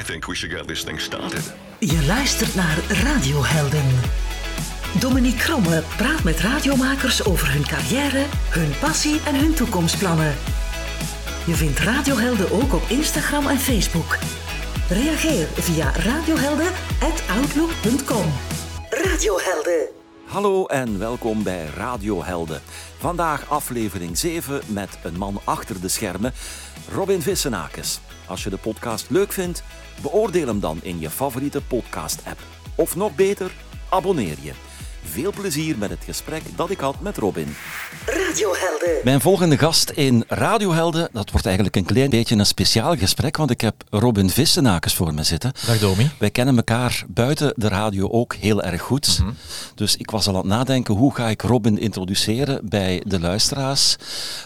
I 0.00 0.02
think 0.02 0.26
we 0.26 0.34
should 0.34 0.56
get 0.56 0.66
this 0.66 0.84
thing 0.84 1.00
started. 1.00 1.52
Je 1.78 2.04
luistert 2.06 2.54
naar 2.54 2.78
Radiohelden. 2.88 4.00
Dominique 5.00 5.38
Kromme 5.38 5.82
praat 5.96 6.22
met 6.22 6.40
radiomakers 6.40 7.24
over 7.24 7.52
hun 7.52 7.66
carrière, 7.66 8.24
hun 8.50 8.72
passie 8.80 9.20
en 9.26 9.34
hun 9.34 9.54
toekomstplannen. 9.54 10.34
Je 11.46 11.54
vindt 11.54 11.78
Radiohelden 11.78 12.50
ook 12.50 12.72
op 12.72 12.82
Instagram 12.88 13.46
en 13.46 13.58
Facebook. 13.58 14.18
Reageer 14.88 15.46
via 15.54 15.92
radiohelden.outlook.com. 15.92 18.32
Radiohelden. 18.90 20.03
Hallo 20.26 20.66
en 20.66 20.98
welkom 20.98 21.42
bij 21.42 21.66
Radiohelden. 21.76 22.60
Vandaag 22.98 23.48
aflevering 23.50 24.18
7 24.18 24.60
met 24.66 24.98
een 25.02 25.16
man 25.18 25.40
achter 25.44 25.80
de 25.80 25.88
schermen, 25.88 26.32
Robin 26.92 27.22
Vissenakes. 27.22 28.00
Als 28.26 28.44
je 28.44 28.50
de 28.50 28.56
podcast 28.56 29.10
leuk 29.10 29.32
vindt, 29.32 29.62
beoordeel 30.02 30.46
hem 30.46 30.60
dan 30.60 30.78
in 30.82 31.00
je 31.00 31.10
favoriete 31.10 31.62
podcast-app. 31.62 32.38
Of 32.76 32.96
nog 32.96 33.14
beter, 33.14 33.52
abonneer 33.90 34.36
je. 34.42 34.52
Veel 35.10 35.32
plezier 35.32 35.78
met 35.78 35.90
het 35.90 35.98
gesprek 36.04 36.42
dat 36.56 36.70
ik 36.70 36.80
had 36.80 37.00
met 37.00 37.16
Robin. 37.16 37.56
Radiohelden. 38.06 39.00
Mijn 39.04 39.20
volgende 39.20 39.58
gast 39.58 39.90
in 39.90 40.24
Radiohelden, 40.28 41.08
dat 41.12 41.30
wordt 41.30 41.46
eigenlijk 41.46 41.76
een 41.76 41.84
klein 41.84 42.10
beetje 42.10 42.36
een 42.36 42.46
speciaal 42.46 42.96
gesprek, 42.96 43.36
want 43.36 43.50
ik 43.50 43.60
heb 43.60 43.74
Robin 43.90 44.30
Vissenakers 44.30 44.94
voor 44.94 45.14
me 45.14 45.22
zitten. 45.22 45.52
Dag 45.66 45.78
Domi. 45.78 46.10
Wij 46.18 46.30
kennen 46.30 46.56
elkaar 46.56 47.04
buiten 47.08 47.52
de 47.56 47.68
radio 47.68 48.08
ook 48.10 48.34
heel 48.34 48.62
erg 48.62 48.80
goed. 48.82 49.18
Mhm. 49.20 49.30
Dus 49.74 49.96
ik 49.96 50.10
was 50.10 50.26
al 50.26 50.32
aan 50.34 50.38
het 50.40 50.48
nadenken, 50.48 50.94
hoe 50.94 51.14
ga 51.14 51.28
ik 51.28 51.42
Robin 51.42 51.78
introduceren 51.78 52.68
bij 52.68 53.02
de 53.06 53.20
luisteraars? 53.20 53.96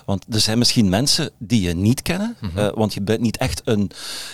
Want 0.04 0.24
er 0.30 0.40
zijn 0.40 0.59
misschien 0.59 0.88
mensen 0.88 1.30
die 1.38 1.60
je 1.62 1.74
niet 1.74 2.02
kennen, 2.02 2.36
Mhm. 2.40 2.59
eh, 2.59 2.68
want 2.74 2.95
je 2.95 3.00
bent 3.02 3.20
niet 3.20 3.36
echt 3.36 3.60
een 3.64 3.90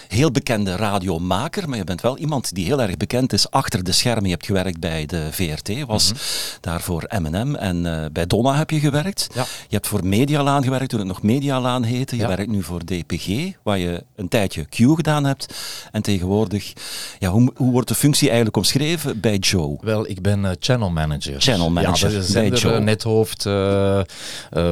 heel 0.09 0.31
bekende 0.31 0.77
radiomaker, 0.77 1.69
maar 1.69 1.79
je 1.79 1.85
bent 1.85 2.01
wel 2.01 2.19
iemand 2.19 2.55
die 2.55 2.65
heel 2.65 2.81
erg 2.83 2.97
bekend 2.97 3.33
is 3.33 3.51
achter 3.51 3.85
de 3.85 3.93
schermen. 3.93 4.25
Je 4.25 4.31
hebt 4.31 4.47
gewerkt 4.47 4.81
bij 4.81 5.07
de 5.07 5.29
VRT, 5.31 5.85
was 5.87 6.13
daar 6.61 6.81
voor 6.81 7.11
M&M 7.21 7.55
en 7.55 7.87
eh, 7.87 8.11
bij 8.13 8.27
Donna 8.27 8.55
heb 8.57 8.71
je 8.71 8.79
gewerkt. 8.81 9.29
Ja. 9.35 9.43
Je 9.43 9.75
hebt 9.75 9.87
voor 9.87 10.07
Medialaan 10.07 10.63
gewerkt 10.65 10.89
toen 10.89 10.99
het 10.99 11.09
nog 11.09 11.23
Medialaan 11.23 11.83
heette. 11.83 12.17
Je 12.17 12.23
Ja. 12.23 12.29
werkt 12.29 12.51
nu 12.51 12.63
voor 12.63 12.85
DPG, 12.85 13.53
waar 13.63 13.79
je 13.79 14.05
een 14.17 14.29
tijdje 14.29 14.65
Q 14.65 14.75
gedaan 14.77 15.25
hebt. 15.25 15.55
En 15.93 16.03
tegenwoordig, 16.03 16.73
ja, 17.19 17.29
hoe, 17.31 17.53
hoe 17.57 17.73
wordt 17.73 17.89
de 17.89 17.95
functie 17.95 18.27
eigenlijk 18.27 18.57
omschreven 18.57 19.21
bij 19.21 19.37
Joe? 19.37 19.77
Wel, 19.81 20.09
ik 20.09 20.23
ben 20.23 20.45
eh, 20.45 20.51
channel 20.59 20.91
manager. 20.91 21.41
Channel 21.41 21.71
manager 21.71 22.09
Ja, 22.09 22.15
dat 22.15 22.25
is 22.25 22.33
bij 22.33 22.49
Joe. 22.49 22.73
eh, 22.73 22.83
nethoofd, 22.83 23.43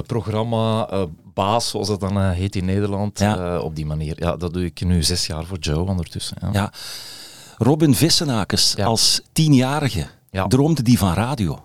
programma, 0.07 0.89
baas, 1.35 1.69
zoals 1.69 1.89
dat 1.89 2.01
dan 2.01 2.31
heet 2.31 2.57
in 2.57 2.65
Nederland. 2.65 3.19
Ja. 3.19 3.59
op 3.61 3.77
die 3.77 3.87
manier. 3.87 4.15
Ja, 4.19 4.37
dat 4.37 4.53
doe 4.53 4.65
ik 4.65 4.81
nu 4.85 5.03
zes 5.03 5.27
jaar 5.27 5.45
voor 5.45 5.59
Joe 5.59 5.85
ondertussen. 5.89 6.37
Ja. 6.41 6.49
Ja. 6.53 6.73
Robin 7.59 7.95
Vissenakers, 7.95 8.73
Ja. 8.77 8.85
als 8.85 9.21
tienjarige, 9.33 10.07
Ja. 10.33 10.47
droomde 10.47 10.83
die 10.83 10.99
van 10.99 11.15
radio. 11.15 11.61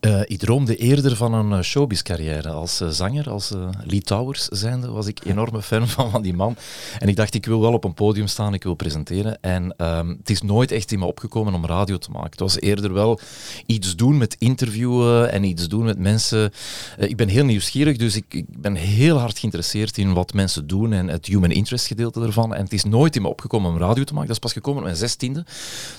Eh, 0.00 0.20
ik 0.24 0.38
droomde 0.38 0.76
eerder 0.76 1.16
van 1.16 1.32
een 1.32 1.52
eh, 1.52 1.60
showbiz-carrière. 1.60 2.48
Als 2.48 2.80
eh, 2.80 2.88
zanger, 2.88 3.30
als 3.30 3.50
eh 3.50 3.68
Lee 3.84 4.00
Towers 4.00 4.44
zijnde, 4.44 4.90
was 4.90 5.06
ik 5.06 5.24
enorme 5.24 5.62
fan 5.62 5.88
van, 5.88 6.10
van 6.10 6.22
die 6.22 6.34
man. 6.34 6.56
En 6.98 7.08
ik 7.08 7.16
dacht, 7.16 7.34
ik 7.34 7.46
wil 7.46 7.60
wel 7.60 7.72
op 7.72 7.84
een 7.84 7.94
podium 7.94 8.26
staan, 8.26 8.54
ik 8.54 8.62
wil 8.62 8.74
presenteren. 8.74 9.40
En 9.40 9.74
ehm, 9.76 10.08
het 10.08 10.30
is 10.30 10.42
nooit 10.42 10.70
echt 10.70 10.92
in 10.92 10.98
me 10.98 11.04
opgekomen 11.04 11.54
om 11.54 11.66
radio 11.66 11.98
te 11.98 12.10
maken. 12.10 12.30
Het 12.30 12.40
was 12.40 12.60
eerder 12.60 12.92
wel 12.92 13.20
iets 13.66 13.96
doen 13.96 14.18
met 14.18 14.36
interviewen 14.38 15.32
en 15.32 15.44
iets 15.44 15.68
doen 15.68 15.84
met 15.84 15.98
mensen. 15.98 16.52
Ik 16.98 17.16
ben 17.16 17.28
heel 17.28 17.44
nieuwsgierig, 17.44 17.96
dus 17.96 18.16
ik, 18.16 18.24
ik 18.28 18.46
ben 18.48 18.74
heel 18.74 19.18
hard 19.18 19.38
geïnteresseerd 19.38 19.98
in 19.98 20.12
wat 20.12 20.32
mensen 20.32 20.66
doen 20.66 20.92
en 20.92 21.08
het 21.08 21.26
human 21.26 21.50
interest 21.50 21.86
gedeelte 21.86 22.20
ervan. 22.20 22.54
En 22.54 22.62
het 22.64 22.72
is 22.72 22.84
nooit 22.84 23.16
in 23.16 23.22
me 23.22 23.28
opgekomen 23.28 23.70
om 23.70 23.78
radio 23.78 24.04
te 24.04 24.12
maken. 24.12 24.28
Dat 24.28 24.36
is 24.36 24.42
pas 24.42 24.52
gekomen 24.52 24.78
op 24.78 24.84
mijn 24.84 24.98
zestiende, 24.98 25.44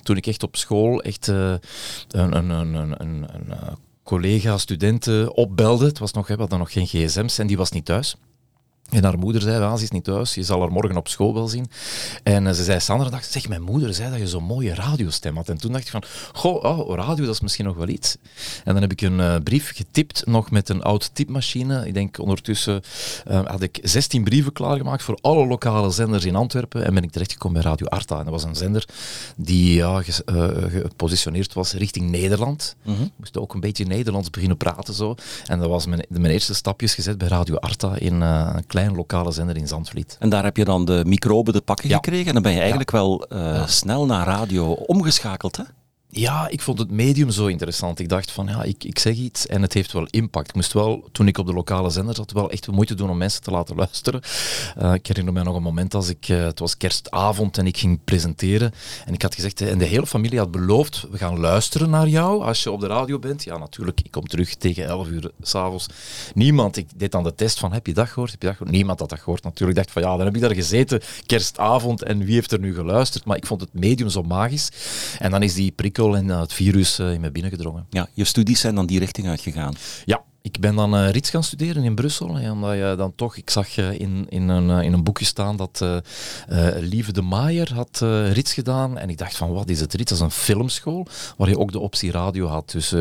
toen 0.04 0.18
ik 0.18 0.28
echt 0.28 0.44
op 0.44 0.56
school 0.56 1.02
echt 1.02 1.28
een, 1.28 1.60
een, 2.12 2.50
een, 2.50 2.74
een, 2.74 2.96
een, 3.02 3.26
collega, 4.04 4.58
studenten 4.58 5.36
opbelde. 5.36 5.86
Het 5.86 6.00
was 6.00 6.14
nog, 6.14 6.28
hè, 6.28 6.34
we 6.34 6.40
hadden 6.40 6.60
nog 6.60 6.72
geen 6.72 6.88
gsm's 6.88 7.38
en 7.38 7.48
die 7.48 7.58
was 7.58 7.72
niet 7.72 7.86
thuis. 7.86 8.16
En 8.92 9.04
haar 9.04 9.18
moeder 9.20 9.42
zei, 9.42 9.78
ze 9.78 9.84
is 9.84 9.90
niet 9.92 10.04
thuis, 10.04 10.34
je 10.36 10.44
zal 10.44 10.60
haar 10.60 10.72
morgen 10.72 10.98
op 10.98 11.08
school 11.08 11.34
wel 11.34 11.48
zien. 11.48 11.66
En 12.24 12.48
eh, 12.48 12.54
ze 12.54 12.64
zei, 12.64 12.80
Sandra, 12.80 13.10
dacht, 13.10 13.32
zeg, 13.32 13.48
mijn 13.48 13.62
moeder 13.62 13.94
zei 13.94 14.10
dat 14.10 14.20
je 14.20 14.28
zo'n 14.28 14.44
mooie 14.44 14.76
radiostem 14.76 15.36
had. 15.36 15.50
En 15.50 15.58
toen 15.58 15.72
dacht 15.72 15.84
ik 15.84 15.90
van, 15.92 16.04
goh, 16.34 16.64
oh, 16.64 16.96
radio, 16.96 17.26
dat 17.26 17.34
is 17.34 17.42
misschien 17.42 17.66
nog 17.66 17.76
wel 17.76 17.88
iets. 17.88 18.18
En 18.64 18.74
dan 18.74 18.82
heb 18.82 18.92
ik 18.92 19.02
een 19.02 19.20
eh, 19.20 19.36
brief 19.44 19.72
getipt, 19.76 20.26
nog 20.26 20.52
met 20.52 20.70
een 20.70 20.82
oud 20.84 21.10
typemachine. 21.14 21.88
Ik 21.88 21.94
denk 21.94 22.20
ondertussen 22.20 22.82
eh, 23.26 23.46
had 23.46 23.62
ik 23.62 23.80
16 23.84 24.24
brieven 24.24 24.54
klaargemaakt 24.54 25.04
voor 25.04 25.18
alle 25.22 25.48
lokale 25.48 25.92
zenders 25.92 26.26
in 26.26 26.36
Antwerpen. 26.36 26.86
En 26.86 26.94
ben 26.94 27.04
ik 27.04 27.12
terechtgekomen 27.12 27.62
bij 27.62 27.72
Radio 27.72 27.86
Arta. 27.88 28.18
En 28.18 28.24
dat 28.24 28.34
was 28.34 28.44
een 28.44 28.56
zender 28.56 28.86
die 29.38 29.74
ja, 29.76 30.02
ges- 30.02 30.22
gepositioneerd 30.72 31.54
was 31.54 31.74
richting 31.74 32.10
Nederland. 32.10 32.76
Ik 32.86 33.12
moest 33.16 33.38
ook 33.38 33.54
een 33.54 33.60
beetje 33.60 33.86
Nederlands 33.86 34.30
beginnen 34.30 34.58
praten 34.58 34.94
zo. 34.94 35.16
En 35.46 35.60
dat 35.60 35.70
was 35.70 35.86
mijn, 35.86 36.06
mijn 36.10 36.34
eerste 36.34 36.54
stapjes 36.54 36.94
gezet 36.94 37.18
bij 37.18 37.28
Radio 37.28 37.56
Arta 37.56 37.96
in 37.96 38.22
een 38.22 38.66
klein 38.68 38.81
lokale 38.90 39.32
zender 39.32 39.58
in 39.58 39.68
Zandvliet. 39.68 40.16
En 40.20 40.30
daar 40.30 40.44
heb 40.44 40.58
je 40.58 40.66
dan 40.66 40.86
de 40.86 41.02
microben 41.06 41.54
te 41.54 41.62
pakken 41.62 41.90
Ja. 41.90 41.96
gekregen. 41.96 42.28
En 42.28 42.34
dan 42.34 42.42
ben 42.44 42.52
je 42.52 42.60
eigenlijk 42.60 42.92
wel 42.92 43.26
eh, 43.30 43.68
snel 43.68 44.06
naar 44.06 44.26
radio 44.26 44.72
omgeschakeld. 44.72 45.58
Hè? 45.58 45.64
Ja, 46.14 46.48
ik 46.48 46.62
vond 46.62 46.80
het 46.80 46.92
medium 46.92 47.30
zo 47.30 47.46
interessant. 47.46 48.00
Ik 48.00 48.10
dacht 48.10 48.32
van, 48.32 48.48
ja, 48.48 48.64
ik, 48.64 48.84
ik 48.84 49.00
zeg 49.00 49.16
iets 49.16 49.48
en 49.48 49.62
het 49.62 49.74
heeft 49.74 49.92
wel 49.92 50.08
impact. 50.10 50.50
Ik 50.50 50.56
moest 50.56 50.74
wel, 50.74 51.10
toen 51.12 51.28
ik 51.28 51.38
op 51.38 51.46
de 51.46 51.54
lokale 51.54 51.90
zender 51.90 52.16
zat, 52.16 52.32
wel 52.32 52.52
echt 52.52 52.68
moeite 52.68 52.96
doen 52.96 53.10
om 53.10 53.18
mensen 53.18 53.42
te 53.42 53.52
laten 53.52 53.76
luisteren. 53.76 54.22
Eh, 54.78 54.94
ik 54.94 55.08
herinner 55.08 55.34
me 55.34 55.44
nog 55.44 55.56
een 55.56 55.64
moment 55.64 55.94
als 55.94 56.10
ik, 56.10 56.30
eh, 56.30 56.44
het 56.44 56.60
was 56.60 56.78
kerstavond 56.78 57.58
en 57.58 57.68
ik 57.68 57.78
ging 57.78 58.00
presenteren. 58.04 58.74
En 59.06 59.14
ik 59.14 59.22
had 59.22 59.36
gezegd, 59.36 59.62
en 59.62 59.78
de 59.78 59.86
hele 59.86 60.08
familie 60.08 60.40
had 60.40 60.52
beloofd, 60.52 61.08
we 61.12 61.18
gaan 61.18 61.40
luisteren 61.40 61.90
naar 61.90 62.08
jou 62.08 62.44
als 62.44 62.64
je 62.64 62.72
op 62.72 62.80
de 62.80 62.88
radio 62.88 63.20
bent. 63.20 63.44
Ja, 63.44 63.58
natuurlijk, 63.58 64.00
ik 64.04 64.12
kom 64.12 64.28
terug 64.28 64.56
tegen 64.56 64.86
11 64.86 65.08
uur 65.08 65.32
s'avonds. 65.42 65.86
Niemand, 66.34 66.78
ik 66.78 66.88
deed 66.96 67.12
dan 67.12 67.24
de 67.24 67.36
test 67.36 67.60
van, 67.60 67.74
heb 67.74 67.88
je 67.88 67.94
dat 67.94 68.10
gehoord? 68.10 68.32
Heb 68.32 68.42
je 68.42 68.48
dat 68.48 68.58
gehoord? 68.58 68.76
Niemand 68.76 69.00
had 69.00 69.10
dat 69.10 69.20
gehoord 69.20 69.44
natuurlijk. 69.44 69.78
Ik 69.80 69.84
dacht 69.84 69.94
van, 69.94 70.12
ja, 70.12 70.18
dan 70.18 70.26
heb 70.26 70.36
ik 70.36 70.42
daar 70.42 70.56
gezeten, 70.56 71.02
kerstavond, 71.26 72.04
en 72.04 72.26
wie 72.26 72.34
heeft 72.34 72.52
er 72.52 72.60
nu 72.60 72.74
geluisterd? 72.74 73.26
Maar 73.26 73.38
ik 73.38 73.46
vond 73.46 73.62
het 73.62 73.74
medium 73.74 74.10
zo 74.10 74.24
magisch. 74.24 74.70
En 75.20 75.32
dan 75.32 75.44
is 75.44 75.54
die 75.54 75.72
prikkel 75.72 76.00
en 76.10 76.30
eh, 76.30 76.40
het 76.40 76.54
virus 76.54 77.00
eh, 77.00 77.14
in 77.14 77.22
me 77.22 77.32
binnengedrongen. 77.32 77.86
Ja, 77.90 78.08
je 78.14 78.24
studies 78.24 78.60
zijn 78.60 78.76
dan 78.76 78.86
die 78.86 79.00
richting 79.00 79.28
uitgegaan. 79.28 79.74
Ja, 80.06 80.24
ik 80.42 80.60
ben 80.60 80.76
dan 80.76 80.96
eh 80.96 81.10
Rits 81.10 81.30
gaan 81.30 81.44
studeren 81.44 81.84
in 81.84 81.96
Brussel. 81.96 82.38
En 82.38 82.52
omdat 82.52 82.76
je 82.76 82.94
dan 82.98 83.16
toch, 83.16 83.38
ik 83.38 83.50
zag 83.50 83.78
eh, 83.78 84.00
in, 84.00 84.26
in, 84.30 84.50
een, 84.50 84.70
eh, 84.70 84.86
in 84.86 84.94
een 84.94 85.04
boekje 85.04 85.26
staan 85.26 85.58
dat 85.58 85.86
Lieve 86.80 87.12
de 87.12 87.22
Maaier 87.22 87.74
had 87.74 88.00
Rits 88.32 88.54
gedaan. 88.54 88.98
En 88.98 89.10
ik 89.10 89.18
dacht 89.18 89.38
van, 89.38 89.54
wat 89.54 89.70
is 89.70 89.80
het 89.80 89.94
Rits? 89.94 90.10
Dat 90.10 90.18
is 90.18 90.24
een 90.24 90.32
filmschool 90.32 91.08
waar 91.38 91.50
je 91.50 91.60
ook 91.60 91.72
de 91.72 91.80
optie 91.80 92.12
radio 92.12 92.48
had. 92.48 92.72
Dus 92.72 92.94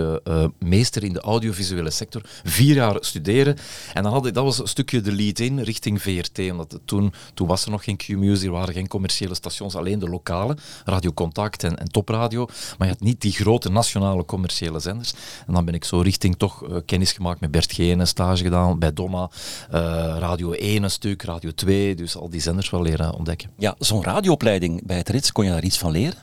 meester 0.58 1.04
in 1.04 1.12
de 1.12 1.20
audiovisuele 1.20 1.90
sector, 1.90 2.22
vier 2.44 2.74
jaar 2.74 2.96
studeren. 3.00 3.56
En 3.94 4.02
dan 4.02 4.12
had 4.12 4.22
dat 4.22 4.44
was 4.44 4.58
een 4.58 4.68
stukje 4.68 5.00
de 5.00 5.12
lead-in 5.12 5.60
richting 5.60 6.02
VRT. 6.02 6.38
Omdat 6.50 6.78
toen, 6.84 7.12
toen 7.34 7.46
was 7.46 7.64
er 7.64 7.70
nog 7.70 7.84
geen 7.84 7.96
Q-Music, 7.96 8.46
er 8.46 8.52
waren 8.52 8.74
geen 8.74 8.88
commerciële 8.88 9.34
stations, 9.34 9.74
alleen 9.74 9.98
de 9.98 10.08
lokale, 10.08 10.56
Radio 10.84 11.12
Contact 11.12 11.64
en, 11.64 11.78
en 11.78 11.90
Topradio. 11.90 12.46
Maar 12.78 12.88
je 12.88 12.92
had 12.92 13.02
niet 13.02 13.20
die 13.20 13.32
grote 13.32 13.70
nationale 13.70 14.24
commerciële 14.24 14.78
zenders. 14.78 15.12
En 15.46 15.54
dan 15.54 15.64
ben 15.64 15.74
ik 15.74 15.84
zo 15.84 16.00
richting 16.00 16.36
toch 16.36 16.82
kennis 16.84 17.12
gemaakt 17.12 17.29
met 17.38 17.50
Bert 17.50 17.72
Gene, 17.72 18.04
stage 18.04 18.42
gedaan 18.42 18.78
bij 18.78 18.92
Donna, 18.92 19.30
eh, 19.70 19.80
Radio 20.18 20.52
1 20.52 20.82
een 20.82 20.91
stuk, 20.91 21.22
Radio 21.22 21.50
2. 21.54 21.94
Dus 21.94 22.16
al 22.16 22.30
die 22.30 22.41
zenders 22.41 22.70
wel 22.70 22.82
leren 22.82 23.14
ontdekken. 23.14 23.50
Ja, 23.58 23.74
zo'n 23.78 24.04
radioopleiding 24.04 24.86
bij 24.86 24.96
het 24.96 25.08
Rits, 25.08 25.32
kon 25.32 25.44
je 25.44 25.50
daar 25.50 25.64
iets 25.64 25.78
van 25.78 25.90
leren? 25.90 26.19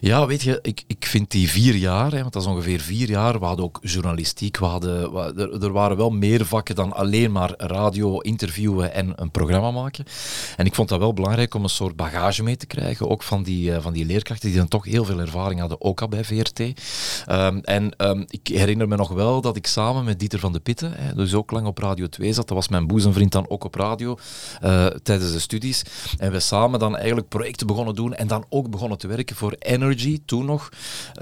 Ja, 0.00 0.26
weet 0.26 0.42
je, 0.42 0.58
ik, 0.62 0.84
ik 0.86 1.06
vind 1.06 1.30
die 1.30 1.50
vier 1.50 1.74
jaar, 1.74 2.10
hè, 2.12 2.20
want 2.20 2.32
dat 2.32 2.42
is 2.42 2.48
ongeveer 2.48 2.80
vier 2.80 3.08
jaar, 3.08 3.38
we 3.38 3.44
hadden 3.44 3.64
ook 3.64 3.78
journalistiek, 3.82 4.58
we 4.58 4.64
hadden, 4.64 5.12
er, 5.36 5.62
er 5.62 5.72
waren 5.72 5.96
wel 5.96 6.10
meer 6.10 6.46
vakken 6.46 6.74
dan 6.74 6.92
alleen 6.92 7.32
maar 7.32 7.54
radio, 7.56 8.18
interviewen 8.18 8.92
en 8.94 9.12
een 9.16 9.30
programma 9.30 9.70
maken. 9.70 10.04
En 10.56 10.66
ik 10.66 10.74
vond 10.74 10.88
dat 10.88 10.98
wel 10.98 11.12
belangrijk 11.12 11.54
om 11.54 11.62
een 11.62 11.68
soort 11.68 11.96
bagage 11.96 12.42
mee 12.42 12.56
te 12.56 12.66
krijgen, 12.66 13.10
ook 13.10 13.22
van 13.22 13.42
die, 13.42 13.74
eh, 13.74 13.82
van 13.82 13.92
die 13.92 14.04
leerkrachten 14.04 14.48
die 14.48 14.58
dan 14.58 14.68
toch 14.68 14.84
heel 14.84 15.04
veel 15.04 15.20
ervaring 15.20 15.60
hadden, 15.60 15.80
ook 15.80 16.00
al 16.00 16.08
bij 16.08 16.24
VRT. 16.24 16.60
Ehm, 17.26 17.58
en 17.58 17.96
ehm, 17.96 18.22
ik 18.26 18.48
herinner 18.48 18.88
me 18.88 18.96
nog 18.96 19.08
wel 19.08 19.40
dat 19.40 19.56
ik 19.56 19.66
samen 19.66 20.04
met 20.04 20.18
Dieter 20.18 20.38
van 20.38 20.52
de 20.52 20.60
Pitten, 20.60 20.92
hè, 20.96 21.14
dus 21.14 21.34
ook 21.34 21.50
lang 21.50 21.66
op 21.66 21.78
Radio 21.78 22.06
2 22.06 22.32
zat, 22.32 22.48
dat 22.48 22.56
was 22.56 22.68
mijn 22.68 22.86
boezemvriend 22.86 23.32
dan 23.32 23.48
ook 23.48 23.64
op 23.64 23.74
radio, 23.74 24.18
eh, 24.60 24.86
tijdens 24.86 25.32
de 25.32 25.38
studies. 25.38 25.82
En 26.18 26.32
we 26.32 26.40
samen 26.40 26.78
dan 26.78 26.96
eigenlijk 26.96 27.28
projecten 27.28 27.66
begonnen 27.66 27.94
doen 27.94 28.14
en 28.14 28.26
dan 28.26 28.44
ook 28.48 28.70
begonnen 28.70 28.98
te 28.98 29.06
werken 29.06 29.36
voor 29.36 29.51
Energy, 29.58 30.20
toen 30.24 30.44
nog, 30.44 30.68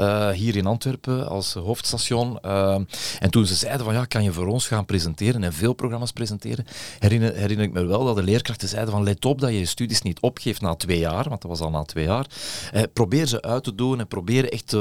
uh, 0.00 0.30
hier 0.30 0.56
in 0.56 0.66
Antwerpen 0.66 1.28
als 1.28 1.54
hoofdstation. 1.54 2.38
Uh, 2.44 2.74
en 3.18 3.30
toen 3.30 3.46
ze 3.46 3.54
zeiden 3.54 3.84
van 3.84 3.94
ja, 3.94 4.04
kan 4.04 4.22
je 4.22 4.32
voor 4.32 4.46
ons 4.46 4.66
gaan 4.66 4.84
presenteren 4.84 5.44
en 5.44 5.52
veel 5.52 5.72
programma's 5.72 6.12
presenteren, 6.12 6.66
herinner, 6.98 7.34
herinner 7.34 7.66
ik 7.66 7.72
me 7.72 7.84
wel 7.84 8.04
dat 8.04 8.16
de 8.16 8.22
leerkrachten 8.22 8.68
zeiden 8.68 8.92
van 8.92 9.02
let 9.02 9.24
op 9.24 9.40
dat 9.40 9.50
je 9.50 9.58
je 9.58 9.66
studies 9.66 10.02
niet 10.02 10.20
opgeeft 10.20 10.60
na 10.60 10.74
twee 10.74 10.98
jaar, 10.98 11.28
want 11.28 11.42
dat 11.42 11.50
was 11.50 11.60
al 11.60 11.70
na 11.70 11.82
twee 11.82 12.04
jaar. 12.04 12.26
Eh, 12.72 12.82
probeer 12.92 13.26
ze 13.26 13.42
uit 13.42 13.64
te 13.64 13.74
doen 13.74 14.00
en 14.00 14.08
probeer 14.08 14.52
echt 14.52 14.76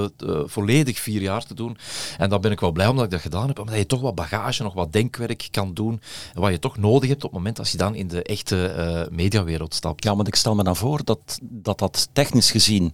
volledig 0.46 1.00
vier 1.00 1.22
jaar 1.22 1.46
te 1.46 1.54
doen. 1.54 1.78
En 2.18 2.30
dan 2.30 2.42
ben 2.42 2.52
ik 2.52 2.60
wel 2.60 2.72
blij 2.72 2.88
omdat 2.88 3.06
ik 3.06 3.12
dat 3.12 3.22
gedaan 3.22 3.48
heb, 3.48 3.60
omdat 3.60 3.76
je 3.76 3.86
toch 3.86 4.02
wat 4.02 4.16
bagage, 4.16 4.64
nog 4.64 4.74
wat 4.74 4.94
denkwerk 4.94 5.48
kan 5.52 5.74
doen, 5.74 6.02
wat 6.34 6.52
je 6.52 6.60
toch 6.60 6.78
nodig 6.78 7.10
hebt 7.10 7.24
op 7.24 7.30
het 7.30 7.40
moment 7.40 7.60
als 7.60 7.72
je 7.72 7.78
dan 7.78 7.96
in 7.96 8.08
de 8.08 8.24
echte 8.24 9.08
mediawereld 9.12 9.74
stapt. 9.74 10.04
Ja, 10.04 10.16
want 10.16 10.28
ik 10.28 10.36
stel 10.36 10.56
me 10.56 10.64
dan 10.64 10.76
voor 10.76 11.04
dat 11.04 11.40
dat, 11.42 11.80
dat 11.80 12.10
technisch 12.14 12.52
gezien 12.52 12.94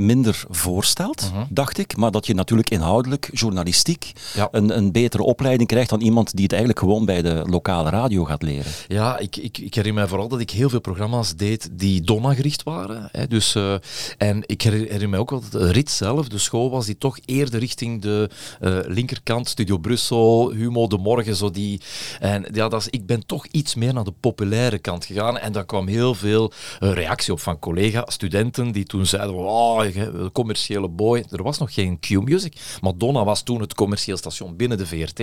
minder 0.00 0.44
voorstelt, 0.48 1.30
mhm. 1.32 1.44
dacht 1.48 1.78
ik. 1.78 1.96
Maar 1.96 2.10
dat 2.10 2.26
je 2.26 2.34
natuurlijk 2.34 2.70
inhoudelijk, 2.70 3.30
journalistiek, 3.32 4.12
een, 4.50 4.76
een 4.76 4.92
betere 4.92 5.22
opleiding 5.22 5.68
krijgt 5.68 5.90
dan 5.90 6.00
iemand 6.00 6.32
die 6.32 6.42
het 6.42 6.52
eigenlijk 6.52 6.80
gewoon 6.80 7.04
bij 7.04 7.22
de 7.22 7.44
lokale 7.46 7.90
radio 7.90 8.24
gaat 8.24 8.42
leren. 8.42 8.72
Ja, 8.88 9.18
ik, 9.18 9.36
ik, 9.36 9.58
ik 9.58 9.74
herinner 9.74 10.02
me 10.02 10.08
vooral 10.08 10.28
dat 10.28 10.40
ik 10.40 10.50
heel 10.50 10.68
veel 10.68 10.80
programma's 10.80 11.36
deed 11.36 11.68
die 11.72 12.00
Donna 12.00 12.34
gericht 12.34 12.62
waren. 12.62 13.08
Hè, 13.12 13.26
dus, 13.26 13.54
uh, 13.54 13.74
en 14.18 14.42
ik 14.46 14.62
herinner 14.62 15.08
me 15.08 15.18
ook 15.18 15.30
wel 15.30 15.40
dat 15.40 15.52
de 15.52 15.72
rit 15.72 15.90
zelf, 15.90 16.28
de 16.28 16.38
school 16.38 16.70
was 16.70 16.86
die 16.86 16.98
toch 16.98 17.18
eerder 17.24 17.60
richting 17.60 18.02
de 18.02 18.30
uh, 18.60 18.78
linkerkant, 18.86 19.48
Studio 19.48 19.78
Brussel, 19.78 20.50
Humo 20.50 20.86
de 20.86 20.98
Morgen, 20.98 21.36
zo 21.36 21.50
die. 21.50 21.80
En 22.20 22.46
ja, 22.52 22.68
dat 22.68 22.80
is, 22.80 22.88
ik 22.88 23.06
ben 23.06 23.26
toch 23.26 23.46
iets 23.46 23.74
meer 23.74 23.94
naar 23.94 24.04
de 24.04 24.12
populaire 24.20 24.78
kant 24.78 25.04
gegaan 25.04 25.38
en 25.38 25.52
daar 25.52 25.66
kwam 25.66 25.86
heel 25.86 26.14
veel 26.14 26.52
uh, 26.80 26.92
reactie 26.92 27.32
op 27.32 27.40
van 27.40 27.58
collega, 27.58 28.04
studenten 28.06 28.72
die 28.72 28.84
toen 28.84 29.06
zeiden, 29.06 29.34
oh, 29.34 29.84
de 29.94 30.30
commerciële 30.32 30.88
boy. 30.88 31.24
Er 31.30 31.42
was 31.42 31.58
nog 31.58 31.74
geen 31.74 31.98
Q-Music. 32.00 32.78
Madonna 32.80 33.24
was 33.24 33.42
toen 33.42 33.60
het 33.60 33.74
commercieel 33.74 34.16
station 34.16 34.56
binnen 34.56 34.78
de 34.78 34.86
VRT. 34.86 35.20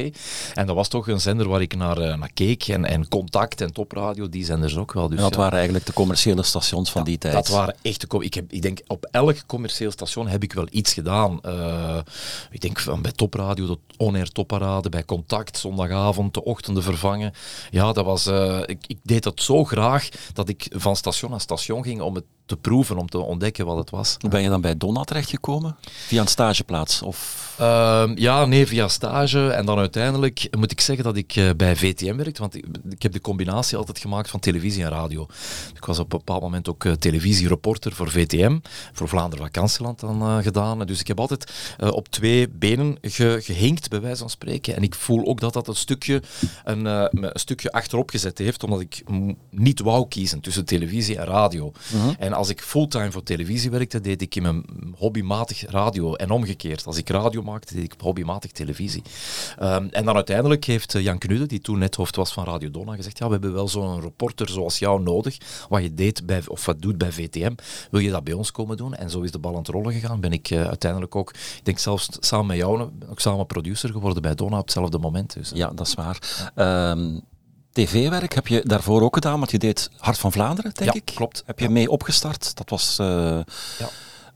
En 0.53 0.65
dat 0.65 0.75
was 0.75 0.87
toch 0.87 1.07
een 1.07 1.21
zender 1.21 1.47
waar 1.49 1.61
ik 1.61 1.75
naar, 1.75 2.01
uh, 2.01 2.17
naar 2.17 2.31
keek. 2.33 2.67
En, 2.67 2.85
en 2.85 3.07
Contact 3.07 3.61
en 3.61 3.73
Topradio, 3.73 4.29
die 4.29 4.45
zenders 4.45 4.77
ook 4.77 4.93
wel. 4.93 5.09
Dus, 5.09 5.19
dat 5.19 5.35
waren 5.35 5.53
eigenlijk 5.53 5.85
de 5.85 5.93
commerciële 5.93 6.43
stations 6.43 6.91
van 6.91 7.03
die 7.03 7.17
tijd. 7.17 7.33
Dat 7.33 7.47
waren 7.47 7.75
echt 7.81 8.09
de... 8.09 8.23
Ik, 8.23 8.33
heb, 8.33 8.51
ik 8.51 8.61
denk, 8.61 8.79
op 8.87 9.07
elk 9.11 9.45
commercieel 9.45 9.91
station 9.91 10.27
heb 10.27 10.43
ik 10.43 10.53
wel 10.53 10.67
iets 10.69 10.93
gedaan. 10.93 11.39
Uh, 11.45 11.97
ik 12.51 12.61
denk 12.61 12.79
van 12.79 13.01
bij 13.01 13.11
Topradio, 13.11 13.67
de 13.67 13.77
On-Air 13.97 14.31
Topparade, 14.31 14.89
bij 14.89 15.05
Contact, 15.05 15.57
zondagavond, 15.57 16.33
de 16.33 16.43
ochtenden 16.43 16.83
vervangen. 16.83 17.33
Ja, 17.69 17.93
dat 17.93 18.05
was... 18.05 18.27
Uh, 18.27 18.59
ik, 18.65 18.83
ik 18.87 18.97
deed 19.03 19.23
dat 19.23 19.41
zo 19.41 19.63
graag 19.63 20.09
dat 20.33 20.49
ik 20.49 20.67
van 20.69 20.95
station 20.95 21.31
naar 21.31 21.41
station 21.41 21.83
ging 21.83 22.01
om 22.01 22.15
het 22.15 22.23
te 22.47 22.57
proeven, 22.57 22.97
om 22.97 23.09
te 23.09 23.17
ontdekken 23.17 23.65
wat 23.65 23.77
het 23.77 23.89
was. 23.89 24.17
Ben 24.29 24.41
je 24.41 24.49
dan 24.49 24.56
bij 24.61 24.77
Donna 24.77 25.03
terechtgekomen? 25.03 25.77
Via 26.07 26.21
een 26.21 26.27
stageplaats? 26.27 27.01
Of? 27.01 27.45
Uh, 27.61 28.09
ja, 28.15 28.45
nee, 28.45 28.67
via 28.67 28.87
stage. 28.87 29.49
En 29.49 29.65
dan 29.65 29.77
uiteindelijk 29.77 30.47
moet 30.57 30.71
ik 30.71 30.81
zeggen 30.81 31.03
dat 31.03 31.15
ik 31.15 31.35
uh, 31.35 31.49
bij 31.57 31.75
VTM 31.75 32.15
werkte, 32.15 32.41
want 32.41 32.55
ik, 32.55 32.65
ik, 32.89 33.01
heb 33.01 33.11
de 33.11 33.21
combinatie 33.21 33.77
altijd 33.77 33.99
gemaakt 33.99 34.29
van 34.29 34.39
televisie 34.39 34.83
en 34.83 34.89
radio. 34.89 35.27
Ik 35.75 35.85
was 35.85 35.99
op 35.99 36.13
een 36.13 36.17
bepaald 36.17 36.41
moment 36.41 36.69
ook 36.69 36.83
uh, 36.83 36.93
televisiereporter 36.93 37.93
voor 37.93 38.11
VTM, 38.11 38.59
voor 38.93 39.07
Vlaanderen 39.07 39.45
Vakantieland 39.45 39.99
dan 39.99 40.21
uh, 40.21 40.37
gedaan. 40.37 40.85
Dus 40.85 40.99
ik 40.99 41.07
heb 41.07 41.19
altijd 41.19 41.51
op 41.77 42.07
twee 42.07 42.49
benen 42.49 42.97
ge, 43.01 43.39
gehinkt, 43.41 43.89
bij 43.89 44.01
wijze 44.01 44.19
van 44.19 44.29
spreken. 44.29 44.75
En 44.75 44.83
ik 44.83 44.95
voel 44.95 45.25
ook 45.25 45.39
dat 45.39 45.53
dat 45.53 45.67
een 45.67 45.75
stukje, 45.75 46.21
een, 46.63 46.85
een 46.85 47.29
stukje 47.33 47.71
achterop 47.71 48.09
gezet 48.09 48.37
heeft, 48.37 48.63
omdat 48.63 48.79
ik 48.79 49.03
niet 49.49 49.79
wou 49.79 50.07
kiezen 50.07 50.39
tussen 50.39 50.65
televisie 50.65 51.17
en 51.17 51.25
radio. 51.25 51.71
-huh. 51.91 52.13
En 52.19 52.33
als 52.33 52.49
ik 52.49 52.61
fulltime 52.61 53.11
voor 53.11 53.23
televisie 53.23 53.71
werkte, 53.71 54.01
deed 54.01 54.21
ik 54.21 54.35
in 54.37 54.43
mijn 54.43 54.65
hobbymatig 54.97 55.69
radio. 55.69 56.13
En 56.13 56.31
omgekeerd, 56.31 56.85
als 56.85 56.97
ik 56.97 57.09
radio 57.09 57.41
maakte, 57.41 57.73
deed 57.73 57.83
ik 57.83 57.93
hobbymatig 57.97 58.51
televisie. 58.51 59.01
Um, 59.61 59.89
en 59.89 60.05
dan 60.05 60.15
uiteindelijk 60.15 60.65
heeft 60.65 60.95
eh, 60.95 61.03
Jan 61.03 61.17
Knude, 61.17 61.45
die 61.45 61.59
toen 61.59 61.79
net 61.79 61.95
hoofd 61.95 62.15
was 62.15 62.33
van 62.33 62.45
Radio 62.45 62.71
Donna, 62.71 62.95
gezegd, 62.95 63.17
ja, 63.17 63.25
we 63.25 63.31
hebben 63.31 63.53
wel 63.53 63.67
zo'n 63.67 64.01
reporter 64.01 64.49
zoals 64.49 64.79
jou 64.79 65.01
nodig, 65.01 65.37
wat 65.69 65.81
je 65.81 65.93
deed 65.93 66.25
bij, 66.25 66.41
of 66.47 66.65
wat 66.65 66.81
doet 66.81 66.97
bij 66.97 67.11
VTM, 67.11 67.53
wil 67.91 67.99
je 67.99 68.09
dat 68.09 68.23
bij 68.23 68.33
ons 68.33 68.51
komen 68.51 68.77
doen? 68.77 68.93
En 68.93 69.09
zo 69.09 69.21
is 69.21 69.31
de 69.31 69.39
bal 69.39 69.51
aan 69.51 69.57
het 69.57 69.67
rollen 69.67 69.93
gegaan. 69.93 70.19
Ben 70.19 70.31
ik 70.31 70.49
uh, 70.49 70.67
uiteindelijk 70.67 71.15
ook, 71.15 71.29
ik 71.29 71.61
denk 71.63 71.79
zelfs 71.79 72.07
samen 72.19 72.45
met 72.45 72.57
jou, 72.57 72.89
ook 73.09 73.19
samen 73.19 73.45
producer 73.45 73.91
geworden 73.91 74.21
bij 74.21 74.35
Donna 74.35 74.57
op 74.57 74.63
hetzelfde 74.63 74.97
moment. 74.97 75.33
Dus, 75.33 75.51
ja, 75.53 75.71
dat 75.75 75.87
is 75.87 75.93
waar. 75.93 76.51
Um, 76.91 77.21
TV-werk 77.71 78.33
heb 78.33 78.47
je 78.47 78.61
daarvoor 78.65 79.01
ook 79.01 79.13
gedaan, 79.13 79.37
want 79.39 79.51
je 79.51 79.57
deed 79.57 79.89
Hart 79.97 80.17
van 80.17 80.31
Vlaanderen, 80.31 80.71
denk 80.73 80.93
ja, 80.93 80.99
ik. 80.99 81.11
klopt. 81.15 81.43
Heb 81.45 81.59
je 81.59 81.69
mee 81.69 81.89
opgestart? 81.89 82.55
Dat 82.55 82.69
was 82.69 82.97
uh, 83.01 83.07
ja. 83.77 83.89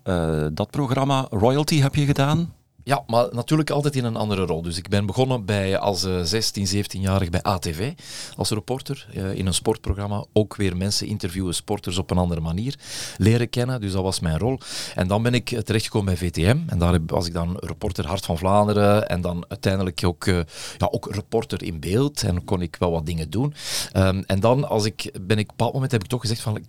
Uh, 0.04 0.46
dat 0.54 0.70
programma. 0.70 1.28
Royalty 1.30 1.80
heb 1.80 1.96
je 1.96 2.06
gedaan. 2.06 2.54
Ja, 2.84 3.04
maar 3.08 3.28
natuurlijk 3.32 3.70
altijd 3.70 3.96
in 3.96 4.06
een 4.06 4.16
andere 4.16 4.46
rol. 4.46 4.62
Dus 4.62 4.78
ik 4.78 4.90
ben 4.90 5.06
begonnen 5.06 5.46
bij, 5.46 5.78
als 5.78 6.08
16, 6.24 6.64
eh, 6.64 6.70
17-jarig 6.70 7.30
bij 7.30 7.42
ATV 7.42 7.94
als 8.36 8.50
reporter 8.50 9.08
uh, 9.14 9.34
in 9.34 9.46
een 9.46 9.54
sportprogramma. 9.54 10.26
Ook 10.34 10.56
weer 10.56 10.78
mensen 10.78 11.08
interviewen, 11.08 11.54
sporters 11.54 11.98
op 11.98 12.12
een 12.12 12.18
andere 12.18 12.42
manier 12.42 12.76
leren 13.18 13.50
kennen. 13.50 13.82
Dus 13.82 13.92
dat 13.92 14.04
was 14.04 14.20
mijn 14.20 14.38
rol. 14.38 14.60
En 14.96 15.08
dan 15.08 15.24
ben 15.24 15.34
ik 15.34 15.62
terechtgekomen 15.64 16.14
bij 16.14 16.30
VTM. 16.30 16.58
En 16.68 16.80
daar 16.80 17.00
was 17.06 17.28
ik 17.28 17.34
dan 17.34 17.58
reporter 17.60 18.08
Hart 18.08 18.26
van 18.26 18.38
Vlaanderen. 18.38 19.10
En 19.10 19.22
dan 19.22 19.46
uiteindelijk 19.48 20.02
ook, 20.06 20.26
ja, 20.78 20.88
ook 20.92 21.08
reporter 21.12 21.64
in 21.64 21.80
beeld. 21.80 22.24
En 22.24 22.44
kon 22.44 22.62
ik 22.62 22.76
wel 22.80 22.92
wat 22.92 23.06
dingen 23.06 23.30
doen. 23.30 23.54
Um, 23.98 24.24
en 24.28 24.40
dan 24.40 24.70
als 24.70 24.86
ik, 24.86 25.12
ben 25.22 25.38
ik 25.38 25.44
op 25.44 25.50
een 25.50 25.56
bepaald 25.56 25.74
moment 25.74 25.92
heb 25.92 26.04
ik 26.04 26.10
toch 26.10 26.22
gezegd 26.22 26.42
van 26.42 26.60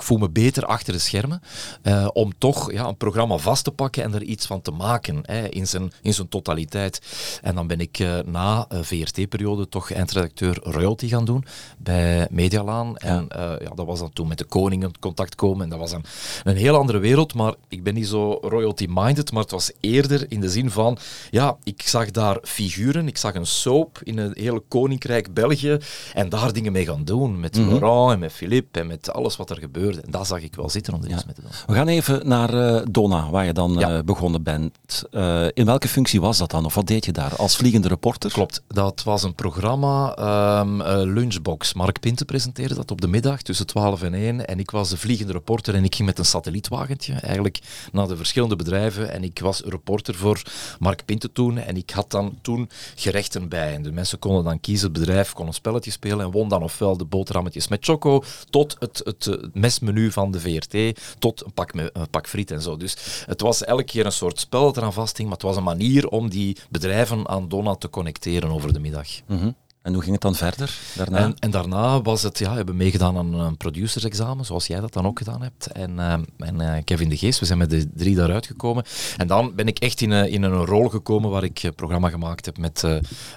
ik 0.00 0.06
voel 0.06 0.18
me 0.18 0.30
beter 0.30 0.64
achter 0.64 0.92
de 0.92 0.98
schermen 0.98 1.42
uh, 1.82 2.08
om 2.12 2.32
toch 2.38 2.72
ja, 2.72 2.86
een 2.86 2.96
programma 2.96 3.36
vast 3.36 3.64
te 3.64 3.70
pakken 3.70 4.02
en 4.02 4.14
er 4.14 4.22
iets 4.22 4.46
van 4.46 4.60
te 4.60 4.70
maken 4.70 5.20
hè, 5.22 5.48
in, 5.48 5.66
zijn, 5.66 5.92
in 6.02 6.14
zijn 6.14 6.28
totaliteit. 6.28 7.00
En 7.42 7.54
dan 7.54 7.66
ben 7.66 7.80
ik 7.80 7.98
uh, 7.98 8.18
na 8.24 8.66
uh, 8.72 8.78
VRT-periode 8.82 9.68
toch 9.68 9.92
eindredacteur 9.92 10.58
royalty 10.62 11.08
gaan 11.08 11.24
doen 11.24 11.44
bij 11.78 12.28
Medialaan. 12.30 12.96
En 12.96 13.28
ja, 13.60 13.70
dat 13.74 13.86
was 13.86 13.98
dan 13.98 14.12
toen 14.12 14.28
met 14.28 14.38
de 14.38 14.44
koning 14.44 14.82
in 14.82 14.98
contact 15.00 15.34
komen. 15.34 15.62
En 15.64 15.70
dat 15.70 15.78
was 15.78 15.92
een, 15.92 16.04
een 16.44 16.56
heel 16.56 16.76
andere 16.76 16.98
wereld, 16.98 17.34
maar 17.34 17.54
ik 17.68 17.82
ben 17.82 17.94
niet 17.94 18.06
zo 18.06 18.38
royalty-minded, 18.40 19.32
maar 19.32 19.42
het 19.42 19.50
was 19.50 19.70
eerder 19.80 20.26
in 20.28 20.40
de 20.40 20.48
zin 20.48 20.70
van, 20.70 20.98
ja, 21.30 21.56
ik 21.62 21.82
zag 21.82 22.10
daar 22.10 22.38
figuren, 22.42 23.08
ik 23.08 23.16
zag 23.16 23.34
een 23.34 23.46
soap 23.46 24.00
in 24.02 24.18
het 24.18 24.38
hele 24.38 24.62
koninkrijk 24.68 25.34
België 25.34 25.78
en 26.14 26.28
daar 26.28 26.52
dingen 26.52 26.72
mee 26.72 26.86
gaan 26.86 27.04
doen, 27.04 27.40
met 27.40 27.56
mm 27.56 27.68
-hmm. 27.68 27.78
Laurent 27.78 28.12
en 28.12 28.18
met 28.18 28.32
Philippe 28.32 28.80
en 28.80 28.86
met 28.86 29.12
alles 29.12 29.36
wat 29.36 29.50
er 29.50 29.58
gebeurde. 29.58 29.89
En 29.98 30.10
dat 30.10 30.26
zag 30.26 30.42
ik 30.42 30.54
wel 30.54 30.70
zitten 30.70 30.94
om 30.94 31.02
er 31.02 31.10
iets 31.10 31.24
mee 31.24 31.34
te 31.34 31.40
doen. 31.40 31.50
We 31.66 31.74
gaan 31.74 31.88
even 31.88 32.28
naar 32.28 32.54
uh, 32.54 32.82
Donna, 32.90 33.30
waar 33.30 33.44
je 33.44 33.52
dan 33.52 33.80
uh, 33.80 33.98
begonnen 34.04 34.42
bent. 34.42 35.02
Uh, 35.10 35.46
in 35.52 35.64
welke 35.64 35.88
functie 35.88 36.20
was 36.20 36.38
dat 36.38 36.50
dan? 36.50 36.64
Of 36.64 36.74
wat 36.74 36.86
deed 36.86 37.04
je 37.04 37.12
daar? 37.12 37.36
Als 37.36 37.56
vliegende 37.56 37.88
reporter? 37.88 38.32
Klopt. 38.32 38.62
Dat 38.68 39.02
was 39.02 39.22
een 39.22 39.34
programma, 39.34 40.18
um, 40.60 40.82
Lunchbox. 40.82 41.74
Mark 41.74 42.00
Pinte 42.00 42.24
presenteerde 42.24 42.74
dat 42.74 42.90
op 42.90 43.00
de 43.00 43.08
middag 43.08 43.42
tussen 43.42 43.66
12 43.66 44.02
en 44.02 44.14
1. 44.14 44.46
En 44.46 44.58
ik 44.58 44.70
was 44.70 44.88
de 44.88 44.96
vliegende 44.96 45.32
reporter 45.32 45.74
en 45.74 45.84
ik 45.84 45.94
ging 45.94 46.08
met 46.08 46.18
een 46.18 46.24
satellietwagentje 46.24 47.14
eigenlijk 47.14 47.60
naar 47.92 48.08
de 48.08 48.16
verschillende 48.16 48.56
bedrijven. 48.56 49.10
En 49.12 49.24
ik 49.24 49.38
was 49.38 49.60
reporter 49.60 50.14
voor 50.14 50.42
Mark 50.78 51.04
Pinte 51.04 51.32
toen. 51.32 51.58
En 51.58 51.76
ik 51.76 51.90
had 51.90 52.10
dan 52.10 52.38
toen 52.42 52.68
gerechten 52.94 53.48
bij. 53.48 53.74
En 53.74 53.82
de 53.82 53.92
mensen 53.92 54.18
konden 54.18 54.44
dan 54.44 54.60
kiezen, 54.60 54.88
het 54.88 54.98
bedrijf 54.98 55.32
kon 55.32 55.46
een 55.46 55.54
spelletje 55.54 55.90
spelen 55.90 56.20
en 56.20 56.30
won 56.30 56.48
dan 56.48 56.62
ofwel 56.62 56.96
de 56.96 57.04
boterhammetjes 57.04 57.68
met 57.68 57.84
choco 57.84 58.22
tot 58.50 58.76
het, 58.78 59.00
het, 59.04 59.24
het 59.24 59.54
mes 59.54 59.78
menu 59.80 60.12
van 60.12 60.30
de 60.30 60.40
VRT 60.40 61.00
tot 61.18 61.44
een 61.44 61.52
pak, 61.52 61.72
een 61.72 62.10
pak 62.10 62.28
friet 62.28 62.50
en 62.50 62.62
zo. 62.62 62.76
Dus 62.76 63.24
het 63.26 63.40
was 63.40 63.64
elke 63.64 63.84
keer 63.84 64.06
een 64.06 64.12
soort 64.12 64.40
spel 64.40 64.76
eraan 64.76 64.92
maar 64.92 65.32
het 65.32 65.42
was 65.42 65.56
een 65.56 65.62
manier 65.62 66.08
om 66.08 66.30
die 66.30 66.56
bedrijven 66.68 67.28
aan 67.28 67.48
Donna 67.48 67.74
te 67.74 67.90
connecteren 67.90 68.50
over 68.50 68.72
de 68.72 68.80
middag. 68.80 69.08
-hmm. 69.26 69.54
En 69.82 69.92
hoe 69.92 70.02
ging 70.02 70.12
het 70.12 70.22
dan 70.22 70.34
verder 70.34 70.78
daarna? 70.94 71.18
En, 71.18 71.34
en 71.38 71.50
daarna 71.50 72.02
was 72.02 72.22
het, 72.22 72.38
ja, 72.38 72.50
we 72.50 72.56
hebben 72.56 72.76
meegedaan 72.76 73.16
aan 73.16 73.34
een 73.34 73.56
producersexamen, 73.56 74.44
zoals 74.44 74.66
jij 74.66 74.80
dat 74.80 74.92
dan 74.92 75.06
ook 75.06 75.18
gedaan 75.18 75.42
hebt. 75.42 75.66
En, 75.66 75.90
uh, 75.90 76.12
en 76.12 76.60
uh, 76.60 76.74
Kevin 76.84 77.08
de 77.08 77.16
Geest, 77.16 77.40
we 77.40 77.46
zijn 77.46 77.58
met 77.58 77.70
de 77.70 77.90
drie 77.94 78.14
daaruit 78.14 78.46
gekomen. 78.46 78.84
En 79.16 79.26
dan 79.26 79.54
ben 79.54 79.66
ik 79.66 79.78
echt 79.78 80.00
in, 80.00 80.12
in 80.12 80.42
een 80.42 80.64
rol 80.64 80.88
gekomen 80.88 81.30
waar 81.30 81.44
ik 81.44 81.70
programma 81.76 82.08
gemaakt 82.08 82.46
heb 82.46 82.58
met 82.58 82.84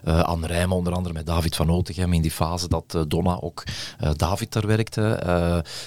Anne 0.03 0.47
Rijmen, 0.47 0.77
onder 0.77 0.93
andere 0.93 1.13
met 1.13 1.25
David 1.25 1.55
van 1.55 1.69
Otegem, 1.69 2.13
in 2.13 2.21
die 2.21 2.31
fase 2.31 2.67
dat 2.67 3.05
Donna 3.07 3.39
ook 3.41 3.63
David 4.15 4.51
daar 4.53 4.67
werkte. 4.67 5.03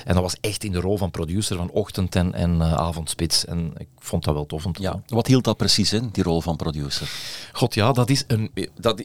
en 0.05 0.15
dat 0.15 0.23
was 0.23 0.37
echt 0.41 0.65
in 0.65 0.73
de 0.73 0.81
rol 0.81 0.97
van 0.97 1.11
producer 1.11 1.57
van 1.57 1.71
ochtend- 1.71 2.15
en, 2.15 2.35
en 2.35 2.63
avondspits. 2.63 3.45
En 3.45 3.73
ik 3.77 3.89
vond 3.99 4.25
dat 4.25 4.35
wel 4.35 4.47
tof 4.47 4.67
om 4.67 4.73
te 4.73 4.83
ja. 4.83 4.91
doen. 4.91 5.03
Wat 5.07 5.27
hield 5.27 5.45
dat 5.45 5.57
precies 5.57 5.93
in, 5.93 6.09
die 6.13 6.25
rol 6.25 6.41
van 6.41 6.57
producer? 6.57 7.11
God 7.53 7.75
ja, 7.75 7.93
dat 7.93 8.11
is 8.11 8.25
een... 8.27 8.51
Dat, 8.75 9.05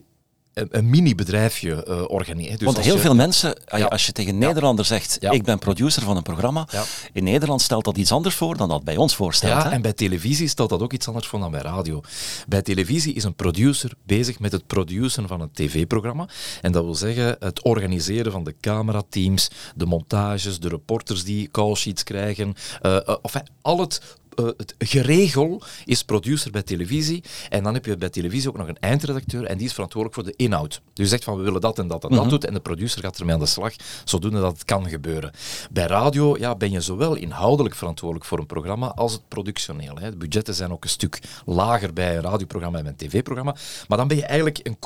een, 0.53 0.89
mini-bedrijfje 0.89 1.85
uh, 1.87 2.03
organiseren. 2.07 2.57
Dus 2.57 2.65
Want 2.65 2.79
heel 2.79 2.95
je, 2.95 3.01
veel 3.01 3.15
mensen, 3.15 3.57
ja. 3.75 3.85
als 3.85 4.05
je 4.05 4.11
tegen 4.11 4.37
Nederlander 4.37 4.85
zegt, 4.85 5.17
ja. 5.19 5.31
ik 5.31 5.43
ben 5.43 5.59
producer 5.59 6.01
van 6.01 6.17
een 6.17 6.23
programma, 6.23 6.67
ja. 6.71 6.83
in 7.13 7.23
Nederland 7.23 7.61
stelt 7.61 7.85
dat 7.85 7.97
iets 7.97 8.11
anders 8.11 8.35
voor 8.35 8.57
dan 8.57 8.69
dat 8.69 8.83
bij 8.83 8.97
ons 8.97 9.15
voorstelt. 9.15 9.51
Ja, 9.51 9.63
hè? 9.63 9.69
en 9.69 9.81
bij 9.81 9.93
televisie 9.93 10.47
stelt 10.47 10.69
dat 10.69 10.81
ook 10.81 10.93
iets 10.93 11.07
anders 11.07 11.27
voor 11.27 11.39
dan 11.39 11.51
bij 11.51 11.61
radio. 11.61 12.01
Bij 12.47 12.61
televisie 12.61 13.13
is 13.13 13.23
een 13.23 13.35
producer 13.35 13.91
bezig 14.05 14.39
met 14.39 14.51
het 14.51 14.67
produceren 14.67 15.27
van 15.27 15.41
een 15.41 15.51
tv-programma. 15.53 16.27
En 16.61 16.71
dat 16.71 16.83
wil 16.83 16.95
zeggen 16.95 17.35
het 17.39 17.63
organiseren 17.63 18.31
van 18.31 18.43
de 18.43 18.55
camerateams, 18.61 19.49
de 19.75 19.85
montages, 19.85 20.59
de 20.59 20.69
reporters 20.69 21.23
die 21.23 21.49
callsheets 21.51 22.03
krijgen, 22.03 22.55
uh, 22.81 22.91
uh, 22.91 23.15
enfin, 23.21 23.47
al 23.61 23.79
het 23.79 24.01
uh, 24.39 24.45
het 24.57 24.75
geregel 24.77 25.61
is 25.85 26.03
producer 26.03 26.51
bij 26.51 26.61
televisie. 26.63 27.23
En 27.49 27.63
dan 27.63 27.73
heb 27.73 27.85
je 27.85 27.97
bij 27.97 28.09
televisie 28.09 28.49
ook 28.49 28.57
nog 28.57 28.67
een 28.67 28.79
eindredacteur 28.79 29.43
en 29.45 29.57
die 29.57 29.65
is 29.67 29.73
verantwoordelijk 29.73 30.21
voor 30.21 30.29
de 30.31 30.43
inhoud. 30.43 30.81
Dus 30.93 31.03
je 31.05 31.07
zegt 31.11 31.23
van 31.23 31.37
we 31.37 31.43
willen 31.43 31.61
dat 31.61 31.79
en 31.79 31.87
dat 31.87 32.03
en 32.03 32.09
dat 32.09 32.19
Mhm. 32.19 32.29
doet 32.29 32.45
en 32.45 32.53
de 32.53 32.59
producer 32.59 33.01
gaat 33.01 33.19
ermee 33.19 33.33
aan 33.33 33.39
de 33.39 33.45
slag, 33.45 33.73
zodoende 34.05 34.39
dat 34.39 34.51
het 34.53 34.65
kan 34.65 34.89
gebeuren. 34.89 35.31
Bij 35.71 35.85
radio 35.85 36.37
ja, 36.37 36.55
ben 36.55 36.71
je 36.71 36.81
zowel 36.81 37.15
inhoudelijk 37.15 37.75
verantwoordelijk 37.75 38.25
voor 38.27 38.39
een 38.39 38.45
programma 38.45 38.87
als 38.87 39.11
het 39.13 39.27
productioneel. 39.27 39.95
Hè. 39.99 40.09
De 40.09 40.17
budgetten 40.17 40.53
zijn 40.53 40.71
ook 40.71 40.83
een 40.83 40.89
stuk 40.89 41.19
lager 41.45 41.93
bij 41.93 42.15
een 42.15 42.21
radioprogramma 42.21 42.79
en 42.79 42.85
een 42.85 42.95
tv-programma. 42.95 43.55
Maar 43.87 43.97
dan 43.97 44.07
ben 44.07 44.17
je 44.17 44.25
eigenlijk 44.25 44.59
een 44.63 44.79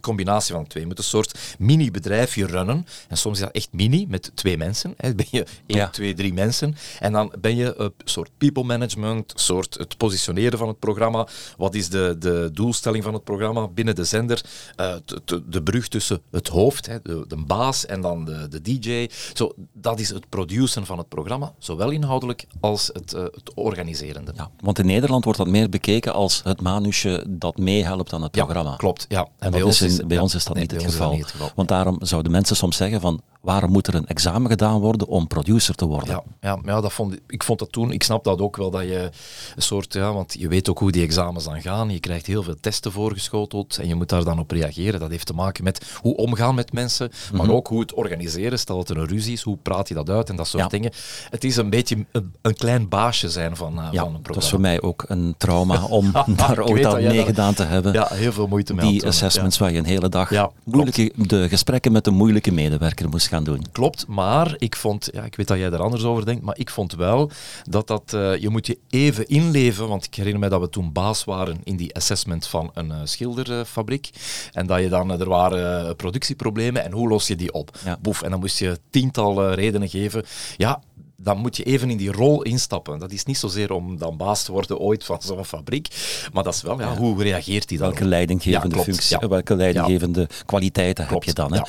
combinatie 0.00 0.54
van 0.54 0.62
de 0.62 0.68
twee. 0.68 0.82
Je 0.82 0.88
moet 0.88 0.98
een 0.98 1.04
soort 1.04 1.38
mini-bedrijfje 1.58 2.46
runnen. 2.46 2.86
En 3.08 3.16
soms 3.16 3.38
is 3.38 3.44
dat 3.44 3.54
echt 3.54 3.68
mini, 3.72 4.06
met 4.08 4.30
twee 4.34 4.56
mensen. 4.56 4.94
Hè. 4.96 5.14
Ben 5.14 5.26
je 5.30 5.44
één, 5.66 5.78
Ja. 5.78 5.88
twee, 5.88 6.14
drie 6.14 6.32
mensen. 6.32 6.76
En 7.00 7.12
dan 7.12 7.32
ben 7.40 7.56
je 7.56 7.74
een 7.78 7.92
soort 8.04 8.30
people 8.38 8.64
management, 8.88 9.32
soort 9.36 9.74
het 9.78 9.96
positioneren 9.96 10.58
van 10.58 10.68
het 10.68 10.78
programma. 10.78 11.26
Wat 11.56 11.74
is 11.74 11.88
de, 11.88 12.16
de 12.18 12.50
doelstelling 12.52 13.04
van 13.04 13.12
het 13.14 13.24
programma 13.24 13.68
binnen 13.68 13.94
de 13.94 14.04
zender? 14.04 14.44
Eh, 14.76 14.94
t- 14.94 15.20
t- 15.24 15.40
de 15.48 15.62
brug 15.62 15.88
tussen 15.88 16.20
het 16.30 16.48
hoofd, 16.48 16.86
hè, 16.86 16.98
de, 17.02 17.24
de 17.28 17.36
baas 17.36 17.86
en 17.86 18.00
dan 18.00 18.24
de, 18.24 18.48
de 18.48 18.60
DJ. 18.62 19.08
Zo, 19.34 19.52
dat 19.72 20.00
is 20.00 20.08
het 20.08 20.28
produceren 20.28 20.86
van 20.86 20.98
het 20.98 21.08
programma, 21.08 21.52
zowel 21.58 21.90
inhoudelijk 21.90 22.46
als 22.60 22.90
het, 22.92 23.12
eh, 23.12 23.22
het 23.22 23.54
organiserende. 23.54 24.32
Ja, 24.36 24.50
want 24.60 24.78
in 24.78 24.86
Nederland 24.86 25.24
wordt 25.24 25.38
dat 25.38 25.48
meer 25.48 25.68
bekeken 25.68 26.12
als 26.14 26.40
het 26.44 26.60
manusje 26.60 27.24
dat 27.28 27.58
meehelpt 27.58 28.12
aan 28.12 28.22
het 28.22 28.34
Ja, 28.36 28.44
programma. 28.44 28.76
klopt. 28.76 29.06
Ja. 29.08 29.28
En 29.38 29.50
bij, 29.50 29.62
ons, 29.62 29.82
is, 29.82 29.96
bij 30.06 30.16
ja, 30.16 30.22
ons 30.22 30.34
is 30.34 30.44
dat 30.44 30.54
nee, 30.54 30.62
niet, 30.62 30.72
het 30.72 30.82
geval. 30.84 31.10
niet 31.10 31.20
het 31.20 31.30
geval. 31.30 31.50
Want 31.54 31.68
daarom 31.68 31.96
zouden 32.00 32.32
mensen 32.32 32.56
soms 32.56 32.76
zeggen 32.76 33.00
van 33.00 33.20
waarom 33.40 33.70
moet 33.70 33.86
er 33.86 33.94
een 33.94 34.06
examen 34.06 34.50
gedaan 34.50 34.80
worden 34.80 35.06
om 35.06 35.26
producer 35.26 35.74
te 35.74 35.86
worden? 35.86 36.08
Ja, 36.08 36.22
ja, 36.40 36.58
ja 36.64 36.80
dat 36.80 36.92
vond, 36.92 37.18
ik 37.26 37.42
vond 37.42 37.58
dat 37.58 37.72
toen, 37.72 37.92
ik 37.92 38.02
snap 38.02 38.24
dat 38.24 38.40
ook 38.40 38.56
wel, 38.56 38.70
dat 38.74 38.82
je 38.88 39.10
een 39.56 39.62
soort, 39.62 39.92
ja, 39.92 40.12
want 40.12 40.34
je 40.38 40.48
weet 40.48 40.68
ook 40.68 40.78
hoe 40.78 40.92
die 40.92 41.02
examens 41.02 41.44
dan 41.44 41.60
gaan. 41.62 41.90
Je 41.90 42.00
krijgt 42.00 42.26
heel 42.26 42.42
veel 42.42 42.56
testen 42.60 42.92
voorgeschoteld 42.92 43.78
en 43.78 43.88
je 43.88 43.94
moet 43.94 44.08
daar 44.08 44.24
dan 44.24 44.38
op 44.38 44.50
reageren. 44.50 45.00
Dat 45.00 45.10
heeft 45.10 45.26
te 45.26 45.32
maken 45.34 45.64
met 45.64 45.84
hoe 46.00 46.16
omgaan 46.16 46.54
met 46.54 46.72
mensen, 46.72 47.10
maar 47.32 47.50
ook 47.50 47.66
hoe 47.66 47.80
het 47.80 47.92
organiseren. 47.94 48.58
Stel 48.58 48.76
dat 48.76 48.88
er 48.88 48.98
een 48.98 49.06
ruzie 49.08 49.32
is, 49.32 49.42
hoe 49.42 49.56
praat 49.62 49.88
je 49.88 49.94
dat 49.94 50.10
uit 50.10 50.28
en 50.28 50.36
dat 50.36 50.46
soort 50.46 50.62
Ja. 50.62 50.68
dingen. 50.68 50.90
Het 51.30 51.44
is 51.44 51.56
een 51.56 51.70
beetje 51.70 52.04
een, 52.12 52.32
een 52.42 52.54
klein 52.56 52.88
baasje 52.88 53.28
zijn 53.30 53.56
van, 53.56 53.78
eh, 53.80 53.88
Ja, 53.92 53.98
van 53.98 54.06
een 54.06 54.12
dat 54.12 54.22
programma. 54.22 54.42
is 54.44 54.50
voor 54.50 54.60
mij 54.60 54.80
ook 54.82 55.04
een 55.08 55.34
trauma 55.38 55.84
om 55.98 56.12
daar 56.36 56.60
ooit 56.62 56.84
aan 56.84 56.92
dat 56.92 57.02
meegedaan 57.12 57.54
te 57.54 57.62
hebben. 57.64 57.92
Ja, 57.92 58.08
heel 58.10 58.32
veel 58.32 58.46
moeite 58.46 58.74
mee 58.74 58.90
die 58.90 59.06
assessments 59.06 59.56
ja. 59.58 59.62
waar 59.64 59.72
je 59.72 59.78
een 59.78 59.84
hele 59.84 60.08
dag 60.08 60.30
Ja, 60.30 60.50
moeilijke, 60.64 61.12
de 61.16 61.48
gesprekken 61.48 61.92
met 61.92 62.06
een 62.06 62.14
moeilijke 62.14 62.52
medewerker 62.52 63.08
moest 63.08 63.26
gaan 63.28 63.44
doen. 63.44 63.64
Klopt, 63.72 64.06
maar 64.06 64.54
ik 64.58 64.76
vond, 64.76 65.08
ja, 65.12 65.22
ik 65.24 65.36
weet 65.36 65.48
dat 65.48 65.58
jij 65.58 65.70
er 65.70 65.82
anders 65.82 66.04
over 66.04 66.24
denkt, 66.24 66.42
maar 66.42 66.58
ik 66.58 66.70
vond 66.70 66.92
wel 66.94 67.30
dat 67.70 67.86
dat, 67.86 68.12
eh, 68.12 68.36
je 68.36 68.48
moet 68.48 68.63
je 68.66 68.78
even 68.90 69.26
inleven, 69.28 69.88
want 69.88 70.04
ik 70.04 70.14
herinner 70.14 70.40
me 70.40 70.48
dat 70.48 70.60
we 70.60 70.68
toen 70.68 70.92
baas 70.92 71.24
waren 71.24 71.60
in 71.64 71.76
die 71.76 71.94
assessment 71.94 72.46
van 72.46 72.70
een 72.74 72.90
eh, 72.90 73.00
schilderfabriek 73.04 74.10
en 74.52 74.66
dat 74.66 74.80
je 74.80 74.88
dan, 74.88 75.12
eh, 75.12 75.20
er 75.20 75.28
waren 75.28 75.88
eh, 75.88 75.94
productieproblemen 75.94 76.84
en 76.84 76.92
hoe 76.92 77.08
los 77.08 77.26
je 77.26 77.36
die 77.36 77.52
op? 77.52 77.78
Ja. 77.84 77.98
Boef, 78.00 78.22
en 78.22 78.30
dan 78.30 78.40
moest 78.40 78.58
je 78.58 78.78
tiental 78.90 79.48
eh, 79.48 79.54
redenen 79.54 79.88
geven. 79.88 80.24
Ja, 80.56 80.82
dan 81.24 81.38
moet 81.38 81.56
je 81.56 81.62
even 81.62 81.90
in 81.90 81.96
die 81.96 82.12
rol 82.12 82.42
instappen. 82.42 82.98
Dat 82.98 83.12
is 83.12 83.24
niet 83.24 83.38
zozeer 83.38 83.72
om 83.72 83.98
dan 83.98 84.16
baas 84.16 84.42
te 84.42 84.52
worden 84.52 84.78
ooit 84.78 85.04
van 85.04 85.22
zo'n 85.22 85.44
fabriek, 85.44 85.88
maar 86.32 86.42
dat 86.42 86.54
is 86.54 86.62
wel, 86.62 86.80
ja, 86.80 86.96
hoe 86.96 87.22
reageert 87.22 87.68
hij 87.68 87.78
dan? 87.78 87.88
Welke 87.88 88.04
leidinggevende 88.04 88.76
Ja, 88.76 88.82
functie, 88.82 89.16
ja. 89.20 89.28
welke 89.28 89.54
leidinggevende 89.56 90.28
kwaliteiten 90.46 91.06
Klopt, 91.06 91.26
heb 91.26 91.36
je 91.36 91.42
dan? 91.42 91.52
Hè? 91.52 91.60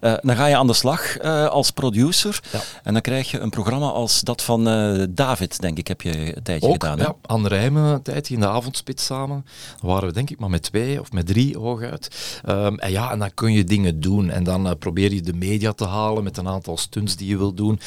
Eh, 0.00 0.18
dan 0.22 0.36
ga 0.36 0.46
je 0.46 0.56
aan 0.56 0.66
de 0.66 0.72
slag 0.72 1.16
eh, 1.16 1.46
als 1.46 1.70
producer 1.70 2.40
en 2.82 2.92
dan 2.92 3.02
krijg 3.02 3.30
je 3.30 3.38
een 3.38 3.50
programma 3.50 3.86
als 3.88 4.20
dat 4.20 4.42
van 4.42 4.68
eh, 4.68 5.02
David, 5.10 5.60
denk 5.60 5.78
ik, 5.78 5.88
heb 5.88 6.00
je 6.02 6.36
een 6.36 6.42
tijdje 6.42 6.68
Ook, 6.68 6.72
gedaan. 6.82 6.98
hè? 6.98 7.04
ja, 7.04 7.14
Anne 7.22 7.48
Rijmen 7.48 7.82
een 7.82 8.02
tijdje 8.02 8.34
in 8.34 8.40
de 8.40 8.48
avondspits 8.48 9.04
samen. 9.04 9.44
Dan 9.80 9.90
waren 9.90 10.08
we 10.08 10.14
denk 10.14 10.30
ik 10.30 10.38
maar 10.38 10.50
met 10.50 10.62
twee 10.62 11.00
of 11.00 11.12
met 11.12 11.26
drie 11.26 11.58
hooguit. 11.58 12.08
Ehm, 12.44 12.74
en 12.74 12.90
ja, 12.90 13.10
en 13.12 13.18
dan 13.18 13.34
kun 13.34 13.52
je 13.52 13.64
dingen 13.64 14.00
doen. 14.00 14.30
En 14.30 14.44
dan 14.44 14.76
probeer 14.78 15.12
je 15.14 15.20
de 15.20 15.32
media 15.32 15.72
te 15.72 15.84
halen 15.86 16.24
met 16.24 16.36
een 16.36 16.48
aantal 16.48 16.76
stunts 16.76 17.16
die 17.16 17.28
je 17.28 17.36
wil 17.36 17.54
doen. 17.54 17.80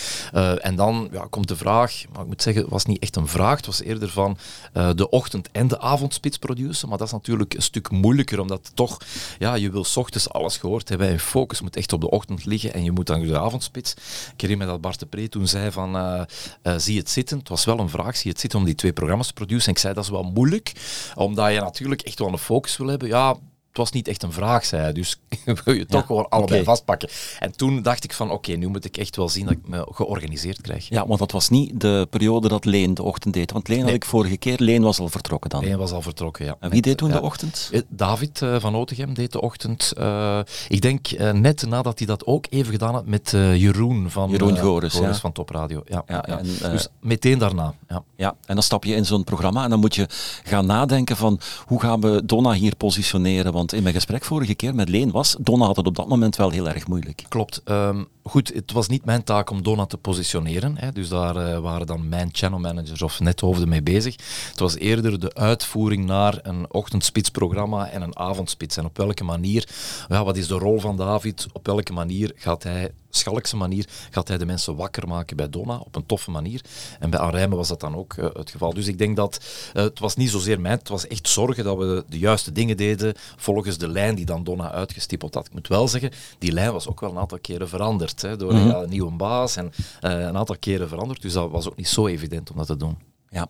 En 0.61 0.75
dan 0.75 1.09
ja, 1.17 1.27
komt 1.29 1.47
de 1.47 1.55
vraag, 1.55 2.03
maar 2.13 2.21
ik 2.21 2.27
moet 2.27 2.41
zeggen, 2.41 2.61
het 2.61 2.71
was 2.71 2.85
niet 2.85 2.99
echt 2.99 3.15
een 3.15 3.27
vraag. 3.27 3.57
Het 3.57 3.65
was 3.65 3.81
eerder 3.81 4.09
van 4.09 4.37
eh, 4.73 4.89
de 4.95 5.09
ochtend- 5.09 5.51
en 5.51 5.67
de 5.67 5.79
avondspits 5.79 6.37
produceren. 6.37 6.89
Maar 6.89 6.97
dat 6.97 7.07
is 7.07 7.13
natuurlijk 7.13 7.53
een 7.53 7.61
stuk 7.61 7.91
moeilijker, 7.91 8.39
omdat 8.39 8.71
toch, 8.73 8.97
ja, 9.39 9.55
je 9.55 9.69
wil 9.71 9.85
ochtends 9.95 10.29
alles 10.29 10.57
gehoord 10.57 10.89
hebben. 10.89 11.07
En 11.07 11.19
focus 11.19 11.61
moet 11.61 11.75
echt 11.75 11.93
op 11.93 12.01
de 12.01 12.09
ochtend 12.09 12.45
liggen 12.45 12.73
en 12.73 12.83
je 12.83 12.91
moet 12.91 13.07
dan 13.07 13.21
de 13.21 13.39
avondspits. 13.39 13.93
Ik 14.33 14.41
herinner 14.41 14.65
me 14.65 14.71
dat 14.71 14.81
Bart 14.81 14.99
de 14.99 15.05
Pre 15.05 15.29
toen 15.29 15.47
zei 15.47 15.71
van, 15.71 15.95
eh, 15.97 16.73
zie 16.77 16.97
het 16.97 17.09
zitten. 17.09 17.37
Het 17.37 17.49
was 17.49 17.65
wel 17.65 17.79
een 17.79 17.89
vraag, 17.89 18.17
zie 18.17 18.31
het 18.31 18.39
zitten 18.39 18.59
om 18.59 18.65
die 18.65 18.75
twee 18.75 18.93
programma's 18.93 19.27
te 19.27 19.33
produceren. 19.33 19.65
En 19.67 19.73
ik 19.73 19.79
zei, 19.79 19.93
dat 19.93 20.03
is 20.03 20.09
wel 20.09 20.23
moeilijk, 20.23 20.71
omdat 21.15 21.53
je 21.53 21.59
natuurlijk 21.59 22.01
echt 22.01 22.19
wel 22.19 22.31
een 22.31 22.37
focus 22.37 22.77
wil 22.77 22.87
hebben. 22.87 23.07
Ja, 23.07 23.35
was 23.77 23.91
niet 23.91 24.07
echt 24.07 24.23
een 24.23 24.31
vraag, 24.31 24.65
zei 24.65 24.81
hij. 24.81 24.93
Dus 24.93 25.19
wil 25.65 25.73
je 25.73 25.85
toch 25.85 25.99
Ja, 26.01 26.05
gewoon 26.05 26.29
allebei 26.29 26.63
vastpakken. 26.63 27.09
En 27.39 27.55
toen 27.55 27.81
dacht 27.81 28.03
ik 28.03 28.13
van, 28.13 28.31
oké, 28.31 28.51
nu 28.51 28.67
moet 28.67 28.85
ik 28.85 28.97
echt 28.97 29.15
wel 29.15 29.29
zien 29.29 29.43
dat 29.45 29.53
ik 29.53 29.67
me 29.67 29.87
georganiseerd 29.91 30.61
krijg. 30.61 30.89
Ja, 30.89 31.07
want 31.07 31.19
dat 31.19 31.31
was 31.31 31.49
niet 31.49 31.79
de 31.81 32.07
periode 32.09 32.47
dat 32.47 32.65
Leen 32.65 32.93
de 32.93 33.03
ochtend 33.03 33.33
deed. 33.33 33.51
Want 33.51 33.67
Leen 33.67 33.83
had 33.83 33.93
ik 33.93 34.05
vorige 34.05 34.37
keer, 34.37 34.55
Leen 34.59 34.81
was 34.81 34.99
al 34.99 35.09
vertrokken 35.09 35.49
dan. 35.49 35.63
Hij 35.63 35.77
was 35.77 35.91
al 35.91 36.01
vertrokken, 36.01 36.45
ja. 36.45 36.55
En 36.59 36.69
wie 36.69 36.81
deed 36.81 36.97
toen 36.97 37.09
Ja. 37.09 37.15
de 37.15 37.21
ochtend? 37.21 37.69
Eh, 37.71 37.81
David 37.89 38.41
eh, 38.41 38.55
van 38.59 38.75
Otegem 38.75 39.13
deed 39.13 39.31
de 39.31 39.41
ochtend. 39.41 39.91
eh, 39.97 40.39
ik 40.67 40.81
denk 40.81 41.09
net 41.33 41.65
nadat 41.67 41.97
hij 41.97 42.07
dat 42.07 42.25
ook 42.25 42.45
even 42.49 42.71
gedaan 42.71 42.93
had 42.93 43.05
met 43.05 43.29
Jeroen 43.31 44.09
van 44.11 44.29
Jeroen 44.29 44.57
Goris, 44.57 44.93
ja. 44.93 45.13
van 45.13 45.31
Top 45.31 45.49
Radio. 45.49 45.81
Ja, 45.85 46.03
Ja, 46.07 46.25
en, 46.27 46.45
dus 46.71 46.87
meteen 47.01 47.37
daarna. 47.37 47.73
Ja. 47.87 48.03
Ja, 48.15 48.35
en 48.45 48.53
dan 48.53 48.63
stap 48.63 48.83
je 48.83 48.95
in 48.95 49.05
zo'n 49.05 49.23
programma 49.23 49.63
en 49.63 49.69
dan 49.69 49.79
moet 49.79 49.95
je 49.95 50.05
gaan 50.43 50.65
nadenken 50.65 51.15
van 51.17 51.39
hoe 51.65 51.79
gaan 51.81 52.01
we 52.01 52.21
Donna 52.25 52.51
hier 52.53 52.75
positioneren. 52.75 53.53
Want 53.53 53.66
in 53.73 53.83
mijn 53.83 53.95
gesprek 53.95 54.23
vorige 54.23 54.55
keer 54.55 54.75
met 54.75 54.89
Leen 54.89 55.11
was, 55.11 55.35
Donna 55.39 55.65
had 55.65 55.75
het 55.75 55.87
op 55.87 55.95
dat 55.95 56.07
moment 56.07 56.35
wel 56.35 56.49
heel 56.49 56.69
erg 56.69 56.87
moeilijk. 56.87 57.23
Klopt. 57.27 57.61
Ehm, 57.63 58.03
goed, 58.27 58.53
het 58.53 58.71
was 58.71 58.87
niet 58.87 59.05
mijn 59.05 59.23
taak 59.23 59.49
om 59.49 59.63
Donna 59.63 59.85
te 59.85 59.97
positioneren. 59.97 60.77
Hè, 60.77 60.91
dus 60.91 61.09
daar 61.09 61.35
eh, 61.35 61.59
waren 61.59 61.87
dan 61.87 62.09
mijn 62.09 62.29
channel 62.31 62.59
managers 62.59 63.01
of 63.01 63.19
nethoofden 63.19 63.69
mee 63.69 63.81
bezig. 63.81 64.15
Het 64.49 64.59
was 64.59 64.75
eerder 64.75 65.19
de 65.19 65.33
uitvoering 65.33 66.05
naar 66.05 66.39
een 66.41 66.73
ochtendspitsprogramma 66.73 67.89
en 67.89 68.01
een 68.01 68.17
avondspits. 68.17 68.77
En 68.77 68.85
op 68.85 68.97
welke 68.97 69.23
manier, 69.23 69.69
ja, 70.07 70.23
wat 70.23 70.37
is 70.37 70.47
de 70.47 70.57
rol 70.57 70.79
van 70.79 70.97
David? 70.97 71.47
Op 71.53 71.65
welke 71.65 71.93
manier 71.93 72.31
gaat 72.35 72.63
hij, 72.63 72.91
schalkse 73.09 73.55
manier, 73.55 73.85
gaat 74.11 74.27
hij 74.27 74.37
de 74.37 74.45
mensen 74.45 74.75
wakker 74.75 75.07
maken 75.07 75.37
bij 75.37 75.49
Donna 75.49 75.77
op 75.77 75.95
een 75.95 76.05
toffe 76.05 76.31
manier? 76.31 76.61
En 76.99 77.09
bij 77.09 77.19
Aanrijmen 77.19 77.57
was 77.57 77.67
dat 77.67 77.79
dan 77.79 77.95
ook 77.95 78.13
eh, 78.13 78.29
het 78.33 78.51
geval. 78.51 78.73
Dus 78.73 78.87
ik 78.87 78.97
denk 78.97 79.15
dat 79.15 79.45
eh, 79.73 79.83
het 79.83 79.99
was 79.99 80.15
niet 80.15 80.29
zozeer 80.29 80.61
mij, 80.61 80.71
het 80.71 80.89
was 80.89 81.07
echt 81.07 81.29
zorgen 81.29 81.63
dat 81.63 81.77
we 81.77 82.03
de 82.09 82.19
juiste 82.19 82.51
dingen 82.51 82.77
deden 82.77 83.13
volgens 83.35 83.77
de 83.77 83.87
lijn 83.87 84.15
die 84.15 84.25
dan 84.25 84.43
Donna 84.43 84.71
uitgestippeld 84.71 85.33
had. 85.33 85.45
Ik 85.45 85.53
moet 85.53 85.67
wel 85.67 85.87
zeggen, 85.87 86.11
die 86.37 86.51
lijn 86.51 86.71
was 86.71 86.87
ook 86.87 86.99
wel 86.99 87.09
een 87.09 87.17
aantal 87.17 87.39
keren 87.39 87.69
veranderd 87.69 88.16
hè, 88.21 88.37
door 88.37 88.53
ja, 88.53 88.75
een 88.81 88.89
nieuwe 88.89 89.11
baas 89.11 89.55
en 89.55 89.71
eh, 90.01 90.11
een 90.11 90.37
aantal 90.37 90.57
keren 90.59 90.87
veranderd. 90.89 91.21
Dus 91.21 91.33
dat 91.33 91.51
was 91.51 91.67
ook 91.67 91.75
niet 91.75 91.87
zo 91.87 92.07
evident 92.07 92.51
om 92.51 92.57
dat 92.57 92.67
te 92.67 92.77
doen. 92.77 92.97
Ja. 93.29 93.47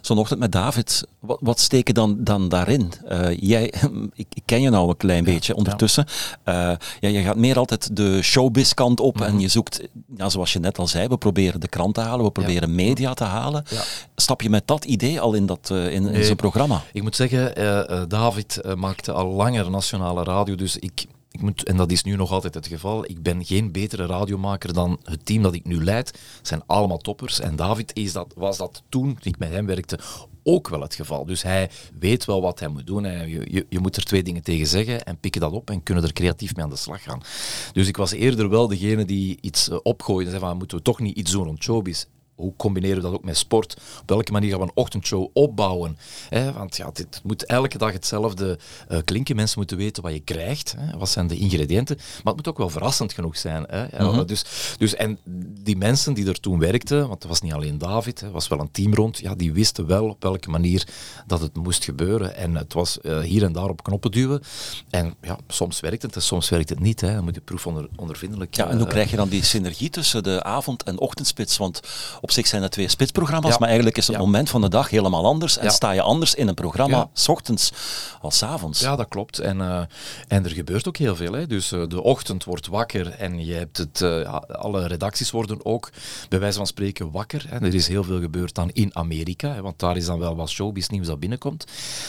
Zo'n 0.00 0.18
ochtend 0.18 0.40
met 0.40 0.52
David, 0.52 1.04
wat, 1.20 1.38
wat 1.40 1.60
steken 1.60 1.94
dan, 1.94 2.16
dan 2.24 2.48
daarin? 2.48 2.92
Eh, 3.04 3.38
jij, 3.38 3.72
ik, 4.14 4.26
ik 4.34 4.42
ken 4.44 4.60
je 4.60 4.70
nou 4.70 4.88
een 4.88 4.96
klein 4.96 5.24
beetje 5.24 5.54
ondertussen. 5.54 6.06
Eh, 6.42 6.54
ja, 7.00 7.08
je 7.08 7.22
gaat 7.22 7.36
meer 7.36 7.58
altijd 7.58 7.96
de 7.96 8.22
showbiz 8.22 8.72
kant 8.72 9.00
op 9.00 9.20
en 9.20 9.40
je 9.40 9.48
zoekt, 9.48 9.88
ja, 10.16 10.28
zoals 10.28 10.52
je 10.52 10.58
net 10.58 10.78
al 10.78 10.86
zei, 10.86 11.08
we 11.08 11.16
proberen 11.18 11.60
de 11.60 11.68
krant 11.68 11.94
te 11.94 12.00
halen, 12.00 12.24
we 12.24 12.30
proberen 12.30 12.74
media 12.74 13.14
te 13.14 13.24
halen. 13.24 13.64
Ja. 13.68 13.82
Stap 14.16 14.42
je 14.42 14.50
met 14.50 14.66
dat 14.66 14.84
idee 14.84 15.20
al 15.20 15.34
in, 15.34 15.46
dat, 15.46 15.70
in, 15.70 15.90
in 15.90 16.02
Nee. 16.02 16.24
zo'n 16.24 16.36
programma? 16.36 16.82
Ik 16.92 17.02
moet 17.02 17.16
zeggen, 17.16 18.08
David 18.08 18.60
maakte 18.76 19.12
al 19.12 19.26
langer 19.26 19.70
nationale 19.70 20.24
radio, 20.24 20.54
dus 20.54 20.76
ik, 20.76 21.06
ik 21.36 21.42
moet, 21.42 21.64
en 21.64 21.76
dat 21.76 21.90
is 21.90 22.02
nu 22.02 22.16
nog 22.16 22.30
altijd 22.30 22.54
het 22.54 22.66
geval, 22.66 23.04
ik 23.04 23.22
ben 23.22 23.44
geen 23.44 23.72
betere 23.72 24.06
radiomaker 24.06 24.72
dan 24.72 24.98
het 25.02 25.26
team 25.26 25.42
dat 25.42 25.54
ik 25.54 25.64
nu 25.64 25.84
leid. 25.84 26.06
Het 26.36 26.46
zijn 26.46 26.62
allemaal 26.66 26.98
toppers 26.98 27.40
en 27.40 27.56
David 27.56 27.90
is 27.94 28.12
dat, 28.12 28.32
was 28.36 28.56
dat 28.56 28.82
toen, 28.88 29.18
ik 29.22 29.38
met 29.38 29.50
hem 29.50 29.66
werkte, 29.66 29.98
ook 30.42 30.68
wel 30.68 30.80
het 30.80 30.94
geval. 30.94 31.24
Dus 31.24 31.42
hij 31.42 31.70
weet 31.98 32.24
wel 32.24 32.40
wat 32.40 32.58
hij 32.58 32.68
moet 32.68 32.86
doen. 32.86 33.04
En 33.04 33.28
je, 33.28 33.46
je, 33.50 33.66
je 33.68 33.78
moet 33.78 33.96
er 33.96 34.04
twee 34.04 34.22
dingen 34.22 34.42
tegen 34.42 34.66
zeggen 34.66 35.04
en 35.04 35.18
pikken 35.18 35.40
dat 35.40 35.52
op 35.52 35.70
en 35.70 35.82
kunnen 35.82 36.04
er 36.04 36.12
creatief 36.12 36.54
mee 36.54 36.64
aan 36.64 36.70
de 36.70 36.76
slag 36.76 37.02
gaan. 37.02 37.20
Dus 37.72 37.88
ik 37.88 37.96
was 37.96 38.12
eerder 38.12 38.48
wel 38.48 38.68
degene 38.68 39.04
die 39.04 39.38
iets 39.40 39.68
eh, 39.68 39.78
opgooide 39.82 40.30
en 40.30 40.36
zei 40.36 40.48
van, 40.48 40.58
moeten 40.58 40.76
we 40.76 40.82
toch 40.82 41.00
niet 41.00 41.16
iets 41.16 41.30
doen 41.30 41.44
rond 41.44 41.62
showbiz? 41.62 42.04
Hoe 42.36 42.52
combineren 42.56 42.96
we 42.96 43.02
dat 43.02 43.12
ook 43.12 43.24
met 43.24 43.36
sport? 43.36 43.76
Op 44.00 44.08
welke 44.08 44.32
manier 44.32 44.50
gaan 44.50 44.60
we 44.60 44.64
een 44.64 44.72
ochtendshow 44.74 45.28
opbouwen? 45.32 45.98
Hè, 46.28 46.52
want 46.52 46.76
ja, 46.76 46.90
dit 46.92 47.20
moet 47.22 47.44
elke 47.44 47.78
dag 47.78 47.92
hetzelfde 47.92 48.58
eh, 48.88 48.98
klinken. 49.04 49.36
Mensen 49.36 49.58
moeten 49.58 49.76
weten 49.76 50.02
wat 50.02 50.12
je 50.12 50.20
krijgt. 50.20 50.74
Hè, 50.78 50.98
wat 50.98 51.08
zijn 51.08 51.26
de 51.26 51.36
ingrediënten? 51.36 51.96
Maar 51.96 52.34
het 52.34 52.36
moet 52.36 52.48
ook 52.48 52.58
wel 52.58 52.68
verrassend 52.68 53.12
genoeg 53.12 53.36
zijn. 53.36 53.64
Hè. 53.68 53.98
Ja, 53.98 54.24
dus, 54.24 54.44
dus, 54.78 54.94
en 54.94 55.18
die 55.62 55.76
mensen 55.76 56.14
die 56.14 56.28
er 56.28 56.40
toen 56.40 56.58
werkten, 56.58 57.08
want 57.08 57.22
het 57.22 57.30
was 57.30 57.40
niet 57.40 57.52
alleen 57.52 57.78
David, 57.78 58.20
er 58.20 58.30
was 58.30 58.48
wel 58.48 58.60
een 58.60 58.70
team 58.70 58.94
rond, 58.94 59.18
ja, 59.18 59.34
die 59.34 59.52
wisten 59.52 59.86
wel 59.86 60.08
op 60.08 60.22
welke 60.22 60.50
manier 60.50 60.86
dat 61.26 61.40
het 61.40 61.56
moest 61.56 61.84
gebeuren. 61.84 62.36
En 62.36 62.54
het 62.54 62.72
was 62.72 63.00
eh, 63.00 63.20
hier 63.20 63.44
en 63.44 63.52
daar 63.52 63.68
op 63.68 63.82
knoppen 63.82 64.10
duwen. 64.10 64.42
En 64.90 65.14
ja, 65.22 65.38
soms 65.48 65.80
werkt 65.80 66.02
het 66.02 66.14
en 66.14 66.22
soms 66.22 66.48
werkt 66.48 66.68
het 66.68 66.80
niet. 66.80 67.00
Hè. 67.00 67.14
Dan 67.14 67.24
moet 67.24 67.34
je 67.34 67.40
proef 67.40 67.66
onder, 67.66 67.88
ondervindelijk... 67.96 68.54
Ja, 68.56 68.68
en 68.68 68.76
hoe 68.76 68.86
eh, 68.86 68.92
krijg 68.92 69.10
je 69.10 69.16
dan 69.16 69.28
die 69.28 69.44
synergie 69.44 69.90
tussen 69.90 70.22
de 70.22 70.42
avond- 70.42 70.82
en 70.82 70.98
ochtendspits? 70.98 71.56
Want 71.56 71.80
op 72.26 72.32
zich 72.32 72.46
zijn 72.46 72.62
het 72.62 72.72
twee 72.72 72.88
spitsprogramma's, 72.88 73.50
Ja. 73.52 73.56
maar 73.58 73.68
eigenlijk 73.68 73.96
is 73.98 74.06
het 74.06 74.16
Ja. 74.16 74.22
moment 74.22 74.50
van 74.50 74.60
de 74.60 74.68
dag 74.68 74.90
helemaal 74.90 75.24
anders. 75.24 75.58
En 75.58 75.64
Ja. 75.64 75.70
sta 75.70 75.90
je 75.90 76.02
anders 76.02 76.34
in 76.34 76.48
een 76.48 76.54
programma, 76.54 77.08
s 77.12 77.28
ochtends 77.28 77.72
als 78.20 78.36
's 78.38 78.42
avonds. 78.42 78.80
Ja, 78.80 78.96
dat 78.96 79.08
klopt. 79.08 79.38
En, 79.38 79.60
eh, 79.60 79.80
en 80.28 80.44
er 80.44 80.50
gebeurt 80.50 80.88
ook 80.88 80.96
heel 80.96 81.16
veel. 81.16 81.32
Hè. 81.32 81.46
Dus 81.46 81.72
eh, 81.72 81.82
de 81.88 82.02
ochtend 82.02 82.44
wordt 82.44 82.66
wakker 82.66 83.10
en 83.10 83.44
je 83.46 83.54
hebt 83.54 83.76
het, 83.76 84.00
eh, 84.00 84.34
alle 84.48 84.86
redacties 84.86 85.30
worden 85.30 85.64
ook 85.64 85.90
bij 86.28 86.38
wijze 86.38 86.56
van 86.56 86.66
spreken 86.66 87.10
wakker. 87.10 87.44
Hè. 87.48 87.56
Er 87.56 87.74
is 87.74 87.88
heel 87.88 88.04
veel 88.04 88.20
gebeurd 88.20 88.54
dan 88.54 88.70
in 88.72 88.90
Amerika, 88.96 89.52
hè, 89.54 89.62
want 89.62 89.78
daar 89.78 89.96
is 89.96 90.06
dan 90.06 90.18
wel 90.18 90.36
wat 90.36 90.48
showbiz 90.48 90.88
nieuws 90.88 91.06
dat 91.06 91.20
binnenkomt. 91.20 91.64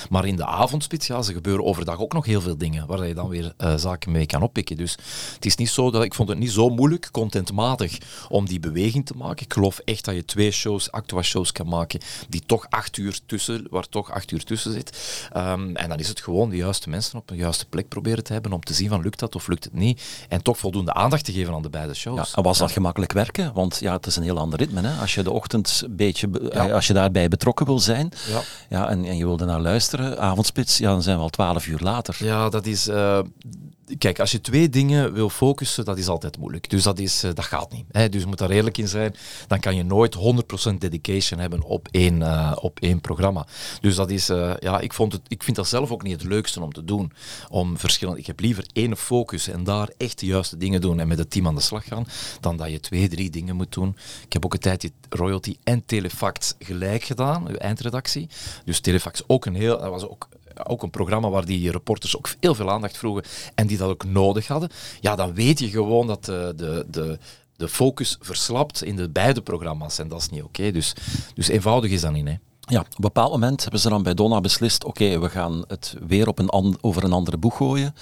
Maar 0.09 0.25
in 0.25 0.35
de 0.35 0.45
avondspits, 0.45 1.07
ja, 1.07 1.21
ze 1.21 1.33
gebeuren 1.33 1.65
overdag 1.65 1.99
ook 1.99 2.13
nog 2.13 2.25
heel 2.25 2.41
veel 2.41 2.57
dingen 2.57 2.87
waar 2.87 3.07
je 3.07 3.13
dan 3.13 3.29
weer 3.29 3.53
zaken 3.75 4.11
mee 4.11 4.25
kan 4.25 4.41
oppikken. 4.41 4.77
Dus 4.77 4.97
het 5.33 5.45
is 5.45 5.55
niet 5.55 5.69
zo 5.69 5.91
dat 5.91 6.03
ik 6.03 6.13
vond 6.13 6.29
het 6.29 6.37
niet 6.39 6.51
zo 6.51 6.69
moeilijk, 6.69 7.09
contentmatig, 7.11 7.97
om 8.29 8.45
die 8.45 8.59
beweging 8.59 9.05
te 9.05 9.13
maken. 9.17 9.45
Ik 9.45 9.53
geloof 9.53 9.79
echt 9.85 10.06
dat 10.07 10.15
je 10.15 10.25
twee 10.25 10.51
shows, 10.51 10.91
actua 10.91 11.21
shows 11.21 11.51
kan 11.51 11.67
maken, 11.67 11.99
die 12.29 12.43
toch 12.45 12.65
acht 12.69 12.97
uur 12.97 13.19
tussen, 13.25 13.67
waar 13.69 13.89
toch 13.89 14.11
acht 14.11 14.31
uur 14.31 14.43
tussen 14.43 14.71
zit. 14.73 14.97
Ehm, 15.33 15.75
en 15.75 15.89
dan 15.89 15.99
is 15.99 16.07
het 16.07 16.21
gewoon 16.21 16.49
de 16.49 16.55
juiste 16.55 16.89
mensen 16.89 17.19
op 17.19 17.27
de 17.27 17.35
juiste 17.35 17.65
plek 17.65 17.87
proberen 17.87 18.23
te 18.23 18.33
hebben 18.33 18.53
om 18.53 18.63
te 18.63 18.73
zien 18.73 18.89
van 18.89 19.01
lukt 19.01 19.19
dat 19.19 19.35
of 19.35 19.47
lukt 19.47 19.63
het 19.63 19.73
niet. 19.73 20.25
En 20.29 20.41
toch 20.41 20.57
voldoende 20.57 20.93
aandacht 20.93 21.25
te 21.25 21.31
geven 21.31 21.53
aan 21.53 21.61
de 21.61 21.69
beide 21.69 21.93
shows. 21.93 22.29
Ja, 22.31 22.35
en 22.37 22.43
was 22.43 22.57
dat 22.57 22.71
gemakkelijk 22.71 23.11
werken? 23.13 23.53
Want 23.53 23.77
ja, 23.79 23.93
het 23.93 24.05
is 24.05 24.15
een 24.15 24.23
heel 24.23 24.37
ander 24.37 24.59
ritme. 24.59 24.81
Hè? 24.81 24.99
Als 25.01 25.13
je 25.15 25.23
de 25.23 25.31
ochtend 25.31 25.81
een 25.85 25.95
beetje, 25.95 26.29
Ja. 26.51 26.67
eh, 26.67 26.73
als 26.73 26.87
je 26.87 26.93
daarbij 26.93 27.27
betrokken 27.27 27.65
wil 27.65 27.79
zijn, 27.79 28.11
Ja. 28.29 28.41
ja, 28.69 28.89
en, 28.89 29.05
en 29.05 29.17
je 29.17 29.25
wilde 29.25 29.45
naar 29.45 29.59
luisteren, 29.61 30.19
avondspits, 30.19 30.77
ja, 30.77 30.89
dan 30.89 31.01
zijn 31.01 31.15
we 31.17 31.23
al 31.23 31.29
twaalf 31.29 31.67
uur 31.67 31.79
later. 31.81 32.15
Ja, 32.19 32.49
dat 32.49 32.65
is. 32.65 32.87
eh, 32.87 33.19
kijk, 33.97 34.19
als 34.19 34.31
je 34.31 34.41
twee 34.41 34.69
dingen 34.69 35.13
wil 35.13 35.29
focussen, 35.29 35.85
dat 35.85 35.97
is 35.97 36.07
altijd 36.07 36.37
moeilijk. 36.37 36.69
Dus 36.69 36.83
dat, 36.83 36.99
is, 36.99 37.23
eh, 37.23 37.33
dat 37.33 37.45
gaat 37.45 37.71
niet. 37.71 37.85
Hè? 37.91 38.09
Dus 38.09 38.21
je 38.21 38.27
moet 38.27 38.37
daar 38.37 38.49
eerlijk 38.49 38.77
in 38.77 38.87
zijn. 38.87 39.15
Dan 39.47 39.59
kan 39.59 39.75
je 39.75 39.83
nooit 39.83 40.13
100% 40.15 40.81
dedication 40.81 41.39
hebben 41.39 41.61
op 41.63 41.87
één, 41.91 42.21
eh, 42.21 42.57
op 42.61 42.79
één 42.79 43.01
programma. 43.01 43.45
Dus 43.81 43.95
dat 43.95 44.09
is. 44.09 44.29
eh, 44.29 44.53
ja, 44.59 44.79
ik, 44.79 44.93
vond 44.93 45.11
het, 45.13 45.21
ik 45.27 45.43
vind 45.43 45.55
dat 45.55 45.67
zelf 45.67 45.91
ook 45.91 46.03
niet 46.03 46.13
het 46.21 46.23
leukste 46.23 46.61
om 46.61 46.73
te 46.73 46.83
doen. 46.83 47.11
Om 47.49 47.77
verschillende. 47.77 48.19
Ik 48.19 48.27
heb 48.27 48.39
liever 48.39 48.65
één 48.73 48.97
focus 48.97 49.47
en 49.47 49.63
daar 49.63 49.89
echt 49.97 50.19
de 50.19 50.25
juiste 50.25 50.57
dingen 50.57 50.81
doen 50.81 50.99
en 50.99 51.07
met 51.07 51.17
het 51.17 51.31
team 51.31 51.47
aan 51.47 51.55
de 51.55 51.61
slag 51.61 51.85
gaan, 51.85 52.07
dan 52.39 52.57
dat 52.57 52.71
je 52.71 52.79
twee, 52.79 53.09
drie 53.09 53.29
dingen 53.29 53.55
moet 53.55 53.73
doen. 53.73 53.97
Ik 54.25 54.33
heb 54.33 54.45
ook 54.45 54.53
een 54.53 54.59
tijdje 54.59 54.91
royalty 55.09 55.55
en 55.63 55.85
telefact 55.85 56.55
gelijk 56.59 57.03
gedaan, 57.03 57.47
uw 57.47 57.55
eindredactie. 57.55 58.29
Dus 58.65 58.79
telefact 58.79 59.23
ook 59.27 59.45
een 59.45 59.55
heel. 59.55 59.79
Dat 59.79 59.89
was 59.89 60.07
ook 60.07 60.27
ook 60.65 60.83
een 60.83 60.89
programma 60.89 61.29
waar 61.29 61.45
die 61.45 61.71
reporters 61.71 62.17
ook 62.17 62.29
heel 62.39 62.55
veel 62.55 62.71
aandacht 62.71 62.97
vroegen 62.97 63.23
en 63.55 63.67
die 63.67 63.77
dat 63.77 63.89
ook 63.89 64.05
nodig 64.05 64.47
hadden, 64.47 64.69
ja, 64.99 65.15
dan 65.15 65.33
weet 65.33 65.59
je 65.59 65.69
gewoon 65.69 66.07
dat 66.07 66.25
de, 66.25 66.53
de, 66.55 66.85
de, 66.89 67.17
de 67.55 67.67
focus 67.67 68.17
verslapt 68.19 68.83
in 68.83 68.95
de 68.95 69.09
beide 69.09 69.41
programma's 69.41 69.99
en 69.99 70.07
dat 70.07 70.19
is 70.21 70.29
niet 70.29 70.43
oké. 70.43 70.71
Dus, 70.71 70.93
dus 71.33 71.47
eenvoudig 71.47 71.91
is 71.91 72.01
dat 72.01 72.11
niet. 72.11 72.27
Hè. 72.27 72.35
Ja, 72.69 72.79
op 72.79 72.85
een 72.85 72.95
bepaald 72.97 73.31
moment 73.31 73.61
hebben 73.61 73.79
ze 73.79 73.89
dan 73.89 74.03
bij 74.03 74.13
Donna 74.13 74.41
beslist, 74.41 74.83
oké, 74.83 75.19
we 75.19 75.29
gaan 75.29 75.63
het 75.67 75.95
weer 76.07 76.27
op 76.27 76.39
een 76.39 76.77
over 76.81 77.03
een 77.03 77.11
andere 77.13 77.37
boeg 77.37 77.57
gooien. 77.57 77.95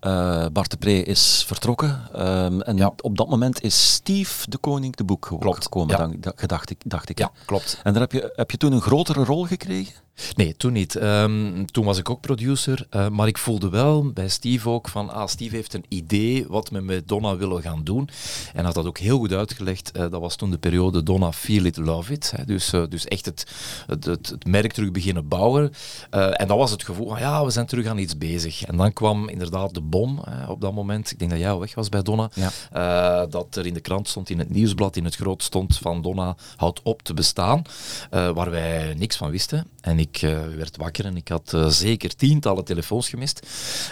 Eh, 0.00 0.46
Bart 0.52 0.70
de 0.70 0.76
Pre 0.76 1.02
is 1.02 1.44
vertrokken. 1.46 2.08
ehm, 2.12 2.60
en 2.60 2.76
Ja. 2.76 2.92
op 3.00 3.16
dat 3.16 3.28
moment 3.28 3.62
is 3.62 3.92
Steve 3.92 4.50
de 4.50 4.58
Koning 4.58 4.96
de 4.96 5.04
boek 5.04 5.36
Klopt, 5.40 5.62
gekomen, 5.62 5.88
ja. 5.90 5.96
dan, 5.96 6.16
da- 6.20 6.46
dacht 6.46 6.70
ik. 6.70 6.80
Dacht 6.84 7.08
ik? 7.08 7.18
Ja, 7.18 7.30
klopt. 7.44 7.80
En 7.82 7.92
daar 7.92 8.02
heb 8.02 8.12
je, 8.12 8.32
heb 8.36 8.50
je 8.50 8.56
toen 8.56 8.72
een 8.72 8.80
grotere 8.80 9.24
rol 9.24 9.44
gekregen? 9.44 9.94
Nee, 10.34 10.56
toen 10.56 10.72
niet. 10.72 10.96
Ehm, 10.96 11.64
toen 11.64 11.84
was 11.84 11.98
ik 11.98 12.10
ook 12.10 12.20
producer, 12.20 12.86
eh, 12.90 13.08
maar 13.08 13.26
ik 13.26 13.38
voelde 13.38 13.68
wel 13.68 14.12
bij 14.12 14.28
Steve 14.28 14.68
ook 14.68 14.88
van, 14.88 15.10
ah, 15.10 15.26
Steve 15.26 15.54
heeft 15.54 15.74
een 15.74 15.84
idee 15.88 16.44
wat 16.48 16.68
we 16.68 16.80
met 16.80 17.08
Donna 17.08 17.36
willen 17.36 17.62
gaan 17.62 17.84
doen. 17.84 18.08
En 18.54 18.64
had 18.64 18.74
dat 18.74 18.86
ook 18.86 18.98
heel 18.98 19.18
goed 19.18 19.32
uitgelegd. 19.32 19.92
Eh, 19.92 20.00
dat 20.10 20.20
was 20.20 20.36
toen 20.36 20.50
de 20.50 20.58
periode 20.58 21.02
Donna 21.02 21.32
Feel 21.32 21.64
It, 21.64 21.76
Love 21.76 22.12
It. 22.12 22.32
Hè. 22.36 22.44
Dus, 22.44 22.72
eh, 22.72 22.82
dus 22.88 23.04
echt 23.04 23.24
het, 23.24 23.46
het, 23.86 24.04
het, 24.04 24.28
het 24.28 24.46
merk 24.46 24.72
terug 24.72 24.90
beginnen 24.90 25.28
bouwen. 25.28 25.72
En 26.10 26.48
dat 26.48 26.56
was 26.56 26.70
het 26.70 26.84
gevoel 26.84 27.08
van, 27.08 27.18
ja, 27.18 27.44
we 27.44 27.50
zijn 27.50 27.66
terug 27.66 27.86
aan 27.86 27.98
iets 27.98 28.18
bezig. 28.18 28.64
En 28.64 28.76
dan 28.76 28.92
kwam 28.92 29.28
inderdaad 29.28 29.74
de 29.74 29.80
bom 29.80 30.20
eh, 30.24 30.50
op 30.50 30.60
dat 30.60 30.72
moment. 30.72 31.10
Ik 31.10 31.18
denk 31.18 31.30
dat 31.30 31.40
jij 31.40 31.50
al 31.50 31.60
weg 31.60 31.74
was 31.74 31.88
bij 31.88 32.02
Donna. 32.02 32.30
Ja. 32.34 33.26
Dat 33.26 33.56
er 33.56 33.66
in 33.66 33.74
de 33.74 33.80
krant 33.80 34.08
stond, 34.08 34.30
in 34.30 34.38
het 34.38 34.50
nieuwsblad, 34.50 34.96
in 34.96 35.04
het 35.04 35.14
groot 35.14 35.42
stond 35.42 35.78
van 35.78 36.02
Donna 36.02 36.36
houdt 36.56 36.80
op 36.82 37.02
te 37.02 37.14
bestaan. 37.14 37.62
waar 38.10 38.50
wij 38.50 38.94
niks 38.94 39.16
van 39.16 39.30
wisten. 39.30 39.66
En 39.80 39.98
ik 39.98 40.05
eh, 40.14 40.38
werd 40.56 40.76
wakker 40.76 41.04
en 41.04 41.16
ik 41.16 41.28
had 41.28 41.52
eh, 41.54 41.66
zeker 41.66 42.16
tientallen 42.16 42.64
telefoons 42.64 43.08
gemist. 43.08 43.46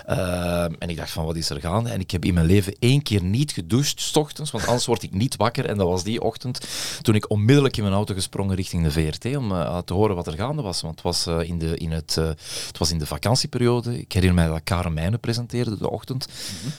Eh, 0.07 0.63
en 0.63 0.89
ik 0.89 0.97
dacht 0.97 1.11
van, 1.11 1.25
wat 1.25 1.37
is 1.37 1.51
er 1.51 1.61
gaande? 1.61 1.91
En 1.91 2.01
ik 2.01 2.11
heb 2.11 2.25
in 2.25 2.35
mijn 2.35 2.47
leven 2.47 2.77
één 2.79 3.03
keer 3.03 3.23
niet 3.23 3.53
gedoucht, 3.53 4.01
s 4.01 4.17
ochtends, 4.17 4.51
want 4.51 4.67
anders 4.67 4.87
word 4.87 5.03
ik 5.03 5.13
niet 5.13 5.37
wakker. 5.37 5.67
En 5.67 5.77
dat 5.77 5.89
was 5.89 6.03
die 6.05 6.23
ochtend 6.23 6.61
toen 7.03 7.15
ik 7.15 7.31
onmiddellijk 7.31 7.77
in 7.77 7.83
mijn 7.83 7.95
auto 7.95 8.15
gesprongen 8.15 8.57
richting 8.57 8.83
de 8.83 8.91
VRT 8.91 9.37
om 9.37 9.49
te 9.85 9.95
horen 9.95 10.17
wat 10.17 10.27
er 10.27 10.37
gaande 10.37 10.63
was. 10.63 10.81
Want 10.81 10.95
het 10.95 11.05
was, 11.05 11.27
in, 11.27 11.59
de, 11.59 11.77
in 11.77 11.91
het, 11.91 12.15
het 12.15 12.79
was 12.79 12.91
in 12.91 12.99
de 12.99 13.07
vakantieperiode. 13.07 13.99
Ik 13.99 14.13
herinner 14.13 14.45
mij 14.45 14.49
dat 14.49 14.65
Karen 14.65 14.95
Meijnen 14.95 15.21
presenteerde 15.21 15.79
de 15.79 15.91
ochtend. 15.91 16.27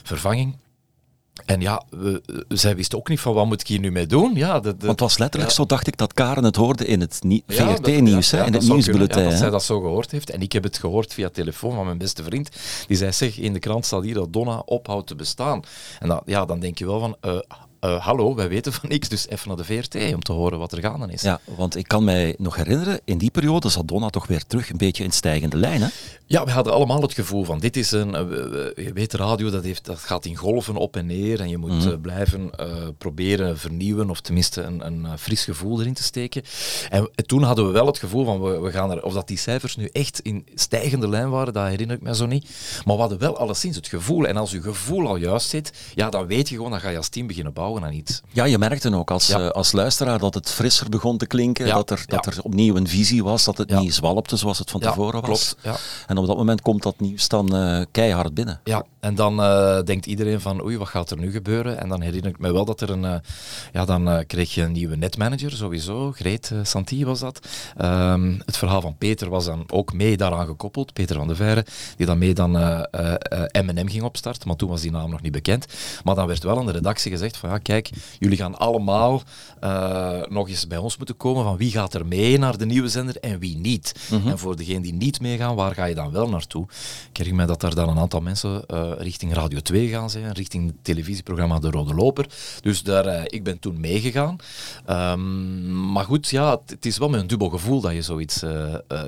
Vervanging. 0.02 0.56
En 1.44 1.60
ja, 1.60 1.82
we, 1.90 2.22
zij 2.48 2.76
wist 2.76 2.94
ook 2.94 3.08
niet 3.08 3.20
van 3.20 3.34
wat 3.34 3.46
moet 3.46 3.60
ik 3.60 3.66
hier 3.66 3.78
nu 3.78 3.90
mee 3.92 4.06
doen. 4.06 4.34
Ja, 4.34 4.60
de, 4.60 4.68
de, 4.70 4.76
Want 4.78 4.90
het 4.90 5.00
was 5.00 5.18
letterlijk 5.18 5.50
Ja. 5.50 5.56
zo, 5.56 5.66
dacht 5.66 5.86
ik, 5.86 5.96
dat 5.96 6.12
Karen 6.14 6.44
het 6.44 6.56
hoorde 6.56 6.86
in 6.86 7.00
het 7.00 7.18
VRT-nieuws, 7.46 8.30
ja, 8.30 8.44
in 8.44 8.52
het 8.52 8.62
nieuwsbulletin. 8.68 9.24
dat 9.24 9.32
zij 9.38 9.50
dat 9.50 9.64
zo 9.64 9.80
gehoord 9.80 10.10
heeft. 10.10 10.30
En 10.30 10.40
ik 10.40 10.52
heb 10.52 10.62
het 10.62 10.78
gehoord 10.78 11.14
via 11.14 11.28
telefoon 11.28 11.74
van 11.74 11.84
mijn 11.84 11.98
beste 11.98 12.22
vriend. 12.24 12.48
Die 12.86 12.96
zei, 12.96 13.12
zeg, 13.12 13.38
in 13.38 13.52
de 13.52 13.58
krant 13.58 13.86
staat 13.86 14.02
hier 14.02 14.14
dat 14.14 14.32
Donna 14.32 14.62
ophoudt 14.64 15.06
te 15.06 15.14
bestaan. 15.14 15.62
En 15.98 16.08
dat, 16.08 16.22
ja, 16.26 16.44
dan 16.44 16.60
denk 16.60 16.78
je 16.78 16.86
wel 16.86 16.98
van, 17.00 17.16
eh, 17.20 17.38
eh, 17.80 18.04
hallo, 18.04 18.34
wij 18.34 18.48
weten 18.48 18.72
van 18.72 18.88
niks, 18.88 19.08
dus 19.08 19.28
even 19.28 19.48
naar 19.48 19.56
de 19.56 19.64
VRT 19.64 20.14
om 20.14 20.22
te 20.22 20.32
horen 20.32 20.58
wat 20.58 20.72
er 20.72 20.80
gaande 20.80 21.12
is. 21.12 21.22
Ja, 21.22 21.40
want 21.56 21.76
ik 21.76 21.88
kan 21.88 22.04
mij 22.04 22.34
nog 22.38 22.56
herinneren, 22.56 23.00
in 23.04 23.18
die 23.18 23.30
periode 23.30 23.68
zat 23.68 23.88
Donna 23.88 24.08
toch 24.10 24.26
weer 24.26 24.44
terug 24.46 24.70
een 24.70 24.76
beetje 24.76 25.04
in 25.04 25.10
stijgende 25.12 25.56
lijn. 25.56 25.82
Hè? 25.82 25.88
Ja, 26.26 26.44
we 26.44 26.50
hadden 26.50 26.72
allemaal 26.72 27.02
het 27.02 27.12
gevoel 27.14 27.44
van 27.44 27.58
dit 27.58 27.76
is 27.76 27.90
een, 27.90 28.14
eh, 28.14 28.84
je 28.84 28.90
weet 28.94 29.14
radio, 29.14 29.50
dat, 29.50 29.64
heeft, 29.64 29.84
dat 29.84 29.98
gaat 29.98 30.24
in 30.24 30.36
golven 30.36 30.76
op 30.76 30.96
en 30.96 31.06
neer 31.06 31.40
en 31.40 31.48
je 31.48 31.56
moet 31.58 31.70
Mhm. 31.70 31.88
eh, 31.88 31.94
blijven 32.02 32.50
proberen 32.98 33.58
vernieuwen 33.58 34.10
of 34.10 34.20
tenminste 34.20 34.62
een, 34.62 34.86
een 34.86 35.18
fris 35.18 35.44
gevoel 35.44 35.80
erin 35.80 35.94
te 35.94 36.02
steken. 36.02 36.42
En, 36.90 37.10
en 37.14 37.26
toen 37.26 37.42
hadden 37.42 37.66
we 37.66 37.72
wel 37.72 37.86
het 37.86 37.98
gevoel 37.98 38.24
van 38.24 38.40
we, 38.42 38.58
we 38.60 38.70
gaan 38.70 38.90
er, 38.90 39.02
of 39.04 39.12
dat 39.12 39.28
die 39.28 39.38
cijfers 39.38 39.76
nu 39.76 39.88
echt 39.92 40.20
in 40.20 40.46
stijgende 40.54 41.08
lijn 41.08 41.30
waren, 41.30 41.52
dat 41.52 41.66
herinner 41.68 41.96
ik 41.96 42.02
me 42.02 42.14
zo 42.14 42.26
niet. 42.26 42.48
Maar 42.84 42.94
we 42.94 43.00
hadden 43.00 43.18
wel 43.18 43.38
alleszins 43.38 43.76
het 43.76 43.88
gevoel 43.88 44.26
en 44.26 44.36
als 44.36 44.50
je 44.50 44.62
gevoel 44.62 45.06
al 45.08 45.16
juist 45.16 45.48
zit, 45.48 45.72
ja, 45.94 46.10
dan 46.10 46.26
weet 46.26 46.48
je 46.48 46.54
gewoon, 46.54 46.70
dan 46.70 46.80
ga 46.80 46.88
je 46.88 46.96
als 46.96 47.08
team 47.08 47.26
beginnen 47.26 47.52
bouwen 47.52 47.65
aan 47.74 47.92
iets. 47.92 48.22
Ja, 48.32 48.44
je 48.44 48.58
merkte 48.58 48.94
ook 48.96 49.10
als, 49.10 49.26
Ja. 49.26 49.40
eh, 49.40 49.48
als 49.48 49.72
luisteraar 49.72 50.18
dat 50.18 50.34
het 50.34 50.50
frisser 50.50 50.88
begon 50.88 51.18
te 51.18 51.26
klinken, 51.26 51.66
Ja, 51.66 51.74
dat, 51.74 51.90
er, 51.90 52.04
dat 52.06 52.26
er 52.26 52.38
opnieuw 52.42 52.76
een 52.76 52.88
visie 52.88 53.24
was, 53.24 53.44
dat 53.44 53.58
het 53.58 53.70
niet 53.70 53.94
zwalpte 53.94 54.36
zoals 54.36 54.58
het 54.58 54.70
van 54.70 54.80
tevoren 54.80 55.20
was. 55.20 55.54
klopt, 55.54 55.56
ja. 55.62 55.76
En 56.06 56.16
op 56.18 56.26
dat 56.26 56.36
moment 56.36 56.60
komt 56.60 56.82
dat 56.82 57.00
nieuws 57.00 57.28
dan 57.28 57.56
eh, 57.56 57.84
keihard 57.90 58.34
binnen. 58.34 58.60
Ja, 58.64 58.84
en 59.00 59.14
dan 59.14 59.42
eh, 59.42 59.82
denkt 59.82 60.06
iedereen 60.06 60.40
van 60.40 60.62
oei, 60.64 60.78
wat 60.78 60.88
gaat 60.88 61.10
er 61.10 61.18
nu 61.18 61.30
gebeuren? 61.30 61.78
En 61.80 61.88
dan 61.88 62.00
herinner 62.02 62.30
ik 62.30 62.38
me 62.38 62.52
wel 62.52 62.64
dat 62.64 62.80
er 62.80 62.90
een... 62.90 63.22
ja, 63.72 63.84
dan 63.84 64.24
kreeg 64.26 64.54
je 64.54 64.62
een 64.62 64.72
nieuwe 64.72 64.96
netmanager 64.96 65.52
sowieso. 65.52 66.12
Greet 66.12 66.52
Santi 66.62 67.04
was 67.04 67.20
dat. 67.20 67.46
Ehm, 67.76 68.34
het 68.44 68.56
verhaal 68.56 68.80
van 68.80 68.96
Peter 68.96 69.28
was 69.30 69.44
dan 69.44 69.64
ook 69.72 69.92
mee 69.92 70.16
daaraan 70.16 70.46
gekoppeld. 70.46 70.92
Peter 70.92 71.16
van 71.16 71.28
de 71.28 71.34
Veire, 71.34 71.64
die 71.96 72.06
dan 72.06 72.18
mee 72.18 72.34
dan 72.34 72.50
M&M 73.52 73.88
ging 73.88 74.02
opstarten. 74.02 74.48
Maar 74.48 74.56
toen 74.56 74.68
was 74.68 74.80
die 74.80 74.90
naam 74.90 75.10
nog 75.10 75.22
niet 75.22 75.32
bekend. 75.32 75.66
Maar 76.04 76.14
dan 76.14 76.26
werd 76.26 76.42
wel 76.42 76.58
aan 76.58 76.66
de 76.66 76.72
redactie 76.72 77.10
gezegd 77.10 77.36
van 77.36 77.50
ja, 77.50 77.55
kijk, 77.58 77.90
jullie 78.18 78.36
gaan 78.36 78.58
allemaal 78.58 79.22
eh, 79.60 80.22
nog 80.28 80.48
eens 80.48 80.66
bij 80.66 80.78
ons 80.78 80.96
moeten 80.96 81.16
komen 81.16 81.44
van 81.44 81.56
wie 81.56 81.70
gaat 81.70 81.94
er 81.94 82.06
mee 82.06 82.38
naar 82.38 82.58
de 82.58 82.66
nieuwe 82.66 82.88
zender 82.88 83.16
en 83.16 83.38
wie 83.38 83.56
niet. 83.58 83.94
En 84.26 84.38
voor 84.38 84.56
degenen 84.56 84.82
die 84.82 84.94
niet 84.94 85.20
meegaan, 85.20 85.54
waar 85.54 85.74
ga 85.74 85.84
je 85.84 85.94
dan 85.94 86.10
wel 86.10 86.28
naartoe? 86.28 86.66
Ik 87.10 87.16
herinner 87.16 87.40
me 87.42 87.52
dat 87.52 87.62
er 87.62 87.74
dan 87.74 87.88
een 87.88 87.98
aantal 87.98 88.20
mensen 88.20 88.66
eh, 88.66 88.92
richting 88.98 89.34
Radio 89.34 89.60
2 89.60 89.88
gaan 89.88 90.10
zijn, 90.10 90.32
richting 90.32 90.66
het 90.66 90.76
televisieprogramma 90.82 91.58
De 91.58 91.70
Rode 91.70 91.94
Loper. 91.94 92.26
Dus 92.60 92.82
daar, 92.82 93.06
eh, 93.06 93.22
ik 93.26 93.44
ben 93.44 93.58
toen 93.58 93.80
meegegaan. 93.80 94.36
Ehm, 94.86 95.92
maar 95.92 96.04
goed, 96.04 96.28
ja, 96.28 96.60
het, 96.66 96.86
is 96.86 96.98
wel 96.98 97.08
met 97.08 97.20
een 97.20 97.26
dubbel 97.26 97.48
gevoel 97.48 97.80
dat 97.80 97.92
je 97.92 98.02
zoiets... 98.02 98.40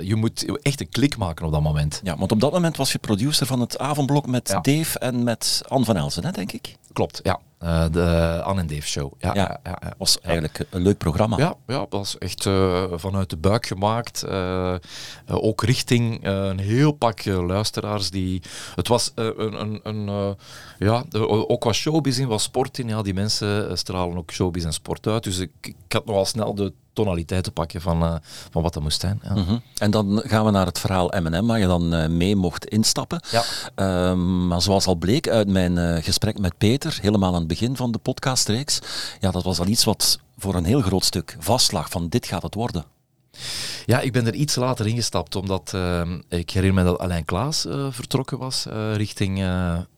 je 0.03 0.15
moet 0.17 0.59
echt 0.63 0.81
een 0.81 0.89
klik 0.89 1.17
maken 1.17 1.47
op 1.47 1.53
dat 1.53 1.63
moment. 1.63 2.01
Ja, 2.03 2.17
want 2.17 2.33
op 2.33 2.41
dat 2.41 2.53
moment 2.53 2.77
was 2.77 2.93
je 2.93 2.99
producer 2.99 3.47
van 3.47 3.61
het 3.61 3.79
avondblok 3.79 4.27
met 4.27 4.49
Ja. 4.49 4.61
Dave 4.61 4.99
en 4.99 5.23
met 5.23 5.63
Anne 5.69 5.85
van 5.85 5.97
Elzen, 5.97 6.25
hè, 6.25 6.31
denk 6.31 6.53
ik. 6.53 6.77
Klopt, 6.93 7.21
ja. 7.23 7.41
Eh, 7.59 7.85
de 7.91 8.41
Anne 8.45 8.61
en 8.61 8.67
Dave 8.67 8.87
show. 8.87 9.13
Ja, 9.19 9.35
Ja. 9.35 9.41
ja, 9.43 9.61
ja, 9.65 9.79
ja. 9.81 9.95
was 9.99 10.21
eigenlijk 10.21 10.67
een 10.71 10.83
leuk 10.83 10.99
programma. 10.99 11.37
Ja, 11.37 11.55
ja, 11.67 11.79
dat 11.79 11.87
was 11.91 12.19
echt 12.19 12.47
eh, 12.47 12.85
vanuit 12.95 13.31
de 13.31 13.37
buik 13.37 13.67
gemaakt. 13.67 14.23
eh, 14.23 14.75
ook 15.27 15.63
richting 15.63 16.27
een 16.27 16.59
heel 16.59 16.93
pak 16.93 17.25
luisteraars. 17.25 18.11
Die, 18.11 18.43
het 18.75 18.89
was 18.89 19.13
een, 19.15 19.61
een, 19.61 19.81
een 19.83 20.37
ja, 20.79 21.05
ook 21.23 21.65
wat 21.65 21.75
showbiz 21.75 22.19
in, 22.19 22.29
wat 22.29 22.41
sport 22.41 22.79
in. 22.79 22.89
Ja, 22.89 23.03
die 23.03 23.15
mensen 23.15 23.79
stralen 23.79 24.17
ook 24.17 24.33
showbiz 24.33 24.65
en 24.65 24.73
sport 24.73 25.07
uit. 25.07 25.25
Dus 25.25 25.39
ik, 25.39 25.51
ik 25.61 25.75
had 25.89 26.05
nogal 26.07 26.25
snel 26.25 26.55
de 26.55 26.73
tonaliteit 26.99 27.45
te 27.45 27.51
pakken 27.51 27.81
van, 27.81 28.03
eh, 28.03 28.15
van 28.51 28.63
wat 28.63 28.73
dat 28.73 28.83
moest 28.83 29.01
zijn. 29.01 29.21
Ja. 29.23 29.35
Mhm. 29.35 29.57
En 29.77 29.91
dan 29.91 30.23
gaan 30.25 30.45
we 30.45 30.51
naar 30.51 30.67
het 30.67 30.79
verhaal 30.79 31.13
M&M, 31.21 31.47
waar 31.47 31.59
je 31.59 31.67
dan 31.67 31.95
eh, 31.95 32.09
mee 32.09 32.37
mocht 32.37 32.67
instappen. 32.67 33.21
Ja. 33.31 33.43
Ehm, 33.75 34.47
maar 34.47 34.63
zoals 34.63 34.87
al 34.87 34.95
bleek 34.95 35.29
uit 35.29 35.49
mijn 35.49 35.79
eh, 35.79 36.03
gesprek 36.03 36.39
met 36.39 36.59
Peter, 36.59 36.99
helemaal 37.03 37.33
aan 37.33 37.39
het 37.39 37.49
begin 37.49 37.77
van 37.77 37.93
de 37.93 37.99
podcastreeks, 37.99 38.79
ja, 39.21 39.31
dat 39.31 39.45
was 39.45 39.59
al 39.59 39.67
iets 39.67 39.85
wat 39.85 40.19
voor 40.39 40.55
een 40.55 40.65
heel 40.65 40.81
groot 40.81 41.05
stuk 41.05 41.37
vastlag 41.39 41.91
van 41.91 42.09
dit 42.09 42.27
gaat 42.27 42.43
het 42.43 42.55
worden. 42.55 42.85
Ja, 43.87 44.01
ik 44.01 44.13
ben 44.13 44.27
er 44.27 44.35
iets 44.35 44.55
later 44.55 44.87
ingestapt, 44.87 45.37
omdat 45.37 45.71
ehm, 45.75 46.21
ik 46.29 46.51
herinner 46.51 46.85
me 46.85 46.91
dat 46.91 46.99
Alain 46.99 47.25
Klaas 47.25 47.67
vertrokken 47.91 48.39
was 48.39 48.67
richting 48.95 49.45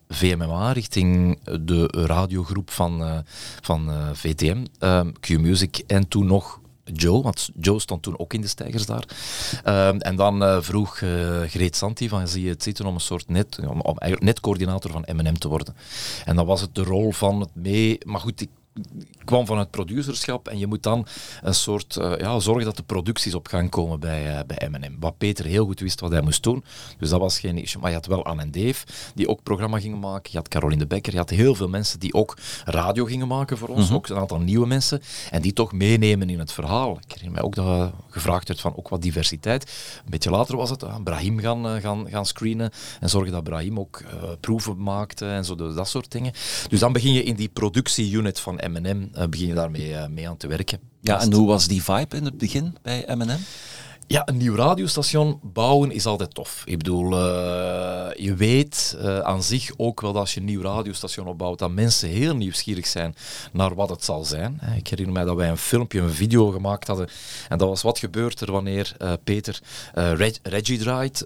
VMMA, 0.09 0.73
richting 0.73 1.39
de 1.61 1.87
radiogroep 1.87 2.71
van, 2.71 3.25
van 3.61 3.91
VTM, 4.13 4.65
ehm, 4.79 5.11
Q-Music 5.21 5.83
en 5.87 6.09
toen 6.09 6.27
nog 6.27 6.60
Joe, 6.93 7.23
want 7.23 7.51
Joe 7.61 7.81
stond 7.81 8.03
toen 8.03 8.19
ook 8.19 8.35
in 8.35 8.41
de 8.41 8.49
stijgers 8.49 8.87
daar. 8.87 9.05
Ehm, 9.65 9.99
en 9.99 10.17
dan 10.17 10.43
eh, 10.45 10.57
vroeg 10.61 11.01
eh, 11.01 11.41
Greet 11.41 11.77
Santi 11.77 12.09
van, 12.09 12.29
zie 12.29 12.43
je 12.43 12.49
het 12.49 12.63
zitten 12.63 12.87
om 12.87 12.95
een 12.95 13.01
soort 13.01 13.29
net, 13.29 13.59
om, 13.59 13.81
eigenlijk 13.81 14.23
netcoördinator 14.23 14.91
van 14.91 15.05
M&M 15.17 15.35
te 15.35 15.49
worden. 15.49 15.75
En 16.25 16.37
dan 16.37 16.47
was 16.47 16.61
het 16.61 16.75
de 16.75 16.83
rol 16.83 17.13
van 17.13 17.41
het 17.41 17.55
mee, 17.55 17.99
maar 18.05 18.21
goed, 18.21 18.41
ik 18.41 18.49
kwam 19.25 19.47
van 19.47 19.59
het 19.59 19.71
producerschap 19.71 20.49
en 20.49 20.59
je 20.59 20.67
moet 20.67 20.83
dan 20.83 21.07
een 21.43 21.55
soort 21.55 21.97
eh, 21.97 22.13
ja, 22.19 22.39
zorgen 22.39 22.65
dat 22.65 22.77
de 22.77 22.83
producties 22.83 23.35
op 23.35 23.47
gang 23.47 23.71
komen 23.71 24.01
bij, 24.01 24.39
eh, 24.39 24.45
bij 24.47 24.69
M&M. 24.69 24.97
Wat 25.01 25.19
Peter 25.19 25.45
heel 25.45 25.65
goed 25.65 25.81
wist 25.81 26.01
wat 26.01 26.11
hij 26.11 26.21
moest 26.21 26.43
doen. 26.43 26.65
Dus 26.99 27.09
dat 27.09 27.21
was 27.21 27.39
geen 27.39 27.59
issue. 27.59 27.81
Maar 27.81 27.91
je 27.91 27.97
had 27.97 28.07
wel 28.07 28.25
Anne 28.25 28.43
en 28.43 28.51
Dave 28.51 28.87
die 29.15 29.29
ook 29.29 29.43
programma 29.43 29.81
gingen 29.81 29.99
maken. 29.99 30.31
Je 30.33 30.39
had 30.39 30.49
Caroline 30.49 30.81
de 30.81 30.87
Becker. 30.87 31.13
Je 31.13 31.19
had 31.19 31.31
heel 31.31 31.55
veel 31.55 31.69
mensen 31.69 31.99
die 31.99 32.15
ook 32.15 32.37
radio 32.65 33.05
gingen 33.05 33.29
maken 33.29 33.59
voor 33.59 33.69
ons. 33.69 33.93
Ook 33.93 34.09
een 34.09 34.17
aantal 34.17 34.39
nieuwe 34.39 34.67
mensen. 34.67 35.03
En 35.31 35.43
die 35.43 35.53
toch 35.53 35.73
meenemen 35.73 36.31
in 36.31 36.39
het 36.39 36.53
verhaal. 36.53 36.99
Ik 37.07 37.13
herinner 37.13 37.33
mij 37.33 37.43
ook 37.43 37.55
dat 37.55 37.67
uh, 37.67 37.87
gevraagd 38.09 38.49
werd 38.49 38.61
van 38.61 38.77
ook 38.77 38.89
wat 38.89 39.03
diversiteit. 39.03 39.63
Een 40.05 40.11
beetje 40.11 40.31
later 40.31 40.57
was 40.57 40.71
het 40.71 41.05
Brahim 41.05 41.39
gaan, 41.39 41.81
gaan, 41.81 42.09
gaan 42.09 42.27
screenen. 42.27 42.71
En 43.01 43.09
zorgen 43.09 43.33
dat 43.33 43.45
Brahim 43.45 43.79
ook 43.79 44.03
proeven 44.41 44.83
maakte 44.83 45.27
en 45.27 45.45
zo, 45.45 45.55
dat 45.55 45.89
soort 45.89 46.11
dingen. 46.11 46.33
Dus 46.69 46.81
dan 46.81 46.93
begin 46.93 47.13
je 47.13 47.23
in 47.23 47.35
die 47.35 47.49
productieunit 47.49 48.41
van 48.41 48.59
M&M 48.71 49.09
uh, 49.15 49.27
begin 49.27 49.49
je 49.49 49.55
daarmee 49.55 49.91
uh, 49.91 50.07
mee 50.07 50.29
aan 50.29 50.37
te 50.37 50.47
werken. 50.47 50.81
Ja, 51.01 51.21
en 51.21 51.33
hoe 51.33 51.47
was 51.47 51.69
die 51.69 51.83
vibe 51.83 52.17
in 52.17 52.25
het 52.25 52.39
begin 52.39 52.77
bij 52.83 53.05
M&M? 53.15 53.39
Ja, 54.13 54.23
een 54.25 54.37
nieuw 54.37 54.55
radiostation 54.55 55.41
bouwen 55.43 55.91
is 55.91 56.07
altijd 56.07 56.35
tof. 56.35 56.63
Ik 56.65 56.79
bedoel, 56.79 57.13
uh, 57.13 57.19
je 58.15 58.35
weet 58.37 58.97
uh, 59.03 59.19
aan 59.19 59.43
zich 59.43 59.71
ook 59.77 60.01
wel 60.01 60.13
dat 60.13 60.21
als 60.21 60.35
je 60.35 60.41
een 60.41 60.47
nieuw 60.47 60.63
radiostation 60.63 61.27
opbouwt, 61.27 61.59
dat 61.59 61.71
mensen 61.71 62.09
heel 62.09 62.37
nieuwsgierig 62.37 62.87
zijn 62.87 63.15
naar 63.53 63.75
wat 63.75 63.89
het 63.89 64.05
zal 64.05 64.25
zijn. 64.25 64.61
Ik 64.77 64.89
herinner 64.89 65.15
mij 65.15 65.25
dat 65.25 65.37
wij 65.37 65.49
een 65.49 65.57
filmpje, 65.57 66.01
een 66.01 66.13
video 66.13 66.51
gemaakt 66.51 66.87
hadden. 66.87 67.09
En 67.49 67.59
dat 67.59 67.69
was 67.69 67.83
wat 67.83 67.99
gebeurt 67.99 68.41
er 68.41 68.53
wanneer 68.53 68.97
Peter 69.25 69.61
Reg 69.93 70.39
Reggie 70.43 70.79
draait 70.79 71.21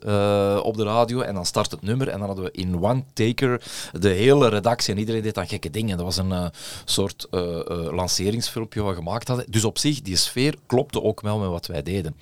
op 0.63 0.77
de 0.77 0.85
radio 0.85 1.21
en 1.21 1.35
dan 1.35 1.47
start 1.47 1.71
het 1.71 1.83
nummer. 1.83 2.09
En 2.09 2.19
dan 2.19 2.27
hadden 2.27 2.45
we 2.45 2.51
in 2.51 2.83
one 2.83 3.03
taker 3.13 3.63
de 3.93 4.09
hele 4.09 4.49
redactie 4.49 4.95
en 4.95 5.01
iedereen 5.01 5.23
deed 5.23 5.35
dan 5.35 5.49
gekke 5.49 5.71
dingen. 5.71 5.97
Dat 5.97 6.07
was 6.07 6.17
een 6.17 6.51
soort 6.85 7.27
lanceringsfilmpje 7.91 8.83
wat 8.83 8.91
we 8.91 8.97
gemaakt 8.97 9.29
hadden. 9.29 9.47
Dus 9.49 9.65
op 9.65 9.79
zich, 9.79 10.03
die 10.03 10.17
sfeer 10.17 10.55
klopte 10.67 11.03
ook 11.03 11.21
wel 11.21 11.39
met 11.39 11.49
wat 11.49 11.67
wij 11.67 11.83
deden. 11.83 12.17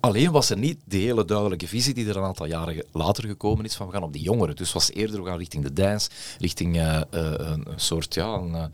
Alleen 0.00 0.30
was 0.30 0.50
er 0.50 0.58
niet 0.58 0.78
de 0.84 0.96
hele 0.96 1.24
duidelijke 1.24 1.68
visie 1.68 1.94
die 1.94 2.08
er 2.08 2.16
een 2.16 2.22
aantal 2.22 2.46
jaren 2.46 2.84
later 2.92 3.26
gekomen 3.26 3.64
is 3.64 3.74
van 3.74 3.86
we 3.86 3.92
gaan 3.92 4.02
op 4.02 4.12
die 4.12 4.22
jongeren. 4.22 4.56
Dus 4.56 4.72
was 4.72 4.92
eerder 4.92 5.22
we 5.22 5.28
gaan 5.28 5.38
richting 5.38 5.64
de 5.64 5.72
dance, 5.72 6.08
richting 6.38 6.76
uh, 6.76 7.00
uh, 7.14 7.32
een, 7.36 7.66
soort, 7.76 8.14
ja, 8.14 8.26
een, 8.26 8.50
uh, 8.50 8.64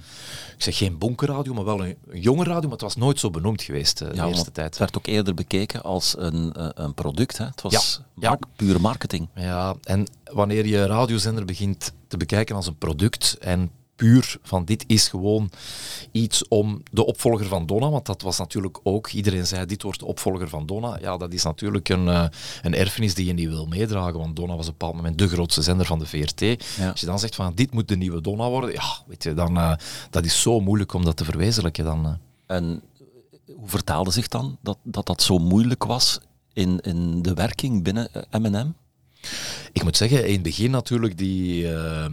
ik 0.57 0.63
zeg 0.63 0.77
geen 0.77 0.99
bonkerradio, 0.99 1.55
maar 1.55 1.65
wel 1.65 1.85
een, 1.85 1.97
een 2.09 2.35
maar 2.37 2.71
het 2.71 2.81
was 2.81 2.97
nooit 2.97 3.19
zo 3.19 3.31
benoemd 3.31 3.63
geweest 3.63 3.99
de 3.99 4.11
ja, 4.15 4.27
eerste 4.27 4.53
tijd. 4.53 4.69
Het 4.69 4.79
werd 4.79 4.97
ook 4.97 5.07
eerder 5.07 5.35
bekeken 5.35 5.83
als 5.83 6.15
een, 6.19 6.53
een 6.83 6.95
product. 6.95 7.39
Hè? 7.39 7.45
Het 7.45 7.63
was 7.63 8.03
ja, 8.15 8.31
ja. 8.31 8.39
pure 8.57 8.79
marketing. 8.79 9.29
Ja, 9.35 9.75
en 9.83 10.07
wanneer 10.25 10.67
je 10.67 10.87
radiozender 10.87 11.45
begint 11.45 11.93
te 12.09 12.17
bekijken 12.17 12.57
als 12.57 12.67
een 12.67 12.79
product 12.79 13.37
en 13.41 13.71
puur 13.97 14.37
van 14.43 14.65
dit 14.65 14.85
is 14.87 15.09
gewoon 15.09 15.51
iets 16.13 16.49
om 16.49 16.83
de 16.91 17.07
opvolger 17.07 17.47
van 17.47 17.67
Donna, 17.67 17.89
want 17.89 18.07
dat 18.07 18.23
was 18.23 18.39
natuurlijk 18.39 18.79
ook, 18.83 19.11
iedereen 19.11 19.47
zei 19.47 19.67
dit 19.67 19.83
wordt 19.83 19.99
de 19.99 20.07
opvolger 20.07 20.49
van 20.49 20.67
Donna. 20.67 20.99
Ja, 21.01 21.17
dat 21.17 21.33
is 21.33 21.43
natuurlijk 21.43 21.89
een, 21.89 22.07
uh, 22.07 22.27
een 22.63 22.75
erfenis 22.75 23.15
die 23.15 23.27
je 23.27 23.33
niet 23.33 23.49
wil 23.49 23.67
meedragen, 23.67 24.19
want 24.19 24.37
Donna 24.37 24.57
was 24.57 24.67
op 24.67 24.73
een 24.73 24.79
bepaald 24.79 24.97
moment 24.97 25.19
de 25.19 25.29
grootste 25.29 25.63
zender 25.63 25.87
van 25.87 25.99
de 25.99 26.07
VRT. 26.07 26.41
Ja. 26.41 26.91
Als 26.91 27.01
je 27.01 27.07
dan 27.07 27.19
zegt 27.19 27.35
van 27.35 27.55
dit 27.55 27.73
moet 27.73 27.89
de 27.89 27.97
nieuwe 27.97 28.21
Donna 28.21 28.49
worden, 28.49 28.73
ja, 28.73 29.03
weet 29.07 29.23
je, 29.23 29.35
dan 29.35 29.57
uh, 29.57 29.75
dat 30.11 30.25
is 30.25 30.43
zo 30.43 30.61
moeilijk 30.61 30.93
om 30.93 31.05
dat 31.05 31.17
te 31.17 31.25
verwezenlijken 31.25 31.85
dan. 31.85 32.07
Uh. 32.07 32.13
En 32.47 32.83
hoe 33.57 33.69
vertaalde 33.69 34.11
zich 34.11 34.29
dan 34.29 34.57
dat 34.63 34.79
dat, 34.83 35.07
dat 35.07 35.23
zo 35.23 35.39
moeilijk 35.39 35.85
was 35.85 36.19
in, 36.53 36.81
in 36.81 37.23
de 37.23 37.35
werking 37.35 37.83
binnen 37.83 38.11
M&M? 38.31 38.73
Ik 39.73 39.83
moet 39.83 39.97
zeggen, 39.97 40.27
in 40.27 40.33
het 40.33 40.43
begin 40.43 40.71
natuurlijk 40.71 41.19
die 41.19 41.75
ehm, 41.75 42.13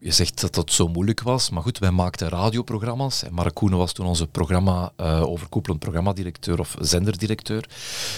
je 0.00 0.10
zegt 0.10 0.40
dat 0.40 0.54
dat 0.54 0.72
zo 0.72 0.88
moeilijk 0.88 1.22
was, 1.22 1.50
maar 1.50 1.62
goed, 1.62 1.78
wij 1.78 1.90
maakten 1.90 2.28
radioprogramma's. 2.28 3.22
En 3.22 3.34
Mark 3.34 3.54
Koenen 3.54 3.78
was 3.78 3.92
toen 3.92 4.06
onze 4.06 4.26
programma, 4.26 4.92
uh, 5.00 5.22
overkoepelend 5.22 5.80
programmadirecteur 5.80 6.60
of 6.60 6.76
zenderdirecteur. 6.80 7.68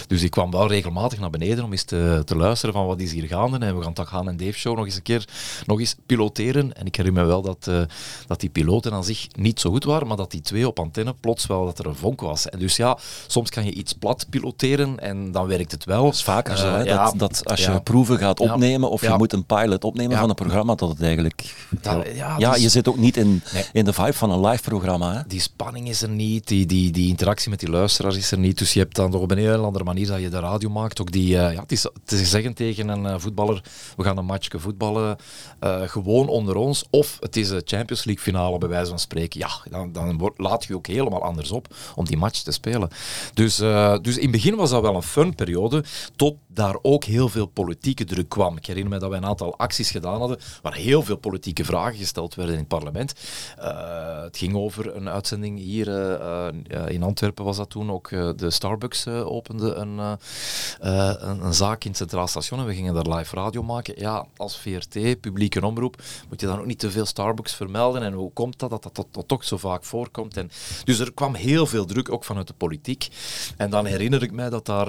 Dus 0.07 0.23
ik 0.23 0.31
kwam 0.31 0.51
wel 0.51 0.69
regelmatig 0.69 1.19
naar 1.19 1.31
beneden 1.31 1.65
om 1.65 1.73
eens 1.73 1.83
te, 1.83 2.23
te 2.25 2.37
luisteren 2.37 2.75
van 2.75 2.87
wat 2.87 3.01
is 3.01 3.13
hier 3.13 3.27
gaande. 3.27 3.59
En 3.67 3.77
we 3.77 3.83
gaan 3.83 3.93
toch 3.93 4.09
gaan 4.09 4.29
en 4.29 4.37
Dave 4.37 4.53
Show 4.53 4.77
nog 4.77 4.85
eens 4.85 4.97
een 4.97 5.03
keer 5.03 5.29
nog 5.67 5.81
eens 5.81 5.97
piloteren. 6.07 6.77
En 6.77 6.87
ik 6.87 6.97
herinner 6.97 7.23
me 7.23 7.29
wel 7.29 7.43
dat, 7.43 7.67
uh, 7.69 7.83
dat 8.27 8.41
die 8.41 8.51
piloten 8.51 8.93
aan 8.93 9.05
zich 9.05 9.27
niet 9.33 9.61
zo 9.61 9.71
goed 9.71 9.85
waren, 9.85 10.07
maar 10.07 10.17
dat 10.17 10.31
die 10.31 10.41
twee 10.41 10.67
op 10.67 10.79
antenne 10.79 11.15
plots 11.21 11.47
wel 11.47 11.65
dat 11.65 11.79
er 11.79 11.87
een 11.87 11.97
vonk 11.97 12.21
was. 12.21 12.49
En 12.49 12.59
dus 12.59 12.77
ja, 12.77 12.99
soms 13.27 13.51
kan 13.51 13.65
je 13.65 13.73
iets 13.73 13.93
plat 13.93 14.27
piloteren 14.31 14.99
en 14.99 15.33
dan 15.33 15.47
werkt 15.47 15.73
het 15.73 15.85
wel. 15.85 16.05
Dat 16.05 16.15
is 16.15 16.23
vaker 16.23 16.57
zo, 16.57 16.67
hè? 16.67 16.83
Ja, 16.83 17.05
dat, 17.05 17.19
dat 17.19 17.45
als 17.45 17.65
je 17.65 17.71
ja. 17.71 17.79
proeven 17.79 18.19
gaat 18.19 18.41
opnemen 18.41 18.91
of 18.91 19.01
je 19.01 19.15
moet 19.17 19.33
een 19.33 19.45
pilot 19.45 19.85
opnemen 19.85 20.19
van 20.19 20.29
een 20.29 20.35
programma, 20.35 20.75
dat 20.75 20.89
het 20.89 21.03
eigenlijk 21.03 21.69
dat, 21.81 22.07
ja, 22.15 22.39
ja 22.39 22.53
dus, 22.53 22.63
je 22.63 22.69
zit 22.69 22.89
ook 22.89 22.97
niet 22.97 23.17
in, 23.17 23.43
nee. 23.53 23.65
in 23.73 23.85
de 23.85 23.93
vibe 23.93 24.13
van 24.13 24.31
een 24.31 24.47
live 24.47 24.63
programma. 24.63 25.15
Hè? 25.15 25.21
Die 25.27 25.41
spanning 25.41 25.89
is 25.89 26.03
er 26.03 26.09
niet, 26.09 26.49
die, 26.49 26.67
die, 26.67 26.91
die 26.91 27.09
interactie 27.09 27.51
met 27.51 27.61
die 27.61 27.71
luisteraars 27.71 28.17
is 28.17 28.31
er 28.31 28.39
niet. 28.39 28.59
Dus 28.59 28.73
je 28.73 28.79
hebt 28.79 28.95
dan 28.95 29.15
op 29.15 29.31
een 29.31 29.39
heel 29.39 29.65
andere 29.65 29.85
manier 29.85 30.07
dat 30.07 30.21
je 30.21 30.29
de 30.29 30.39
radio 30.39 30.69
maakt. 30.69 31.01
Ook 31.01 31.13
die, 31.13 31.29
uh, 31.35 31.53
ja, 31.53 31.61
het, 31.61 31.73
is, 31.73 31.87
is 32.07 32.31
zeggen 32.31 32.55
tegen 32.55 32.89
een 32.89 33.05
uh, 33.05 33.15
voetballer, 33.19 33.63
we 33.97 34.05
gaan 34.05 34.17
een 34.17 34.25
matchje 34.25 34.59
voetballen 34.59 35.17
uh, 35.61 35.81
gewoon 35.83 36.29
onder 36.29 36.57
ons. 36.57 36.85
Of 36.91 37.17
het 37.21 37.37
is 37.37 37.51
een 37.51 37.63
Champions 37.65 38.05
League 38.05 38.25
finale 38.25 38.59
bij 38.59 38.69
wijze 38.69 38.89
van 38.89 38.99
spreken. 38.99 39.41
Ja, 39.41 39.51
dan, 39.71 39.93
dan 39.93 40.33
laat 40.37 40.65
je 40.65 40.75
ook 40.75 40.87
helemaal 40.87 41.23
anders 41.23 41.51
op 41.51 41.75
om 41.95 42.05
die 42.05 42.17
match 42.17 42.41
te 42.41 42.53
spelen. 42.53 42.89
Dus, 43.35 43.57
dus 44.03 44.17
in 44.17 44.23
het 44.23 44.31
begin 44.31 44.55
was 44.55 44.71
dat 44.71 44.83
wel 44.83 44.95
een 44.95 45.03
fun 45.03 45.35
periode, 45.35 45.85
tot 46.17 46.37
daar 46.49 46.79
ook 46.83 47.05
heel 47.05 47.29
veel 47.29 47.47
politieke 47.47 48.05
druk 48.05 48.29
kwam. 48.29 48.57
Ik 48.57 48.67
herinner 48.67 48.93
me 48.93 48.99
dat 48.99 49.09
wij 49.09 49.19
een 49.19 49.27
aantal 49.27 49.59
acties 49.59 49.91
gedaan 49.91 50.19
hadden 50.19 50.39
waar 50.63 50.75
heel 50.75 51.03
veel 51.03 51.17
politieke 51.17 51.60
vragen 51.65 51.99
gesteld 51.99 52.35
werden 52.35 52.55
in 52.55 52.61
het 52.61 52.69
parlement. 52.69 53.15
Uh, 53.59 54.23
het 54.23 54.37
ging 54.37 54.55
over 54.55 54.97
een 54.97 55.09
uitzending 55.09 55.59
hier 55.59 55.89
uh, 55.89 56.49
uh, 56.69 56.89
in 56.89 57.03
Antwerpen 57.03 57.45
was 57.45 57.57
dat 57.57 57.71
toen 57.71 57.91
ook. 57.91 58.09
de 58.11 58.51
Starbucks 58.51 59.07
opende 59.07 59.75
een, 59.75 59.99
een, 59.99 61.45
een, 61.45 61.55
zaak 61.55 61.85
in 61.85 61.89
het 61.89 61.99
Centraal 61.99 62.27
Station 62.27 62.61
en 62.61 62.67
we 62.67 62.75
gingen 62.75 62.95
daar 62.95 63.17
live 63.17 63.35
radio 63.35 63.63
maken. 63.63 63.95
Ja, 63.97 64.27
als 64.37 64.59
VRT, 64.59 65.21
publieke 65.21 65.67
omroep, 65.67 66.03
moet 66.29 66.41
je 66.41 66.47
dan 66.47 66.59
ook 66.59 66.67
niet 66.67 66.79
te 66.79 66.91
veel 66.91 67.07
Starbucks 67.07 67.55
vermelden. 67.55 68.03
En 68.03 68.13
hoe 68.13 68.33
komt 68.33 68.59
dat 68.59 68.71
dat 68.71 68.83
dat, 68.83 68.95
dat, 68.97 69.07
dat 69.11 69.29
toch 69.29 69.45
zo 69.45 69.57
vaak 69.57 69.85
voorkomt? 69.85 70.37
En, 70.37 70.51
dus 70.85 70.99
er 70.99 71.13
kwam 71.13 71.35
heel 71.35 71.67
veel 71.67 71.85
druk, 71.85 72.13
ook 72.13 72.25
vanuit 72.25 72.47
de 72.47 72.55
politiek. 72.57 73.09
En 73.57 73.71
dan 73.71 73.87
herinner 73.87 74.23
ik 74.23 74.33
mij 74.33 74.51
dat 74.51 74.67
daar, 74.67 74.89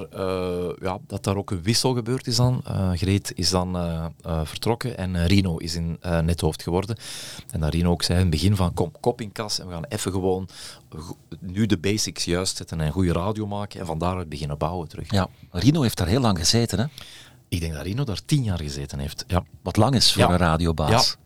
ja, 0.81 0.99
dat 1.07 1.23
daar 1.23 1.38
ook 1.38 1.51
een 1.51 1.63
wissel 1.63 1.93
gebeurd 1.93 2.27
is 2.27 2.36
dan. 2.36 2.63
Greet 2.93 3.31
is 3.36 3.49
dan 3.49 3.77
vertrokken 4.43 4.97
en 4.97 5.27
Rino 5.27 5.57
is 5.57 5.75
in 5.75 5.99
net 6.01 6.41
hoofd 6.41 6.61
geworden. 6.62 6.97
En 7.52 7.60
dat 7.60 7.74
Rino 7.74 7.91
ook 7.91 8.04
zei 8.04 8.17
in 8.17 8.26
het 8.26 8.34
begin 8.34 8.56
van 8.56 8.74
kom, 8.74 8.91
kop 9.00 9.21
in 9.21 9.32
kas 9.32 9.60
en 9.60 9.67
we 9.67 9.74
gaan 9.74 9.86
even 9.86 10.12
gewoon 10.12 10.50
nu 11.39 11.65
de 11.65 11.78
basics 11.78 12.26
juist 12.26 12.58
zetten 12.58 12.80
en 12.80 12.86
een 12.86 12.91
goede 12.91 13.13
radio 13.13 13.47
maken 13.47 13.80
en 13.80 13.86
van 13.86 13.97
daaruit 13.97 14.30
beginnen 14.30 14.58
bouwen 14.58 14.88
terug. 14.88 15.12
Ja, 15.12 15.28
Rino 15.52 15.82
heeft 15.82 15.97
daar 15.97 16.08
heel 16.08 16.21
lang 16.21 16.38
gezeten 16.38 16.80
hè? 16.80 16.86
Ik 17.47 17.60
denk 17.60 17.74
dat 17.74 17.84
Rino 17.84 18.04
daar 18.04 18.26
tien 18.26 18.43
jaar 18.43 18.60
gezeten 18.62 19.00
heeft. 19.00 19.24
Ja. 19.28 19.43
Wat 19.62 19.78
lang 19.78 19.95
is 19.95 20.13
voor 20.13 20.21
ja. 20.21 20.30
een 20.30 20.38
radiobaas. 20.38 21.08
Ja. 21.10 21.19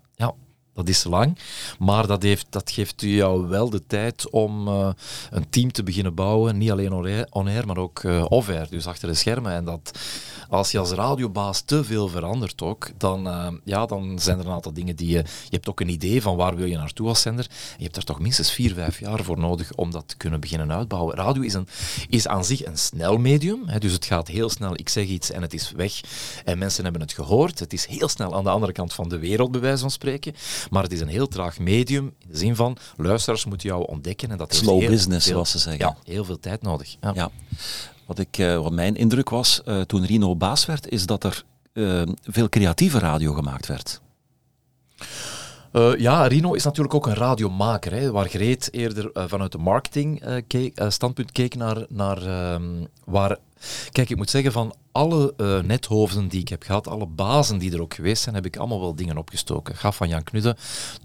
Dat 0.75 0.89
is 0.89 1.03
lang, 1.03 1.37
maar 1.79 2.07
dat, 2.07 2.23
heeft, 2.23 2.45
dat 2.49 2.71
geeft 2.71 3.01
jou 3.01 3.47
wel 3.47 3.69
de 3.69 3.83
tijd 3.87 4.29
om 4.29 4.67
uh, 4.67 4.89
een 5.29 5.49
team 5.49 5.71
te 5.71 5.83
beginnen 5.83 6.13
bouwen. 6.13 6.57
Niet 6.57 6.71
alleen 6.71 6.93
on-air, 6.93 7.27
on 7.29 7.65
maar 7.65 7.77
ook 7.77 8.03
uh, 8.03 8.25
off-air, 8.29 8.67
dus 8.69 8.87
achter 8.87 9.07
de 9.07 9.13
schermen. 9.13 9.51
En 9.51 9.65
dat, 9.65 9.99
als 10.49 10.71
je 10.71 10.79
als 10.79 10.91
radiobaas 10.91 11.61
te 11.61 11.83
veel 11.83 12.07
verandert 12.07 12.61
ook, 12.61 12.91
dan, 12.97 13.27
uh, 13.27 13.47
ja, 13.63 13.85
dan 13.85 14.19
zijn 14.19 14.39
er 14.39 14.45
een 14.45 14.51
aantal 14.51 14.73
dingen 14.73 14.95
die 14.95 15.07
je... 15.07 15.17
Je 15.17 15.49
hebt 15.49 15.69
ook 15.69 15.79
een 15.79 15.89
idee 15.89 16.21
van 16.21 16.35
waar 16.35 16.55
wil 16.55 16.65
je 16.65 16.77
naartoe 16.77 17.07
als 17.07 17.21
zender. 17.21 17.45
En 17.49 17.75
je 17.77 17.83
hebt 17.83 17.95
er 17.95 18.03
toch 18.03 18.19
minstens 18.19 18.51
vier, 18.51 18.73
vijf 18.73 18.99
jaar 18.99 19.23
voor 19.23 19.39
nodig 19.39 19.73
om 19.75 19.91
dat 19.91 20.07
te 20.07 20.17
kunnen 20.17 20.39
beginnen 20.39 20.71
uitbouwen. 20.71 21.15
Radio 21.15 21.41
is, 21.41 21.53
een, 21.53 21.67
is 22.09 22.27
aan 22.27 22.45
zich 22.45 22.65
een 22.65 22.77
snel 22.77 23.17
medium, 23.17 23.61
hè, 23.65 23.79
dus 23.79 23.91
het 23.91 24.05
gaat 24.05 24.27
heel 24.27 24.49
snel. 24.49 24.73
Ik 24.73 24.89
zeg 24.89 25.05
iets 25.05 25.31
en 25.31 25.41
het 25.41 25.53
is 25.53 25.71
weg. 25.71 26.01
En 26.45 26.57
mensen 26.57 26.83
hebben 26.83 27.01
het 27.01 27.13
gehoord. 27.13 27.59
Het 27.59 27.73
is 27.73 27.85
heel 27.85 28.07
snel 28.07 28.35
aan 28.35 28.43
de 28.43 28.49
andere 28.49 28.71
kant 28.71 28.93
van 28.93 29.09
de 29.09 29.19
wereld, 29.19 29.51
bij 29.51 29.61
wijze 29.61 29.81
van 29.81 29.91
spreken. 29.91 30.33
Maar 30.69 30.83
het 30.83 30.91
is 30.91 31.01
een 31.01 31.07
heel 31.07 31.27
traag 31.27 31.59
medium, 31.59 32.13
in 32.19 32.27
de 32.31 32.37
zin 32.37 32.55
van, 32.55 32.77
luisteraars 32.97 33.45
moeten 33.45 33.69
jou 33.69 33.87
ontdekken. 33.87 34.31
En 34.31 34.37
dat 34.37 34.55
Slow 34.55 34.79
heel 34.79 34.89
business, 34.89 35.25
veel- 35.25 35.33
zoals 35.33 35.51
ze 35.51 35.59
zeggen. 35.59 35.85
Ja, 35.85 35.97
heel 36.11 36.25
veel 36.25 36.39
tijd 36.39 36.61
nodig. 36.61 36.95
Ja. 37.01 37.11
Ja. 37.15 37.29
Wat, 38.05 38.19
ik, 38.19 38.37
eh, 38.37 38.57
wat 38.61 38.71
mijn 38.71 38.95
indruk 38.95 39.29
was 39.29 39.61
eh, 39.63 39.81
toen 39.81 40.05
Rino 40.05 40.35
baas 40.35 40.65
werd, 40.65 40.89
is 40.89 41.05
dat 41.05 41.23
er 41.23 41.43
eh, 41.73 42.01
veel 42.23 42.49
creatieve 42.49 42.99
radio 42.99 43.33
gemaakt 43.33 43.67
werd. 43.67 44.01
Eh, 45.71 45.95
ja, 45.97 46.27
Rino 46.27 46.53
is 46.53 46.63
natuurlijk 46.63 46.93
ook 46.93 47.07
een 47.07 47.13
radiomaker, 47.13 47.91
hè, 47.93 48.11
waar 48.11 48.27
Greet 48.29 48.73
eerder 48.73 49.09
vanuit 49.13 49.51
de 49.51 49.57
marketing 49.57 50.21
eh, 50.21 50.35
keek, 50.47 50.77
eh, 50.77 50.89
standpunt 50.89 51.31
keek 51.31 51.55
naar, 51.55 51.85
naar 51.89 52.21
ehm, 52.25 52.63
waar... 53.05 53.37
Kijk, 53.91 54.09
ik 54.09 54.17
moet 54.17 54.29
zeggen, 54.29 54.51
van 54.51 54.75
alle 54.91 55.33
eh, 55.37 55.59
nethoofden 55.59 56.27
die 56.27 56.39
ik 56.39 56.49
heb 56.49 56.63
gehad, 56.63 56.87
alle 56.87 57.05
bazen 57.05 57.57
die 57.57 57.73
er 57.73 57.81
ook 57.81 57.93
geweest 57.93 58.23
zijn, 58.23 58.35
heb 58.35 58.45
ik 58.45 58.57
allemaal 58.57 58.79
wel 58.79 58.95
dingen 58.95 59.17
opgestoken. 59.17 59.75
Ga 59.75 59.91
van 59.91 60.07
Jan 60.07 60.23
Knudde 60.23 60.55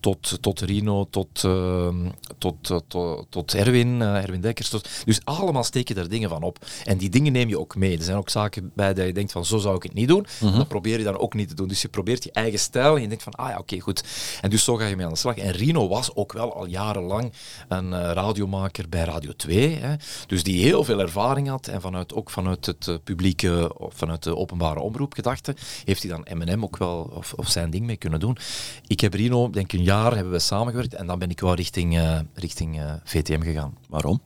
tot, 0.00 0.38
tot 0.40 0.60
Rino, 0.60 1.06
tot, 1.10 1.44
ehm, 1.44 2.08
tot, 2.38 2.54
tot, 2.60 2.84
tot, 2.88 3.26
tot 3.28 3.54
Erwin, 3.54 4.02
eh, 4.02 4.22
Erwin 4.22 4.40
Dekkers. 4.40 4.68
Tot, 4.68 4.88
dus 5.04 5.20
allemaal 5.24 5.64
steek 5.64 5.88
je 5.88 5.94
daar 5.94 6.08
dingen 6.08 6.28
van 6.28 6.42
op. 6.42 6.66
En 6.84 6.98
die 6.98 7.08
dingen 7.08 7.32
neem 7.32 7.48
je 7.48 7.58
ook 7.58 7.76
mee. 7.76 7.96
Er 7.96 8.02
zijn 8.02 8.16
ook 8.16 8.30
zaken 8.30 8.70
bij 8.74 8.94
dat 8.94 9.06
je 9.06 9.12
denkt 9.12 9.32
van, 9.32 9.44
zo 9.44 9.58
zou 9.58 9.76
ik 9.76 9.82
het 9.82 9.94
niet 9.94 10.08
doen. 10.08 10.26
Dat 10.40 10.68
probeer 10.68 10.98
je 10.98 11.04
dan 11.04 11.18
ook 11.18 11.34
niet 11.34 11.48
te 11.48 11.54
doen. 11.54 11.68
Dus 11.68 11.82
je 11.82 11.88
probeert 11.88 12.24
je 12.24 12.32
eigen 12.32 12.58
stijl 12.58 12.96
en 12.96 13.02
je 13.02 13.08
denkt 13.08 13.22
van, 13.22 13.34
ah 13.34 13.48
ja, 13.48 13.58
oké, 13.58 13.80
goed. 13.80 14.04
En 14.40 14.50
dus 14.50 14.64
zo 14.64 14.76
ga 14.76 14.86
je 14.86 14.96
mee 14.96 15.06
aan 15.06 15.12
de 15.12 15.18
slag. 15.18 15.36
En 15.36 15.52
Rino 15.52 15.88
was 15.88 16.14
ook 16.14 16.32
wel 16.32 16.54
al 16.54 16.66
jarenlang 16.66 17.32
een 17.68 17.92
eh, 17.92 18.10
radiomaker 18.12 18.88
bij 18.88 19.04
Radio 19.04 19.32
2. 19.36 19.74
Hè. 19.74 19.94
Dus 20.26 20.42
die 20.42 20.62
heel 20.62 20.84
veel 20.84 21.00
ervaring 21.00 21.48
had. 21.48 21.66
En 21.66 21.80
vanuit, 21.80 22.14
ook 22.14 22.30
vanuit 22.30 22.49
het 22.50 22.88
eh, 22.88 22.94
publieke, 23.04 23.78
of 23.78 23.94
vanuit 23.94 24.22
de 24.22 24.36
openbare 24.36 24.80
omroep 24.80 25.14
gedachte, 25.14 25.54
heeft 25.84 26.02
hij 26.02 26.10
dan 26.10 26.38
M&M 26.38 26.62
ook 26.62 26.76
wel 26.76 27.10
of, 27.14 27.32
of 27.32 27.48
zijn 27.48 27.70
ding 27.70 27.86
mee 27.86 27.96
kunnen 27.96 28.20
doen. 28.20 28.36
Ik 28.86 29.00
heb 29.00 29.14
Rino, 29.14 29.50
denk 29.50 29.72
een 29.72 29.82
jaar, 29.82 30.14
hebben 30.14 30.32
we 30.32 30.38
samengewerkt. 30.38 30.94
En 30.94 31.06
dan 31.06 31.18
ben 31.18 31.30
ik 31.30 31.40
wel 31.40 31.54
richting, 31.54 31.96
eh, 31.98 32.18
richting 32.34 32.78
eh, 32.80 32.92
VTM 33.04 33.40
gegaan 33.40 33.74
Waarom? 33.88 34.20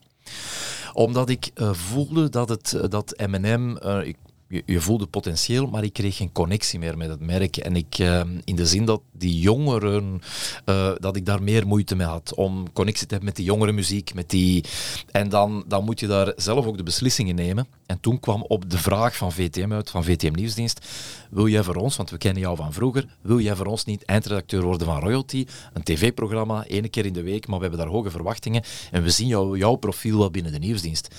omdat 0.93 1.29
ik 1.29 1.51
voelde 1.73 2.29
dat, 2.29 2.49
het, 2.49 2.79
dat 2.89 3.23
M&M, 3.27 3.77
ik- 4.03 4.17
je, 4.49 4.63
je 4.67 4.81
voelde 4.81 5.07
potentieel, 5.07 5.67
maar 5.67 5.85
ik 5.85 5.93
kreeg 5.93 6.17
geen 6.17 6.33
connectie 6.33 6.79
meer 6.79 6.97
met 6.97 7.09
het 7.09 7.21
merk. 7.21 7.57
En 7.57 7.77
ik, 7.77 7.99
eh, 7.99 8.21
in 8.45 8.57
de 8.57 8.67
zin 8.67 8.85
dat 8.85 9.01
die 9.13 9.39
jongeren, 9.39 10.23
eh, 10.65 10.93
dat 10.99 11.17
ik 11.17 11.27
daar 11.27 11.43
meer 11.43 11.67
moeite 11.67 11.95
mee 11.95 12.07
had 12.07 12.35
om 12.35 12.73
connectie 12.73 13.07
te 13.07 13.15
hebben 13.15 13.29
met 13.29 13.37
die 13.37 13.45
jongere 13.45 13.73
muziek. 13.73 14.15
Met 14.15 14.31
die, 14.31 14.65
en 15.11 15.29
dan, 15.29 15.65
dan 15.67 15.85
moet 15.85 16.01
je 16.01 16.07
daar 16.07 16.33
zelf 16.37 16.67
ook 16.67 16.77
de 16.77 16.83
beslissingen 16.83 17.35
nemen. 17.35 17.67
En 17.87 18.01
toen 18.01 18.21
kwam 18.21 18.43
op 18.43 18.71
de 18.71 18.79
vraag 18.79 19.17
van 19.17 19.33
VTM 19.33 19.73
uit, 19.73 19.91
van 19.91 20.05
VTM 20.05 20.35
Nieuwsdienst, 20.35 20.87
wil 21.31 21.49
jij 21.49 21.63
voor 21.63 21.75
ons, 21.75 21.97
want 21.97 22.11
we 22.11 22.19
kennen 22.19 22.43
jou 22.43 22.57
van 22.57 22.73
vroeger, 22.73 23.07
wil 23.21 23.41
jij 23.41 23.57
voor 23.57 23.67
ons 23.67 23.85
niet 23.85 24.05
eindredacteur 24.05 24.63
worden 24.63 24.87
van 24.87 25.01
Royalty? 25.01 25.47
Een 25.73 25.83
tv-programma, 25.83 26.65
ene 26.65 26.89
keer 26.89 27.07
in 27.07 27.13
de 27.13 27.23
week, 27.23 27.47
maar 27.47 27.57
we 27.57 27.63
hebben 27.67 27.85
daar 27.85 27.93
hoge 27.95 28.11
verwachtingen. 28.11 28.63
En 28.91 29.03
we 29.03 29.11
zien 29.11 29.27
jou, 29.27 29.59
jouw 29.59 29.75
profiel 29.75 30.19
wel 30.19 30.31
binnen 30.31 30.53
de 30.53 30.59
nieuwsdienst. 30.59 31.15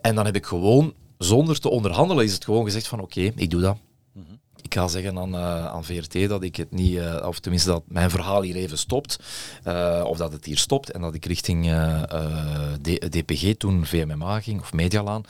En 0.00 0.14
dan 0.14 0.24
heb 0.24 0.36
ik 0.36 0.46
gewoon, 0.46 0.94
zonder 1.18 1.60
te 1.60 1.68
onderhandelen, 1.68 2.24
is 2.24 2.32
het 2.32 2.44
gewoon 2.44 2.64
gezegd 2.64 2.86
van 2.86 3.00
oké, 3.00 3.20
ik 3.20 3.50
doe 3.50 3.60
dat. 3.60 3.76
Ik 4.62 4.74
ga 4.74 4.88
zeggen 4.88 5.18
aan, 5.18 5.34
eh, 5.34 5.66
aan 5.66 5.84
VRT 5.84 6.28
dat 6.28 6.42
ik 6.42 6.56
het 6.56 6.70
niet, 6.70 6.96
eh, 6.96 7.26
of 7.26 7.38
tenminste 7.40 7.70
dat 7.70 7.82
mijn 7.88 8.10
verhaal 8.10 8.42
hier 8.42 8.56
even 8.56 8.78
stopt, 8.78 9.18
eh, 9.62 10.04
of 10.06 10.16
dat 10.18 10.32
het 10.32 10.44
hier 10.44 10.58
stopt 10.58 10.90
en 10.90 11.00
dat 11.00 11.14
ik 11.14 11.24
richting 11.24 11.66
eh, 11.66 12.02
eh, 12.02 13.10
DPG 13.10 13.54
toen 13.56 13.86
VMMA 13.86 14.40
ging, 14.40 14.60
of 14.60 14.72
Medialaan. 14.72 15.22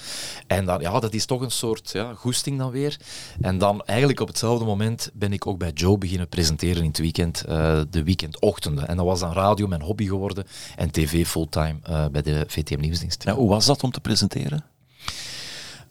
En 0.46 0.64
dan, 0.64 0.80
ja, 0.80 1.00
dat 1.00 1.14
is 1.14 1.26
toch 1.26 1.40
een 1.40 1.50
soort 1.50 1.90
ja, 1.90 2.14
goesting 2.14 2.58
dan 2.58 2.70
weer. 2.70 2.96
En 3.40 3.58
dan 3.58 3.84
eigenlijk 3.84 4.20
op 4.20 4.28
hetzelfde 4.28 4.64
moment 4.64 5.10
ben 5.14 5.32
ik 5.32 5.46
ook 5.46 5.58
bij 5.58 5.70
Joe 5.70 5.98
beginnen 5.98 6.28
presenteren 6.28 6.82
in 6.82 6.88
het 6.88 6.98
weekend, 6.98 7.44
eh, 7.44 7.80
de 7.90 8.02
weekendochtenden. 8.02 8.88
En 8.88 8.96
dat 8.96 9.06
was 9.06 9.20
dan 9.20 9.32
radio 9.32 9.66
mijn 9.66 9.82
hobby 9.82 10.06
geworden 10.06 10.44
en 10.76 10.90
tv 10.90 11.26
fulltime 11.26 11.76
eh, 11.82 12.06
bij 12.06 12.22
de 12.22 12.44
VTM 12.46 12.80
Nieuwsdienst. 12.80 13.24
Ja, 13.24 13.34
hoe 13.34 13.48
was 13.48 13.66
dat 13.66 13.82
om 13.82 13.90
te 13.90 14.00
presenteren? 14.00 14.64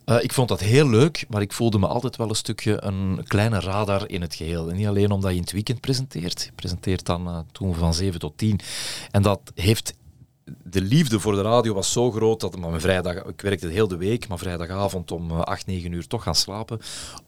Eh, 0.05 0.23
ik 0.23 0.33
vond 0.33 0.49
dat 0.49 0.59
heel 0.59 0.89
leuk, 0.89 1.25
maar 1.29 1.41
ik 1.41 1.53
voelde 1.53 1.79
me 1.79 1.87
altijd 1.87 2.15
wel 2.15 2.29
een 2.29 2.35
stukje 2.35 2.83
een 2.83 3.23
kleine 3.27 3.59
radar 3.59 4.09
in 4.09 4.21
het 4.21 4.35
geheel. 4.35 4.69
En 4.69 4.75
niet 4.75 4.87
alleen 4.87 5.11
omdat 5.11 5.29
je 5.29 5.35
in 5.35 5.43
het 5.43 5.51
weekend 5.51 5.79
presenteert. 5.81 6.43
Je 6.43 6.51
presenteert 6.55 7.05
dan 7.05 7.27
eh, 7.27 7.39
toen 7.51 7.75
van 7.75 7.93
7 7.93 8.19
tot 8.19 8.37
10. 8.37 8.59
En 9.11 9.21
dat 9.21 9.39
heeft... 9.55 9.93
De 10.63 10.81
liefde 10.81 11.19
voor 11.19 11.35
de 11.35 11.41
radio 11.41 11.73
was 11.73 11.91
zo 11.91 12.11
groot 12.11 12.39
dat 12.39 12.57
maar 12.57 12.69
mijn 12.69 12.81
vrijdag, 12.81 13.15
ik 13.15 13.41
werkte 13.41 13.67
heel 13.67 13.87
de 13.87 13.97
week, 13.97 14.27
maar 14.27 14.37
vrijdagavond 14.37 15.11
om 15.11 15.31
eh, 15.31 15.39
8, 15.39 15.65
9 15.65 15.91
uur 15.91 16.07
toch 16.07 16.23
gaan 16.23 16.35
slapen. 16.35 16.79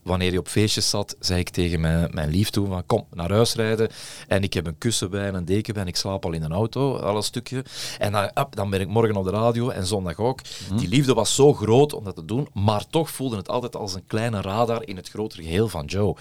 Wanneer 0.01 0.32
je 0.32 0.39
op 0.39 0.47
feestjes 0.47 0.89
zat, 0.89 1.15
zei 1.19 1.39
ik 1.39 1.49
tegen 1.49 1.80
mijn, 1.80 2.10
mijn 2.13 2.30
lief 2.30 2.49
toen 2.49 2.67
van 2.67 2.86
kom 2.86 3.06
naar 3.13 3.32
huis 3.32 3.53
rijden. 3.53 3.89
En 4.27 4.43
ik 4.43 4.53
heb 4.53 4.67
een 4.67 4.77
kussen 4.77 5.10
bij 5.10 5.27
en 5.27 5.36
een 5.36 5.45
deken 5.45 5.73
bij 5.73 5.84
en 5.84 5.88
ik 5.88 5.95
slaap 5.95 6.25
al 6.25 6.32
in 6.32 6.43
een 6.43 6.51
auto, 6.51 6.97
al 6.97 7.15
een 7.15 7.23
stukje. 7.23 7.65
En 7.97 8.12
dan, 8.12 8.23
up, 8.23 8.47
dan 8.49 8.69
ben 8.69 8.82
ik 8.82 8.88
morgen 8.88 9.15
op 9.15 9.23
de 9.23 9.32
radio 9.32 9.69
en 9.69 9.86
zondag 9.86 10.17
ook. 10.17 10.39
Die 10.75 10.88
liefde 10.88 11.13
was 11.13 11.36
zo 11.36 11.53
groot 11.53 11.93
om 11.93 12.03
dat 12.03 12.15
te 12.15 12.25
doen, 12.25 12.47
maar 12.53 12.88
toch 12.88 13.10
voelde 13.10 13.36
het 13.36 13.49
altijd 13.49 13.75
als 13.75 13.93
een 13.93 14.08
kleine 14.08 14.41
radar 14.41 14.88
in 14.88 14.95
het 14.95 15.10
grotere 15.10 15.43
geheel 15.43 15.67
van 15.67 15.86
Joe. 15.86 16.15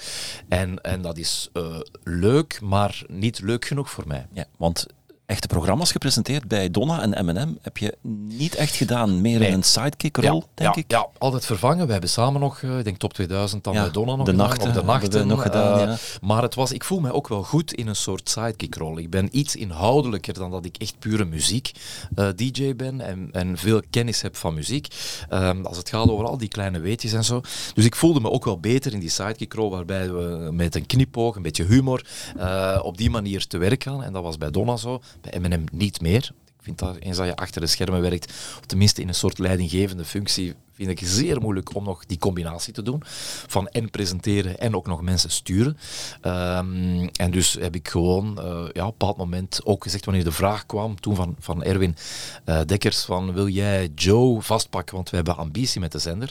En, 0.48 0.80
en 0.80 1.02
dat 1.02 1.18
is 1.18 1.48
eh, 1.52 1.80
leuk, 2.02 2.60
maar 2.60 3.02
niet 3.08 3.40
leuk 3.40 3.64
genoeg 3.64 3.90
voor 3.90 4.04
mij. 4.06 4.26
Ja, 4.32 4.46
want 4.56 4.86
echte 5.26 5.46
programma's 5.46 5.92
gepresenteerd 5.92 6.48
bij 6.48 6.70
Donna 6.70 7.02
en 7.02 7.26
M&M 7.26 7.54
heb 7.62 7.78
je 7.78 7.96
niet 8.28 8.54
echt 8.54 8.74
gedaan. 8.74 9.20
Meer 9.20 9.38
Nee. 9.38 9.48
in 9.48 9.54
een 9.54 9.62
sidekick-rol, 9.62 10.44
denk 10.54 10.74
ja, 10.74 10.80
ik. 10.82 10.90
Ja, 10.90 11.08
altijd 11.18 11.46
vervangen. 11.46 11.86
We 11.86 11.92
hebben 11.92 12.10
samen 12.10 12.40
nog, 12.40 12.62
eh, 12.62 12.78
ik 12.78 12.84
denk 12.84 12.96
top 12.96 13.12
2000, 13.12 13.64
dan 13.64 13.74
Ja, 13.74 13.82
bij 13.82 13.90
Donna 13.90 14.14
nog 14.16 14.24
de 14.24 14.30
gedaan, 14.30 14.46
nachten 14.46 14.72
de 14.72 14.82
nachten 14.82 15.26
nog 15.26 15.42
gedaan, 15.42 15.78
eh, 15.80 15.86
ja. 15.86 15.96
Maar 16.20 16.42
het 16.42 16.54
was, 16.54 16.72
ik 16.72 16.84
voel 16.84 17.00
mij 17.00 17.10
ook 17.10 17.28
wel 17.28 17.42
goed 17.42 17.72
in 17.72 17.86
een 17.86 17.96
soort 17.96 18.28
sidekick-rol. 18.28 18.98
Ik 18.98 19.10
ben 19.10 19.28
iets 19.32 19.56
inhoudelijker 19.56 20.34
dan 20.34 20.50
dat 20.50 20.64
ik 20.64 20.76
echt 20.76 20.98
pure 20.98 21.24
muziek-dj 21.24 22.74
ben 22.76 23.00
en, 23.00 23.28
en 23.32 23.58
veel 23.58 23.82
kennis 23.90 24.22
heb 24.22 24.36
van 24.36 24.54
muziek. 24.54 24.86
Ehm, 25.28 25.64
als 25.64 25.76
het 25.76 25.88
gaat 25.88 26.08
over 26.08 26.26
al 26.26 26.38
die 26.38 26.48
kleine 26.48 26.78
weetjes 26.78 27.12
en 27.12 27.24
zo. 27.24 27.40
Dus 27.74 27.84
ik 27.84 27.96
voelde 27.96 28.20
me 28.20 28.30
ook 28.30 28.44
wel 28.44 28.58
beter 28.60 28.92
in 28.92 29.00
die 29.00 29.10
sidekick-rol, 29.10 29.70
waarbij 29.70 30.12
we 30.12 30.48
met 30.52 30.74
een 30.74 30.86
knipoog, 30.86 31.36
een 31.36 31.42
beetje 31.42 31.64
humor, 31.64 32.06
eh, 32.36 32.80
op 32.82 32.96
die 32.96 33.10
manier 33.10 33.46
te 33.46 33.58
werk 33.58 33.82
gaan. 33.82 34.02
En 34.02 34.12
dat 34.12 34.22
was 34.22 34.38
bij 34.38 34.50
Donna 34.50 34.76
zo, 34.76 35.00
bij 35.20 35.40
M&M 35.40 35.64
niet 35.72 36.00
meer. 36.00 36.32
Ik 36.46 36.62
vind 36.62 36.78
dat 36.78 36.96
eens 36.96 37.16
dat 37.16 37.26
je 37.26 37.36
achter 37.36 37.60
de 37.60 37.66
schermen 37.66 38.00
werkt, 38.00 38.26
of 38.58 38.66
tenminste 38.66 39.00
in 39.00 39.08
een 39.08 39.14
soort 39.14 39.38
leidinggevende 39.38 40.04
functie, 40.04 40.54
vind 40.76 40.90
ik 40.90 41.08
zeer 41.08 41.40
moeilijk 41.40 41.74
om 41.74 41.84
nog 41.84 42.06
die 42.06 42.18
combinatie 42.18 42.72
te 42.72 42.82
doen. 42.82 43.02
Van 43.46 43.68
en 43.68 43.90
presenteren 43.90 44.58
en 44.58 44.76
ook 44.76 44.86
nog 44.86 45.02
mensen 45.02 45.30
sturen. 45.30 45.78
Ehm, 46.20 47.08
en 47.12 47.30
dus 47.30 47.52
heb 47.52 47.74
ik 47.74 47.88
gewoon 47.88 48.38
eh, 48.38 48.44
ja, 48.72 48.86
op 48.86 48.92
een 48.92 48.98
bepaald 48.98 49.16
moment 49.16 49.60
ook 49.64 49.82
gezegd, 49.82 50.04
wanneer 50.04 50.24
de 50.24 50.32
vraag 50.32 50.66
kwam, 50.66 51.00
toen 51.00 51.14
van, 51.14 51.36
van 51.38 51.62
Erwin 51.62 51.96
eh, 52.44 52.60
Dekkers, 52.66 53.04
van 53.04 53.32
wil 53.32 53.48
jij 53.48 53.90
Joe 53.94 54.42
vastpakken, 54.42 54.94
want 54.94 55.10
we 55.10 55.16
hebben 55.16 55.36
ambitie 55.36 55.80
met 55.80 55.92
de 55.92 55.98
zender. 55.98 56.30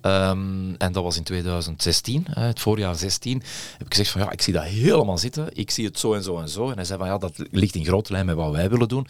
Ehm, 0.00 0.74
en 0.78 0.92
dat 0.92 1.02
was 1.02 1.16
in 1.16 1.22
2016, 1.22 2.26
eh, 2.26 2.42
het 2.42 2.60
voorjaar 2.60 2.96
16, 2.96 3.42
heb 3.78 3.86
ik 3.86 3.94
gezegd 3.94 4.10
van 4.10 4.20
ja, 4.20 4.30
ik 4.30 4.42
zie 4.42 4.52
dat 4.52 4.64
helemaal 4.64 5.18
zitten. 5.18 5.48
Ik 5.52 5.70
zie 5.70 5.84
het 5.84 5.98
zo 5.98 6.14
en 6.14 6.22
zo 6.22 6.38
en 6.38 6.48
zo. 6.48 6.68
En 6.68 6.74
hij 6.74 6.84
zei 6.84 6.98
van 6.98 7.08
ja, 7.08 7.18
dat 7.18 7.32
ligt 7.50 7.74
in 7.74 7.84
grote 7.84 8.12
lijn 8.12 8.26
met 8.26 8.36
wat 8.36 8.52
wij 8.52 8.70
willen 8.70 8.88
doen. 8.88 9.06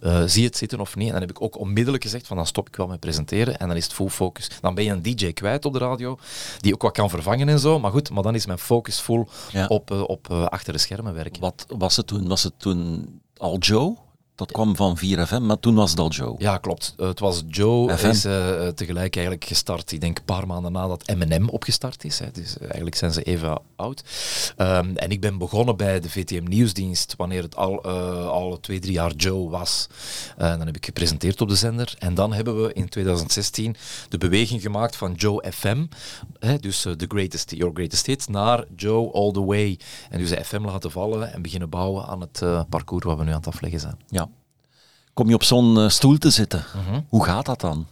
Eh, 0.00 0.22
zie 0.26 0.44
het 0.44 0.56
zitten 0.56 0.80
of 0.80 0.96
niet? 0.96 1.06
En 1.06 1.12
dan 1.12 1.20
heb 1.20 1.30
ik 1.30 1.42
ook 1.42 1.58
onmiddellijk 1.58 2.02
gezegd 2.02 2.26
van 2.26 2.36
dan 2.36 2.46
stop 2.46 2.68
ik 2.68 2.76
wel 2.76 2.86
met 2.86 3.00
presenteren 3.00 3.58
en 3.58 3.68
dan 3.68 3.76
is 3.76 3.84
het 3.84 3.92
full 3.92 4.08
focus. 4.22 4.48
Dan 4.60 4.74
ben 4.74 4.84
je 4.84 4.90
een 4.90 5.02
DJ 5.02 5.32
kwijt 5.32 5.64
op 5.64 5.72
de 5.72 5.78
radio, 5.78 6.18
die 6.60 6.74
ook 6.74 6.82
wat 6.82 6.92
kan 6.92 7.10
vervangen 7.10 7.48
en 7.48 7.58
zo. 7.58 7.78
Maar 7.78 7.90
goed, 7.90 8.10
maar 8.10 8.22
dan 8.22 8.34
is 8.34 8.46
mijn 8.46 8.58
focus 8.58 9.02
Ja. 9.50 9.66
op, 9.66 9.90
eh, 9.90 10.02
op 10.06 10.30
eh, 10.30 10.44
achter 10.46 10.72
de 10.72 10.78
schermen 10.78 11.14
werken. 11.14 11.40
Wat 11.40 11.66
was 11.68 11.96
het 11.96 12.06
toen? 12.06 12.28
Was 12.28 12.42
het 12.42 12.52
toen 12.56 13.06
al 13.36 13.58
Joe? 13.58 13.96
Dat 14.34 14.52
kwam 14.52 14.76
van 14.76 14.98
4FM, 14.98 15.42
maar 15.42 15.60
toen 15.60 15.74
was 15.74 15.90
het 15.90 16.00
al 16.00 16.10
Joe. 16.10 16.34
Ja, 16.38 16.58
klopt. 16.58 16.94
Eh, 16.96 17.06
het 17.06 17.20
was 17.20 17.42
Joe, 17.48 17.96
FM. 17.96 18.06
is 18.06 18.24
eh, 18.24 18.66
eh, 18.66 18.74
tegelijk 18.74 19.14
eigenlijk 19.14 19.44
gestart. 19.44 19.92
Ik 19.92 20.00
denk 20.00 20.18
een 20.18 20.24
paar 20.24 20.46
maanden 20.46 20.72
nadat 20.72 21.14
M&M 21.16 21.48
opgestart 21.48 22.04
is. 22.04 22.18
Hè. 22.18 22.30
Dus 22.30 22.58
eigenlijk 22.58 22.94
zijn 22.96 23.12
ze 23.12 23.22
even 23.22 23.60
oud. 23.76 24.04
Ehm, 24.56 24.96
en 24.96 25.10
ik 25.10 25.20
ben 25.20 25.38
begonnen 25.38 25.76
bij 25.76 26.00
de 26.00 26.10
VTM 26.10 26.44
Nieuwsdienst 26.44 27.14
wanneer 27.16 27.42
het 27.42 27.56
al, 27.56 27.82
al 28.28 28.60
twee, 28.60 28.78
drie 28.78 28.92
jaar 28.92 29.12
Joe 29.12 29.50
was. 29.50 29.86
Dan 30.36 30.66
heb 30.66 30.76
ik 30.76 30.84
gepresenteerd 30.84 31.40
op 31.40 31.48
de 31.48 31.56
zender. 31.56 31.94
En 31.98 32.14
dan 32.14 32.32
hebben 32.32 32.62
we 32.62 32.72
in 32.72 32.88
2016 32.88 33.76
de 34.08 34.18
beweging 34.18 34.62
gemaakt 34.62 34.96
van 34.96 35.12
Joe 35.12 35.44
FM, 35.52 35.86
hè, 36.38 36.58
dus 36.58 36.80
The 36.80 37.04
Greatest, 37.08 37.50
Your 37.50 37.74
Greatest 37.74 38.06
Hits, 38.06 38.26
naar 38.26 38.64
Joe 38.76 39.12
All 39.12 39.32
The 39.32 39.44
Way. 39.44 39.78
En 40.10 40.18
dus 40.18 40.28
de 40.28 40.44
FM 40.44 40.64
laten 40.64 40.90
vallen 40.90 41.32
en 41.32 41.42
beginnen 41.42 41.68
bouwen 41.68 42.06
aan 42.06 42.20
het 42.20 42.68
parcours 42.68 43.04
wat 43.04 43.18
we 43.18 43.24
nu 43.24 43.30
aan 43.30 43.36
het 43.36 43.46
afleggen 43.46 43.80
zijn. 43.80 43.96
Ja. 44.08 44.28
Kom 45.14 45.28
je 45.28 45.34
op 45.34 45.44
zo'n 45.44 45.78
eh, 45.78 45.88
stoel 45.88 46.18
te 46.18 46.30
zitten? 46.30 46.64
Mhm. 46.74 47.00
Hoe 47.08 47.24
gaat 47.24 47.46
dat 47.46 47.60
dan? 47.60 47.86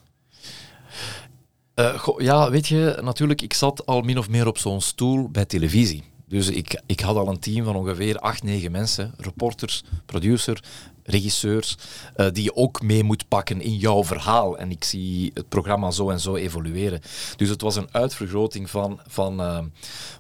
Eh, 1.75 1.99
goh, 1.99 2.21
ja, 2.21 2.51
weet 2.51 2.69
je, 2.69 2.99
natuurlijk, 3.03 3.43
ik 3.43 3.55
zat 3.55 3.87
al 3.87 4.01
min 4.01 4.19
of 4.19 4.29
meer 4.29 4.47
op 4.47 4.59
zo'n 4.59 4.81
stoel 4.81 5.29
bij 5.29 5.45
televisie. 5.45 6.05
Dus 6.29 6.49
ik, 6.49 6.83
ik 6.87 7.01
had 7.01 7.17
al 7.17 7.29
een 7.29 7.39
team 7.39 7.65
van 7.65 7.77
ongeveer 7.77 8.19
acht, 8.19 8.43
negen 8.43 8.73
mensen. 8.73 9.15
Reporters, 9.17 9.83
producer, 10.07 10.63
regisseurs, 11.03 11.77
eh, 12.15 12.27
die 12.33 12.45
je 12.45 12.57
ook 12.57 12.83
mee 12.83 13.03
moet 13.03 13.29
pakken 13.29 13.61
in 13.61 13.77
jouw 13.77 14.05
verhaal. 14.05 14.59
En 14.59 14.71
ik 14.71 14.85
zie 14.85 15.31
het 15.35 15.49
programma 15.49 15.91
zo 15.91 16.11
en 16.11 16.21
zo 16.21 16.37
evolueren. 16.37 17.01
Dus 17.37 17.49
het 17.49 17.61
was 17.61 17.77
een 17.77 17.89
uitvergroting 17.91 18.71
van, 18.71 19.01
van, 19.07 19.71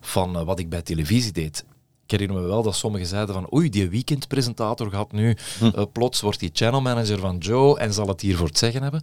van 0.00 0.44
wat 0.44 0.58
ik 0.58 0.68
bij 0.68 0.82
televisie 0.82 1.32
deed. 1.32 1.64
Ik 2.12 2.18
herinner 2.18 2.42
me 2.42 2.48
wel 2.48 2.62
dat 2.62 2.74
sommigen 2.74 3.06
zeiden 3.06 3.34
van 3.34 3.52
oei, 3.52 3.70
die 3.70 3.88
weekendpresentator 3.88 4.90
gaat 4.90 5.12
nu 5.12 5.36
uh, 5.62 5.82
plots, 5.92 6.20
wordt 6.20 6.40
die 6.40 6.50
channelmanager 6.52 7.18
van 7.18 7.38
Joe 7.38 7.78
en 7.78 7.92
zal 7.92 8.08
het 8.08 8.20
hier 8.20 8.36
voor 8.36 8.46
het 8.46 8.58
zeggen 8.58 8.82
hebben. 8.82 9.02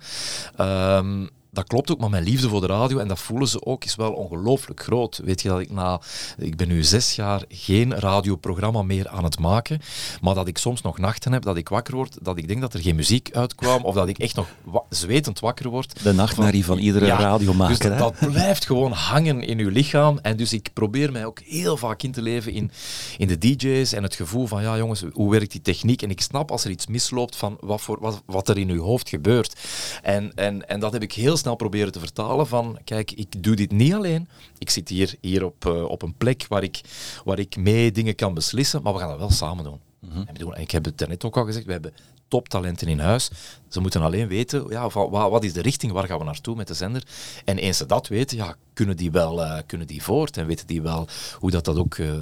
Ehm, 0.56 1.28
dat 1.58 1.68
klopt 1.68 1.92
ook, 1.92 2.00
maar 2.00 2.10
mijn 2.10 2.24
liefde 2.24 2.50
voor 2.50 2.62
de 2.62 2.68
radio, 2.68 2.98
en 2.98 3.08
dat 3.08 3.20
voelen 3.20 3.48
ze 3.48 3.66
ook, 3.66 3.86
is 3.86 3.96
wel 3.96 4.12
ongelooflijk 4.12 4.82
groot. 4.82 5.22
Weet 5.24 5.42
je 5.42 5.50
dat 5.50 5.60
ik 5.60 5.72
na, 5.72 6.02
ik 6.38 6.56
ben 6.56 6.68
nu 6.68 6.84
zes 6.84 7.16
jaar 7.16 7.44
geen 7.50 7.94
radioprogramma 7.94 8.82
meer 8.82 9.08
aan 9.08 9.24
het 9.24 9.40
maken, 9.40 9.80
maar 10.22 10.36
dat 10.36 10.48
ik 10.48 10.58
soms 10.58 10.82
nog 10.82 10.98
nachten 10.98 11.32
heb, 11.32 11.44
dat 11.44 11.58
ik 11.58 11.70
wakker 11.70 11.96
word, 11.96 12.18
dat 12.22 12.38
ik 12.38 12.48
denk 12.48 12.62
dat 12.62 12.74
er 12.74 12.80
geen 12.80 12.96
muziek 12.96 13.30
uitkwam, 13.32 13.84
of 13.84 13.96
dat 13.96 14.08
ik 14.08 14.18
echt 14.18 14.36
nog 14.36 14.48
zwetend 14.90 15.40
wakker 15.40 15.70
word. 15.70 16.04
De 16.04 16.14
nachtmerrie 16.14 16.66
van, 16.66 16.76
van 16.76 16.86
iedere 16.86 17.06
ja, 17.06 17.20
radiomaker. 17.20 17.90
Dus 17.90 17.98
dat, 18.00 18.32
blijft 18.32 18.66
gewoon 18.66 18.92
hangen 18.92 19.42
in 19.42 19.60
uw 19.60 19.70
lichaam, 19.70 20.20
en 20.22 20.38
dus 20.38 20.54
ik 20.54 20.70
probeer 20.74 21.12
mij 21.12 21.26
ook 21.26 21.40
heel 21.40 21.78
vaak 21.78 22.04
in 22.04 22.12
te 22.12 22.22
leven 22.22 22.52
in, 22.54 22.72
in 23.18 23.28
de 23.28 23.38
DJ's 23.38 23.94
en 23.94 24.04
het 24.04 24.16
gevoel 24.16 24.48
van, 24.48 24.62
ja 24.62 24.78
jongens, 24.78 25.04
hoe 25.14 25.32
werkt 25.32 25.52
die 25.52 25.62
techniek? 25.62 26.02
En 26.02 26.10
ik 26.10 26.22
snap 26.22 26.52
als 26.52 26.64
er 26.64 26.72
iets 26.72 26.88
misloopt 26.88 27.36
van 27.36 27.58
wat, 27.60 27.82
voor, 27.82 27.98
wat, 28.00 28.22
wat 28.26 28.50
er 28.50 28.58
in 28.58 28.70
uw 28.70 28.82
hoofd 28.82 29.10
gebeurt. 29.10 29.60
En, 30.02 30.32
en, 30.36 30.70
en 30.70 30.80
dat 30.80 30.94
heb 30.94 31.02
ik 31.02 31.14
heel 31.14 31.38
snel 31.38 31.47
proberen 31.56 31.92
te 31.92 32.00
vertalen 32.00 32.48
van, 32.48 32.80
kijk, 32.84 33.12
ik 33.12 33.44
doe 33.44 33.56
dit 33.56 33.72
niet 33.72 33.94
alleen. 33.94 34.28
Ik 34.58 34.70
zit 34.70 34.90
hier, 34.90 35.16
hier 35.22 35.46
op, 35.46 35.66
uh, 35.66 35.84
op 35.84 36.02
een 36.02 36.14
plek 36.14 36.46
waar 36.48 36.64
ik, 36.64 36.82
waar 37.24 37.40
ik 37.40 37.58
mee 37.58 37.92
dingen 37.92 38.16
kan 38.16 38.34
beslissen, 38.34 38.82
maar 38.82 38.94
we 38.94 39.00
gaan 39.00 39.10
dat 39.10 39.20
wel 39.20 39.32
samen 39.32 39.64
doen. 39.64 39.80
Mm 40.00 40.10
-hmm. 40.10 40.26
en 40.28 40.62
ik 40.62 40.72
heb 40.72 40.86
het 40.86 41.08
net 41.08 41.26
ook 41.26 41.38
al 41.38 41.46
gezegd, 41.46 41.66
we 41.66 41.72
hebben 41.72 41.94
toptalenten 42.28 42.88
in 42.88 43.00
huis. 43.00 43.30
Ze 43.68 43.80
moeten 43.80 44.02
alleen 44.02 44.28
weten, 44.28 44.66
ja, 44.70 44.90
wat 45.10 45.44
is 45.44 45.54
de 45.54 45.62
richting, 45.62 45.92
waar 45.92 46.08
gaan 46.08 46.18
we 46.18 46.24
naartoe 46.24 46.56
met 46.56 46.68
de 46.68 46.74
zender. 46.74 47.04
En 47.46 47.58
eens 47.58 47.78
ze 47.78 47.86
dat 47.86 48.08
weten, 48.08 48.38
ja, 48.38 48.56
kunnen 48.74 48.98
die 48.98 49.12
wel 49.12 49.44
uh, 49.44 49.58
kunnen 49.66 49.88
die 49.88 50.04
voort 50.04 50.38
en 50.38 50.46
weten 50.46 50.68
die 50.68 50.82
wel 50.82 51.08
hoe 51.40 51.52
dat, 51.52 51.66
dat 51.66 51.78
ook 51.78 51.98
uh, 51.98 52.14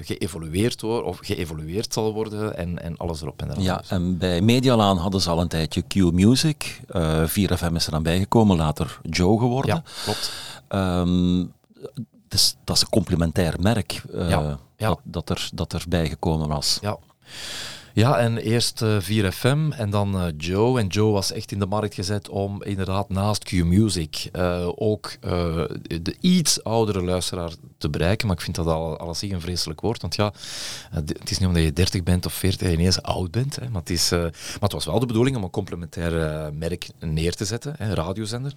geëvolueerd 0.00 0.80
wordt 0.80 1.06
of 1.06 1.18
geëvolueerd 1.22 1.92
zal 1.92 2.12
worden 2.12 2.56
en, 2.56 2.82
en 2.82 2.96
alles 2.96 3.22
erop 3.22 3.42
en 3.42 3.50
eraan. 3.50 3.62
Ja, 3.62 3.82
en 3.88 4.18
bij 4.18 4.40
Medialaan 4.40 4.96
hadden 4.96 5.20
ze 5.20 5.30
al 5.30 5.40
een 5.40 5.48
tijdje 5.48 5.82
Q 5.82 5.94
Music. 5.94 6.80
Uh, 6.90 7.28
4FM 7.28 7.74
is 7.74 7.86
er 7.86 7.92
dan 7.92 8.02
bijgekomen, 8.02 8.56
later 8.56 9.00
Joe 9.02 9.38
geworden. 9.38 9.74
Ja, 9.74 9.82
klopt. 10.04 10.32
Um, 10.68 11.52
dus, 12.28 12.56
dat 12.64 12.76
is 12.76 12.82
een 12.82 12.88
complementair 12.88 13.54
merk 13.60 14.02
ja, 14.12 14.58
ja. 14.76 14.88
Dat, 14.88 15.00
dat, 15.02 15.30
er, 15.30 15.48
dat 15.54 15.72
er 15.72 15.84
bijgekomen 15.88 16.48
was. 16.48 16.78
Ja. 16.80 16.98
Ja, 17.94 18.18
en 18.18 18.38
eerst 18.38 18.82
uh, 18.82 18.96
4FM 19.00 19.76
en 19.76 19.90
dan 19.90 20.16
uh, 20.16 20.26
Joe. 20.36 20.80
En 20.80 20.86
Joe 20.86 21.12
was 21.12 21.32
echt 21.32 21.52
in 21.52 21.58
de 21.58 21.66
markt 21.66 21.94
gezet 21.94 22.28
om 22.28 22.62
inderdaad 22.62 23.08
naast 23.08 23.44
Q-Music 23.44 24.28
uh, 24.32 24.68
ook 24.74 25.12
de 26.02 26.16
iets 26.20 26.64
oudere 26.64 27.02
luisteraar 27.02 27.50
te 27.78 27.90
bereiken. 27.90 28.26
Maar 28.26 28.36
ik 28.36 28.42
vind 28.42 28.56
dat 28.56 28.66
al, 28.66 28.98
alles 28.98 29.22
een 29.22 29.40
vreselijk 29.40 29.80
woord. 29.80 30.00
Want 30.00 30.14
ja, 30.14 30.32
het 30.90 31.30
is 31.30 31.38
niet 31.38 31.48
omdat 31.48 31.62
je 31.62 31.72
30 31.72 32.02
bent 32.02 32.26
of 32.26 32.32
40 32.32 32.60
dat 32.60 32.70
je 32.70 32.76
ineens 32.76 33.02
oud 33.02 33.30
bent. 33.30 33.56
Hè, 33.56 33.68
maar, 33.68 33.80
het 33.80 33.90
is, 33.90 34.10
maar 34.10 34.30
het 34.60 34.72
was 34.72 34.84
wel 34.84 34.98
de 34.98 35.06
bedoeling 35.06 35.36
om 35.36 35.42
een 35.42 35.50
complementair 35.50 36.52
merk 36.54 36.88
neer 37.00 37.34
te 37.34 37.44
zetten, 37.44 37.76
radiozender. 37.78 38.52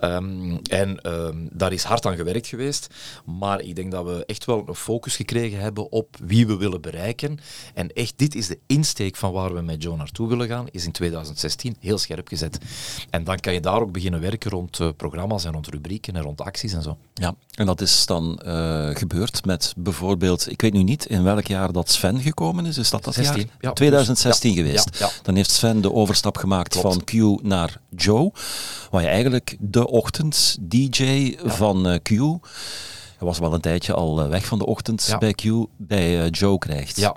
Um, 0.00 0.58
en 0.62 1.12
um, 1.12 1.48
daar 1.52 1.72
is 1.72 1.82
hard 1.82 2.06
aan 2.06 2.16
gewerkt 2.16 2.46
geweest. 2.46 2.94
Maar 3.24 3.60
ik 3.60 3.76
denk 3.76 3.90
dat 3.90 4.04
we 4.04 4.24
echt 4.26 4.44
wel 4.44 4.64
een 4.66 4.74
focus 4.74 5.16
gekregen 5.16 5.60
hebben 5.60 5.92
op 5.92 6.16
wie 6.24 6.46
we 6.46 6.56
willen 6.56 6.80
bereiken. 6.80 7.38
En 7.74 7.92
echt, 7.92 8.12
dit 8.16 8.34
is 8.34 8.46
de 8.46 8.58
insteek 8.74 9.16
van 9.16 9.32
waar 9.32 9.54
we 9.54 9.60
met 9.60 9.82
Joe 9.82 9.96
naartoe 9.96 10.28
willen 10.28 10.48
gaan, 10.48 10.66
is 10.70 10.84
in 10.84 10.92
2016 10.92 11.76
heel 11.80 11.98
scherp 11.98 12.28
gezet. 12.28 12.58
En 13.10 13.24
dan 13.24 13.40
kan 13.40 13.52
je 13.52 13.60
daar 13.60 13.80
ook 13.80 13.92
beginnen 13.92 14.20
werken 14.20 14.50
rond 14.50 14.78
uh, 14.78 14.88
programma's 14.96 15.44
en 15.44 15.52
rond 15.52 15.66
rubrieken 15.66 16.16
en 16.16 16.22
rond 16.22 16.40
acties 16.40 16.72
en 16.72 16.82
zo. 16.82 16.96
Ja, 17.14 17.34
en 17.54 17.66
dat 17.66 17.80
is 17.80 18.06
dan 18.06 18.40
uh, 18.46 18.88
gebeurd 18.92 19.44
met 19.44 19.74
bijvoorbeeld, 19.76 20.50
ik 20.50 20.60
weet 20.60 20.72
nu 20.72 20.82
niet 20.82 21.06
in 21.06 21.22
welk 21.22 21.46
jaar 21.46 21.72
dat 21.72 21.90
Sven 21.90 22.20
gekomen 22.20 22.66
is, 22.66 22.78
is 22.78 22.90
dat 22.90 23.04
dat 23.04 23.14
16, 23.14 23.36
jaar? 23.36 23.46
Ja, 23.60 23.72
2016 23.72 24.50
ja, 24.50 24.56
geweest. 24.56 24.98
Ja, 24.98 25.10
dan 25.22 25.34
heeft 25.34 25.50
Sven 25.50 25.80
de 25.80 25.92
overstap 25.92 26.36
gemaakt 26.36 26.78
Klopt. 26.78 26.94
van 26.94 27.04
Q 27.04 27.42
naar 27.42 27.80
Joe, 27.96 28.32
waar 28.90 29.02
je 29.02 29.08
eigenlijk 29.08 29.56
de 29.60 29.88
ochtend-DJ 29.88 31.36
van 31.44 31.88
uh, 31.88 31.94
Q 32.02 32.10
hij 33.18 33.26
was 33.32 33.38
wel 33.38 33.54
een 33.54 33.60
tijdje 33.60 33.94
al 33.94 34.28
weg 34.28 34.46
van 34.46 34.58
de 34.58 34.66
ochtend 34.66 35.04
Ja. 35.06 35.18
bij 35.18 35.32
Q, 35.32 35.44
bij 35.76 36.28
Joe 36.28 36.58
krijgt. 36.58 36.96
Ja. 36.96 37.16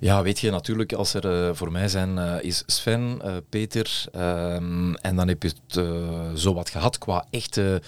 Ja, 0.00 0.22
weet 0.22 0.38
je, 0.38 0.50
natuurlijk, 0.50 0.92
als 0.92 1.14
er 1.14 1.48
uh, 1.48 1.54
voor 1.54 1.72
mij 1.72 1.88
zijn, 1.88 2.16
uh, 2.16 2.34
is 2.40 2.62
Sven, 2.66 3.20
uh, 3.24 3.36
Peter, 3.48 4.04
um, 4.16 4.94
en 4.94 5.16
dan 5.16 5.28
heb 5.28 5.42
je 5.42 5.48
het 5.48 5.84
zo 6.40 6.54
wat 6.54 6.70
gehad 6.70 6.98
qua 6.98 7.26
echte 7.30 7.82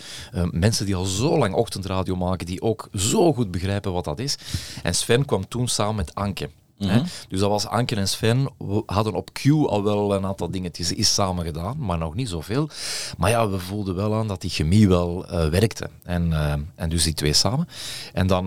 mensen 0.50 0.86
die 0.86 0.94
al 0.94 1.04
zo 1.04 1.38
lang 1.38 1.54
ochtendradio 1.54 2.16
maken, 2.16 2.46
die 2.46 2.62
ook 2.62 2.88
zo 2.94 3.32
goed 3.32 3.50
begrijpen 3.50 3.92
wat 3.92 4.04
dat 4.04 4.18
is. 4.18 4.36
En 4.82 4.94
Sven 4.94 5.24
kwam 5.24 5.48
toen 5.48 5.68
samen 5.68 5.96
met 5.96 6.14
Anke. 6.14 6.48
Mm 6.82 6.88
-hmm. 6.88 7.04
Dus 7.28 7.40
dat 7.40 7.48
was 7.48 7.66
Anke 7.66 7.96
en 7.96 8.08
Sven, 8.08 8.50
we 8.58 8.82
hadden 8.86 9.14
op 9.14 9.32
Q 9.32 9.46
al 9.66 9.82
wel 9.82 10.14
een 10.14 10.26
aantal 10.26 10.50
dingetjes 10.50 10.92
is 10.92 11.14
samen 11.14 11.44
gedaan, 11.44 11.76
maar 11.78 11.98
nog 11.98 12.14
niet 12.14 12.28
zoveel. 12.28 12.68
Maar 13.16 13.30
ja, 13.30 13.48
we 13.48 13.58
voelden 13.58 13.94
wel 13.94 14.14
aan 14.14 14.28
dat 14.28 14.40
die 14.40 14.50
chemie 14.50 14.88
wel 14.88 15.26
werkte. 15.50 15.90
En, 16.04 16.32
en 16.74 16.88
dus 16.88 17.04
die 17.04 17.14
twee 17.14 17.32
samen. 17.32 17.68
En 18.12 18.26
dan 18.26 18.46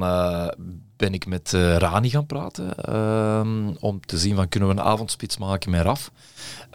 ben 0.98 1.14
ik 1.14 1.26
met 1.26 1.52
Rani 1.52 2.10
gaan 2.10 2.26
praten 2.26 2.96
um, 2.96 3.78
om 3.80 4.06
te 4.06 4.18
zien 4.18 4.36
van 4.36 4.50
kunnen 4.50 4.70
we 4.70 4.76
een 4.76 4.82
avondspits 4.82 5.38
maken 5.38 5.72
met 5.72 5.82
Raf. 5.82 6.12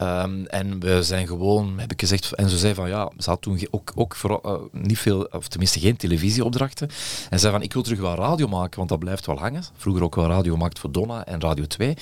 Um, 0.02 0.46
en 0.46 0.80
we 0.80 1.02
zijn 1.02 1.26
gewoon, 1.26 1.78
heb 1.78 1.92
ik 1.92 2.00
gezegd, 2.00 2.32
en 2.34 2.48
ze 2.48 2.58
zei 2.58 2.74
van 2.74 2.88
ja, 2.88 3.10
ze 3.18 3.30
had 3.30 3.42
toen 3.42 3.60
ook, 3.70 3.92
ook 3.94 4.16
uh, 4.24 4.54
niet 4.72 4.98
veel, 4.98 5.24
of 5.24 5.48
tenminste 5.48 5.80
geen 5.80 5.96
televisieopdrachten. 5.96 6.88
En 7.30 7.38
zei 7.38 7.52
van 7.52 7.62
ik 7.62 7.72
wil 7.72 7.82
terug 7.82 8.00
wel 8.00 8.14
radio 8.14 8.48
maken, 8.48 8.76
want 8.76 8.88
dat 8.88 8.98
blijft 8.98 9.26
wel 9.26 9.38
hangen. 9.38 9.62
Vroeger 9.76 10.02
ook 10.02 10.14
wel 10.14 10.26
radio 10.26 10.52
gemaakt 10.52 10.78
voor 10.78 10.92
Donna 10.92 11.26
en 11.26 11.40
Radio 11.40 11.66
2. 11.66 11.96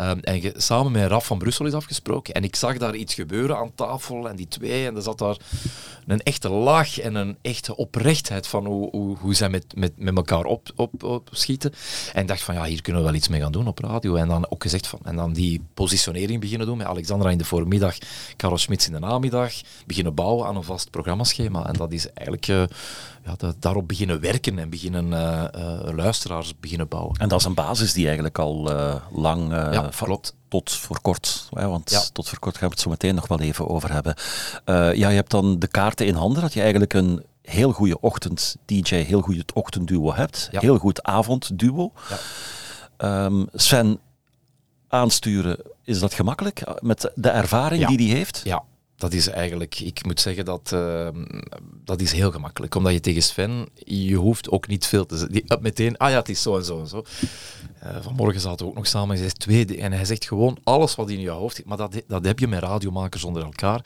Um, 0.00 0.20
en 0.20 0.52
samen 0.56 0.92
met 0.92 1.08
Raf 1.08 1.26
van 1.26 1.38
Brussel 1.38 1.66
is 1.66 1.72
afgesproken. 1.72 2.34
En 2.34 2.44
ik 2.44 2.56
zag 2.56 2.78
daar 2.78 2.94
iets 2.94 3.14
gebeuren 3.14 3.56
aan 3.56 3.74
tafel 3.74 4.28
en 4.28 4.36
die 4.36 4.48
twee. 4.48 4.86
En 4.86 4.96
er 4.96 5.02
zat 5.02 5.18
daar 5.18 5.36
een 6.06 6.22
echte 6.22 6.48
lach 6.48 7.00
en 7.00 7.14
een 7.14 7.36
echte 7.42 7.76
oprechtheid 7.76 8.46
van 8.46 8.66
hoe, 8.66 8.90
hoe, 8.90 9.16
hoe 9.18 9.34
zij 9.34 9.48
met, 9.48 9.64
met, 9.76 9.92
met 9.96 10.16
elkaar 10.16 10.44
op, 10.44 10.68
op, 10.76 11.02
op 11.02 11.28
schieten. 11.32 11.72
En 12.12 12.26
dacht 12.26 12.42
van 12.42 12.54
ja, 12.54 12.64
hier 12.64 12.82
kunnen 12.82 13.02
we 13.02 13.08
wel 13.08 13.16
iets 13.16 13.28
mee 13.28 13.40
gaan 13.40 13.52
doen 13.52 13.66
op 13.66 13.78
radio. 13.78 14.14
En 14.14 14.28
dan 14.28 14.50
ook 14.50 14.62
gezegd 14.62 14.86
van, 14.86 14.98
en 15.04 15.16
dan 15.16 15.32
die 15.32 15.62
positionering 15.74 16.40
beginnen 16.40 16.66
doen 16.66 16.76
met 16.76 16.86
Alexandra 16.86 17.34
in 17.36 17.42
de 17.42 17.48
voormiddag, 17.48 17.96
Karel 18.36 18.58
Schmitz 18.58 18.86
in 18.86 18.92
de 18.92 18.98
namiddag. 18.98 19.52
Beginnen 19.86 20.14
bouwen 20.14 20.46
aan 20.46 20.56
een 20.56 20.62
vast 20.62 20.90
programmaschema. 20.90 21.66
En 21.66 21.72
dat 21.72 21.92
is 21.92 22.12
eigenlijk 22.12 22.48
uh, 22.48 22.62
ja, 23.24 23.34
dat, 23.36 23.56
daarop 23.58 23.88
beginnen 23.88 24.20
werken 24.20 24.58
en 24.58 24.70
beginnen 24.70 25.06
uh, 25.06 25.44
uh, 25.56 25.94
luisteraars 25.94 26.60
beginnen 26.60 26.88
bouwen. 26.88 27.16
En 27.16 27.28
dat 27.28 27.40
is 27.40 27.46
een 27.46 27.54
basis 27.54 27.92
die 27.92 28.04
eigenlijk 28.04 28.38
al 28.38 28.70
lang 29.12 29.52
ja, 29.52 29.90
klopt. 29.96 30.34
tot 30.48 30.72
voor 30.72 31.00
kort, 31.00 31.48
hè, 31.50 31.68
want 31.68 31.90
ja. 31.90 32.02
tot 32.12 32.28
voor 32.28 32.38
kort 32.38 32.56
gaan 32.56 32.68
we 32.68 32.74
het 32.74 32.82
zo 32.82 32.90
meteen 32.90 33.14
nog 33.14 33.28
wel 33.28 33.40
even 33.40 33.68
over 33.68 33.92
hebben. 33.92 34.14
ja, 34.98 35.08
je 35.08 35.16
hebt 35.16 35.30
dan 35.30 35.58
de 35.58 35.66
kaarten 35.66 36.06
in 36.06 36.14
handen, 36.14 36.42
dat 36.42 36.52
je 36.52 36.60
eigenlijk 36.60 36.92
een 36.92 37.24
heel 37.42 37.72
goede 37.72 38.00
ochtend-DJ, 38.00 38.94
heel 38.94 39.20
goed 39.20 39.52
ochtendduo 39.52 40.14
hebt. 40.14 40.48
Ja. 40.50 40.60
Heel 40.60 40.78
goed 40.78 41.02
avondduo. 41.02 41.92
Ja. 42.08 43.24
Um, 43.24 43.48
Sven, 43.52 43.98
aansturen, 44.96 45.58
is 45.84 45.98
dat 45.98 46.14
gemakkelijk? 46.14 46.62
Met 46.80 47.10
de 47.14 47.28
ervaring 47.28 47.82
ja. 47.82 47.88
die 47.88 48.08
hij 48.08 48.16
heeft? 48.16 48.40
Ja, 48.44 48.62
dat 48.96 49.12
is 49.12 49.28
eigenlijk, 49.28 49.80
ik 49.80 50.04
moet 50.04 50.20
zeggen 50.20 50.44
dat 50.44 50.70
uh, 50.74 51.08
dat 51.84 52.00
is 52.00 52.12
heel 52.12 52.30
gemakkelijk. 52.30 52.74
Omdat 52.74 52.92
je 52.92 53.00
tegen 53.00 53.22
Sven, 53.22 53.68
je 53.74 54.14
hoeft 54.14 54.50
ook 54.50 54.68
niet 54.68 54.86
veel 54.86 55.06
te 55.06 55.16
zeggen. 55.16 55.58
Meteen, 55.60 55.96
ah 55.96 56.10
ja, 56.10 56.16
het 56.16 56.28
is 56.28 56.42
zo 56.42 56.56
en 56.56 56.64
zo 56.64 56.80
en 56.80 56.86
zo. 56.86 57.04
Uh, 57.84 57.96
vanmorgen 58.00 58.40
zaten 58.40 58.64
we 58.64 58.70
ook 58.70 58.76
nog 58.76 58.86
samen. 58.86 59.08
Hij 59.08 59.24
zegt 59.24 59.38
twee, 59.38 59.76
en 59.76 59.92
hij 59.92 60.04
zegt 60.04 60.24
gewoon 60.24 60.58
alles 60.64 60.94
wat 60.94 61.10
in 61.10 61.20
je 61.20 61.30
hoofd. 61.30 61.64
Maar 61.64 61.76
dat, 61.76 62.02
dat 62.06 62.24
heb 62.24 62.38
je 62.38 62.48
met 62.48 62.62
radiomakers 62.62 63.24
onder 63.24 63.44
elkaar. 63.44 63.84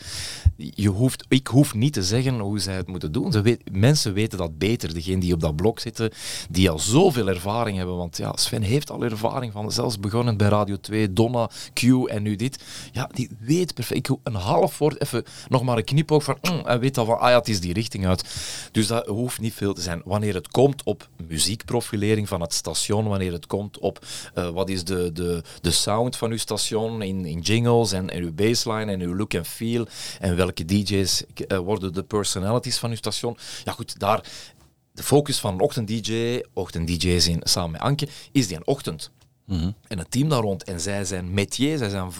Je 0.56 0.88
hoeft, 0.88 1.24
ik 1.28 1.46
hoef 1.46 1.74
niet 1.74 1.92
te 1.92 2.02
zeggen 2.02 2.38
hoe 2.38 2.58
zij 2.58 2.74
het 2.74 2.86
moeten 2.86 3.12
doen. 3.12 3.32
Ze 3.32 3.58
mensen 3.72 4.12
weten 4.12 4.38
dat 4.38 4.58
beter. 4.58 4.94
Degene 4.94 5.20
die 5.20 5.34
op 5.34 5.40
dat 5.40 5.56
blok 5.56 5.80
zitten, 5.80 6.10
die 6.50 6.70
al 6.70 6.78
zoveel 6.78 7.28
ervaring 7.28 7.76
hebben. 7.76 7.96
Want 7.96 8.16
ja, 8.16 8.32
Sven 8.34 8.62
heeft 8.62 8.90
al 8.90 9.04
ervaring 9.04 9.52
van, 9.52 9.72
zelfs 9.72 9.98
begonnen 9.98 10.36
bij 10.36 10.48
Radio 10.48 10.76
2, 10.80 11.12
Donna, 11.12 11.50
Q 11.72 11.82
en 11.82 12.22
nu 12.22 12.36
dit. 12.36 12.64
Ja, 12.92 13.10
die 13.12 13.30
weet 13.38 13.74
perfect. 13.74 14.08
Ik 14.08 14.16
een 14.22 14.34
half 14.34 14.78
woord, 14.78 14.98
even 15.00 15.24
nog 15.48 15.62
maar 15.62 15.76
een 15.76 15.84
knipoog 15.84 16.24
van, 16.24 16.38
mm, 16.42 16.66
en 16.66 16.80
weet 16.80 16.98
al 16.98 17.04
van, 17.04 17.18
ah 17.18 17.30
ja, 17.30 17.38
het 17.38 17.48
is 17.48 17.60
die 17.60 17.72
richting 17.72 18.06
uit. 18.06 18.24
Dus 18.72 18.86
dat 18.86 19.06
hoeft 19.06 19.40
niet 19.40 19.54
veel 19.54 19.74
te 19.74 19.80
zijn. 19.80 20.02
Wanneer 20.04 20.34
het 20.34 20.48
komt 20.48 20.82
op 20.82 21.08
muziekprofilering 21.28 22.28
van 22.28 22.40
het 22.40 22.54
station, 22.54 23.08
wanneer 23.08 23.32
het 23.32 23.46
komt 23.46 23.78
op 23.78 24.06
uh, 24.34 24.48
wat 24.48 24.68
is 24.68 24.84
de, 24.84 25.12
de, 25.12 25.42
de 25.60 25.70
sound 25.70 26.16
van 26.16 26.30
uw 26.30 26.38
station 26.38 27.02
in, 27.02 27.24
in 27.24 27.40
jingles 27.40 27.92
en, 27.92 28.10
en 28.10 28.22
uw 28.22 28.32
baseline 28.32 28.92
en 28.92 29.00
uw 29.00 29.16
look 29.16 29.34
and 29.34 29.46
feel 29.46 29.86
en 30.18 30.36
welke 30.36 30.64
DJ's 30.64 31.24
uh, 31.48 31.58
worden 31.58 31.92
de 31.92 32.02
personalities 32.02 32.78
van 32.78 32.90
uw 32.90 32.96
station. 32.96 33.36
Ja 33.64 33.72
goed, 33.72 33.98
daar 33.98 34.24
de 34.92 35.02
focus 35.02 35.38
van 35.38 35.54
een 35.54 35.60
ochtend-DJ, 35.60 36.42
ochtend-DJ's 36.52 37.26
in 37.26 37.40
samen 37.42 37.70
met 37.70 37.80
Anke, 37.80 38.08
is 38.32 38.46
die 38.46 38.56
een 38.56 38.66
ochtend. 38.66 39.10
En 39.88 39.98
het 39.98 40.10
team 40.10 40.28
daar 40.28 40.40
rond. 40.40 40.64
En 40.64 40.80
zij 40.80 41.04
zijn 41.04 41.34
métier, 41.34 41.78
zij 41.78 41.88
zijn, 41.88 42.10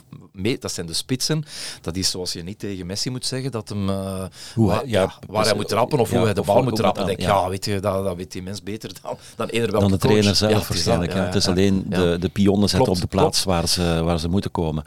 mee, 0.41 0.59
dat 0.59 0.73
zijn 0.73 0.87
de 0.87 0.93
spitsen. 0.93 1.45
Dat 1.81 1.97
is 1.97 2.11
zoals 2.11 2.33
je 2.33 2.43
niet 2.43 2.59
tegen 2.59 2.87
Messi 2.87 3.11
moet 3.11 3.27
zeggen, 3.27 3.51
dat 3.51 3.69
hem, 3.69 3.89
uh, 3.89 4.25
hoe 4.55 4.67
waar, 4.67 4.87
ja, 4.87 5.01
ja, 5.01 5.13
waar 5.27 5.45
hij 5.45 5.55
moet 5.55 5.69
trappen 5.69 5.99
of 5.99 6.11
ja, 6.11 6.17
hoe 6.17 6.25
hij 6.25 6.35
de 6.35 6.43
bal 6.43 6.63
moet 6.63 6.77
trappen. 6.77 7.07
dat- 7.07 7.17
denk, 7.17 7.29
ja. 7.29 7.49
weet 7.49 7.65
je, 7.65 7.81
dat, 7.81 8.05
dat 8.05 8.17
weet 8.17 8.33
die 8.33 8.43
mens 8.43 8.63
beter 8.63 8.91
dan, 9.03 9.17
dan 9.37 9.49
eender 9.49 9.71
welke 9.71 9.89
dan 9.89 9.99
de 9.99 9.99
coach. 9.99 10.11
trainer 10.13 10.37
zelf 10.37 10.69
waarschijnlijk. 10.69 11.13
Het 11.13 11.35
is 11.35 11.49
alleen 11.49 11.85
de, 11.89 12.17
de 12.21 12.29
pionnen 12.29 12.69
zetten 12.69 12.93
op 12.93 13.01
de 13.01 13.07
plaats 13.07 13.45
waar 13.45 13.69
ze, 13.69 14.01
waar 14.05 14.19
ze 14.21 14.29
moeten 14.29 14.51
komen. 14.51 14.85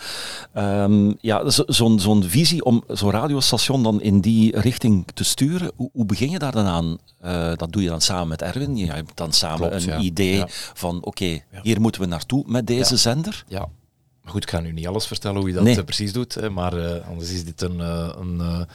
Ehm, 0.53 1.11
ja, 1.21 1.49
zo- 1.49 1.63
zo'n 1.67 1.99
zo'n 1.99 2.23
visie 2.23 2.63
om 2.63 2.83
zo'n 2.87 3.11
radiostation 3.11 3.83
dan 3.83 4.01
in 4.01 4.21
die 4.21 4.59
richting 4.59 5.05
te 5.13 5.23
sturen, 5.23 5.71
hoe, 5.75 5.89
hoe 5.93 6.05
begin 6.05 6.29
je 6.29 6.39
daar 6.39 6.51
dan 6.51 6.65
aan? 6.65 6.97
Eh, 7.21 7.51
dat 7.55 7.71
doe 7.71 7.81
je 7.83 7.89
dan 7.89 8.01
samen 8.01 8.27
met 8.27 8.41
Erwin. 8.41 8.77
Je 8.77 8.91
hebt 8.91 9.11
dan 9.17 9.33
samen 9.33 9.69
Klopt, 9.69 9.87
een 9.87 10.01
idee 10.03 10.43
van 10.73 11.03
oké, 11.03 11.39
hier 11.61 11.81
moeten 11.81 12.01
we 12.01 12.07
naartoe 12.07 12.43
met 12.47 12.67
deze 12.67 12.97
zender. 12.97 13.43
Ja. 13.47 13.67
Goed, 14.25 14.43
ik 14.43 14.49
ga 14.49 14.59
nu 14.59 14.71
niet 14.71 14.87
alles 14.87 15.07
vertellen 15.07 15.37
hoe 15.37 15.47
je 15.47 15.53
dat 15.53 15.63
Nee. 15.63 15.77
eh, 15.77 15.83
precies 15.83 16.13
doet. 16.13 16.49
Maar 16.49 16.77
eh, 16.77 17.07
anders 17.07 17.31
is 17.31 17.45
dit 17.45 17.61
een, 17.61 17.79
eh, 17.79 18.09
een 18.19 18.67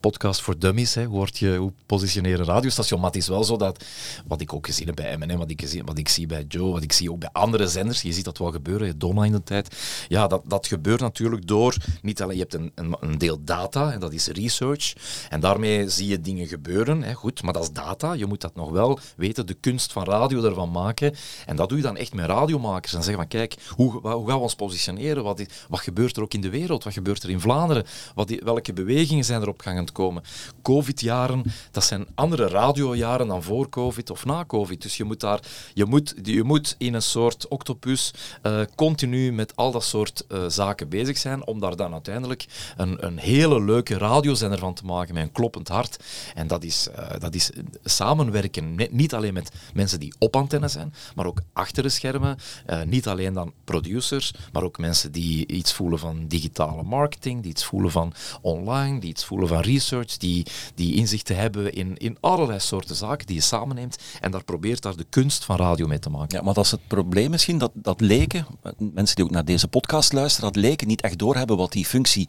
podcast 0.00 0.40
voor 0.40 0.58
dummies. 0.58 0.94
Hè. 0.94 1.04
Hoe, 1.04 1.16
word 1.16 1.38
je, 1.38 1.56
hoe 1.56 1.72
positioneer 1.86 2.38
een 2.40 2.46
radiostation? 2.46 3.00
Maar 3.00 3.10
het 3.10 3.18
is 3.18 3.28
wel 3.28 3.44
zo 3.44 3.56
dat, 3.56 3.84
wat 4.26 4.40
ik 4.40 4.52
ook 4.52 4.66
gezien 4.66 4.86
heb 4.86 4.96
bij 4.96 5.16
M&M, 5.16 5.36
wat 5.36 5.50
ik, 5.50 5.60
gezien, 5.60 5.84
wat 5.84 5.98
ik 5.98 6.08
zie 6.08 6.26
bij 6.26 6.44
Joe, 6.48 6.72
wat 6.72 6.82
ik 6.82 6.92
zie 6.92 7.10
ook 7.10 7.18
bij 7.18 7.28
andere 7.32 7.66
zenders, 7.68 8.02
je 8.02 8.12
ziet 8.12 8.24
dat 8.24 8.38
wel 8.38 8.50
gebeuren, 8.50 8.98
Donna 8.98 9.24
in 9.24 9.32
de 9.32 9.42
tijd. 9.42 9.76
Ja, 10.08 10.26
dat, 10.26 10.42
dat 10.44 10.66
gebeurt 10.66 11.00
natuurlijk 11.00 11.46
door, 11.46 11.76
niet 12.02 12.22
alleen, 12.22 12.36
je 12.36 12.40
hebt 12.42 12.54
een, 12.54 12.72
een, 12.74 12.96
een 13.00 13.18
deel 13.18 13.38
data, 13.44 13.92
en 13.92 14.00
dat 14.00 14.12
is 14.12 14.26
research, 14.26 14.92
en 15.30 15.40
daarmee 15.40 15.88
zie 15.88 16.08
je 16.08 16.20
dingen 16.20 16.46
gebeuren, 16.46 17.02
hè, 17.02 17.12
goed, 17.12 17.42
maar 17.42 17.52
dat 17.52 17.62
is 17.62 17.72
data, 17.72 18.12
je 18.12 18.26
moet 18.26 18.40
dat 18.40 18.54
nog 18.54 18.70
wel 18.70 18.98
weten, 19.16 19.46
de 19.46 19.54
kunst 19.54 19.92
van 19.92 20.04
radio 20.04 20.44
ervan 20.44 20.70
maken, 20.70 21.14
en 21.46 21.56
dat 21.56 21.68
doe 21.68 21.78
je 21.78 21.84
dan 21.84 21.96
echt 21.96 22.14
met 22.14 22.26
radiomakers, 22.26 22.92
en 22.94 23.02
zeggen 23.02 23.20
van, 23.20 23.28
kijk, 23.28 23.54
hoe, 23.68 23.90
hoe 23.92 24.28
gaan 24.28 24.36
we 24.36 24.42
ons 24.42 24.54
positioneren, 24.54 24.91
wat, 25.22 25.42
wat 25.68 25.80
gebeurt 25.80 26.16
er 26.16 26.22
ook 26.22 26.34
in 26.34 26.40
de 26.40 26.50
wereld, 26.50 26.84
wat 26.84 26.92
gebeurt 26.92 27.22
er 27.22 27.30
in 27.30 27.40
Vlaanderen, 27.40 27.84
wat, 28.14 28.30
welke 28.44 28.72
bewegingen 28.72 29.24
zijn 29.24 29.42
er 29.42 29.48
op 29.48 29.60
gang 29.60 29.80
komen. 29.92 30.22
Covid-jaren, 30.62 31.42
dat 31.70 31.84
zijn 31.84 32.06
andere 32.14 32.48
radiojaren 32.48 33.26
dan 33.26 33.42
voor 33.42 33.68
Covid 33.68 34.10
of 34.10 34.24
na 34.24 34.44
Covid, 34.44 34.82
dus 34.82 34.96
je 34.96 35.04
moet 35.04 35.20
daar, 35.20 35.40
je 35.74 35.84
moet, 35.84 36.14
je 36.22 36.42
moet 36.42 36.74
in 36.78 36.94
een 36.94 37.02
soort 37.02 37.48
octopus 37.48 38.10
eh, 38.42 38.60
continu 38.74 39.32
met 39.32 39.56
al 39.56 39.72
dat 39.72 39.84
soort 39.84 40.26
eh, 40.26 40.44
zaken 40.48 40.88
bezig 40.88 41.18
zijn, 41.18 41.46
om 41.46 41.60
daar 41.60 41.76
dan 41.76 41.92
uiteindelijk 41.92 42.46
een, 42.76 43.06
een 43.06 43.18
hele 43.18 43.62
leuke 43.62 43.98
radiozender 43.98 44.58
van 44.58 44.74
te 44.74 44.84
maken 44.84 45.14
met 45.14 45.22
een 45.22 45.32
kloppend 45.32 45.68
hart. 45.68 46.04
En 46.34 46.46
dat 46.46 46.64
is, 46.64 46.88
eh, 46.88 47.10
dat 47.18 47.34
is 47.34 47.50
samenwerken, 47.84 48.74
niet 48.90 49.14
alleen 49.14 49.34
met 49.34 49.50
mensen 49.74 50.00
die 50.00 50.14
op 50.18 50.36
antenne 50.36 50.68
zijn, 50.68 50.94
maar 51.14 51.26
ook 51.26 51.40
achter 51.52 51.82
de 51.82 51.88
schermen. 51.88 52.36
Niet 52.86 53.06
alleen 53.06 53.32
dan 53.32 53.52
producers, 53.64 54.34
maar 54.52 54.62
ook 54.62 54.78
mensen 54.82 55.12
die 55.12 55.46
iets 55.46 55.72
voelen 55.72 55.98
van 55.98 56.26
digitale 56.26 56.82
marketing, 56.82 57.42
die 57.42 57.50
iets 57.50 57.64
voelen 57.64 57.90
van 57.90 58.12
online, 58.40 59.00
die 59.00 59.10
iets 59.10 59.24
voelen 59.24 59.48
van 59.48 59.60
research, 59.60 60.16
die, 60.16 60.46
die 60.74 60.94
inzichten 60.94 61.36
hebben 61.36 61.72
in, 61.72 61.96
in 61.96 62.16
allerlei 62.20 62.58
soorten 62.58 62.96
zaken 62.96 63.26
die 63.26 63.36
je 63.36 63.42
samenneemt 63.42 63.98
en 64.20 64.30
daar 64.30 64.44
probeert 64.44 64.82
daar 64.82 64.96
de 64.96 65.06
kunst 65.08 65.44
van 65.44 65.56
radio 65.56 65.86
mee 65.86 65.98
te 65.98 66.10
maken. 66.10 66.36
Ja, 66.38 66.44
maar 66.44 66.54
dat 66.54 66.64
is 66.64 66.70
het 66.70 66.86
probleem 66.86 67.30
misschien, 67.30 67.58
dat, 67.58 67.70
dat 67.74 68.00
leken, 68.00 68.46
mensen 68.78 69.16
die 69.16 69.24
ook 69.24 69.30
naar 69.30 69.44
deze 69.44 69.68
podcast 69.68 70.12
luisteren, 70.12 70.52
dat 70.52 70.62
leken 70.62 70.86
niet 70.86 71.00
echt 71.00 71.18
doorhebben 71.18 71.56
wat 71.56 71.72
die 71.72 71.86
functie 71.86 72.28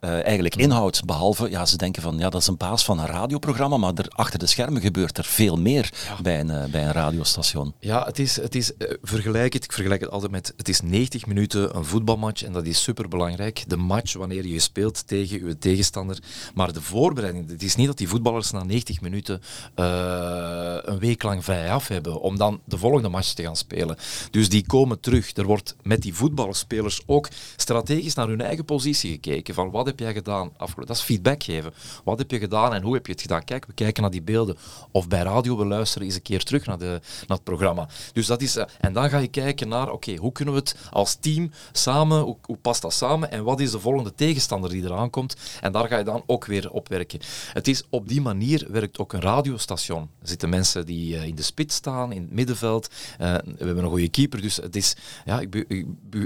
eh, 0.00 0.24
eigenlijk 0.24 0.56
inhoudt. 0.56 1.04
Behalve, 1.04 1.50
ja, 1.50 1.66
ze 1.66 1.76
denken 1.76 2.02
van, 2.02 2.18
ja, 2.18 2.28
dat 2.28 2.40
is 2.40 2.46
een 2.46 2.56
baas 2.56 2.84
van 2.84 2.98
een 2.98 3.06
radioprogramma, 3.06 3.76
maar 3.76 3.94
er, 3.94 4.08
achter 4.08 4.38
de 4.38 4.46
schermen 4.46 4.82
gebeurt 4.82 5.18
er 5.18 5.24
veel 5.24 5.56
meer 5.56 5.92
bij, 6.22 6.40
een, 6.40 6.50
eh, 6.50 6.64
bij 6.64 6.84
een 6.84 6.92
radiostation. 6.92 7.74
Ja, 7.80 8.04
het 8.04 8.18
is, 8.18 8.36
het 8.36 8.54
is 8.54 8.76
eh, 8.76 8.94
vergelijk 9.02 9.52
het, 9.52 9.64
ik 9.64 9.72
vergelijk 9.72 10.00
het 10.00 10.10
altijd 10.10 10.32
met, 10.32 10.52
het 10.56 10.68
is 10.68 10.80
90 10.80 11.26
minuten 11.26 11.76
een 11.76 11.84
voetbalmatch 11.84 12.44
en 12.44 12.52
dat 12.52 12.66
is 12.66 12.82
superbelangrijk. 12.82 13.64
De 13.66 13.76
match 13.76 14.12
wanneer 14.12 14.46
je 14.46 14.58
speelt 14.58 15.06
tegen 15.06 15.46
je 15.46 15.58
tegenstander, 15.58 16.18
maar 16.54 16.72
de 16.72 16.82
voorbereiding, 16.82 17.50
het 17.50 17.62
is 17.62 17.76
niet 17.76 17.86
dat 17.86 17.98
die 17.98 18.08
voetballers 18.08 18.50
na 18.50 18.64
90 18.64 19.00
minuten 19.00 19.40
een 19.74 20.98
week 20.98 21.22
lang 21.22 21.44
vrij 21.44 21.70
af 21.70 21.88
hebben 21.88 22.20
om 22.20 22.36
dan 22.38 22.60
de 22.64 22.78
volgende 22.78 23.08
match 23.08 23.32
te 23.32 23.42
gaan 23.42 23.56
spelen. 23.56 23.96
Dus 24.30 24.48
die 24.48 24.66
komen 24.66 25.00
terug. 25.00 25.36
Er 25.36 25.44
wordt 25.44 25.76
met 25.82 26.02
die 26.02 26.14
voetbalspelers 26.14 27.00
ook 27.06 27.28
strategisch 27.56 28.14
naar 28.14 28.28
hun 28.28 28.40
eigen 28.40 28.64
positie 28.64 29.10
gekeken, 29.10 29.54
van 29.54 29.70
wat 29.70 29.85
heb 29.86 29.98
jij 29.98 30.12
gedaan 30.12 30.50
afgelopen, 30.56 30.86
dat 30.86 30.96
is 30.96 31.02
feedback 31.02 31.42
geven. 31.42 31.72
Wat 32.04 32.18
heb 32.18 32.30
je 32.30 32.38
gedaan 32.38 32.74
en 32.74 32.82
hoe 32.82 32.94
heb 32.94 33.06
je 33.06 33.12
het 33.12 33.20
gedaan? 33.20 33.44
Kijk, 33.44 33.66
we 33.66 33.72
kijken 33.72 34.02
naar 34.02 34.10
die 34.10 34.22
beelden. 34.22 34.56
Of 34.90 35.08
bij 35.08 35.22
radio, 35.22 35.56
we 35.56 35.64
luisteren 35.64 36.06
eens 36.06 36.16
een 36.16 36.22
keer 36.22 36.42
terug 36.44 36.66
naar, 36.66 36.78
de, 36.78 37.00
naar 37.26 37.36
het 37.36 37.44
programma. 37.44 37.88
Dus 38.12 38.26
dat 38.26 38.42
is, 38.42 38.56
eh, 38.56 38.64
en 38.80 38.92
dan 38.92 39.10
ga 39.10 39.18
je 39.18 39.28
kijken 39.28 39.68
naar, 39.68 39.90
oké, 39.90 40.16
hoe 40.16 40.32
kunnen 40.32 40.54
we 40.54 40.60
het 40.60 40.76
als 40.90 41.14
team 41.14 41.50
samen, 41.72 42.20
hoe, 42.20 42.56
past 42.62 42.82
dat 42.82 42.92
samen 42.92 43.30
en 43.30 43.44
wat 43.44 43.60
is 43.60 43.70
de 43.70 43.80
volgende 43.80 44.14
tegenstander 44.14 44.70
die 44.70 44.84
eraan 44.84 45.10
komt? 45.10 45.36
En 45.60 45.72
daar 45.72 45.88
ga 45.88 45.98
je 45.98 46.04
dan 46.04 46.22
ook 46.26 46.44
weer 46.44 46.70
op 46.70 46.88
werken. 46.88 47.20
Het 47.52 47.68
is 47.68 47.82
op 47.90 48.08
die 48.08 48.20
manier 48.20 48.66
werkt 48.70 48.98
ook 48.98 49.12
een 49.12 49.20
radiostation. 49.20 50.10
Er 50.20 50.28
zitten 50.28 50.48
mensen 50.48 50.86
die 50.86 51.16
eh, 51.16 51.26
in 51.26 51.34
de 51.34 51.42
spits 51.42 51.74
staan, 51.74 52.12
in 52.12 52.22
het 52.22 52.32
middenveld. 52.32 52.88
Eh, 53.18 53.34
we 53.34 53.64
hebben 53.64 53.84
een 53.84 53.90
goede 53.90 54.08
keeper, 54.08 54.42
dus 54.42 54.56
het 54.56 54.76
is, 54.76 54.96
ja, 55.24 55.40
ik, 55.40 55.66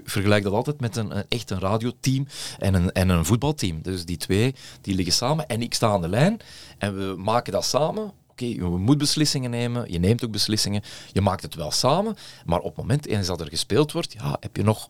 vergelijk 0.04 0.44
dat 0.44 0.52
altijd 0.52 0.80
met 0.80 0.96
een, 0.96 1.16
een 1.16 1.24
echt 1.28 1.50
een 1.50 1.60
radioteam 1.60 2.26
en 2.58 2.74
een, 2.74 2.92
en 2.92 3.08
een 3.08 3.24
voetbalteam. 3.50 3.82
Dus 3.82 4.04
die 4.04 4.16
twee, 4.16 4.54
die 4.80 4.94
liggen 4.94 5.14
samen 5.14 5.46
en 5.48 5.62
ik 5.62 5.74
sta 5.74 5.88
aan 5.88 6.00
de 6.00 6.08
lijn 6.08 6.40
en 6.78 6.96
we 6.96 7.14
maken 7.16 7.52
dat 7.52 7.64
samen. 7.64 8.12
Oké, 8.30 8.44
je 8.44 8.62
moet 8.62 8.98
beslissingen 8.98 9.50
nemen, 9.50 9.92
je 9.92 9.98
neemt 9.98 10.24
ook 10.24 10.30
beslissingen, 10.30 10.82
je 11.12 11.20
maakt 11.20 11.42
het 11.42 11.54
wel 11.54 11.70
samen, 11.70 12.16
maar 12.44 12.58
op 12.58 12.64
het 12.64 12.76
moment 12.76 13.06
eens 13.06 13.26
dat 13.26 13.40
er 13.40 13.48
gespeeld 13.48 13.92
wordt, 13.92 14.12
ja, 14.12 14.36
heb 14.40 14.56
je 14.56 14.62
nog 14.62 14.86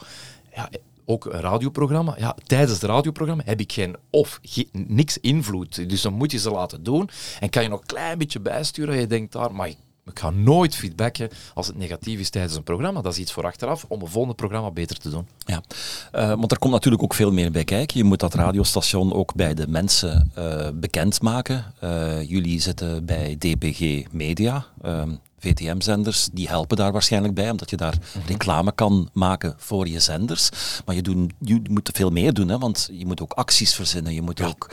ja, 0.54 0.68
ook 1.04 1.24
een 1.24 1.40
radioprogramma. 1.40 2.14
Ja, 2.18 2.36
tijdens 2.46 2.72
het 2.72 2.82
radioprogramma 2.82 3.42
heb 3.46 3.60
ik 3.60 3.72
geen 3.72 3.96
of 4.10 4.38
ge- 4.42 4.68
niks 4.72 5.18
invloed. 5.18 5.88
Dus 5.88 6.02
dan 6.02 6.12
moet 6.12 6.30
je 6.32 6.38
ze 6.38 6.50
laten 6.50 6.82
doen 6.82 7.10
en 7.40 7.50
kan 7.50 7.62
je 7.62 7.68
nog 7.68 7.80
een 7.80 7.86
klein 7.86 8.18
beetje 8.18 8.40
bijsturen. 8.40 8.94
En 8.94 9.00
je 9.00 9.06
denkt 9.06 9.32
daar, 9.32 9.54
maar 9.54 9.68
ik, 9.68 9.76
ik 10.10 10.18
ga 10.18 10.30
nooit 10.30 10.74
feedbacken 10.76 11.28
als 11.54 11.66
het 11.66 11.76
negatief 11.76 12.20
is 12.20 12.30
tijdens 12.30 12.54
een 12.56 12.62
programma. 12.62 13.00
Dat 13.02 13.12
is 13.12 13.18
iets 13.18 13.32
voor 13.32 13.44
achteraf 13.44 13.84
om 13.88 14.00
een 14.02 14.08
volgende 14.08 14.36
programma 14.36 14.70
beter 14.70 14.98
te 14.98 15.10
doen. 15.10 15.26
Ja, 15.46 15.62
Eh, 16.12 16.28
want 16.28 16.52
er 16.52 16.58
komt 16.58 16.72
natuurlijk 16.72 17.02
ook 17.02 17.14
veel 17.14 17.32
meer 17.32 17.50
bij 17.50 17.64
kijken. 17.64 17.98
Je 17.98 18.04
moet 18.04 18.20
dat 18.20 18.34
radiostation 18.34 19.12
ook 19.12 19.34
bij 19.34 19.54
de 19.54 19.68
mensen 19.68 20.30
eh 20.34 20.68
bekendmaken. 20.74 21.64
Eh, 21.80 22.28
jullie 22.30 22.60
zitten 22.60 23.04
bij 23.04 23.36
DPG 23.38 24.04
Media. 24.10 24.66
VTM-zenders, 25.40 26.28
die 26.32 26.48
helpen 26.48 26.76
daar 26.76 26.92
waarschijnlijk 26.92 27.34
bij, 27.34 27.50
omdat 27.50 27.70
je 27.70 27.76
daar 27.76 27.98
reclame 28.26 28.72
kan 28.72 29.08
maken 29.12 29.54
voor 29.56 29.88
je 29.88 30.00
zenders. 30.00 30.48
Maar 30.84 30.94
je, 30.94 31.02
doen, 31.02 31.30
je 31.38 31.60
moet 31.70 31.90
veel 31.92 32.10
meer 32.10 32.32
doen, 32.34 32.48
hè, 32.48 32.58
want 32.58 32.88
je 32.92 33.06
moet 33.06 33.20
ook 33.20 33.32
acties 33.32 33.74
verzinnen. 33.74 34.14
Je 34.14 34.22
moet 34.22 34.40
ook... 34.42 34.70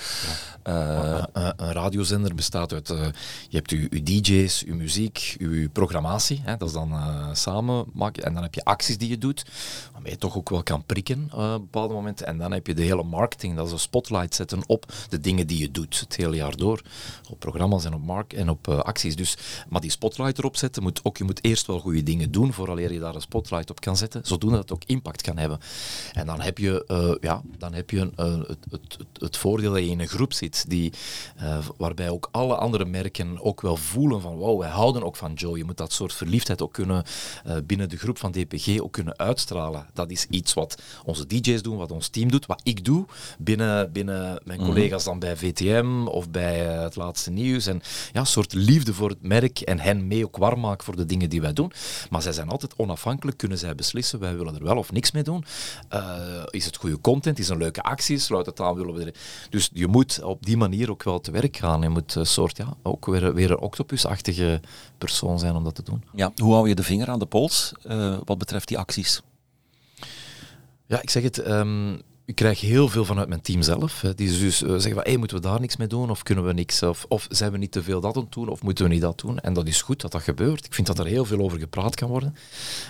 eh, 0.64 1.24
een, 1.34 1.54
een 1.56 1.72
radiozender 1.72 2.36
bestaat 2.36 2.74
uit, 2.74 2.90
eh, 2.90 3.06
je 3.50 3.58
hebt 3.58 3.70
je, 3.72 4.04
DJ's, 4.04 4.60
je 4.60 4.74
muziek, 4.74 5.36
je 5.40 5.70
programmatie, 5.74 6.42
hè, 6.44 6.58
dat 6.58 6.68
is 6.68 6.74
dan 6.74 6.92
eh, 6.92 7.30
samen 7.34 7.86
maken. 7.94 8.24
En 8.24 8.34
dan 8.34 8.44
heb 8.44 8.54
je 8.54 8.64
acties 8.64 8.98
die 8.98 9.10
je 9.10 9.18
doet, 9.18 9.46
waarmee 9.94 10.12
je 10.12 10.18
toch 10.18 10.38
ook 10.38 10.50
wel 10.50 10.64
kan 10.64 10.84
prikken 10.86 11.30
eh, 11.32 11.54
op 11.54 11.60
bepaalde 11.60 11.94
momenten. 11.94 12.28
En 12.28 12.38
dan 12.38 12.52
heb 12.52 12.68
je 12.68 12.74
de 12.74 12.82
hele 12.84 13.04
marketing, 13.04 13.56
dat 13.56 13.66
is 13.66 13.72
een 13.72 13.80
spotlight 13.80 14.36
zetten 14.36 14.62
op 14.66 14.94
de 15.10 15.20
dingen 15.20 15.48
die 15.48 15.60
je 15.60 15.72
doet 15.72 16.00
het 16.00 16.16
hele 16.16 16.36
jaar 16.36 16.56
door. 16.56 16.82
Op 17.30 17.40
programma's 17.40 17.86
en 17.86 17.94
op, 17.94 18.04
mark 18.06 18.34
en 18.34 18.50
op 18.50 18.68
eh, 18.68 18.80
acties. 18.80 19.16
Dus, 19.16 19.38
maar 19.70 19.82
die 19.82 19.92
spotlight 19.92 20.38
erop 20.38 20.56
zetten, 20.58 20.84
moet 20.84 21.00
ook, 21.04 21.18
je 21.18 21.24
moet 21.24 21.44
eerst 21.44 21.68
wel 21.68 21.80
goede 21.80 22.04
dingen 22.04 22.32
doen, 22.32 22.54
vooraleer 22.54 22.94
je 22.94 23.00
daar 23.00 23.16
een 23.16 23.22
spotlight 23.22 23.70
op 23.70 23.80
kan 23.80 23.98
zetten, 23.98 24.22
zodoende 24.26 24.56
dat 24.56 24.70
het 24.70 24.78
ook 24.78 24.90
impact 24.90 25.22
kan 25.22 25.38
hebben. 25.38 25.60
En 26.14 26.26
dan 26.26 26.42
heb 26.42 26.58
je, 26.58 26.84
eh, 26.88 27.16
ja, 27.22 27.42
dan 27.58 27.74
heb 27.74 27.90
je 27.90 28.00
een, 28.00 28.14
eh, 28.16 28.38
het, 28.48 28.58
het, 28.70 28.98
het, 29.14 29.38
voordeel 29.38 29.72
dat 29.74 29.84
je 29.84 29.90
in 29.90 30.00
een 30.00 30.08
groep 30.08 30.34
zit, 30.34 30.66
die, 30.70 30.94
eh, 31.36 31.58
waarbij 31.78 32.10
ook 32.10 32.30
alle 32.32 32.56
andere 32.56 32.86
merken 32.86 33.42
ook 33.42 33.62
wel 33.62 33.76
voelen 33.76 34.22
van 34.22 34.36
wow, 34.36 34.60
wij 34.60 34.70
houden 34.70 35.04
ook 35.04 35.16
van 35.16 35.34
Joe. 35.34 35.58
Je 35.58 35.64
moet 35.64 35.78
dat 35.78 35.94
soort 35.94 36.14
verliefdheid 36.14 36.62
ook 36.62 36.74
kunnen 36.74 37.04
binnen 37.66 37.90
de 37.90 37.98
groep 37.98 38.18
van 38.18 38.32
DPG 38.32 38.80
ook 38.80 38.92
kunnen 38.92 39.18
uitstralen. 39.18 39.88
Dat 39.94 40.12
is 40.12 40.26
iets 40.30 40.54
wat 40.54 40.82
onze 41.06 41.28
DJ's 41.28 41.62
doen, 41.62 41.78
wat 41.78 41.92
ons 41.92 42.08
team 42.08 42.32
doet, 42.32 42.46
wat 42.46 42.62
ik 42.64 42.86
doe 42.86 43.06
binnen, 43.40 43.92
binnen 43.92 44.42
mijn 44.44 44.60
collega's 44.60 45.04
dan 45.04 45.20
bij 45.20 45.38
VTM 45.38 46.08
of 46.08 46.30
bij 46.30 46.58
het 46.58 46.96
laatste 46.96 47.32
nieuws. 47.32 47.66
En 47.66 47.82
ja, 48.14 48.20
een 48.20 48.26
soort 48.26 48.54
liefde 48.54 48.94
voor 48.94 49.10
het 49.10 49.22
merk 49.22 49.60
en 49.60 49.80
hen 49.80 50.08
mee 50.08 50.26
ook 50.26 50.38
warm 50.48 50.60
maken 50.60 50.84
voor 50.86 50.96
de 50.96 51.06
dingen 51.06 51.30
die 51.30 51.42
wij 51.42 51.54
doen. 51.54 51.72
Maar 52.10 52.22
zij 52.22 52.34
zijn 52.34 52.50
altijd 52.50 52.74
onafhankelijk, 52.78 53.38
kunnen 53.38 53.58
zij 53.58 53.76
beslissen, 53.76 54.20
wij 54.20 54.38
willen 54.38 54.56
er 54.56 54.64
wel 54.64 54.78
of 54.78 54.92
niks 54.92 55.12
mee 55.12 55.24
doen. 55.24 55.46
Eh, 55.90 56.44
is 56.50 56.66
het 56.66 56.76
goede 56.76 57.02
content, 57.02 57.40
is 57.40 57.46
het 57.48 57.56
een 57.56 57.62
leuke 57.62 57.82
actie, 57.84 58.18
sluit 58.20 58.46
het 58.46 58.60
aan, 58.60 58.76
willen 58.76 58.94
we 58.94 59.04
er... 59.06 59.14
Dus 59.50 59.70
je 59.74 59.88
moet 59.88 60.24
op 60.24 60.46
die 60.46 60.58
manier 60.58 60.90
ook 60.92 61.04
wel 61.04 61.20
te 61.20 61.32
werk 61.32 61.58
gaan. 61.58 61.82
Je 61.82 61.90
moet 61.90 62.16
een 62.16 62.26
soort, 62.26 62.58
ja, 62.58 62.74
ook 62.84 63.06
weer, 63.06 63.34
weer 63.34 63.52
een 63.52 63.60
octopusachtige 63.60 64.62
persoon 64.98 65.40
zijn 65.40 65.56
om 65.56 65.64
dat 65.64 65.76
te 65.76 65.84
doen. 65.84 66.04
ja, 66.14 66.32
hoe 66.36 66.54
hou 66.54 66.68
je 66.70 66.76
de 66.76 66.84
vinger 66.84 67.10
aan 67.10 67.20
de 67.20 67.26
pols 67.26 67.72
eh, 67.84 68.18
wat 68.26 68.38
betreft 68.38 68.68
die 68.68 68.78
acties? 68.78 69.22
Ja, 70.86 71.02
ik 71.02 71.10
zeg 71.10 71.24
het. 71.24 71.38
ehm, 71.38 71.98
ik 72.28 72.36
krijg 72.36 72.62
heel 72.62 72.90
veel 72.90 73.06
vanuit 73.06 73.28
mijn 73.28 73.42
team 73.42 73.62
zelf. 73.62 74.04
Die 74.16 74.40
dus 74.40 74.64
uh, 74.64 74.70
zeggen 74.70 74.94
van, 74.94 75.04
hey, 75.04 75.18
moeten 75.18 75.38
we 75.38 75.44
daar 75.44 75.60
niks 75.60 75.78
mee 75.78 75.88
doen? 75.88 76.10
Of 76.10 76.24
kunnen 76.24 76.46
we 76.46 76.54
niks? 76.54 76.84
Of, 76.84 77.06
of 77.08 77.28
zijn 77.30 77.52
we 77.52 77.58
niet 77.58 77.72
te 77.72 77.84
veel 77.84 78.02
dat 78.02 78.18
aan 78.18 78.28
doen? 78.30 78.50
Of 78.50 78.64
moeten 78.64 78.86
we 78.86 78.92
niet 78.92 79.02
dat 79.02 79.20
doen? 79.20 79.40
En 79.40 79.54
dat 79.54 79.68
is 79.68 79.82
goed 79.82 80.02
dat 80.02 80.12
dat 80.12 80.22
gebeurt. 80.22 80.66
Ik 80.66 80.74
vind 80.74 80.88
dat 80.88 81.00
er 81.00 81.06
heel 81.06 81.26
veel 81.26 81.40
over 81.40 81.60
gepraat 81.60 81.96
kan 81.96 82.10
worden. 82.10 82.36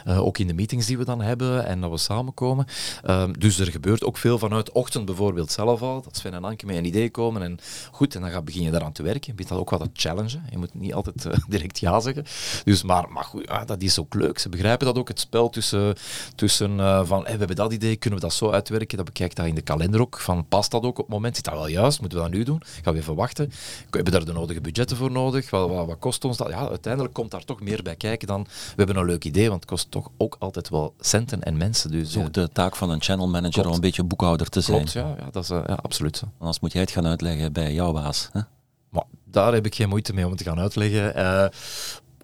Uh, 0.08 0.26
ook 0.26 0.38
in 0.38 0.48
de 0.48 0.54
meetings 0.54 0.86
die 0.86 0.98
we 0.98 1.06
dan 1.06 1.22
hebben 1.22 1.66
en 1.66 1.82
dat 1.82 1.92
we 1.92 1.98
samenkomen. 1.98 2.66
Uh, 3.06 3.24
dus 3.38 3.60
er 3.60 3.72
gebeurt 3.72 4.04
ook 4.04 4.18
veel 4.18 4.40
vanuit 4.40 4.72
ochtend 4.72 5.06
bijvoorbeeld 5.06 5.52
zelf 5.52 5.82
al. 5.82 6.02
Dat 6.02 6.18
Sven 6.18 6.34
en 6.34 6.44
Anke 6.44 6.66
met 6.66 6.76
een 6.76 6.86
idee 6.86 7.10
komen. 7.10 7.42
En 7.42 7.60
goed, 7.92 8.16
en 8.16 8.22
dan 8.22 8.32
ga, 8.32 8.42
begin 8.42 8.64
je 8.64 8.72
daaraan 8.72 8.92
te 8.92 9.04
werken. 9.04 9.24
Je 9.26 9.34
bent 9.34 9.50
dat 9.50 9.60
ook 9.60 9.70
wat 9.70 9.80
te 9.80 9.90
challengen. 9.94 10.46
Je 10.50 10.58
moet 10.58 10.74
niet 10.74 10.94
altijd 10.94 11.26
uh, 11.26 11.34
direct 11.48 11.80
ja 11.80 12.00
zeggen. 12.00 12.26
Dus, 12.64 12.84
maar, 12.84 13.10
maar 13.10 13.24
goed, 13.24 13.44
ja, 13.48 13.66
dat 13.66 13.82
is 13.82 14.00
ook 14.00 14.14
leuk. 14.14 14.40
Ze 14.40 14.50
begrijpen 14.50 14.86
dat 14.86 14.98
ook, 14.98 15.08
het 15.08 15.20
spel 15.20 15.50
tussen, 15.50 15.96
tussen 16.36 16.78
van, 17.08 17.24
hey, 17.24 17.32
we 17.32 17.38
hebben 17.38 17.56
dat 17.56 17.74
idee, 17.74 17.96
kunnen 17.96 18.20
we 18.20 18.26
dat 18.26 18.36
zo 18.36 18.50
uitwerken? 18.50 18.98
Dat 18.98 19.06
bekijken 19.06 19.27
dat 19.36 19.46
in 19.46 19.56
de 19.56 19.62
kalender 19.62 20.02
ook. 20.02 20.20
Van, 20.20 20.48
past 20.48 20.72
dat 20.72 20.84
ook 20.84 20.98
op 20.98 21.06
het 21.06 21.14
moment? 21.14 21.36
Zit 21.36 21.46
dat 21.46 21.54
wel 21.54 21.68
juist? 21.68 22.00
Moeten 22.00 22.18
we 22.18 22.24
dat 22.24 22.34
nu 22.34 22.44
doen? 22.44 22.62
Gaan 22.84 22.94
we 22.94 23.00
even 23.00 23.16
wachten? 23.16 23.52
Hebben 23.84 24.04
we 24.04 24.12
daar 24.12 24.26
de 24.26 24.34
nodige 24.34 24.62
budgetten 24.62 24.98
voor 24.98 25.12
nodig? 25.12 25.50
Wat, 25.50 25.70
wat, 25.70 25.88
wat, 25.88 26.00
kost 26.00 26.26
ons 26.26 26.38
dat? 26.38 26.50
Ja, 26.50 26.70
uiteindelijk 26.70 27.14
komt 27.14 27.32
daar 27.32 27.44
toch 27.44 27.62
meer 27.62 27.84
bij 27.84 27.96
kijken 27.96 28.28
dan... 28.28 28.44
We 28.44 28.74
hebben 28.76 28.96
een 28.96 29.06
leuk 29.06 29.26
idee, 29.26 29.50
want 29.50 29.62
het 29.62 29.70
kost 29.70 29.92
toch 29.92 30.10
ook 30.18 30.36
altijd 30.40 30.70
wel 30.70 30.94
centen 31.00 31.44
en 31.44 31.58
mensen. 31.58 31.92
Dus, 31.92 32.18
ook 32.18 32.34
de 32.34 32.50
taak 32.54 32.76
van 32.76 32.90
een 32.90 33.02
channel 33.02 33.28
manager 33.28 33.68
om 33.68 33.74
een 33.74 33.80
beetje 33.80 34.04
boekhouder 34.04 34.50
te 34.50 34.62
zijn. 34.62 34.78
Klopt, 34.78 34.92
ja, 34.92 35.16
ja, 35.18 35.30
dat 35.32 35.44
is 35.44 35.50
uh, 35.50 35.62
ja, 35.68 35.80
absoluut 35.82 36.18
zo. 36.18 36.26
Anders 36.40 36.60
moet 36.60 36.72
jij 36.72 36.82
het 36.82 36.92
gaan 36.92 37.08
uitleggen 37.08 37.54
bij 37.54 37.74
jouw 37.74 37.92
baas. 37.92 38.30
Hè? 38.32 38.42
Maar 38.90 39.04
daar 39.24 39.54
heb 39.54 39.66
ik 39.66 39.76
geen 39.76 39.90
moeite 39.90 40.14
mee 40.14 40.24
om 40.24 40.30
het 40.30 40.40
te 40.40 40.46
gaan 40.46 40.60
uitleggen. 40.60 41.18
Uh, 41.18 41.46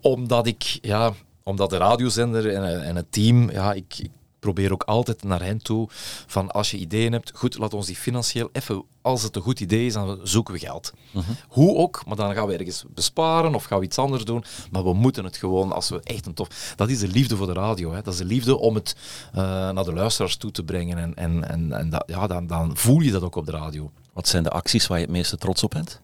omdat 0.02 0.48
ik... 0.48 0.78
Ja, 0.82 1.14
omdat 1.44 1.70
de 1.70 1.78
radiozender 1.78 2.54
en, 2.54 2.84
en 2.84 2.96
het 2.96 3.12
team, 3.12 3.52
ja, 3.52 3.74
ik, 3.74 3.96
ik 3.98 4.12
probeer 4.44 4.72
ook 4.72 4.84
altijd 4.84 5.24
naar 5.24 5.44
hen 5.44 5.58
toe 5.58 5.88
van 6.28 6.52
als 6.52 6.72
je 6.72 6.78
ideeën 6.78 7.12
hebt, 7.12 7.32
goed, 7.36 7.58
laat 7.58 7.74
ons 7.74 7.86
die 7.86 7.96
financieel 7.96 8.50
even, 8.52 8.84
als 9.02 9.24
het 9.24 9.36
een 9.36 9.42
goed 9.42 9.60
idee 9.60 9.86
is, 9.86 9.94
dan 9.94 10.20
zoeken 10.24 10.54
we 10.54 10.60
geld. 10.60 10.94
Uh-huh. 11.16 11.36
Hoe 11.48 11.78
ook, 11.78 12.06
maar 12.06 12.16
dan 12.16 12.34
gaan 12.34 12.48
we 12.48 12.58
ergens 12.58 12.84
besparen 12.94 13.56
of 13.56 13.64
gaan 13.64 13.80
we 13.80 13.86
iets 13.86 13.98
anders 13.98 14.26
doen. 14.26 14.44
Maar 14.72 14.84
we 14.84 14.94
moeten 14.94 15.24
het 15.24 15.38
gewoon, 15.38 15.72
als 15.72 15.90
we 15.90 16.00
echt 16.04 16.26
een 16.26 16.34
tof... 16.34 16.74
Dat 16.76 16.90
is 16.90 17.00
de 17.00 17.08
liefde 17.08 17.36
voor 17.36 17.48
de 17.48 17.54
radio. 17.54 17.92
Hè. 17.92 18.02
Dat 18.02 18.14
is 18.14 18.20
de 18.20 18.26
liefde 18.26 18.58
om 18.58 18.76
het 18.76 18.96
uh, 19.36 19.42
naar 19.70 19.84
de 19.84 19.94
luisteraars 19.94 20.36
toe 20.36 20.52
te 20.52 20.64
brengen. 20.64 20.98
En, 20.98 21.16
en, 21.16 21.50
en, 21.50 21.72
en 21.72 21.90
dat, 21.90 22.04
ja, 22.06 22.28
dan, 22.28 22.48
dan 22.48 22.78
voel 22.78 23.00
je 23.00 23.12
dat 23.12 23.22
ook 23.22 23.36
op 23.36 23.46
de 23.46 23.52
radio. 23.52 23.92
Wat 24.14 24.28
zijn 24.28 24.44
de 24.44 24.50
acties 24.50 24.88
waar 24.88 24.98
je 24.98 25.04
het 25.04 25.14
meeste 25.14 25.38
trots 25.38 25.64
op 25.64 25.70
bent? 25.70 26.02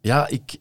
Ja, 0.00 0.28
ik, 0.28 0.58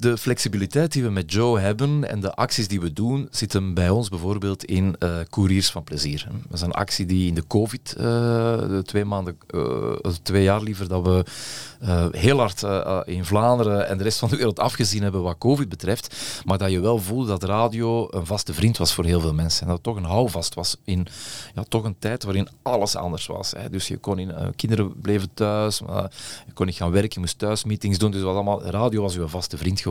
de 0.00 0.18
flexibiliteit 0.18 0.92
die 0.92 1.02
we 1.02 1.10
met 1.10 1.32
Joe 1.32 1.60
hebben 1.60 2.08
en 2.08 2.20
de 2.20 2.34
acties 2.34 2.68
die 2.68 2.80
we 2.80 2.92
doen, 2.92 3.28
zitten 3.30 3.74
bij 3.74 3.90
ons 3.90 4.08
bijvoorbeeld 4.08 4.64
in 4.64 4.96
uh, 4.98 5.16
Couriers 5.30 5.70
van 5.70 5.84
Plezier. 5.84 6.26
Dat 6.48 6.58
is 6.58 6.60
een 6.60 6.72
actie 6.72 7.06
die 7.06 7.28
in 7.28 7.34
de 7.34 7.46
COVID, 7.46 7.94
uh, 7.98 8.04
de 8.58 8.82
twee 8.84 9.04
maanden, 9.04 9.38
uh, 9.54 9.92
twee 10.22 10.42
jaar 10.42 10.62
liever, 10.62 10.88
dat 10.88 11.02
we 11.02 11.24
heel 12.10 12.38
hard 12.38 12.62
in 13.06 13.24
Vlaanderen 13.24 13.88
en 13.88 13.98
de 13.98 14.04
rest 14.04 14.18
van 14.18 14.28
de 14.28 14.36
wereld 14.36 14.58
afgezien 14.58 15.02
hebben 15.02 15.22
wat 15.22 15.38
COVID 15.38 15.68
betreft, 15.68 16.16
maar 16.44 16.58
dat 16.58 16.70
je 16.70 16.80
wel 16.80 16.98
voelde 16.98 17.26
dat 17.26 17.42
radio 17.42 18.06
een 18.10 18.26
vaste 18.26 18.54
vriend 18.54 18.76
was 18.76 18.94
voor 18.94 19.04
heel 19.04 19.20
veel 19.20 19.34
mensen. 19.34 19.60
En 19.60 19.66
dat 19.66 19.76
het 19.76 19.84
toch 19.84 19.96
een 19.96 20.10
houvast 20.10 20.54
was 20.54 20.76
in 20.84 21.06
ja, 21.54 21.64
toch 21.68 21.84
een 21.84 21.98
tijd 21.98 22.24
waarin 22.24 22.48
alles 22.62 22.96
anders 22.96 23.26
was. 23.26 23.52
Hè. 23.56 23.70
Dus 23.70 23.88
je 23.88 23.96
kon 23.96 24.18
in, 24.18 24.34
kinderen 24.56 25.00
bleven 25.00 25.28
thuis, 25.34 25.78
je 26.46 26.52
kon 26.54 26.66
niet 26.66 26.74
gaan 26.74 26.90
werken, 26.90 27.10
je 27.12 27.20
moest 27.20 27.38
thuis 27.38 27.64
meetings 27.64 27.98
doen, 27.98 28.10
dus 28.10 28.22
wat 28.22 28.34
allemaal, 28.34 28.62
radio 28.62 29.02
was 29.02 29.14
je 29.14 29.28
vaste 29.28 29.56
vriend 29.56 29.76
geworden. 29.76 29.89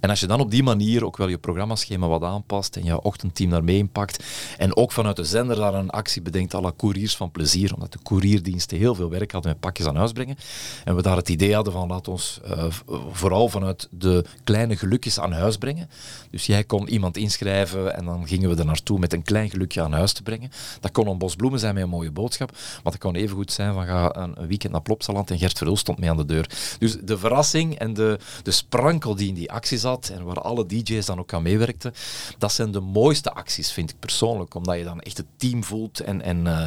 En 0.00 0.10
als 0.10 0.20
je 0.20 0.26
dan 0.26 0.40
op 0.40 0.50
die 0.50 0.62
manier 0.62 1.04
ook 1.04 1.16
wel 1.16 1.28
je 1.28 1.38
programmaschema 1.38 2.06
wat 2.06 2.22
aanpast 2.22 2.76
en 2.76 2.84
je 2.84 3.02
ochtendteam 3.02 3.50
daarmee 3.50 3.76
inpakt 3.76 4.24
en 4.56 4.76
ook 4.76 4.92
vanuit 4.92 5.16
de 5.16 5.24
zender 5.24 5.56
daar 5.56 5.74
een 5.74 5.90
actie 5.90 6.22
bedenkt 6.22 6.52
la 6.52 6.72
couriers 6.76 7.16
van 7.16 7.30
plezier, 7.30 7.74
omdat 7.74 7.92
de 7.92 7.98
courierdiensten 8.02 8.78
heel 8.78 8.94
veel 8.94 9.10
werk 9.10 9.32
hadden 9.32 9.50
met 9.50 9.60
pakjes 9.60 9.86
aan 9.86 9.96
huis 9.96 10.12
brengen 10.12 10.36
en 10.84 10.96
we 10.96 11.02
daar 11.02 11.16
het 11.16 11.28
idee 11.28 11.54
hadden 11.54 11.72
van 11.72 11.88
laat 11.88 12.08
ons 12.08 12.40
uh, 12.50 12.64
vooral 13.10 13.48
vanuit 13.48 13.88
de 13.90 14.24
kleine 14.44 14.76
gelukjes 14.76 15.20
aan 15.20 15.32
huis 15.32 15.56
brengen. 15.56 15.90
Dus 16.30 16.46
jij 16.46 16.64
kon 16.64 16.88
iemand 16.88 17.16
inschrijven 17.16 17.96
en 17.96 18.04
dan 18.04 18.26
gingen 18.26 18.50
we 18.50 18.56
er 18.56 18.66
naartoe 18.66 18.98
met 18.98 19.12
een 19.12 19.22
klein 19.22 19.50
gelukje 19.50 19.82
aan 19.82 19.92
huis 19.92 20.12
te 20.12 20.22
brengen. 20.22 20.50
Dat 20.80 20.92
kon 20.92 21.08
een 21.08 21.18
bos 21.18 21.36
bloemen 21.36 21.60
zijn 21.60 21.74
met 21.74 21.82
een 21.82 21.88
mooie 21.88 22.10
boodschap, 22.10 22.50
maar 22.52 22.92
dat 22.92 22.98
kon 22.98 23.14
even 23.14 23.36
goed 23.36 23.52
zijn 23.52 23.74
van 23.74 23.86
ga 23.86 24.16
een, 24.16 24.46
weekend 24.46 24.72
naar 24.72 24.82
Plopsaland 24.82 25.30
en 25.30 25.38
Gert 25.38 25.58
Verhul 25.58 25.76
stond 25.76 25.98
mee 25.98 26.10
aan 26.10 26.16
de 26.16 26.24
deur. 26.24 26.50
Dus 26.78 26.96
de 27.02 27.18
verrassing 27.18 27.78
en 27.78 27.94
de, 27.94 28.18
de 28.42 28.50
sprankel 28.50 29.16
die 29.18 29.28
in 29.28 29.34
die 29.34 29.52
actie 29.52 29.78
zat 29.78 30.08
en 30.08 30.24
waar 30.24 30.40
alle 30.40 30.66
DJ's 30.66 31.06
dan 31.06 31.18
ook 31.18 31.32
aan 31.32 31.42
meewerkten, 31.42 31.94
dat 32.38 32.52
zijn 32.52 32.72
de 32.72 32.80
mooiste 32.80 33.32
acties, 33.32 33.72
vind 33.72 33.90
ik 33.90 33.98
persoonlijk. 33.98 34.54
Omdat 34.54 34.76
je 34.76 34.84
dan 34.84 35.00
echt 35.00 35.16
het 35.16 35.26
team 35.36 35.64
voelt 35.64 36.00
en, 36.00 36.22
en, 36.22 36.46
uh, 36.46 36.66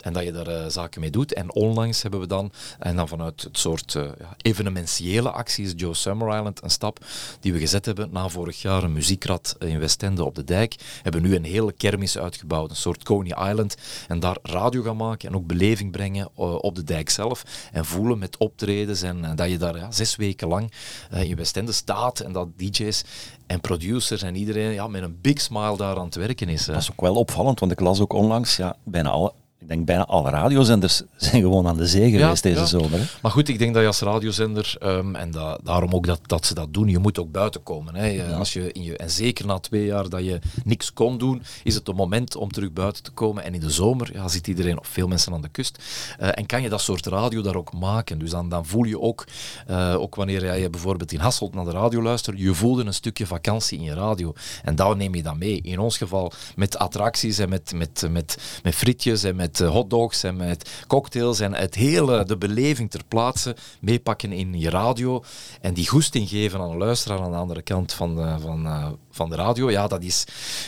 en 0.00 0.12
dat 0.12 0.24
je 0.24 0.32
daar 0.32 0.48
uh, 0.48 0.66
zaken 0.68 1.00
mee 1.00 1.10
doet. 1.10 1.32
En 1.32 1.54
onlangs 1.54 2.02
hebben 2.02 2.20
we 2.20 2.26
dan, 2.26 2.52
en 2.78 2.96
dan 2.96 3.08
vanuit 3.08 3.42
het 3.42 3.58
soort 3.58 3.92
ja, 3.92 4.36
evenementiële 4.42 5.30
acties, 5.30 5.72
Joe 5.76 5.94
Summer 5.94 6.36
Island, 6.36 6.62
een 6.62 6.70
stap 6.70 7.04
die 7.40 7.52
we 7.52 7.58
gezet 7.58 7.86
hebben 7.86 8.08
na 8.12 8.28
vorig 8.28 8.62
jaar 8.62 8.82
een 8.82 8.92
muziekrad 8.92 9.56
in 9.58 9.78
Westende 9.78 10.24
op 10.24 10.34
de 10.34 10.44
dijk, 10.44 10.74
hebben 11.02 11.22
nu 11.22 11.34
een 11.34 11.44
hele 11.44 11.72
kermis 11.72 12.18
uitgebouwd, 12.18 12.70
een 12.70 12.76
soort 12.76 13.04
Coney 13.04 13.50
Island, 13.50 13.76
en 14.08 14.20
daar 14.20 14.36
radio 14.42 14.82
gaan 14.82 14.96
maken 14.96 15.28
en 15.28 15.34
ook 15.34 15.46
beleving 15.46 15.90
brengen 15.90 16.36
op 16.36 16.74
de 16.74 16.84
dijk 16.84 17.10
zelf 17.10 17.44
en 17.72 17.84
voelen 17.84 18.18
met 18.18 18.36
optredens 18.36 19.02
en 19.02 19.36
dat 19.36 19.50
je 19.50 19.58
daar 19.58 19.86
zes 19.90 20.16
weken 20.16 20.48
lang 20.48 20.72
in 21.10 21.36
Westende 21.36 21.72
staat 21.72 21.89
en 22.24 22.32
dat 22.32 22.48
DJ's 22.56 23.04
en 23.46 23.60
producers 23.60 24.22
en 24.22 24.34
iedereen 24.34 24.72
ja, 24.72 24.86
met 24.86 25.02
een 25.02 25.18
big 25.20 25.40
smile 25.40 25.76
daar 25.76 25.96
aan 25.96 26.04
het 26.04 26.14
werken 26.14 26.48
is. 26.48 26.64
Dat 26.64 26.76
is 26.76 26.90
ook 26.90 27.00
wel 27.00 27.14
opvallend, 27.14 27.60
want 27.60 27.72
ik 27.72 27.80
las 27.80 28.00
ook 28.00 28.12
onlangs, 28.12 28.56
ja, 28.56 28.76
bijna 28.84 29.10
alle, 29.10 29.32
ik 29.60 29.68
denk 29.68 29.84
bijna 29.84 30.06
alle 30.06 30.30
radiozenders 30.30 31.02
zijn 31.16 31.42
gewoon 31.42 31.66
aan 31.66 31.76
de 31.76 31.86
zee 31.86 32.10
geweest 32.10 32.42
deze 32.42 32.66
zomer. 32.66 32.98
Hè? 32.98 33.04
Maar 33.22 33.30
goed, 33.30 33.48
ik 33.48 33.58
denk 33.58 33.72
dat 33.72 33.82
je 33.82 33.88
als 33.88 34.00
radiozender, 34.00 34.76
um, 34.82 35.16
en 35.16 35.30
da 35.30 35.58
daarom 35.62 35.92
ook 35.92 36.06
dat, 36.06 36.20
dat 36.26 36.46
ze 36.46 36.54
dat 36.54 36.74
doen, 36.74 36.88
je 36.88 36.98
moet 36.98 37.18
ook 37.18 37.32
buiten 37.32 37.62
komen. 37.62 37.94
Hè. 37.94 38.06
Ja. 38.06 38.30
Als 38.30 38.52
je 38.52 38.72
in 38.72 38.82
je, 38.82 38.96
en 38.96 39.10
zeker 39.10 39.46
na 39.46 39.58
twee 39.58 39.84
jaar 39.84 40.08
dat 40.08 40.24
je 40.24 40.38
niks 40.64 40.92
kon 40.92 41.18
doen, 41.18 41.42
is 41.62 41.74
het 41.74 41.88
een 41.88 41.94
moment 41.94 42.36
om 42.36 42.50
terug 42.50 42.72
buiten 42.72 43.02
te 43.02 43.10
komen. 43.10 43.44
En 43.44 43.54
in 43.54 43.60
de 43.60 43.70
zomer 43.70 44.10
ja, 44.12 44.28
zit 44.28 44.46
iedereen, 44.46 44.78
of 44.78 44.88
veel 44.88 45.08
mensen 45.08 45.32
aan 45.32 45.42
de 45.42 45.48
kust. 45.48 45.82
Uh, 46.20 46.28
en 46.32 46.46
kan 46.46 46.62
je 46.62 46.68
dat 46.68 46.80
soort 46.80 47.06
radio 47.06 47.42
daar 47.42 47.56
ook 47.56 47.72
maken. 47.72 48.18
Dus 48.18 48.30
dan, 48.30 48.48
dan 48.48 48.66
voel 48.66 48.84
je 48.84 49.00
ook, 49.00 49.26
uh, 49.70 49.94
ook 49.98 50.14
wanneer 50.14 50.58
je 50.58 50.70
bijvoorbeeld 50.70 51.12
in 51.12 51.20
Hasselt 51.20 51.54
naar 51.54 51.64
de 51.64 51.70
radio 51.70 52.02
luistert, 52.02 52.38
je 52.38 52.54
voelde 52.54 52.84
een 52.84 52.94
stukje 52.94 53.26
vakantie 53.26 53.78
in 53.78 53.84
je 53.84 53.94
radio. 53.94 54.32
En 54.62 54.74
dat 54.74 54.96
neem 54.96 55.14
je 55.14 55.22
dan 55.22 55.38
mee. 55.38 55.60
In 55.62 55.78
ons 55.78 55.96
geval 55.96 56.32
met 56.56 56.78
attracties 56.78 57.38
en 57.38 57.48
met, 57.48 57.72
met, 57.74 58.08
met, 58.10 58.60
met 58.62 58.74
frietjes 58.74 59.22
en 59.22 59.36
met 59.36 59.49
met 59.50 59.60
eh, 59.60 59.70
hotdogs 59.70 60.22
en 60.22 60.36
met 60.36 60.84
cocktails 60.86 61.40
en 61.40 61.54
het 61.54 61.74
hele, 61.74 62.24
de 62.24 62.38
beleving 62.38 62.90
ter 62.90 63.04
plaatse 63.08 63.56
meepakken 63.80 64.32
in 64.32 64.58
je 64.58 64.70
radio 64.70 65.24
en 65.60 65.74
die 65.74 65.88
goesting 65.88 66.28
geven 66.28 66.60
aan 66.60 66.70
een 66.70 66.76
luisteraar 66.76 67.20
aan 67.20 67.30
de 67.30 67.36
andere 67.36 67.62
kant 67.62 67.92
van 67.92 68.14
de, 68.14 68.36
van, 68.40 68.66
uh, 68.66 68.88
van 69.10 69.30
de 69.30 69.36
radio, 69.36 69.70
ja, 69.70 69.86
dat, 69.86 70.02
is, 70.02 70.24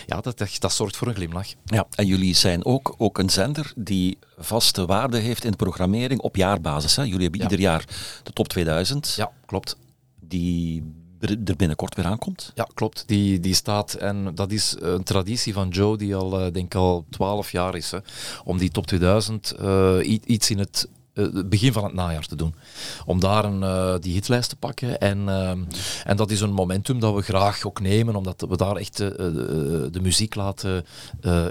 ja 0.07 0.21
dat, 0.21 0.39
dat, 0.39 0.57
dat 0.59 0.73
zorgt 0.73 0.97
voor 0.97 1.09
een 1.09 1.15
glimlach. 1.15 1.49
Ja, 1.65 1.87
en 1.95 2.07
jullie 2.07 2.35
zijn 2.35 2.65
ook, 2.65 2.95
ook 2.99 3.19
een 3.19 3.31
zender 3.31 3.73
die 3.77 4.19
vaste 4.37 4.87
waarde 4.87 5.19
heeft 5.19 5.45
in 5.45 5.51
de 5.51 5.57
programmering 5.57 6.21
op 6.21 6.37
jaarbasis. 6.37 6.97
Hè? 6.97 7.03
Jullie 7.03 7.23
hebben 7.23 7.41
ja. 7.41 7.45
ieder 7.45 7.61
jaar 7.61 7.85
de 8.23 8.33
top 8.33 8.49
2000. 8.49 9.15
Ja, 9.17 9.31
klopt. 9.47 9.77
Die 10.21 11.02
er 11.23 11.57
binnenkort 11.57 11.95
weer 11.95 12.05
aankomt. 12.05 12.53
Ja, 12.55 12.69
klopt. 12.75 13.05
Die, 13.07 13.41
die 13.41 13.55
staat, 13.55 13.95
en 13.95 14.35
dat 14.35 14.53
is 14.53 14.77
een 14.81 15.03
traditie 15.03 15.53
van 15.53 15.69
Joe 15.69 15.97
die 15.97 16.17
al, 16.17 16.41
uh, 16.41 16.53
denk 16.53 16.75
al 16.75 17.05
12 17.11 17.53
jaar 17.53 17.77
is, 17.77 17.91
hè, 17.91 17.99
om 18.45 18.59
die 18.59 18.71
top 18.71 18.87
2000 18.87 19.55
uh, 19.61 19.97
iets 20.25 20.51
in 20.51 20.59
het 20.59 20.89
uh, 21.15 21.43
begin 21.47 21.73
van 21.73 21.85
het 21.85 21.93
najaar 21.93 22.27
te 22.27 22.37
doen. 22.37 22.55
Om 23.07 23.21
daar 23.21 23.45
een, 23.45 24.01
die 24.01 24.13
hitlijst 24.13 24.49
te 24.49 24.57
pakken. 24.57 24.99
En, 24.99 25.29
en 26.05 26.17
dat 26.17 26.31
is 26.31 26.41
een 26.41 26.53
momentum 26.53 27.01
dat 27.01 27.15
we 27.15 27.23
graag 27.23 27.67
ook 27.67 27.81
nemen, 27.81 28.17
omdat 28.17 28.45
we 28.49 28.57
daar 28.57 28.77
echt 28.77 28.97
de 28.97 30.01
muziek 30.03 30.35
laten, 30.35 30.85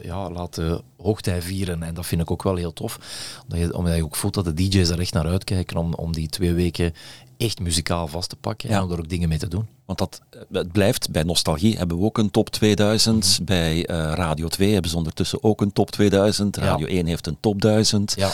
ja, 0.04 0.30
laten 0.30 0.82
hoogtij 0.98 1.42
vieren. 1.42 1.84
En 1.84 1.94
dat 1.94 2.06
vind 2.06 2.22
ik 2.22 2.32
ook 2.32 2.44
wel 2.44 2.56
heel 2.56 2.74
tof. 2.74 3.00
Omdat 3.44 3.60
je, 3.60 3.78
omdat 3.78 3.96
je 3.96 4.04
ook 4.04 4.16
voelt 4.16 4.34
dat 4.34 4.46
de 4.46 4.54
DJ's 4.54 4.90
er 4.90 5.00
echt 5.00 5.14
naar 5.14 5.28
uitkijken 5.28 5.78
om, 5.78 5.94
om 5.94 6.12
die 6.12 6.28
twee 6.28 6.54
weken 6.54 6.94
echt 7.42 7.60
muzikaal 7.60 8.08
vast 8.08 8.30
te 8.30 8.36
pakken 8.36 8.70
ja. 8.70 8.76
en 8.76 8.84
om 8.84 8.92
er 8.92 9.00
ook 9.00 9.10
dingen 9.10 9.30
mee 9.30 9.38
te 9.38 9.48
doen. 9.48 9.68
Want 9.86 10.00
dat, 10.00 10.22
het 10.52 10.72
blijft, 10.72 11.12
bij 11.12 11.24
Nostalgie 11.24 11.78
hebben 11.78 11.98
we 11.98 12.04
ook 12.04 12.18
een 12.18 12.32
top 12.32 12.50
2000. 12.50 13.16
Mm 13.16 13.22
-hmm. 13.36 13.46
Bij 13.46 13.76
uh, 13.76 14.12
Radio 14.16 14.48
2 14.48 14.74
hebben 14.74 14.92
ze 14.92 14.98
ondertussen 14.98 15.44
ook 15.44 15.62
een 15.62 15.74
top 15.74 15.92
2000. 15.92 16.58
Radio 16.58 16.88
ja. 16.88 16.94
1 16.94 17.06
heeft 17.06 17.28
een 17.28 17.38
top 17.40 17.62
1000. 17.62 18.14
Ja. 18.18 18.32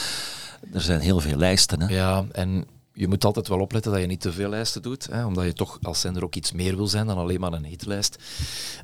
Er 0.73 0.81
zijn 0.81 0.99
heel 0.99 1.19
veel 1.19 1.37
lijsten. 1.37 1.81
Hè? 1.81 1.95
Ja, 1.95 2.25
en 2.31 2.65
je 2.97 3.07
moet 3.07 3.25
altijd 3.25 3.47
wel 3.47 3.59
opletten 3.59 3.91
dat 3.91 4.01
je 4.01 4.07
niet 4.07 4.21
te 4.21 4.31
veel 4.31 4.49
lijsten 4.49 4.81
doet, 4.81 5.07
hè, 5.11 5.25
omdat 5.25 5.45
je 5.45 5.53
toch 5.53 5.77
als 5.81 5.99
zender 5.99 6.23
ook 6.23 6.35
iets 6.35 6.51
meer 6.51 6.75
wil 6.75 6.87
zijn 6.87 7.07
dan 7.07 7.17
alleen 7.17 7.39
maar 7.39 7.53
een 7.53 7.65
hitlijst. 7.65 8.17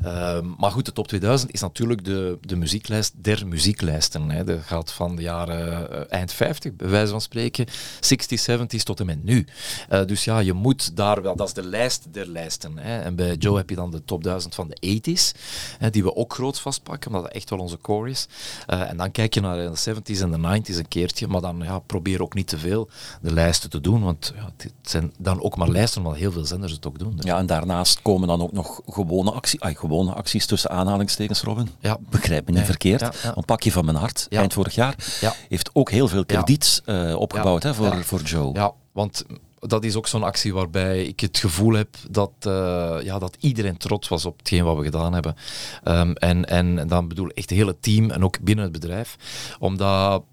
Ehm, 0.03 0.45
maar 0.57 0.71
goed, 0.71 0.85
de 0.85 0.93
top 0.93 1.07
2000 1.07 1.53
is 1.53 1.61
natuurlijk 1.61 2.05
de, 2.05 2.37
de 2.41 2.55
muzieklijst 2.55 3.13
der 3.15 3.47
muzieklijsten. 3.47 4.29
Hè. 4.29 4.43
Dat 4.43 4.59
gaat 4.61 4.91
van 4.91 5.15
de 5.15 5.21
jaren 5.21 5.91
eh, 5.91 6.17
eind 6.17 6.33
50, 6.33 6.75
bij 6.75 6.89
wijze 6.89 7.11
van 7.11 7.21
spreken, 7.21 7.67
60s, 7.99 8.51
70s 8.51 8.83
tot 8.83 8.99
en 8.99 9.05
met 9.05 9.23
nu. 9.23 9.47
Uh, 9.91 10.05
dus 10.05 10.23
ja, 10.23 10.39
je 10.39 10.53
moet 10.53 10.95
daar 10.95 11.21
wel, 11.21 11.35
dat 11.35 11.47
is 11.47 11.53
de 11.53 11.65
lijst 11.65 12.07
der 12.11 12.27
lijsten. 12.27 12.77
Hè. 12.77 12.99
En 12.99 13.15
bij 13.15 13.35
Joe 13.35 13.57
heb 13.57 13.69
je 13.69 13.75
dan 13.75 13.91
de 13.91 14.05
top 14.05 14.23
1000 14.23 14.55
van 14.55 14.67
de 14.67 15.01
80s, 15.01 15.39
hè, 15.77 15.89
die 15.89 16.03
we 16.03 16.15
ook 16.15 16.33
groot 16.33 16.59
vastpakken, 16.59 17.07
omdat 17.11 17.25
dat 17.25 17.33
echt 17.33 17.49
wel 17.49 17.59
onze 17.59 17.77
core 17.77 18.09
is. 18.09 18.27
Uh, 18.67 18.89
en 18.89 18.97
dan 18.97 19.11
kijk 19.11 19.33
je 19.33 19.41
naar 19.41 19.57
de 19.57 19.93
70s 19.95 20.21
en 20.21 20.31
de 20.31 20.61
90s 20.61 20.77
een 20.77 20.87
keertje, 20.87 21.27
maar 21.27 21.41
dan 21.41 21.61
ja, 21.63 21.79
probeer 21.79 22.21
ook 22.21 22.33
niet 22.33 22.47
te 22.47 22.57
veel 22.57 22.89
de 23.21 23.33
lijsten 23.33 23.69
te 23.69 23.81
doen, 23.81 24.02
want 24.03 24.33
ja, 24.35 24.49
het 24.57 24.71
zijn 24.81 25.13
dan 25.17 25.41
ook 25.41 25.55
maar 25.57 25.69
lijsten, 25.69 26.01
omdat 26.01 26.17
heel 26.17 26.31
veel 26.31 26.45
zenders 26.45 26.71
het 26.71 26.87
ook 26.87 26.99
doen. 26.99 27.15
Dus. 27.15 27.25
Ja, 27.25 27.37
en 27.37 27.45
daarnaast 27.45 28.01
komen 28.01 28.27
dan 28.27 28.41
ook 28.41 28.51
nog 28.51 28.81
gewone, 28.87 29.31
actie, 29.31 29.61
ay, 29.61 29.75
gewone 29.75 30.13
acties 30.13 30.45
tussen 30.45 30.69
aanhalingstekens, 30.69 31.41
Robin. 31.41 31.69
Ja. 31.79 31.97
Begrijp 32.09 32.47
me 32.47 32.53
niet 32.53 32.65
verkeerd. 32.65 32.99
Ja. 33.01 33.11
Een 33.35 33.45
pakje 33.45 33.71
van 33.71 33.85
mijn 33.85 33.97
hart, 33.97 34.27
eind 34.29 34.53
vorig 34.53 34.75
jaar, 34.75 34.95
Ja. 35.21 35.33
heeft 35.49 35.69
ook 35.73 35.91
heel 35.91 36.07
veel 36.07 36.25
krediet 36.25 36.81
eh, 36.85 37.15
opgebouwd 37.15 37.63
hè, 37.63 37.73
voor, 37.73 38.03
voor 38.03 38.21
Joe. 38.21 38.53
Ja, 38.53 38.71
want 38.91 39.25
dat 39.59 39.83
is 39.83 39.95
ook 39.95 40.07
zo'n 40.07 40.23
actie 40.23 40.53
waarbij 40.53 41.05
ik 41.05 41.19
het 41.19 41.37
gevoel 41.37 41.73
heb 41.73 41.95
dat, 42.09 42.31
eh, 42.39 42.97
ja, 43.03 43.19
dat 43.19 43.37
iedereen 43.39 43.77
trots 43.77 44.07
was 44.07 44.25
op 44.25 44.37
hetgeen 44.37 44.63
wat 44.63 44.77
we 44.77 44.83
gedaan 44.83 45.13
hebben. 45.13 45.35
Ehm, 45.83 46.11
en, 46.11 46.45
en 46.45 46.87
dan 46.87 47.07
bedoel 47.07 47.25
ik 47.29 47.37
echt 47.37 47.49
het 47.49 47.57
hele 47.59 47.79
team 47.79 48.11
en 48.11 48.23
ook 48.23 48.39
binnen 48.39 48.63
het 48.63 48.73
bedrijf. 48.73 49.15
Omdat 49.59 50.23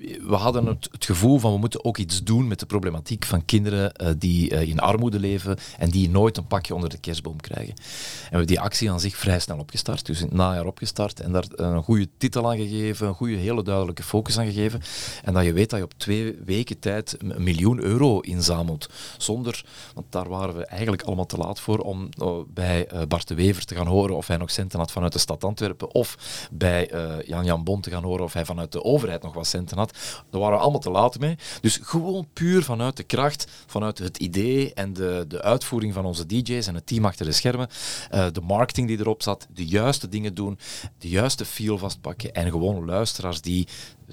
we 0.00 0.34
hadden 0.34 0.66
het, 0.66 0.88
het 0.92 1.04
gevoel 1.04 1.38
van 1.38 1.52
we 1.52 1.58
moeten 1.58 1.84
ook 1.84 1.98
iets 1.98 2.22
doen 2.22 2.48
met 2.48 2.58
de 2.58 2.66
problematiek 2.66 3.24
van 3.24 3.44
kinderen 3.44 3.92
eh, 3.94 4.10
die 4.18 4.50
eh, 4.50 4.68
in 4.68 4.78
armoede 4.78 5.18
leven 5.18 5.58
en 5.78 5.90
die 5.90 6.10
nooit 6.10 6.36
een 6.36 6.46
pakje 6.46 6.74
onder 6.74 6.90
de 6.90 6.98
kerstboom 6.98 7.40
krijgen. 7.40 7.74
En 7.74 7.82
we 8.20 8.28
hebben 8.28 8.46
die 8.46 8.60
actie 8.60 8.90
aan 8.90 9.00
zich 9.00 9.16
vrij 9.16 9.38
snel 9.38 9.58
opgestart, 9.58 10.06
dus 10.06 10.20
in 10.20 10.26
het 10.26 10.34
najaar 10.34 10.66
opgestart 10.66 11.20
en 11.20 11.32
daar 11.32 11.44
een 11.50 11.82
goede 11.82 12.08
titel 12.18 12.50
aan 12.50 12.56
gegeven, 12.56 13.08
een 13.08 13.14
goede, 13.14 13.36
hele 13.36 13.62
duidelijke 13.62 14.02
focus 14.02 14.38
aan 14.38 14.46
gegeven. 14.46 14.80
En 15.24 15.32
dat 15.32 15.44
je 15.44 15.52
weet 15.52 15.70
dat 15.70 15.78
je 15.78 15.84
op 15.84 15.94
twee 15.96 16.38
weken 16.44 16.78
tijd 16.78 17.16
een 17.18 17.42
miljoen 17.42 17.80
euro 17.80 18.20
inzamelt. 18.20 18.88
Zonder, 19.18 19.64
want 19.94 20.06
daar 20.12 20.28
waren 20.28 20.56
we 20.56 20.66
eigenlijk 20.66 21.02
allemaal 21.02 21.26
te 21.26 21.36
laat 21.36 21.60
voor 21.60 21.78
om 21.78 22.08
eh, 22.18 22.28
bij 22.48 22.88
Bart 23.08 23.28
de 23.28 23.34
Wever 23.34 23.64
te 23.64 23.74
gaan 23.74 23.86
horen 23.86 24.16
of 24.16 24.26
hij 24.26 24.36
nog 24.36 24.50
centen 24.50 24.78
had 24.78 24.92
vanuit 24.92 25.12
de 25.12 25.18
stad 25.18 25.44
Antwerpen 25.44 25.94
of 25.94 26.16
bij 26.50 26.90
Jan-Jan 27.26 27.64
Bon 27.64 27.80
te 27.80 27.90
gaan 27.90 28.04
horen 28.04 28.24
of 28.24 28.32
hij 28.32 28.44
vanuit 28.44 28.72
de 28.72 28.84
overheid 28.84 29.22
nog 29.22 29.34
wat 29.34 29.46
centen 29.46 29.78
had. 29.78 29.89
Daar 30.30 30.40
waren 30.40 30.56
we 30.56 30.62
allemaal 30.62 30.80
te 30.80 30.90
laat 30.90 31.18
mee. 31.18 31.36
Dus 31.60 31.78
gewoon 31.82 32.26
puur 32.32 32.62
vanuit 32.62 32.96
de 32.96 33.02
kracht, 33.02 33.46
vanuit 33.66 33.98
het 33.98 34.16
idee 34.16 34.74
en 34.74 34.92
de, 34.92 35.24
de 35.28 35.42
uitvoering 35.42 35.94
van 35.94 36.04
onze 36.04 36.26
DJ's 36.26 36.66
en 36.66 36.74
het 36.74 36.86
team 36.86 37.04
achter 37.04 37.26
de 37.26 37.32
schermen, 37.32 37.68
eh, 38.10 38.26
de 38.32 38.40
marketing 38.40 38.86
die 38.86 38.98
erop 38.98 39.22
zat, 39.22 39.46
de 39.54 39.66
juiste 39.66 40.08
dingen 40.08 40.34
doen, 40.34 40.58
de 40.98 41.08
juiste 41.08 41.44
feel 41.44 41.78
vastpakken 41.78 42.34
en 42.34 42.50
gewoon 42.50 42.84
luisteraars 42.84 43.40
die 43.40 43.66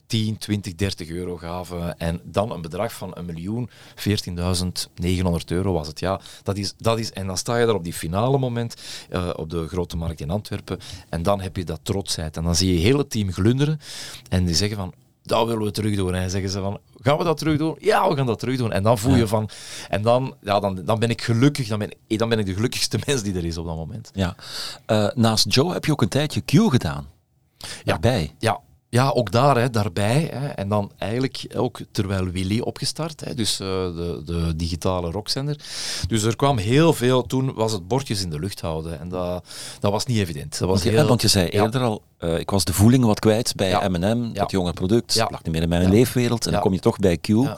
10, 0.06 0.38
20, 0.38 0.76
30 0.76 1.10
euro 1.10 1.38
gaven 1.38 1.98
en 1.98 2.22
dan 2.24 2.52
een 2.52 2.62
bedrag 2.62 2.94
van 2.94 3.12
een 3.14 3.26
miljoen, 3.26 3.70
14.900 3.96 5.32
euro 5.48 5.74
was 5.74 5.88
het. 5.88 6.00
Ja, 6.00 6.22
dat 6.44 6.58
is, 6.58 6.74
dat 6.78 7.00
is, 7.00 7.12
en 7.12 7.28
dan 7.28 7.38
sta 7.38 7.58
je 7.58 7.66
daar 7.66 7.76
op 7.76 7.84
die 7.84 7.94
finale 7.94 8.38
moment 8.38 8.76
eh, 9.10 9.30
op 9.36 9.50
de 9.50 9.68
grote 9.68 9.98
markt 9.98 10.20
in 10.20 10.30
Antwerpen 10.30 10.80
en 11.10 11.24
dan 11.24 11.42
heb 11.42 11.56
je 11.56 11.66
dat 11.66 11.80
trotsheid 11.84 12.38
en 12.38 12.44
dan 12.44 12.56
zie 12.56 12.70
je 12.70 12.76
het 12.76 12.84
hele 12.84 13.08
team 13.08 13.32
glunderen 13.32 13.80
en 14.30 14.46
die 14.46 14.56
zeggen 14.56 14.78
van 14.78 14.94
dat 15.28 15.48
willen 15.48 15.64
we 15.64 15.72
terug 15.72 15.96
doen. 15.96 16.14
En 16.14 16.30
zeggen 16.30 16.50
ze 16.50 16.60
van, 16.60 16.80
gaan 16.96 17.18
we 17.18 17.24
dat 17.24 17.38
terug 17.38 17.58
doen? 17.58 17.76
Ja, 17.80 18.10
we 18.10 18.16
gaan 18.16 18.26
dat 18.26 18.40
terug 18.40 18.58
doen. 18.58 18.72
En 18.72 18.84
dan 18.84 18.98
voel 18.98 19.16
je 19.16 19.28
van, 19.28 19.50
en 19.90 20.02
dan, 20.02 20.36
ja, 20.42 20.60
dan, 20.60 20.82
dan 20.86 21.00
ben 21.00 21.10
ik 21.10 21.22
gelukkig, 21.22 21.68
dan 21.68 21.80
ben, 21.80 21.90
ik- 22.08 22.20
dan 22.20 22.30
ben 22.30 22.40
ik 22.40 22.46
de 22.46 22.54
gelukkigste 22.54 23.00
mens 23.06 23.22
die 23.24 23.36
er 23.36 23.46
is 23.46 23.58
op 23.58 23.66
dat 23.66 23.76
moment. 23.76 24.10
Ja. 24.14 24.36
Eh, 24.86 25.08
naast 25.16 25.54
Joe 25.54 25.74
heb 25.74 25.86
je 25.86 25.92
ook 25.92 26.02
een 26.02 26.10
tijdje 26.10 26.42
Q 26.42 26.52
gedaan. 26.52 27.08
Daarbij. 27.84 28.36
Ja, 28.40 28.60
ja 28.90 29.10
ook 29.10 29.32
daar, 29.32 29.58
hè, 29.58 29.70
daarbij. 29.70 30.30
Hè. 30.34 30.48
En 30.48 30.70
dan 30.70 30.92
eigenlijk 30.98 31.46
ook 31.56 31.80
terwijl 31.92 32.26
Willy 32.26 32.60
opgestart, 32.60 33.26
hè, 33.26 33.34
dus 33.34 33.60
eh, 33.60 33.68
de, 33.68 34.22
de 34.26 34.56
digitale 34.56 35.12
rockzender. 35.12 35.60
Dus 36.08 36.24
er 36.24 36.36
kwam 36.36 36.58
heel 36.58 36.94
veel, 36.94 37.24
toen 37.26 37.54
was 37.54 37.72
het 37.72 37.88
bordjes 37.88 38.22
in 38.22 38.30
de 38.30 38.40
lucht 38.40 38.62
houden. 38.62 39.00
En 39.00 39.10
dat, 39.10 39.46
dat 39.80 39.92
was 39.92 40.06
niet 40.06 40.18
evident. 40.18 40.52
Dat 40.60 40.60
was 40.60 40.70
Want 40.70 40.84
je, 40.84 40.90
heel, 40.90 41.08
want 41.08 41.22
je 41.22 41.28
zei 41.28 41.46
Ja. 41.52 41.64
eerder 41.64 41.82
al, 41.82 42.02
eh, 42.18 42.40
ik 42.40 42.50
was 42.50 42.64
de 42.66 42.74
voeling 42.74 43.06
wat 43.06 43.20
kwijt 43.20 43.56
bij 43.56 43.70
Ja. 43.70 43.88
M&M, 43.90 44.34
dat 44.34 44.52
jonge 44.52 44.74
product. 44.74 45.14
Ja. 45.14 45.28
lag 45.32 45.44
niet 45.44 45.54
meer 45.54 45.62
in 45.62 45.70
mijn 45.70 45.90
leefwereld. 45.90 46.46
En 46.46 46.52
dan 46.52 46.62
kom 46.62 46.74
je 46.74 46.80
toch 46.80 46.98
bij 46.98 47.18
Q, 47.18 47.28
wat 47.28 47.58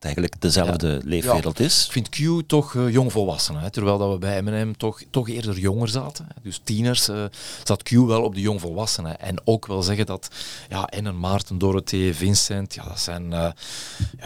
eigenlijk 0.00 0.40
dezelfde 0.40 1.00
leefwereld 1.04 1.58
Ik 1.58 1.66
is. 1.66 1.88
vind 1.90 2.08
Q 2.08 2.16
toch 2.46 2.74
eh, 2.74 2.90
jongvolwassenen, 2.92 3.60
hè, 3.62 3.70
terwijl 3.70 3.98
dat 3.98 4.12
we 4.12 4.18
bij 4.18 4.42
M&M 4.42 4.72
toch, 4.76 5.02
toch 5.10 5.28
eerder 5.28 5.58
jonger 5.58 5.88
zaten. 5.88 6.24
hè. 6.28 6.34
Dus 6.42 6.60
tieners 6.64 7.08
eh, 7.08 7.24
zat 7.64 7.82
Q 7.82 7.90
wel 7.90 8.22
op 8.22 8.34
de 8.34 8.40
jongvolwassenen. 8.40 9.20
En 9.20 9.36
ook 9.44 9.66
wel 9.66 9.82
zeggen 9.82 10.06
dat, 10.06 10.28
ja, 10.68 10.86
en 10.86 11.18
Maarten, 11.18 11.58
Dorothee, 11.58 12.14
Vincent, 12.14 12.74
ja, 12.74 12.84
dat 12.84 13.00
zijn, 13.00 13.30
ja, 13.30 13.54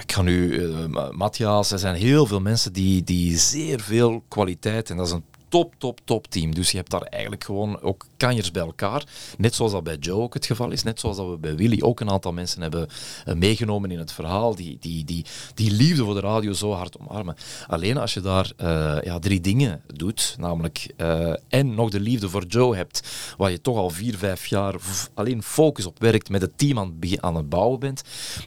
ik 0.01 0.13
ga 0.13 0.23
nu, 0.23 0.69
Ma- 0.89 1.11
Matthias, 1.13 1.71
er 1.71 1.79
zijn 1.79 1.95
heel 1.95 2.27
veel 2.27 2.41
mensen 2.41 2.73
die, 2.73 3.05
die 3.05 3.39
zeer 3.39 3.81
veel 3.81 4.23
kwaliteit, 4.29 4.91
en 4.91 4.97
dat 4.97 5.07
is 5.07 5.13
een 5.13 5.25
top, 5.49 5.75
top, 5.79 6.01
top 6.05 6.27
team. 6.27 6.55
Dus 6.55 6.71
je 6.71 6.77
hebt 6.77 6.91
daar 6.91 7.03
eigenlijk 7.03 7.45
gewoon 7.45 7.81
ook 7.81 8.07
kanjers 8.27 8.51
bij 8.51 8.63
elkaar. 8.63 9.05
Net 9.39 9.55
zoals 9.55 9.73
dat 9.73 9.83
bij 9.83 9.97
Joe 9.97 10.21
ook 10.21 10.35
het 10.35 10.47
geval 10.47 10.71
is. 10.71 10.83
Net 10.83 11.01
zoals 11.01 11.17
dat 11.17 11.29
we 11.29 11.39
bij 11.39 11.57
Willy 11.57 11.83
ook 11.83 12.01
een 12.01 12.11
aantal 12.11 12.33
mensen 12.33 12.63
hebben 12.63 12.89
eh, 13.25 13.35
meegenomen 13.35 13.91
in 13.91 13.99
het 13.99 14.13
verhaal. 14.13 14.55
Die, 14.55 14.77
die, 14.81 15.05
die, 15.05 15.25
die 15.55 15.71
liefde 15.71 16.05
voor 16.05 16.15
de 16.15 16.21
radio 16.21 16.53
zo 16.53 16.73
hard 16.73 16.99
omarmen. 16.99 17.37
Alleen 17.67 17.97
als 17.97 18.15
je 18.15 18.21
daar 18.21 18.53
eh, 18.57 18.97
ja, 19.05 19.19
drie 19.19 19.41
dingen 19.41 19.83
doet, 19.87 20.37
namelijk 20.39 20.95
eh, 20.97 21.35
en 21.49 21.75
nog 21.75 21.91
de 21.91 22.01
liefde 22.01 22.29
voor 22.29 22.45
Joe 22.45 22.77
hebt, 22.77 23.09
waar 23.37 23.51
je 23.51 23.61
toch 23.61 23.77
al 23.77 23.91
vier, 23.91 24.19
vijf 24.19 24.47
jaar 24.47 24.75
alleen 25.15 25.43
focus 25.43 25.87
op 25.87 25.99
werkt, 25.99 26.29
met 26.29 26.43
het 26.43 26.59
team 26.59 26.79
aan 26.79 27.01
aan 27.21 27.37
het 27.37 27.49
bouwen 27.49 27.81
bent, 27.81 28.03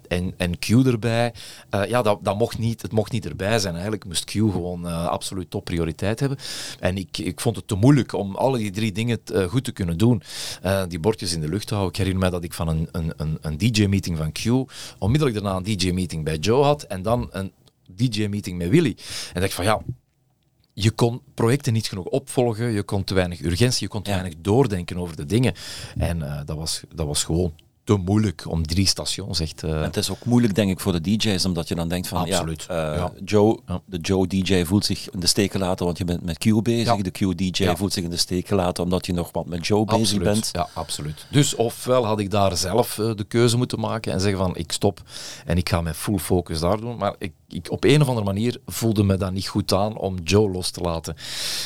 en, 0.07 0.34
en 0.38 0.59
Q 0.59 0.69
erbij, 0.69 1.34
ja, 1.88 2.01
dat, 2.01 2.19
dat 2.21 2.38
mocht 2.38 2.57
niet, 2.57 2.82
het 2.82 2.91
mocht 2.91 3.11
niet 3.11 3.26
erbij 3.26 3.59
zijn. 3.59 3.73
Eigenlijk 3.73 4.05
moest 4.05 4.23
Q 4.23 4.32
gewoon 4.32 4.86
absoluut 4.86 5.49
topprioriteit 5.49 6.19
hebben. 6.19 6.38
En 6.80 6.97
ik, 6.97 7.17
ik 7.17 7.39
vond 7.39 7.55
het 7.55 7.67
te 7.67 7.76
moeilijk 7.76 8.13
om 8.13 8.36
alle 8.36 8.57
die 8.57 8.71
drie 8.71 8.91
dingen 8.91 9.19
goed 9.49 9.64
te 9.66 9.72
kunnen 9.72 9.97
doen. 9.97 10.22
Eh, 10.61 10.84
die 10.88 10.99
bordjes 10.99 11.34
in 11.34 11.41
de 11.41 11.49
lucht 11.49 11.68
te 11.68 11.74
houden. 11.74 11.93
Ik 11.93 11.99
herinner 11.99 12.22
mij 12.22 12.32
dat 12.39 12.43
ik 12.43 12.53
van 12.53 12.68
een, 12.68 12.89
een, 12.91 13.13
een, 13.18 13.38
een 13.41 13.57
DJ-meeting 13.57 14.18
van 14.18 14.32
Q 14.32 14.70
onmiddellijk 14.99 15.41
daarna 15.41 15.57
een 15.57 15.78
DJ-meeting 15.78 16.24
bij 16.24 16.38
Joe 16.38 16.63
had 16.63 16.84
en 16.84 17.01
dan 17.01 17.30
een 17.32 17.51
DJ-meeting 17.88 18.57
met 18.57 18.70
Willy. 18.70 18.97
En 19.34 19.41
dacht 19.41 19.53
van 19.53 19.66
ja, 19.66 19.82
je 20.74 20.91
kon 20.91 21.22
projecten 21.34 21.74
niet 21.74 21.88
genoeg 21.88 22.05
opvolgen, 22.05 22.72
je 22.72 22.84
kon 22.84 23.03
te 23.03 23.13
weinig 23.13 23.41
urgentie, 23.41 23.84
je 23.84 23.88
kon 23.88 24.01
te 24.01 24.11
weinig 24.11 24.34
doordenken 24.38 24.97
over 24.97 25.16
de 25.16 25.26
dingen. 25.26 25.53
En 25.97 26.22
eh, 26.22 26.45
dat, 26.45 26.57
was, 26.57 26.82
dat 26.93 27.05
was 27.07 27.24
gewoon 27.24 27.53
te 27.86 27.95
moeilijk 27.95 28.43
om 28.47 28.65
drie 28.67 28.88
stations 28.88 29.39
echt... 29.39 29.63
eh, 29.63 29.81
het 29.81 29.97
is 29.97 30.09
ook 30.11 30.25
moeilijk, 30.25 30.55
denk 30.55 30.71
ik, 30.71 30.79
voor 30.79 30.91
de 30.91 31.01
DJ's, 31.01 31.45
omdat 31.45 31.67
je 31.67 31.75
dan 31.75 31.88
denkt 31.88 32.07
van, 32.07 32.17
Absoluut. 32.21 32.65
ja, 32.67 32.91
eh, 32.91 32.97
Ja. 32.97 33.11
Joe, 33.25 33.59
Ja. 33.67 33.81
de 33.86 33.97
Joe 33.97 34.27
DJ 34.27 34.63
voelt 34.63 34.86
zich 34.86 35.09
in 35.09 35.19
de 35.19 35.27
steek 35.27 35.51
gelaten, 35.51 35.86
want 35.86 35.97
je 35.97 36.05
bent 36.05 36.23
met 36.23 36.38
Q 36.38 36.61
bezig. 36.63 36.95
De 36.95 37.11
Q 37.11 37.38
DJ 37.38 37.63
Ja. 37.63 37.75
voelt 37.75 37.93
zich 37.93 38.03
in 38.03 38.09
de 38.09 38.17
steek 38.17 38.47
gelaten, 38.47 38.83
omdat 38.83 39.05
je 39.05 39.13
nog 39.13 39.29
wat 39.31 39.45
met 39.45 39.67
Joe 39.67 39.86
bezig 39.86 39.99
Absoluut. 40.01 40.23
bent. 40.23 40.49
Ja, 40.51 40.67
absoluut. 40.73 41.25
Dus 41.31 41.55
ofwel 41.55 42.05
had 42.05 42.19
ik 42.19 42.31
daar 42.31 42.57
zelf 42.57 42.99
eh, 42.99 43.11
de 43.15 43.23
keuze 43.23 43.57
moeten 43.57 43.79
maken 43.79 44.13
en 44.13 44.19
zeggen 44.21 44.39
van 44.39 44.55
ik 44.55 44.71
stop 44.71 45.01
en 45.45 45.57
ik 45.57 45.69
ga 45.69 45.81
met 45.81 45.95
full 45.95 46.17
focus 46.17 46.59
daar 46.59 46.79
doen. 46.79 46.97
Maar 46.97 47.15
ik, 47.17 47.31
ik, 47.49 47.71
op 47.71 47.83
een 47.83 48.01
of 48.01 48.07
andere 48.07 48.25
manier 48.25 48.57
voelde 48.65 49.03
me 49.03 49.17
dat 49.17 49.31
niet 49.31 49.47
goed 49.47 49.73
aan 49.73 49.97
om 49.97 50.15
Joe 50.23 50.51
los 50.51 50.69
te 50.71 50.81
laten. 50.81 51.15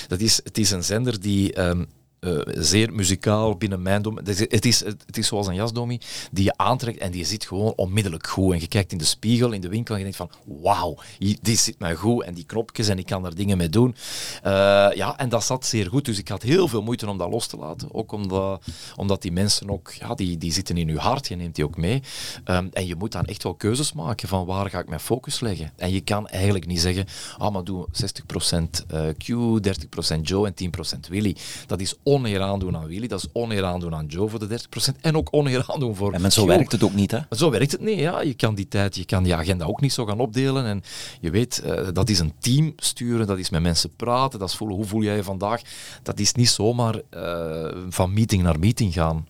Dat 0.07 0.19
is, 0.19 0.39
het 0.43 0.57
is 0.57 0.71
een 0.71 0.83
zender 0.83 1.19
die 1.21 1.53
ehm, 1.53 1.83
eh, 2.19 2.39
zeer 2.45 2.93
muzikaal 2.93 3.55
binnen 3.55 3.81
mijn 3.81 4.01
domein. 4.01 4.25
Het 4.25 4.65
is, 4.65 4.79
het, 4.79 5.17
is, 5.17 5.27
zoals 5.27 5.47
een 5.47 5.55
jasdomie 5.55 6.01
die 6.31 6.43
je 6.43 6.57
aantrekt 6.57 6.97
en 6.97 7.11
die 7.11 7.25
zit 7.25 7.45
gewoon 7.45 7.73
onmiddellijk 7.75 8.27
goed. 8.27 8.53
En 8.53 8.59
je 8.59 8.67
kijkt 8.67 8.91
in 8.91 8.97
de 8.97 9.05
spiegel 9.05 9.51
in 9.51 9.61
de 9.61 9.69
winkel 9.69 9.95
en 9.95 10.05
je 10.05 10.11
denkt 10.11 10.17
van 10.17 10.57
wauw, 10.61 10.97
dit 11.41 11.59
zit 11.59 11.79
mij 11.79 11.95
goed 11.95 12.23
en 12.23 12.33
die 12.33 12.45
knopjes 12.45 12.87
en 12.87 12.97
ik 12.97 13.05
kan 13.05 13.23
daar 13.23 13.35
dingen 13.35 13.57
mee 13.57 13.69
doen. 13.69 13.95
Eh, 14.43 14.51
ja, 14.93 15.17
en 15.17 15.29
dat 15.29 15.43
zat 15.43 15.65
zeer 15.65 15.87
goed. 15.87 16.05
Dus 16.05 16.17
ik 16.17 16.27
had 16.27 16.41
heel 16.41 16.67
veel 16.67 16.81
moeite 16.81 17.09
om 17.09 17.17
dat 17.17 17.29
los 17.29 17.47
te 17.47 17.57
laten. 17.57 17.93
Ook 17.93 18.11
omdat, 18.11 18.63
omdat 18.95 19.21
die 19.21 19.31
mensen 19.31 19.69
ook, 19.69 19.91
ja, 19.91 20.15
die, 20.15 20.37
die 20.37 20.51
zitten 20.51 20.77
in 20.77 20.87
je 20.87 20.97
hart, 20.97 21.27
je 21.27 21.35
neemt 21.35 21.55
die 21.55 21.65
ook 21.65 21.77
mee. 21.77 22.01
Ehm, 22.43 22.67
en 22.73 22.87
je 22.87 22.95
moet 22.95 23.11
dan 23.11 23.25
echt 23.25 23.43
wel 23.43 23.53
keuzes 23.53 23.93
maken 23.93 24.27
van 24.27 24.45
waar 24.45 24.69
ga 24.69 24.79
ik 24.79 24.87
mijn 24.87 24.99
focus 24.99 25.39
leggen. 25.39 25.71
En 25.75 25.91
je 25.91 26.01
kan 26.01 26.27
eigenlijk 26.27 26.65
niet 26.65 26.81
zeggen, 26.81 27.05
ah, 27.37 27.53
maar 27.53 27.63
doe 27.63 27.87
60% 27.91 28.85
eh, 28.87 29.07
Q, 29.17 29.59
30% 29.61 30.21
Joe 30.21 30.47
en 30.47 30.53
10% 30.53 31.07
Willy. 31.09 31.35
Dat 31.67 31.79
is 31.79 31.95
oneer 32.09 32.41
aandoen 32.41 32.77
aan 32.77 32.87
Willy, 32.87 33.07
dat 33.07 33.19
is 33.19 33.27
oneer 33.33 33.65
aandoen 33.65 33.95
aan 33.95 34.05
Joe 34.05 34.29
voor 34.29 34.39
de 34.39 34.59
30% 34.95 35.01
en 35.01 35.15
ook 35.15 35.27
oneer 35.31 35.63
aandoen 35.67 35.95
voor 35.95 36.13
En 36.13 36.31
zo 36.31 36.45
werkt 36.45 36.71
het 36.71 36.83
ook 36.83 36.93
niet, 36.93 37.11
hè? 37.11 37.19
Zo 37.29 37.49
werkt 37.49 37.71
het 37.71 37.81
niet. 37.81 37.99
Ja. 37.99 38.21
Je 38.21 38.33
kan 38.33 38.55
die 38.55 38.67
tijd, 38.67 38.95
je 38.95 39.05
kan 39.05 39.23
die 39.23 39.35
agenda 39.35 39.65
ook 39.65 39.81
niet 39.81 39.93
zo 39.93 40.05
gaan 40.05 40.19
opdelen. 40.19 40.65
En 40.65 40.83
je 41.21 41.29
weet, 41.29 41.59
eh, 41.59 41.87
dat 41.93 42.09
is 42.09 42.19
een 42.19 42.33
team 42.39 42.73
sturen, 42.75 43.27
dat 43.27 43.37
is 43.37 43.49
met 43.49 43.61
mensen 43.61 43.95
praten, 43.95 44.39
dat 44.39 44.49
is 44.49 44.55
voelen 44.55 44.77
hoe 44.77 44.85
voel 44.85 45.03
jij 45.03 45.15
je 45.15 45.23
vandaag. 45.23 45.61
Dat 46.03 46.19
is 46.19 46.33
niet 46.33 46.49
zomaar 46.49 47.01
eh, 47.09 47.77
van 47.89 48.13
meeting 48.13 48.43
naar 48.43 48.59
meeting 48.59 48.93
gaan. 48.93 49.27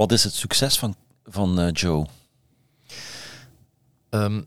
Wat 0.00 0.12
is 0.12 0.24
het 0.24 0.34
succes 0.34 0.78
van, 0.78 0.94
van 1.24 1.58
eh, 1.60 1.72
Joe? 1.72 2.06
Ehm, 4.08 4.42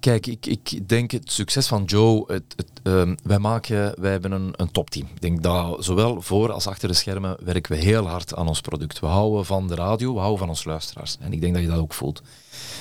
Kijk, 0.00 0.26
ik, 0.26 0.46
ik 0.46 0.88
denk 0.88 1.10
het 1.10 1.32
succes 1.32 1.66
van 1.66 1.84
Joe, 1.84 2.32
het, 2.32 2.44
het, 2.56 2.70
ehm, 2.82 3.14
wij, 3.22 3.38
maken, 3.38 4.00
wij 4.00 4.10
hebben 4.10 4.32
een, 4.32 4.52
een 4.56 4.70
topteam. 4.70 5.06
Ik 5.14 5.20
denk 5.20 5.42
dat 5.42 5.84
zowel 5.84 6.22
voor 6.22 6.52
als 6.52 6.66
achter 6.66 6.88
de 6.88 6.94
schermen 6.94 7.36
werken 7.44 7.72
we 7.72 7.78
heel 7.82 8.06
hard 8.06 8.34
aan 8.34 8.48
ons 8.48 8.60
product. 8.60 9.00
We 9.00 9.06
houden 9.06 9.44
van 9.44 9.68
de 9.68 9.74
radio, 9.74 10.12
we 10.12 10.18
houden 10.18 10.38
van 10.38 10.48
ons 10.48 10.64
luisteraars. 10.64 11.16
En 11.20 11.32
ik 11.32 11.40
denk 11.40 11.54
dat 11.54 11.62
je 11.62 11.68
dat 11.68 11.78
ook 11.78 11.94
voelt. 11.94 12.22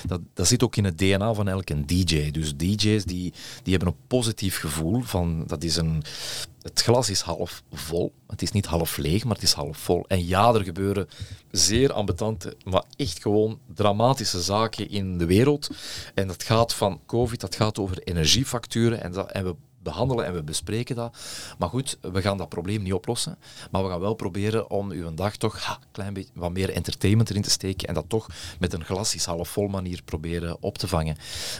Dat, 0.05 0.21
dat 0.33 0.47
zit 0.47 0.63
ook 0.63 0.75
in 0.75 0.83
het 0.83 0.97
DNA 0.97 1.33
van 1.33 1.47
elke 1.47 1.85
DJ. 1.85 2.31
Dus 2.31 2.55
DJ's 2.55 3.05
die, 3.05 3.33
die 3.63 3.73
hebben 3.75 3.87
een 3.87 4.07
positief 4.07 4.59
gevoel 4.59 5.01
van, 5.01 5.43
dat 5.47 5.63
is 5.63 5.75
een, 5.75 6.03
het 6.61 6.81
glas 6.81 7.09
is 7.09 7.21
half 7.21 7.63
vol. 7.71 8.13
Het 8.27 8.41
is 8.41 8.51
niet 8.51 8.65
half 8.65 8.97
leeg, 8.97 9.23
maar 9.23 9.35
het 9.35 9.43
is 9.43 9.51
half 9.51 9.77
vol. 9.77 10.05
En 10.07 10.27
ja, 10.27 10.53
er 10.53 10.63
gebeuren 10.63 11.07
zeer 11.51 11.93
ambetante, 11.93 12.57
maar 12.63 12.83
echt 12.95 13.21
gewoon 13.21 13.59
dramatische 13.73 14.41
zaken 14.41 14.89
in 14.89 15.17
de 15.17 15.25
wereld. 15.25 15.69
En 16.13 16.27
dat 16.27 16.43
gaat 16.43 16.73
van 16.73 16.99
COVID, 17.05 17.39
dat 17.39 17.55
gaat 17.55 17.79
over 17.79 17.99
energiefacturen. 18.03 19.03
En, 19.03 19.11
dat, 19.11 19.31
en 19.31 19.43
we 19.43 19.55
behandelen 19.83 20.25
en 20.25 20.33
we 20.33 20.43
bespreken 20.43 20.95
dat. 20.95 21.17
Maar 21.57 21.69
goed, 21.69 21.97
we 22.01 22.21
gaan 22.21 22.37
dat 22.37 22.49
probleem 22.49 22.81
niet 22.81 22.93
oplossen. 22.93 23.37
Maar 23.71 23.83
we 23.83 23.89
gaan 23.89 23.99
wel 23.99 24.13
proberen 24.13 24.69
om 24.69 24.91
uw 24.91 25.13
dag 25.13 25.35
toch 25.35 25.55
een 25.55 25.87
klein 25.91 26.13
beetje 26.13 26.31
wat 26.33 26.51
meer 26.51 26.69
entertainment 26.69 27.29
erin 27.29 27.41
te 27.41 27.49
steken 27.49 27.87
en 27.87 27.93
dat 27.93 28.05
toch 28.07 28.27
met 28.59 28.73
een 28.73 28.85
glas 28.85 29.15
is 29.15 29.25
half 29.25 29.49
vol 29.49 29.67
manier 29.67 30.01
proberen 30.03 30.57
op 30.59 30.77
te 30.77 30.87
vangen. 30.87 31.17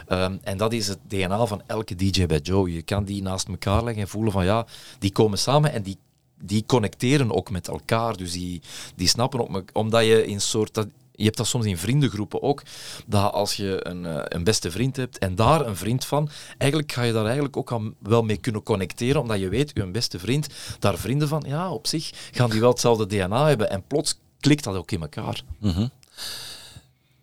Ehm, 0.08 0.38
en 0.44 0.58
dat 0.58 0.74
is 0.74 0.88
het 0.88 1.00
DNA 1.08 1.46
van 1.46 1.62
elke 1.68 1.96
DJ 1.96 2.26
bij 2.26 2.40
Joe. 2.40 2.74
Je 2.74 2.82
kan 2.82 3.04
die 3.04 3.22
naast 3.22 3.48
elkaar 3.48 3.84
leggen 3.84 4.04
en 4.04 4.10
voelen 4.10 4.32
van 4.32 4.46
ja, 4.46 4.66
die 5.00 5.12
komen 5.12 5.38
samen 5.38 5.72
en 5.72 5.84
die 5.84 5.98
die 6.46 6.64
connecteren 6.66 7.32
ook 7.32 7.50
met 7.50 7.68
elkaar. 7.68 8.18
Dus 8.18 8.32
die, 8.32 8.62
die 8.96 9.08
snappen 9.08 9.40
ook, 9.40 9.70
omdat 9.74 10.06
je 10.06 10.26
in 10.26 10.42
soort. 10.42 10.74
Dat, 10.74 10.88
je 11.16 11.24
hebt 11.24 11.38
dat 11.38 11.48
soms 11.48 11.66
in 11.66 11.78
vriendengroepen 11.78 12.42
ook, 12.42 12.64
dat 13.06 13.34
als 13.34 13.56
je 13.56 13.88
een, 13.88 14.06
eh, 14.06 14.22
een 14.24 14.44
beste 14.44 14.72
vriend 14.72 14.96
hebt 14.96 15.18
en 15.18 15.36
daar 15.36 15.66
een 15.66 15.76
vriend 15.76 16.06
van, 16.06 16.30
eigenlijk 16.58 16.92
ga 16.92 17.02
je 17.04 17.14
daar 17.14 17.26
eigenlijk 17.26 17.58
ook 17.58 17.72
al 17.72 17.94
wel 18.00 18.24
mee 18.24 18.38
kunnen 18.38 18.64
connecteren, 18.64 19.22
omdat 19.22 19.40
je 19.40 19.50
weet, 19.50 19.72
je 19.74 19.86
beste 19.86 20.20
vriend, 20.20 20.48
daar 20.80 20.98
vrienden 20.98 21.28
van, 21.28 21.44
ja, 21.48 21.72
op 21.72 21.88
zich 21.88 22.12
gaan 22.32 22.50
die 22.50 22.60
wel 22.60 22.70
hetzelfde 22.70 23.06
DNA 23.06 23.48
hebben 23.48 23.70
en 23.70 23.84
plots 23.88 24.20
klikt 24.40 24.64
dat 24.64 24.76
ook 24.76 24.92
in 24.92 25.02
elkaar. 25.02 25.44
Mm 25.60 25.92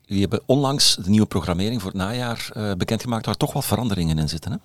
Jullie 0.05 0.29
hebben 0.29 0.47
onlangs 0.47 0.97
de 0.97 1.11
nieuwe 1.11 1.27
programmering 1.27 1.81
voor 1.81 1.91
het 1.91 2.01
najaar 2.01 2.51
uh, 2.57 2.73
bekendgemaakt 2.73 3.27
waar 3.27 3.37
toch 3.37 3.53
wat 3.53 3.65
veranderingen 3.65 4.19
in 4.19 4.29
zitten. 4.29 4.53
Hè? 4.53 4.59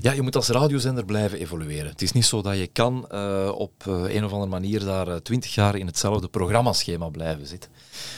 Ja, 0.00 0.12
je 0.12 0.22
moet 0.22 0.36
als 0.36 0.48
radiozender 0.48 1.04
blijven 1.04 1.38
evolueren. 1.38 1.90
Het 1.90 2.02
is 2.02 2.12
niet 2.12 2.24
zo 2.24 2.42
dat 2.42 2.56
je 2.56 2.66
kan 2.66 3.08
uh, 3.12 3.50
op 3.54 3.72
een 3.86 4.24
of 4.24 4.32
andere 4.32 4.50
manier 4.50 4.84
daar 4.84 5.22
twintig 5.22 5.54
jaar 5.54 5.76
in 5.76 5.86
hetzelfde 5.86 6.28
programmaschema 6.28 7.08
blijven 7.08 7.46
zitten. 7.46 7.70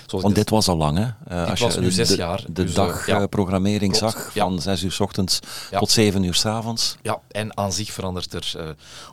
Want 0.07 0.35
dit 0.35 0.51
was 0.51 0.69
al 0.69 0.77
lang, 0.77 0.99
hè? 0.99 1.35
Uh, 1.37 1.51
als 1.51 1.61
was 1.61 1.75
je 1.75 1.81
nu 1.81 1.87
de, 1.87 1.93
zes 1.93 2.15
jaar. 2.15 2.45
De, 2.47 2.53
dus, 2.53 2.75
dagprogrammering 2.75 3.93
ja, 3.93 3.99
zag, 3.99 4.33
van 4.33 4.61
zes 4.61 4.83
uur 4.83 4.93
s 4.93 5.01
ochtends 5.01 5.39
tot 5.71 5.91
zeven 5.91 6.23
uur 6.23 6.35
s 6.35 6.47
avonds. 6.47 6.97
Ja, 7.03 7.21
en 7.31 7.57
aan 7.57 7.73
zich 7.73 7.93
verandert 7.93 8.33
er 8.33 8.53
uh, 8.57 8.69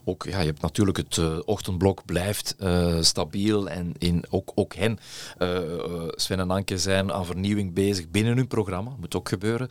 ook... 0.05 0.25
Ja, 0.29 0.39
je 0.39 0.45
hebt 0.45 0.61
natuurlijk 0.61 0.97
het 0.97 1.17
uh, 1.17 1.37
ochtendblok 1.45 2.05
blijft 2.05 2.55
stabiel 3.01 3.69
en 3.69 3.93
in, 3.97 4.23
ook, 4.29 4.51
ook 4.55 4.75
hen, 4.75 4.99
Sven 6.15 6.39
en 6.39 6.51
Anke, 6.51 6.77
zijn 6.77 7.11
aan 7.11 7.25
vernieuwing 7.25 7.73
bezig 7.73 8.09
binnen 8.09 8.35
hun 8.35 8.47
programma. 8.47 8.91
Moet 8.99 9.15
ook 9.15 9.29
gebeuren. 9.29 9.69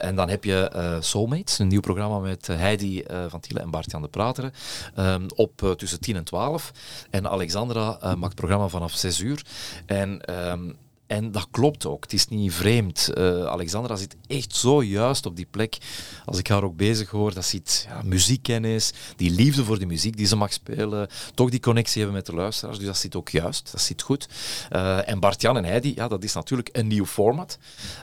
en 0.00 0.16
dan 0.16 0.28
heb 0.28 0.44
je 0.44 0.98
Soulmates, 1.34 1.58
een 1.58 1.68
nieuw 1.68 1.80
programma 1.80 2.18
met 2.18 2.46
Heidi 2.46 3.04
van 3.28 3.40
Tiele 3.40 3.60
en 3.60 3.70
Bart-Jan 3.70 4.02
de 4.02 4.08
Prateren, 4.08 4.52
um, 4.98 5.26
op 5.34 5.74
tussen 5.76 6.00
10 6.00 6.16
en 6.16 6.24
12. 6.24 6.72
En 7.10 7.30
Alexandra 7.30 7.98
maakt 8.00 8.22
het 8.22 8.34
programma 8.34 8.68
vanaf 8.68 8.92
6 8.92 9.20
uur. 9.20 9.44
En 9.86 10.34
um, 10.50 10.76
En 11.06 11.32
dat 11.32 11.46
klopt 11.50 11.86
ook. 11.86 12.02
Het 12.02 12.12
is 12.12 12.28
niet 12.28 12.52
vreemd. 12.52 13.10
Uh, 13.14 13.44
Alexandra 13.44 13.96
zit 13.96 14.16
echt 14.26 14.56
zo 14.56 14.82
juist 14.82 15.26
op 15.26 15.36
die 15.36 15.46
plek. 15.50 15.78
Als 16.24 16.38
ik 16.38 16.48
haar 16.48 16.62
ook 16.62 16.76
bezig 16.76 17.10
hoor, 17.10 17.34
dat 17.34 17.44
zit 17.44 17.86
ja, 17.88 18.00
muziekkennis, 18.04 18.92
die 19.16 19.30
liefde 19.30 19.64
voor 19.64 19.78
de 19.78 19.86
muziek 19.86 20.16
die 20.16 20.26
ze 20.26 20.36
mag 20.36 20.52
spelen, 20.52 21.08
toch 21.34 21.50
die 21.50 21.60
connectie 21.60 22.02
hebben 22.02 22.16
met 22.16 22.26
de 22.26 22.34
luisteraars. 22.34 22.78
Dus 22.78 22.86
dat 22.86 22.96
zit 22.96 23.16
ook 23.16 23.28
juist. 23.28 23.68
Dat 23.72 23.80
zit 23.80 24.02
goed. 24.02 24.28
Uh, 24.72 25.08
en 25.08 25.20
Bart-Jan 25.20 25.56
en 25.56 25.64
Heidi, 25.64 25.92
ja, 25.94 26.08
dat 26.08 26.24
is 26.24 26.34
natuurlijk 26.34 26.68
een 26.72 26.86
nieuw 26.86 27.06
format. 27.06 27.58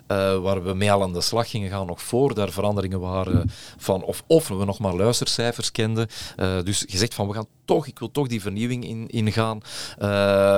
Uh, 0.08 0.38
waar 0.38 0.64
we 0.64 0.74
mee 0.74 0.91
al 0.91 1.04
aan 1.04 1.14
de 1.14 1.22
slag 1.22 1.49
gingen 1.49 1.70
gaan 1.70 1.86
nog 1.86 2.02
voor 2.02 2.34
daar 2.34 2.52
veranderingen 2.52 2.99
waren 2.99 3.52
van 3.78 4.04
of, 4.04 4.24
of 4.28 4.47
we 4.47 4.66
nog 4.66 4.80
maar 4.80 4.95
luistercijfers 4.95 5.72
kenden. 5.72 6.08
dus 6.64 6.86
gezegd 6.88 7.14
van 7.14 7.28
we 7.28 7.34
gaan 7.34 7.47
toch, 7.66 7.88
ik 7.88 7.99
wil 7.99 8.12
toch 8.12 8.28
die 8.28 8.41
vernieuwing 8.41 8.86
in, 8.86 9.08
ingaan 9.08 9.62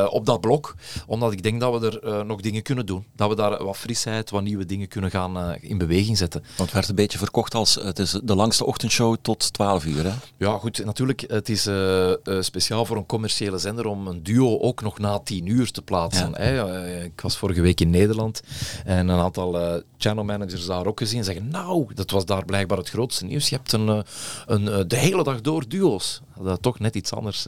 op 0.10 0.26
dat 0.26 0.42
blok. 0.42 0.76
Omdat 1.08 1.32
ik 1.32 1.44
denk 1.44 1.60
dat 1.60 1.80
we 1.80 2.00
er 2.02 2.26
nog 2.26 2.33
dingen 2.42 2.62
kunnen 2.62 2.86
doen. 2.86 3.06
Dat 3.16 3.30
we 3.30 3.36
daar 3.36 3.64
wat 3.64 3.78
frisheid, 3.78 4.30
wat 4.30 4.44
nieuwe 4.44 4.66
dingen 4.66 4.88
kunnen 4.88 5.12
gaan 5.12 5.38
uh, 5.38 5.52
in 5.60 5.78
beweging 5.78 6.18
zetten. 6.18 6.42
Want 6.42 6.60
het 6.60 6.72
werd 6.72 6.90
een 6.90 6.96
beetje 6.96 7.18
verkocht 7.18 7.56
als 7.56 7.76
het 7.76 8.00
is 8.00 8.20
de 8.24 8.36
langste 8.36 8.66
ochtendshow 8.66 9.16
tot 9.22 9.54
12 9.54 9.86
uur. 9.86 10.04
Hè? 10.04 10.12
Ja, 10.38 10.58
goed. 10.58 10.86
Natuurlijk, 10.86 11.24
het 11.28 11.50
is 11.50 11.68
uh, 11.68 12.10
uh, 12.10 12.16
speciaal 12.40 12.86
voor 12.86 12.98
een 12.98 13.06
commerciële 13.06 13.58
zender 13.58 13.86
om 13.86 14.08
een 14.08 14.24
duo 14.24 14.60
ook 14.60 14.82
nog 14.82 15.00
na 15.00 15.20
10 15.20 15.48
uur 15.48 15.72
te 15.72 15.82
plaatsen. 15.82 16.30
Ja. 16.30 16.38
Hè? 16.38 17.04
ik 17.04 17.22
was 17.22 17.38
vorige 17.38 17.62
week 17.62 17.82
in 17.82 17.90
Nederland 17.90 18.42
en 18.86 19.08
een 19.08 19.20
aantal 19.20 19.82
channel 19.98 20.24
managers 20.24 20.66
daar 20.66 20.86
ook 20.86 21.00
gezien 21.00 21.24
zeggen, 21.24 21.48
nou, 21.48 21.94
dat 21.94 22.12
was 22.12 22.26
daar 22.26 22.46
blijkbaar 22.46 22.78
het 22.78 22.90
grootste 22.90 23.26
nieuws. 23.26 23.50
Je 23.50 23.56
hebt 23.56 23.72
een, 23.72 24.04
een, 24.46 24.88
de 24.88 24.98
hele 24.98 25.24
dag 25.24 25.42
door 25.42 25.68
duo's. 25.68 26.22
Dat 26.42 26.62
toch 26.62 26.80
net 26.80 26.96
iets 26.96 27.14
anders 27.14 27.46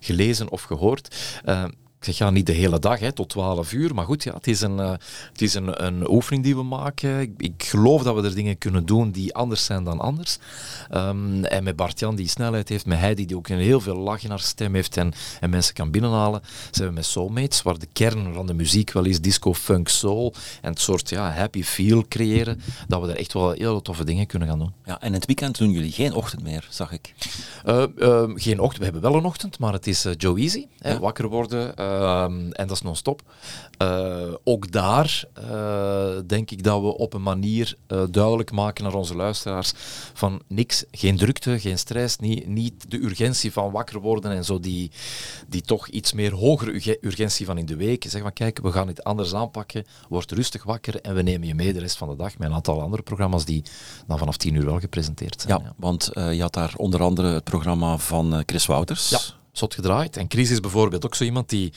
gelezen 0.00 0.50
of 0.50 0.62
gehoord. 0.62 1.16
Ik 2.04 2.14
zeg 2.14 2.28
ja, 2.28 2.34
niet 2.34 2.46
de 2.46 2.52
hele 2.52 2.78
dag, 2.78 3.00
hè, 3.00 3.12
tot 3.12 3.28
12 3.28 3.72
uur. 3.72 3.94
Maar 3.94 4.04
goed, 4.04 4.22
ja, 4.22 4.34
het 4.34 4.46
is 4.46 4.60
een, 4.60 4.78
uh, 4.78 4.90
het 5.30 5.42
is 5.42 5.54
een, 5.54 5.84
een 5.84 6.10
oefening 6.10 6.44
die 6.44 6.56
we 6.56 6.62
maken. 6.62 7.20
Ik, 7.20 7.32
ik, 7.36 7.64
geloof 7.64 8.02
dat 8.02 8.14
we 8.14 8.22
er 8.22 8.34
dingen 8.34 8.58
kunnen 8.58 8.86
doen 8.86 9.10
die 9.10 9.34
anders 9.34 9.64
zijn 9.64 9.84
dan 9.84 10.00
anders. 10.00 10.38
Um, 10.94 11.44
en 11.44 11.64
met 11.64 11.76
Bart-Jan 11.76 12.14
die 12.14 12.28
snelheid 12.28 12.68
heeft, 12.68 12.86
met 12.86 12.98
Heidi 12.98 13.26
die 13.26 13.36
ook 13.36 13.48
een 13.48 13.58
heel 13.58 13.80
veel 13.80 13.96
lach 13.96 14.24
in 14.24 14.30
haar 14.30 14.40
stem 14.40 14.74
heeft 14.74 14.96
en, 14.96 15.12
en 15.40 15.50
mensen 15.50 15.74
kan 15.74 15.90
binnenhalen. 15.90 16.42
Zijn 16.70 16.88
we 16.88 16.94
met 16.94 17.04
Soulmates, 17.04 17.62
waar 17.62 17.78
de 17.78 17.88
kern 17.92 18.34
van 18.34 18.46
de 18.46 18.54
muziek 18.54 18.92
wel 18.92 19.04
is 19.04 19.20
disco, 19.20 19.54
funk, 19.54 19.88
soul. 19.88 20.34
En 20.60 20.70
het 20.70 20.80
soort 20.80 21.08
ja, 21.08 21.30
happy 21.30 21.62
feel 21.62 22.04
creëren. 22.08 22.60
Dat 22.88 23.00
we 23.00 23.08
er 23.08 23.16
echt 23.16 23.32
wel 23.32 23.50
heel 23.50 23.82
toffe 23.82 24.04
dingen 24.04 24.26
kunnen 24.26 24.48
gaan 24.48 24.58
doen. 24.58 24.72
Ja, 24.84 25.00
en 25.00 25.06
in 25.06 25.12
het 25.12 25.26
weekend 25.26 25.58
doen 25.58 25.70
jullie 25.70 25.92
geen 25.92 26.14
ochtend 26.14 26.42
meer, 26.42 26.66
zag 26.70 26.92
ik. 26.92 27.14
Uh, 27.66 27.84
uh, 27.96 28.22
geen 28.34 28.60
ochtend, 28.60 28.78
we 28.78 28.84
hebben 28.84 29.02
wel 29.02 29.14
een 29.14 29.24
ochtend, 29.24 29.58
maar 29.58 29.72
het 29.72 29.86
is 29.86 30.06
Joe 30.16 30.38
Easy. 30.38 30.66
Ja. 30.78 30.98
wakker 30.98 31.28
worden 31.28 31.76
Ehm, 32.00 32.50
en 32.50 32.66
dat 32.66 32.76
is 32.76 32.82
non-stop. 32.82 33.22
Uh, 33.82 34.34
ook 34.44 34.72
daar 34.72 35.24
uh, 35.50 36.18
denk 36.26 36.50
ik 36.50 36.62
dat 36.62 36.80
we 36.80 36.96
op 36.96 37.12
een 37.12 37.22
manier 37.22 37.76
uh, 37.88 38.02
duidelijk 38.10 38.52
maken 38.52 38.84
naar 38.84 38.94
onze 38.94 39.14
luisteraars 39.16 39.72
van 40.14 40.42
niks, 40.48 40.84
geen 40.90 41.16
drukte, 41.16 41.60
geen 41.60 41.78
stress, 41.78 42.18
niet, 42.18 42.46
niet 42.46 42.90
de 42.90 43.02
urgentie 43.02 43.52
van 43.52 43.70
wakker 43.70 44.00
worden 44.00 44.32
en 44.32 44.44
zo 44.44 44.60
die, 44.60 44.90
die 45.48 45.62
toch 45.62 45.88
iets 45.88 46.12
meer 46.12 46.32
hogere 46.32 46.98
urgentie 47.00 47.46
van 47.46 47.58
in 47.58 47.66
de 47.66 47.76
week. 47.76 48.04
Zeg 48.08 48.22
maar, 48.22 48.32
kijk, 48.32 48.58
we 48.62 48.72
gaan 48.72 48.88
het 48.88 49.04
anders 49.04 49.34
aanpakken, 49.34 49.86
word 50.08 50.32
rustig 50.32 50.64
wakker 50.64 51.00
en 51.00 51.14
we 51.14 51.22
nemen 51.22 51.46
je 51.46 51.54
mee 51.54 51.72
de 51.72 51.80
rest 51.80 51.96
van 51.96 52.08
de 52.08 52.16
dag 52.16 52.38
met 52.38 52.48
een 52.48 52.54
aantal 52.54 52.82
andere 52.82 53.02
programma's 53.02 53.44
die 53.44 53.62
dan 54.06 54.18
vanaf 54.18 54.36
tien 54.36 54.54
uur 54.54 54.64
wel 54.64 54.80
gepresenteerd 54.80 55.40
zijn. 55.40 55.58
Ja, 55.58 55.64
ja. 55.64 55.74
want 55.76 56.10
je 56.12 56.40
had 56.40 56.52
daar 56.52 56.72
onder 56.76 57.02
andere 57.02 57.28
het 57.28 57.44
programma 57.44 57.98
van 57.98 58.42
Chris 58.46 58.66
Wouters. 58.66 59.08
Ja 59.08 59.42
zot 59.56 59.74
gedraaid. 59.74 60.16
En 60.16 60.24
Chris 60.28 60.50
is 60.50 60.60
bijvoorbeeld 60.60 61.04
ook 61.04 61.14
zo 61.14 61.24
iemand 61.24 61.48
die, 61.48 61.72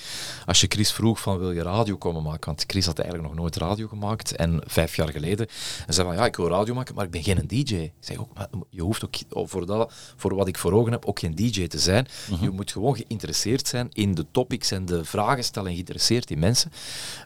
als 0.45 0.61
je 0.61 0.67
Chris 0.69 0.91
vroeg 0.91 1.19
van 1.19 1.37
wil 1.37 1.51
je 1.51 1.61
radio 1.61 1.97
komen 1.97 2.23
maken, 2.23 2.45
want 2.45 2.63
Chris 2.67 2.85
had 2.85 2.99
eigenlijk 2.99 3.29
nog 3.29 3.39
nooit 3.39 3.55
radio 3.55 3.87
gemaakt 3.87 4.35
en 4.35 4.61
vijf 4.65 4.95
jaar 4.95 5.09
geleden, 5.09 5.47
en 5.87 5.93
zei 5.93 6.07
van 6.07 6.15
ja, 6.15 6.25
ik 6.25 6.35
wil 6.35 6.49
radio 6.49 6.73
maken, 6.73 6.95
maar 6.95 7.05
ik 7.05 7.11
ben 7.11 7.23
geen 7.23 7.47
DJ. 7.47 7.75
Ik 7.75 7.91
zeg 7.99 8.17
ook, 8.17 8.33
maar 8.33 8.47
je 8.69 8.81
hoeft 8.81 9.03
ook 9.03 9.49
voor, 9.49 9.65
dat, 9.65 9.93
voor 10.15 10.35
wat 10.35 10.47
ik 10.47 10.57
voor 10.57 10.71
ogen 10.71 10.91
heb 10.91 11.05
ook 11.05 11.19
geen 11.19 11.35
DJ 11.35 11.67
te 11.67 11.79
zijn. 11.79 12.07
Mhm. 12.29 12.43
Je 12.43 12.49
moet 12.49 12.71
gewoon 12.71 12.95
geïnteresseerd 12.95 13.67
zijn 13.67 13.89
in 13.93 14.15
de 14.15 14.25
topics 14.31 14.71
en 14.71 14.85
de 14.85 15.05
vragen 15.05 15.43
stellen 15.43 15.67
en 15.67 15.73
geïnteresseerd 15.73 16.31
in 16.31 16.39
mensen. 16.39 16.71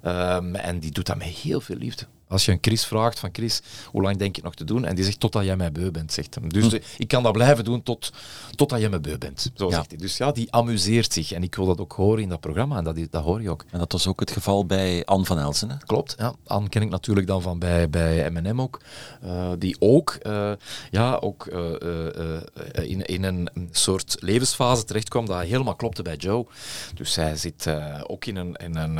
Um, 0.06 0.56
en 0.56 0.80
die 0.80 0.92
doet 0.92 1.06
dat 1.06 1.18
met 1.18 1.28
heel 1.28 1.62
veel 1.62 1.76
liefde. 1.76 2.06
Als 2.32 2.46
je 2.46 2.52
een 2.52 2.58
Chris 2.62 2.86
vraagt 2.86 3.20
van 3.20 3.30
Chris, 3.32 3.62
hoe 3.86 4.02
lang 4.02 4.18
denk 4.18 4.36
je 4.36 4.42
nog 4.42 4.56
te 4.56 4.64
doen? 4.64 4.86
En 4.86 4.96
die 4.96 5.04
zegt 5.04 5.20
totdat 5.20 5.44
jij 5.44 5.56
mij 5.56 5.72
beu 5.72 5.92
bent, 5.92 6.14
zegt 6.14 6.36
hem. 6.36 6.50
Dus 6.50 6.68
hm. 6.68 6.78
ik 6.98 7.08
kan 7.08 7.24
dat 7.24 7.32
blijven 7.32 7.64
doen 7.64 7.84
tot, 7.84 8.12
totdat 8.56 8.80
jij 8.80 8.90
me 8.90 9.00
beu 9.00 9.18
bent. 9.18 9.52
Zo 9.54 9.70
zegt 9.70 9.90
hij. 9.90 9.98
Dus 9.98 10.18
ja, 10.18 10.32
die 10.32 10.52
amuseert 10.52 11.14
zich. 11.14 11.32
En 11.32 11.44
ik 11.44 11.56
wil 11.56 11.66
dat 11.66 11.80
ook 11.80 11.92
horen 11.92 12.22
in 12.24 12.30
dat 12.30 12.40
programma. 12.40 12.78
En 12.78 12.84
dat, 12.84 12.98
dat 13.10 13.24
hoor 13.24 13.42
je 13.42 13.50
ook. 13.50 13.66
En 13.72 13.80
dat 13.80 13.92
was 13.92 14.08
ook 14.08 14.20
het 14.20 14.32
geval 14.32 14.66
bij 14.66 15.06
Anne 15.06 15.26
van 15.26 15.40
Elsen. 15.40 15.70
Hè? 15.70 15.78
Klopt. 15.86 16.16
Ja. 16.18 16.34
Anne 16.46 16.70
ken 16.70 16.82
ik 16.82 16.90
natuurlijk 16.90 17.28
dan 17.28 17.42
van 17.42 17.60
bij, 17.60 17.90
bij 17.90 18.30
M&M 18.30 18.62
ook. 18.62 18.82
Uh, 19.24 19.52
die 19.58 19.76
ook, 19.80 20.18
uh, 20.24 20.52
ja, 20.92 21.16
ook 21.16 21.46
uh, 21.46 22.90
in, 22.90 23.02
in 23.02 23.24
een 23.24 23.50
soort 23.72 24.16
levensfase 24.20 24.84
terecht 24.84 25.10
kwam 25.10 25.26
dat 25.26 25.42
helemaal 25.42 25.76
klopte 25.76 26.02
bij 26.02 26.16
Joe. 26.16 26.46
Dus 26.94 27.14
zij 27.14 27.36
zit 27.36 27.68
ook 28.08 28.26
in 28.26 28.36
een... 28.36 28.56
In 28.56 28.76
een 28.76 29.00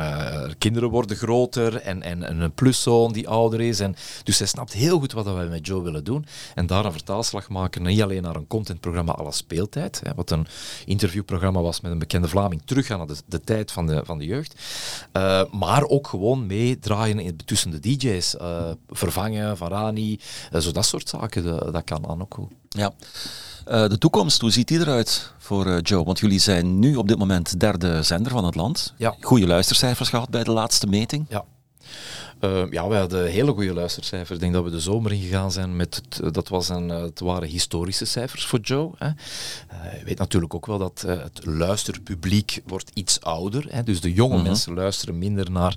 kinderen 0.58 0.90
worden 0.90 1.16
groter 1.16 1.76
en, 1.76 2.02
en, 2.02 2.22
en 2.22 2.40
een 2.40 2.52
pluszoon 2.52 3.12
die 3.12 3.21
die 3.22 3.30
ouder 3.30 3.60
is. 3.60 3.80
En, 3.80 3.96
dus 4.22 4.38
hij 4.38 4.46
snapt 4.46 4.72
heel 4.72 4.98
goed 4.98 5.12
wat 5.12 5.24
wij 5.24 5.46
met 5.46 5.66
Joe 5.66 5.82
willen 5.82 6.04
doen. 6.04 6.26
En 6.54 6.66
daar 6.66 6.84
een 6.84 6.92
vertaalslag 6.92 7.48
maken, 7.48 7.82
niet 7.82 8.02
alleen 8.02 8.22
naar 8.22 8.36
een 8.36 8.46
contentprogramma 8.46 9.16
à 9.18 9.22
la 9.22 9.30
speeltijd, 9.30 10.00
hè, 10.04 10.14
wat 10.14 10.30
een 10.30 10.46
interviewprogramma 10.84 11.60
was 11.60 11.80
met 11.80 11.92
een 11.92 11.98
bekende 11.98 12.28
Vlaming, 12.28 12.62
teruggaan 12.64 12.98
naar 12.98 13.06
de, 13.06 13.16
de 13.26 13.40
tijd 13.40 13.72
van 13.72 13.86
de, 13.86 14.02
van 14.04 14.18
de 14.18 14.24
jeugd. 14.24 14.54
Uh, 15.12 15.42
maar 15.52 15.84
ook 15.84 16.06
gewoon 16.06 16.46
meedraaien 16.46 17.18
in, 17.18 17.36
tussen 17.44 17.70
de 17.70 17.80
DJ's. 17.80 18.34
Uh, 18.34 18.70
vervangen 18.88 19.56
van 19.56 19.68
Rani, 19.68 20.20
uh, 20.52 20.60
zo 20.60 20.70
dat 20.70 20.86
soort 20.86 21.08
zaken, 21.08 21.44
dat, 21.44 21.72
dat 21.72 21.84
kan 21.84 22.02
dan 22.02 22.20
ook 22.20 22.34
goed. 22.34 22.50
Ja. 22.68 22.92
Uh, 23.68 23.88
de 23.88 23.98
toekomst, 23.98 24.40
hoe 24.40 24.50
ziet 24.50 24.68
die 24.68 24.80
eruit 24.80 25.32
voor 25.38 25.66
uh, 25.66 25.78
Joe? 25.82 26.04
Want 26.04 26.18
jullie 26.18 26.38
zijn 26.38 26.78
nu 26.78 26.96
op 26.96 27.08
dit 27.08 27.18
moment 27.18 27.60
derde 27.60 28.02
zender 28.02 28.32
van 28.32 28.44
het 28.44 28.54
land. 28.54 28.94
Ja. 28.96 29.14
Goede 29.20 29.46
luistercijfers 29.46 30.08
gehad 30.08 30.28
bij 30.28 30.44
de 30.44 30.50
laatste 30.50 30.86
meting. 30.86 31.26
Ja. 31.28 31.44
Uh, 32.44 32.62
ja, 32.70 32.88
we 32.88 32.94
hadden 32.94 33.30
hele 33.30 33.52
goede 33.52 33.74
luistercijfers. 33.74 34.30
Ik 34.30 34.40
denk 34.40 34.52
dat 34.52 34.64
we 34.64 34.70
de 34.70 34.80
zomer 34.80 35.12
ingegaan 35.12 35.52
zijn 35.52 35.76
met, 35.76 36.02
het, 36.08 36.34
dat 36.34 36.48
was 36.48 36.68
een, 36.68 36.88
het 36.88 37.20
waren 37.20 37.48
historische 37.48 38.04
cijfers 38.04 38.46
voor 38.46 38.58
Joe. 38.58 38.90
Hè. 38.98 39.06
Uh, 39.06 39.98
je 39.98 40.04
weet 40.04 40.18
natuurlijk 40.18 40.54
ook 40.54 40.66
wel 40.66 40.78
dat 40.78 41.04
uh, 41.06 41.22
het 41.22 41.40
luisterpubliek 41.44 42.62
wordt 42.66 42.90
iets 42.94 43.20
ouder. 43.20 43.66
Hè. 43.68 43.82
Dus 43.82 44.00
de 44.00 44.12
jonge 44.12 44.34
-hmm. 44.34 44.42
mensen 44.42 44.74
luisteren 44.74 45.18
minder 45.18 45.50
naar, 45.50 45.74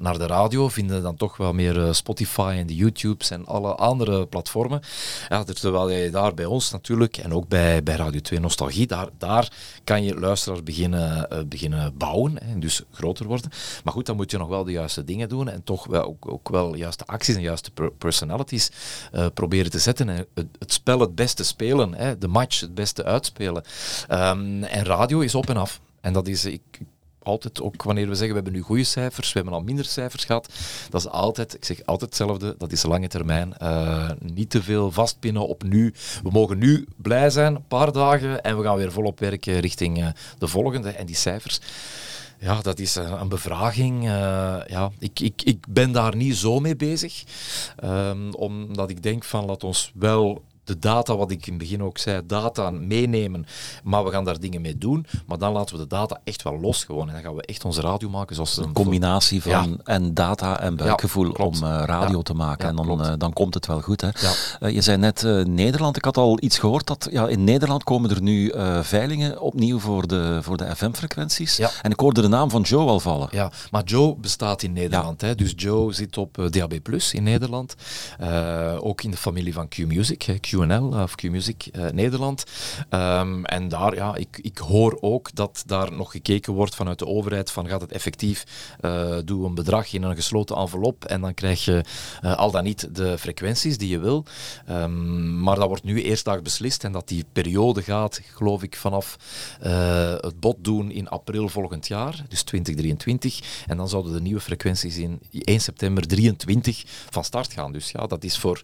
naar 0.00 0.18
de 0.18 0.26
radio, 0.26 0.68
vinden 0.68 1.02
dan 1.02 1.16
toch 1.16 1.36
wel 1.36 1.52
meer 1.52 1.94
Spotify 1.94 2.54
en 2.58 2.66
de 2.66 2.74
YouTubes 2.74 3.30
en 3.30 3.46
alle 3.46 3.74
andere 3.74 4.26
platformen. 4.26 4.80
Ja, 5.28 5.44
terwijl 5.44 5.90
je 5.90 6.10
daar 6.10 6.34
bij 6.34 6.44
ons 6.44 6.70
natuurlijk, 6.70 7.16
en 7.16 7.34
ook 7.34 7.48
bij, 7.48 7.82
bij 7.82 7.96
Radio 7.96 8.20
2 8.20 8.40
Nostalgie, 8.40 8.86
daar, 8.86 9.08
daar 9.18 9.52
kan 9.84 10.04
je 10.04 10.14
luisteraars 10.14 10.62
beginnen, 10.62 11.28
beginnen 11.48 11.96
bouwen. 11.96 12.38
Hè, 12.44 12.58
dus 12.58 12.82
groter 12.92 13.26
worden. 13.26 13.50
Maar 13.84 13.92
goed, 13.92 14.06
dan 14.06 14.16
moet 14.16 14.30
je 14.30 14.38
nog 14.38 14.48
wel 14.48 14.64
de 14.64 14.72
juiste 14.72 15.04
dingen 15.04 15.28
doen 15.28 15.48
en 15.48 15.62
toch 15.70 15.86
wel, 15.86 16.04
ook, 16.04 16.28
ook 16.28 16.48
wel 16.48 16.76
juiste 16.76 17.06
acties 17.06 17.34
en 17.34 17.42
juiste 17.42 17.70
per 17.70 17.90
personalities 17.90 18.70
uh, 19.14 19.26
proberen 19.34 19.70
te 19.70 19.78
zetten 19.78 20.08
en 20.08 20.26
het, 20.34 20.46
het, 20.58 20.72
spel 20.72 21.00
het 21.00 21.14
beste 21.14 21.44
spelen, 21.44 21.94
hè, 21.94 22.18
de 22.18 22.28
match 22.28 22.60
het 22.60 22.74
beste 22.74 23.04
uitspelen. 23.04 23.64
Um, 24.10 24.62
en 24.62 24.84
radio 24.84 25.20
is 25.20 25.34
op 25.34 25.48
en 25.48 25.56
af. 25.56 25.80
En 26.00 26.12
dat 26.12 26.26
is, 26.26 26.44
ik, 26.44 26.80
altijd, 27.22 27.60
ook 27.60 27.82
wanneer 27.82 28.08
we 28.08 28.14
zeggen 28.14 28.28
we 28.28 28.34
hebben 28.34 28.52
nu 28.52 28.60
goede 28.60 28.84
cijfers, 28.84 29.32
we 29.32 29.38
hebben 29.38 29.54
al 29.54 29.62
minder 29.62 29.84
cijfers 29.84 30.24
gehad, 30.24 30.48
dat 30.88 31.00
is 31.00 31.08
altijd, 31.08 31.54
ik 31.54 31.64
zeg 31.64 31.80
altijd 31.84 32.10
hetzelfde, 32.10 32.54
dat 32.58 32.72
is 32.72 32.82
lange 32.82 33.08
termijn. 33.08 33.54
Uh, 33.62 34.10
niet 34.20 34.50
te 34.50 34.62
veel 34.62 34.90
vastpinnen 34.90 35.48
op 35.48 35.62
nu. 35.62 35.94
We 36.22 36.30
mogen 36.30 36.58
nu 36.58 36.86
blij 36.96 37.30
zijn, 37.30 37.54
een 37.54 37.66
paar 37.68 37.92
dagen, 37.92 38.42
en 38.42 38.56
we 38.56 38.64
gaan 38.64 38.76
weer 38.76 38.92
volop 38.92 39.18
werken 39.18 39.60
richting 39.60 39.98
uh, 39.98 40.08
de 40.38 40.48
volgende. 40.48 40.90
En 40.90 41.06
die 41.06 41.16
cijfers, 41.16 41.60
ja, 42.40 42.60
dat 42.60 42.78
is 42.78 42.94
een 42.94 43.28
bevraging. 43.28 44.04
Uh, 44.04 44.10
ja, 44.66 44.90
ik, 44.98 45.20
ik, 45.20 45.42
ik 45.42 45.64
ben 45.68 45.92
daar 45.92 46.16
niet 46.16 46.36
zo 46.36 46.60
mee 46.60 46.76
bezig. 46.76 47.24
Um, 47.84 48.34
omdat 48.34 48.90
ik 48.90 49.02
denk 49.02 49.24
van 49.24 49.44
laat 49.44 49.64
ons 49.64 49.92
wel 49.94 50.42
de 50.70 50.78
data, 50.78 51.16
wat 51.16 51.30
ik 51.30 51.46
in 51.46 51.52
het 51.52 51.62
begin 51.62 51.82
ook 51.82 51.98
zei, 51.98 52.22
data 52.26 52.70
meenemen, 52.70 53.46
maar 53.84 54.04
we 54.04 54.10
gaan 54.10 54.24
daar 54.24 54.40
dingen 54.40 54.60
mee 54.60 54.78
doen. 54.78 55.06
Maar 55.26 55.38
dan 55.38 55.52
laten 55.52 55.76
we 55.76 55.82
de 55.82 55.88
data 55.88 56.20
echt 56.24 56.42
wel 56.42 56.60
los 56.60 56.84
gewoon. 56.84 57.06
En 57.06 57.12
dan 57.12 57.22
gaan 57.22 57.34
we 57.34 57.42
echt 57.42 57.64
onze 57.64 57.80
radio 57.80 58.08
maken 58.08 58.34
zoals 58.34 58.56
een 58.56 58.72
combinatie 58.72 59.42
van 59.42 59.50
ja. 59.50 59.66
en 59.84 60.14
data 60.14 60.60
en 60.60 60.76
buikgevoel 60.76 61.26
ja, 61.26 61.44
om 61.44 61.54
uh, 61.54 61.82
radio 61.84 62.16
ja. 62.16 62.22
te 62.22 62.34
maken. 62.34 62.68
en 62.68 62.76
dan, 62.76 63.00
uh, 63.00 63.12
dan 63.18 63.32
komt 63.32 63.54
het 63.54 63.66
wel 63.66 63.80
goed. 63.80 64.00
Hè? 64.00 64.08
Uh, 64.60 64.74
je 64.74 64.80
zei 64.80 64.96
net 64.96 65.22
Nederland. 65.46 65.96
Ik 65.96 66.04
had 66.04 66.16
al 66.16 66.38
iets 66.40 66.58
gehoord 66.58 66.86
dat 66.86 67.08
ja, 67.10 67.28
in 67.28 67.44
Nederland 67.44 67.84
komen 67.84 68.10
er 68.10 68.22
nu 68.22 68.52
veilingen 68.82 69.40
opnieuw 69.40 69.78
voor 69.78 70.06
de, 70.06 70.38
voor 70.42 70.56
de 70.56 70.76
FM-frequenties. 70.76 71.58
En 71.58 71.90
ik 71.90 72.00
hoorde 72.00 72.20
de 72.20 72.28
naam 72.28 72.50
van 72.50 72.62
Joe 72.62 72.88
al 72.88 73.00
vallen. 73.00 73.28
Ja, 73.30 73.50
maar 73.70 73.84
Joe 73.84 74.16
bestaat 74.16 74.62
in 74.62 74.72
Nederland. 74.72 75.20
Hè? 75.20 75.34
Dus 75.34 75.52
Joe 75.56 75.92
zit 75.92 76.18
op 76.18 76.48
DAB 76.50 76.74
Plus 76.82 77.14
in 77.14 77.22
Nederland. 77.22 77.74
ook 78.78 79.02
in 79.02 79.10
de 79.10 79.16
familie 79.16 79.52
van 79.52 79.68
Q-Music. 79.68 80.38
QNL 80.60 81.02
of 81.02 81.14
Q-Music 81.14 81.68
uh, 81.72 81.88
Nederland. 81.90 82.44
Um, 82.90 83.44
en 83.44 83.68
daar, 83.68 83.94
ja, 83.94 84.14
ik, 84.14 84.38
ik 84.42 84.58
hoor 84.58 84.98
ook 85.00 85.34
dat 85.34 85.62
daar 85.66 85.92
nog 85.92 86.10
gekeken 86.10 86.52
wordt 86.52 86.74
vanuit 86.74 86.98
de 86.98 87.06
overheid 87.06 87.50
van 87.50 87.68
gaat 87.68 87.80
het 87.80 87.92
effectief, 87.92 88.44
uh, 88.80 89.16
doe 89.24 89.46
een 89.46 89.54
bedrag 89.54 89.92
in 89.92 90.02
een 90.02 90.14
gesloten 90.14 90.56
envelop 90.56 91.04
en 91.04 91.20
dan 91.20 91.34
krijg 91.34 91.64
je 91.64 91.84
uh, 92.24 92.36
al 92.36 92.50
dan 92.50 92.64
niet 92.64 92.94
de 92.94 93.18
frequenties 93.18 93.78
die 93.78 93.88
je 93.88 93.98
wil. 93.98 94.24
Um, 94.70 95.40
maar 95.40 95.56
dat 95.56 95.68
wordt 95.68 95.84
nu 95.84 96.02
eerst 96.02 96.24
dag 96.24 96.42
beslist 96.42 96.84
en 96.84 96.92
dat 96.92 97.08
die 97.08 97.24
periode 97.32 97.82
gaat, 97.82 98.20
geloof 98.34 98.62
ik, 98.62 98.76
vanaf 98.76 99.16
het 100.20 100.40
bod 100.40 100.56
doen 100.60 100.90
in 100.90 101.08
april 101.08 101.48
volgend 101.48 101.86
jaar, 101.86 102.24
dus 102.28 102.42
2023. 102.42 103.64
En 103.66 103.76
dan 103.76 103.88
zouden 103.88 104.12
de 104.12 104.20
nieuwe 104.20 104.40
frequenties 104.40 104.96
in 104.96 105.20
1 105.30 105.60
september 105.60 106.06
23 106.06 106.82
van 107.10 107.24
start 107.24 107.52
gaan. 107.52 107.72
Dus 107.72 107.90
ja, 107.90 108.06
dat 108.06 108.24
is 108.24 108.38
voor 108.38 108.62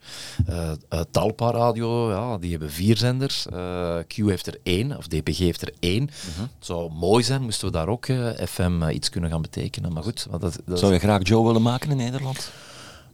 Talpa 1.10 1.50
Radio, 1.50 1.85
ja, 1.86 2.38
die 2.38 2.50
hebben 2.50 2.70
vier 2.70 2.96
zenders. 2.96 3.46
Uh, 3.52 3.96
Q 4.06 4.14
heeft 4.14 4.46
er 4.46 4.58
één, 4.62 4.96
of 4.96 5.06
DPG 5.06 5.38
heeft 5.38 5.62
er 5.62 5.72
één. 5.80 6.08
-hmm. 6.36 6.48
Het 6.58 6.66
zou 6.66 6.92
mooi 6.92 7.24
zijn, 7.24 7.42
moesten 7.42 7.66
we 7.66 7.72
daar 7.72 7.88
ook 7.88 8.06
uh, 8.06 8.28
FM 8.48 8.82
uh, 8.82 8.94
iets 8.94 9.08
kunnen 9.08 9.30
gaan 9.30 9.42
betekenen. 9.42 9.92
Maar 9.92 10.02
goed, 10.02 10.26
dat, 10.30 10.60
dat 10.64 10.78
zou 10.78 10.92
je 10.92 10.98
graag 10.98 11.28
Joe 11.28 11.46
willen 11.46 11.62
maken 11.62 11.90
in 11.90 11.96
Nederland? 11.96 12.50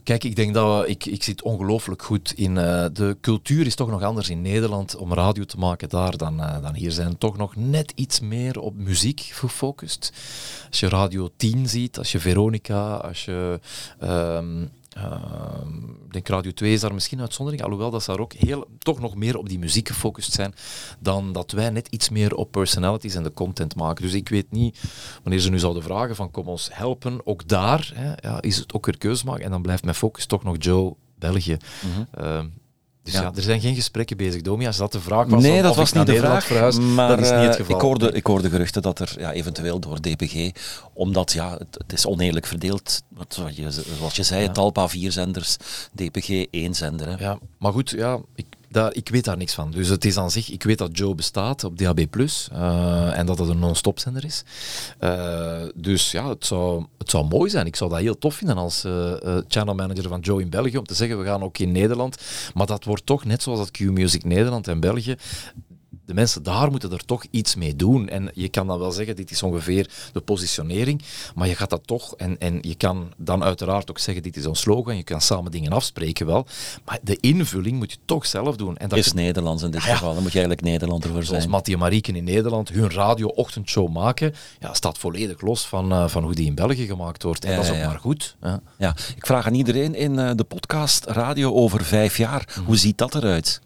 Kijk, 0.03 0.23
ik 0.23 0.35
denk 0.35 0.53
dat 0.53 0.81
we, 0.81 0.87
ik, 0.89 1.05
ik 1.05 1.23
zit 1.23 1.41
ongelooflijk 1.41 2.01
goed 2.01 2.33
in. 2.33 2.55
Uh, 2.55 2.85
de 2.93 3.17
cultuur 3.21 3.65
is 3.65 3.75
toch 3.75 3.89
nog 3.89 4.03
anders 4.03 4.29
in 4.29 4.41
Nederland 4.41 4.95
om 4.95 5.13
radio 5.13 5.43
te 5.43 5.57
maken 5.57 5.89
daar 5.89 6.17
dan, 6.17 6.39
uh, 6.39 6.61
dan 6.61 6.73
hier. 6.73 6.91
Zijn 6.91 7.17
toch 7.17 7.37
nog 7.37 7.55
net 7.55 7.91
iets 7.95 8.19
meer 8.19 8.59
op 8.59 8.75
muziek 8.75 9.19
gefocust. 9.19 10.11
Als 10.69 10.79
je 10.79 10.89
Radio 10.89 11.29
10 11.37 11.69
ziet, 11.69 11.97
als 11.97 12.11
je 12.11 12.19
Veronica, 12.19 12.93
als 12.93 13.25
je. 13.25 13.59
Um, 14.03 14.61
uh, 14.61 14.67
ik 16.05 16.13
denk 16.13 16.27
Radio 16.27 16.51
2 16.51 16.73
is 16.73 16.81
daar 16.81 16.93
misschien 16.93 17.17
een 17.17 17.23
uitzondering, 17.23 17.63
alhoewel 17.63 17.91
dat 17.91 18.03
ze 18.03 18.11
daar 18.11 18.19
ook 18.19 18.33
heel, 18.33 18.67
toch 18.77 18.99
nog 18.99 19.15
meer 19.15 19.37
op 19.37 19.49
die 19.49 19.59
muziek 19.59 19.87
gefocust 19.87 20.33
zijn 20.33 20.53
dan 20.99 21.31
dat 21.31 21.51
wij 21.51 21.69
net 21.69 21.87
iets 21.87 22.09
meer 22.09 22.35
op 22.35 22.51
personalities 22.51 23.15
en 23.15 23.23
de 23.23 23.33
content 23.33 23.75
maken. 23.75 24.03
Dus 24.03 24.13
ik 24.13 24.29
weet 24.29 24.51
niet, 24.51 24.81
wanneer 25.23 25.41
ze 25.41 25.49
nu 25.49 25.59
zouden 25.59 25.83
vragen 25.83 26.15
van 26.15 26.31
kom 26.31 26.47
ons 26.47 26.69
helpen, 26.71 27.21
ook 27.27 27.47
daar 27.47 27.91
hè, 27.95 28.13
ja, 28.29 28.41
is 28.41 28.57
het 28.57 28.73
ook 28.73 28.85
weer 28.85 28.97
keuze 28.97 29.25
maken 29.25 29.45
en 29.45 29.51
dan 29.51 29.61
blijft 29.61 29.83
mijn 29.83 29.95
focus 29.95 30.25
toch 30.25 30.43
nog 30.43 30.55
Joe, 30.59 30.95
België. 31.19 31.57
Mm 31.83 31.91
-hmm. 31.93 32.25
uh, 32.25 32.43
dus 33.03 33.13
ja. 33.13 33.21
ja. 33.21 33.31
er 33.35 33.41
zijn 33.41 33.61
geen 33.61 33.75
gesprekken 33.75 34.17
bezig, 34.17 34.41
Domi. 34.41 34.67
Als 34.67 34.77
dat 34.77 34.91
de 34.91 34.99
vraag 34.99 35.27
was, 35.27 35.41
nee, 35.41 35.61
dat 35.61 35.75
was 35.75 35.91
niet 35.91 36.05
de 36.05 36.15
vraag. 36.15 36.45
Verhuis, 36.45 36.79
maar 36.79 37.07
dat 37.09 37.19
is 37.19 37.31
niet 37.31 37.39
het 37.39 37.55
geval. 37.55 37.75
Ik 37.75 37.81
hoorde, 37.81 38.11
ik 38.11 38.25
hoorde 38.25 38.49
geruchten 38.49 38.81
dat 38.81 38.99
er 38.99 39.15
ja, 39.17 39.31
eventueel 39.31 39.79
door 39.79 39.99
DPG, 40.01 40.51
omdat 40.93 41.31
ja, 41.31 41.51
het, 41.51 41.77
het 41.77 41.93
is 41.93 42.05
oneerlijk 42.05 42.45
verdeeld, 42.45 43.03
wat, 43.07 43.39
wat 43.41 43.55
je, 43.55 43.71
zoals 43.97 44.15
je 44.15 44.23
zei, 44.23 44.43
ja. 44.43 44.51
Talpa 44.51 44.87
vier 44.87 45.11
zenders, 45.11 45.57
DPG 45.93 46.45
één 46.51 46.73
zender. 46.73 47.07
Hè. 47.07 47.15
Ja, 47.23 47.37
maar 47.57 47.71
goed, 47.71 47.89
ja, 47.89 48.19
ik, 48.35 48.45
daar, 48.73 48.93
ik 48.93 49.09
weet 49.09 49.23
daar 49.23 49.37
niks 49.37 49.53
van. 49.53 49.71
Dus 49.71 49.87
het 49.87 50.05
is 50.05 50.17
aan 50.17 50.31
zich, 50.31 50.51
ik 50.51 50.63
weet 50.63 50.77
dat 50.77 50.97
Joe 50.97 51.15
bestaat 51.15 51.63
op 51.63 51.77
DAB+, 51.77 51.99
uh, 51.99 53.17
en 53.17 53.25
dat 53.25 53.39
het 53.39 53.49
een 53.49 53.59
non-stop 53.59 53.99
zender 53.99 54.25
is. 54.25 54.43
Uh, 54.99 55.61
dus 55.75 56.11
ja, 56.11 56.29
het 56.29 56.45
zou, 56.45 56.85
het 56.97 57.09
zou 57.09 57.27
mooi 57.27 57.49
zijn. 57.49 57.65
Ik 57.65 57.75
zou 57.75 57.89
dat 57.89 57.99
heel 57.99 58.17
tof 58.17 58.35
vinden 58.35 58.57
als 58.57 58.85
uh, 58.85 59.13
channel 59.47 59.75
manager 59.75 60.07
van 60.07 60.19
Joe 60.19 60.41
in 60.41 60.49
België, 60.49 60.77
om 60.77 60.85
te 60.85 60.93
zeggen, 60.93 61.19
we 61.19 61.25
gaan 61.25 61.43
ook 61.43 61.57
in 61.57 61.71
Nederland. 61.71 62.17
Maar 62.53 62.65
dat 62.65 62.83
wordt 62.83 63.05
toch, 63.05 63.25
net 63.25 63.43
zoals 63.43 63.59
dat 63.59 63.71
Q-Music 63.71 64.23
Nederland 64.23 64.67
en 64.67 64.79
België, 64.79 65.15
de 66.05 66.13
mensen 66.13 66.43
daar 66.43 66.71
moeten 66.71 66.91
er 66.91 67.05
toch 67.05 67.23
iets 67.29 67.55
mee 67.55 67.75
doen. 67.75 68.09
En 68.09 68.31
je 68.33 68.49
kan 68.49 68.67
dan 68.67 68.79
wel 68.79 68.91
zeggen, 68.91 69.15
dit 69.15 69.31
is 69.31 69.43
ongeveer 69.43 69.89
de 70.13 70.21
positionering, 70.21 71.01
maar 71.35 71.47
je 71.47 71.55
gaat 71.55 71.69
dat 71.69 71.87
toch, 71.87 72.15
en, 72.15 72.39
en 72.39 72.57
je 72.61 72.75
kan 72.75 73.13
dan 73.17 73.43
uiteraard 73.43 73.89
ook 73.89 73.99
zeggen, 73.99 74.23
dit 74.23 74.37
is 74.37 74.45
ons 74.45 74.59
slogan, 74.59 74.95
je 74.97 75.03
kan 75.03 75.21
samen 75.21 75.51
dingen 75.51 75.71
afspreken 75.71 76.25
wel, 76.25 76.45
maar 76.85 76.99
de 77.01 77.17
invulling 77.19 77.77
moet 77.77 77.91
je 77.91 77.97
toch 78.05 78.25
zelf 78.25 78.55
doen. 78.55 78.77
En 78.77 78.89
dat 78.89 78.99
is 78.99 79.13
Nederlands 79.13 79.63
in 79.63 79.71
dit 79.71 79.81
geval, 79.81 80.13
dan 80.13 80.23
moet 80.23 80.31
je 80.31 80.39
eigenlijk 80.39 80.67
Nederlander 80.67 81.09
voor 81.09 81.23
zijn. 81.23 81.41
Zoals 81.41 81.51
Mattie 81.51 81.73
en 81.73 81.79
Marieken 81.79 82.15
in 82.15 82.23
Nederland 82.23 82.69
hun 82.69 82.91
radio-ochtendshow 82.91 83.89
maken, 83.89 84.33
ja, 84.59 84.73
staat 84.73 84.97
volledig 84.97 85.41
los 85.41 85.67
van, 85.67 85.91
uh, 85.91 86.07
van 86.07 86.23
hoe 86.23 86.35
die 86.35 86.45
in 86.45 86.55
België 86.55 86.85
gemaakt 86.85 87.23
wordt. 87.23 87.45
En 87.45 87.51
ja, 87.51 87.55
dat 87.55 87.65
is 87.65 87.71
ook 87.71 87.77
ja. 87.77 87.87
maar 87.87 87.99
goed. 87.99 88.35
Ja. 88.77 88.95
ik 89.15 89.25
vraag 89.25 89.45
aan 89.45 89.55
iedereen 89.55 89.95
in 89.95 90.13
uh, 90.13 90.31
de 90.35 90.43
podcast 90.43 91.05
Radio 91.05 91.53
over 91.53 91.83
vijf 91.83 92.17
jaar, 92.17 92.55
mm. 92.57 92.65
hoe 92.65 92.77
ziet 92.77 92.97
dat 92.97 93.15
eruit? 93.15 93.61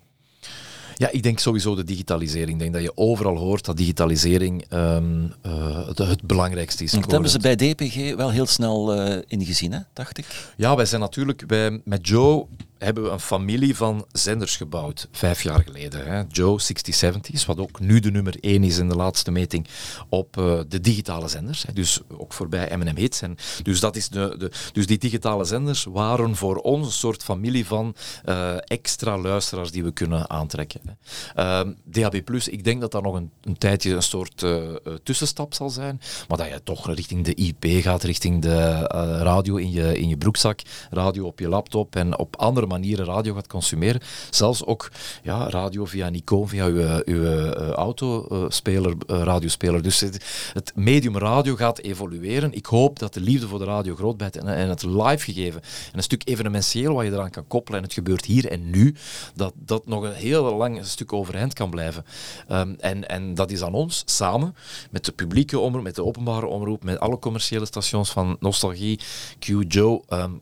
Ja, 0.98 1.10
ik 1.12 1.24
denk 1.24 1.40
sowieso 1.40 1.76
de 1.76 1.84
digitalisering. 1.84 2.52
Ik 2.52 2.60
denk 2.60 2.74
dat 2.74 2.82
je 2.82 2.92
overal 2.96 3.38
hoort 3.38 3.66
dat 3.66 3.78
digitalisering 3.78 4.66
um, 4.74 5.34
uh, 5.46 5.88
het, 5.88 5.98
het, 5.98 6.22
belangrijkste 6.22 6.84
is. 6.84 6.92
Dat 6.92 7.12
hebben 7.12 7.30
ze 7.30 7.40
bij 7.40 7.56
DPG 7.56 8.16
wel 8.16 8.30
heel 8.30 8.46
snel 8.46 9.08
uh, 9.08 9.22
ingezien, 9.28 9.72
hè, 9.72 9.80
dacht 9.94 10.18
ik. 10.18 10.26
Ja, 10.58 10.76
wij 10.76 10.86
zijn 10.86 11.02
natuurlijk 11.02 11.44
wij, 11.48 11.82
met 11.84 12.08
Joe 12.08 12.46
hebben 12.80 13.04
we 13.04 13.10
een 13.10 13.20
familie 13.20 13.76
van 13.76 14.06
zenders 14.12 14.56
gebouwd, 14.56 15.08
vijf 15.12 15.44
jaar 15.44 15.64
geleden. 15.64 16.08
Hè. 16.08 16.24
Joe 16.28 16.60
6070's, 16.62 17.46
wat 17.46 17.58
ook 17.58 17.80
nu 17.80 18.00
de 18.00 18.12
nummer 18.12 18.36
één 18.40 18.64
is 18.64 18.78
in 18.78 18.90
de 18.90 18.96
laatste 18.96 19.32
meting 19.32 19.68
op 20.10 20.38
uh, 20.38 20.60
de 20.68 20.82
digitale 20.82 21.28
zenders. 21.28 21.64
Hè. 21.64 21.74
Dus 21.74 22.00
ook 22.18 22.34
voorbij 22.34 22.78
M&M 22.78 22.96
Hits. 22.96 23.22
En 23.22 23.38
dus, 23.64 23.80
dat 23.80 23.96
is 23.96 24.10
de, 24.10 24.36
de, 24.38 24.52
dus 24.74 24.88
die 24.88 24.98
digitale 24.98 25.44
zenders 25.44 25.84
waren 25.84 26.36
voor 26.36 26.56
ons 26.56 26.86
een 26.86 26.92
soort 26.92 27.24
familie 27.24 27.66
van 27.66 27.96
uh, 28.26 28.56
extra 28.60 29.18
luisteraars 29.18 29.72
die 29.72 29.84
we 29.84 29.92
kunnen 29.92 30.30
aantrekken. 30.30 30.82
Uh, 30.86 31.60
ehm, 31.60 31.72
DHB+, 31.92 32.30
ik 32.30 32.64
denk 32.64 32.82
dat 32.82 32.92
dat 32.92 33.04
nog 33.04 33.16
een, 33.16 33.32
een 33.44 33.58
tijdje 33.58 33.94
een 33.94 34.04
soort 34.04 34.42
uh, 34.42 34.66
tussenstap 35.04 35.54
zal 35.54 35.70
zijn, 35.70 36.02
maar 36.28 36.38
dat 36.38 36.48
je 36.48 36.64
toch 36.64 36.96
richting 36.96 37.26
de 37.26 37.34
IP 37.34 37.66
gaat, 37.84 38.04
richting 38.04 38.42
de 38.42 38.88
radio 39.22 39.56
in 39.56 39.72
je, 39.72 40.00
in 40.00 40.10
je 40.10 40.18
broekzak, 40.18 40.62
radio 40.90 41.26
op 41.26 41.40
je 41.40 41.48
laptop 41.48 41.96
en 41.96 42.18
op 42.18 42.36
andere 42.36 42.67
manieren 42.68 43.06
radio 43.06 43.34
gaat 43.34 43.48
consumeren. 43.48 44.02
Zelfs 44.30 44.66
ook 44.66 44.92
ja, 45.24 45.50
radio 45.50 45.86
via 45.86 46.10
Nikon, 46.10 46.48
via 46.48 46.66
uw, 46.66 47.02
uw 47.06 47.22
uh, 47.22 47.70
autospeler, 47.70 48.96
uh, 49.08 49.22
radiospeler. 49.22 49.82
Dus 49.82 50.00
het, 50.00 50.72
medium 50.76 51.18
radio 51.18 51.56
gaat 51.56 51.80
evolueren. 51.80 52.54
Ik 52.54 52.66
hoop 52.66 53.00
dat 53.00 53.14
de 53.14 53.22
liefde 53.22 53.48
voor 53.48 53.60
de 53.60 53.66
radio 53.66 53.96
groot 53.96 54.18
blijft 54.18 54.38
en, 54.38 54.48
en 54.48 54.70
het 54.70 54.84
live 54.84 55.32
gegeven 55.32 55.62
en 55.62 55.98
een 55.98 56.04
stuk 56.04 56.22
evenementieel 56.26 56.94
wat 56.94 57.06
je 57.06 57.12
eraan 57.12 57.30
kan 57.30 57.48
koppelen 57.48 57.80
en 57.80 57.86
het 57.86 57.94
gebeurt 57.94 58.26
hier 58.26 58.52
en 58.52 58.70
nu, 58.70 58.96
dat 59.36 59.54
dat 59.56 59.88
nog 59.88 60.04
een 60.04 60.14
heel 60.14 60.56
lang 60.56 60.86
stuk 60.86 61.14
overeind 61.14 61.54
kan 61.54 61.70
blijven. 61.70 62.06
Um, 62.52 62.76
en, 62.80 63.08
en 63.08 63.34
dat 63.34 63.52
is 63.52 63.62
aan 63.62 63.74
ons, 63.74 64.04
samen, 64.06 64.56
met 64.92 65.06
de 65.06 65.12
publieke 65.12 65.60
omroep, 65.60 65.84
met 65.84 65.96
de 65.96 66.04
openbare 66.04 66.46
omroep, 66.46 66.84
met 66.84 67.00
alle 67.00 67.20
commerciële 67.20 67.66
stations 67.66 68.10
van 68.10 68.38
Nostalgie, 68.40 69.00
Q, 69.40 69.46
Joe, 69.68 70.02
um, 70.10 70.42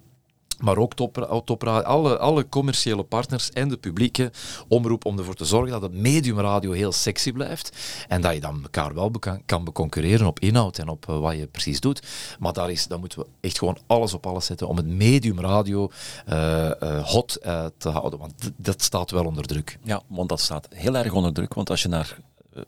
maar 0.59 0.77
ook 0.77 0.93
top, 0.93 1.41
top, 1.45 1.63
alle, 1.63 2.17
alle 2.17 2.49
commerciële 2.49 3.03
partners 3.03 3.49
en 3.49 3.69
de 3.69 3.77
publieke 3.77 4.31
omroep 4.67 5.05
om 5.05 5.17
ervoor 5.17 5.35
te 5.35 5.45
zorgen 5.45 5.71
dat 5.71 5.81
het 5.81 5.93
mediumradio 5.93 6.71
heel 6.71 6.91
sexy 6.91 7.31
blijft 7.31 7.77
en 8.07 8.21
dat 8.21 8.33
je 8.33 8.39
dan 8.39 8.59
elkaar 8.63 8.93
wel 8.93 9.11
kan 9.45 9.63
beconcurreren 9.63 10.27
op 10.27 10.39
inhoud 10.39 10.77
en 10.77 10.87
op 10.87 11.05
uh, 11.09 11.19
wat 11.19 11.35
je 11.37 11.47
precies 11.47 11.79
doet. 11.79 12.01
Maar 12.39 12.53
daar, 12.53 12.71
is, 12.71 12.87
daar 12.87 12.99
moeten 12.99 13.19
we 13.19 13.25
echt 13.41 13.57
gewoon 13.57 13.77
alles 13.87 14.13
op 14.13 14.25
alles 14.25 14.45
zetten 14.45 14.67
om 14.67 14.77
het 14.77 14.87
mediumradio 14.87 15.91
uh, 16.29 16.71
uh, 16.83 17.03
hot 17.05 17.39
te 17.77 17.89
houden, 17.89 18.19
want 18.19 18.33
dat 18.55 18.81
staat 18.81 19.11
wel 19.11 19.25
onder 19.25 19.43
druk. 19.43 19.77
Ja, 19.83 20.01
want 20.07 20.29
dat 20.29 20.41
staat 20.41 20.67
heel 20.69 20.95
erg 20.95 21.13
onder 21.13 21.33
druk, 21.33 21.53
want 21.53 21.69
als 21.69 21.81
je 21.81 21.87
naar 21.87 22.17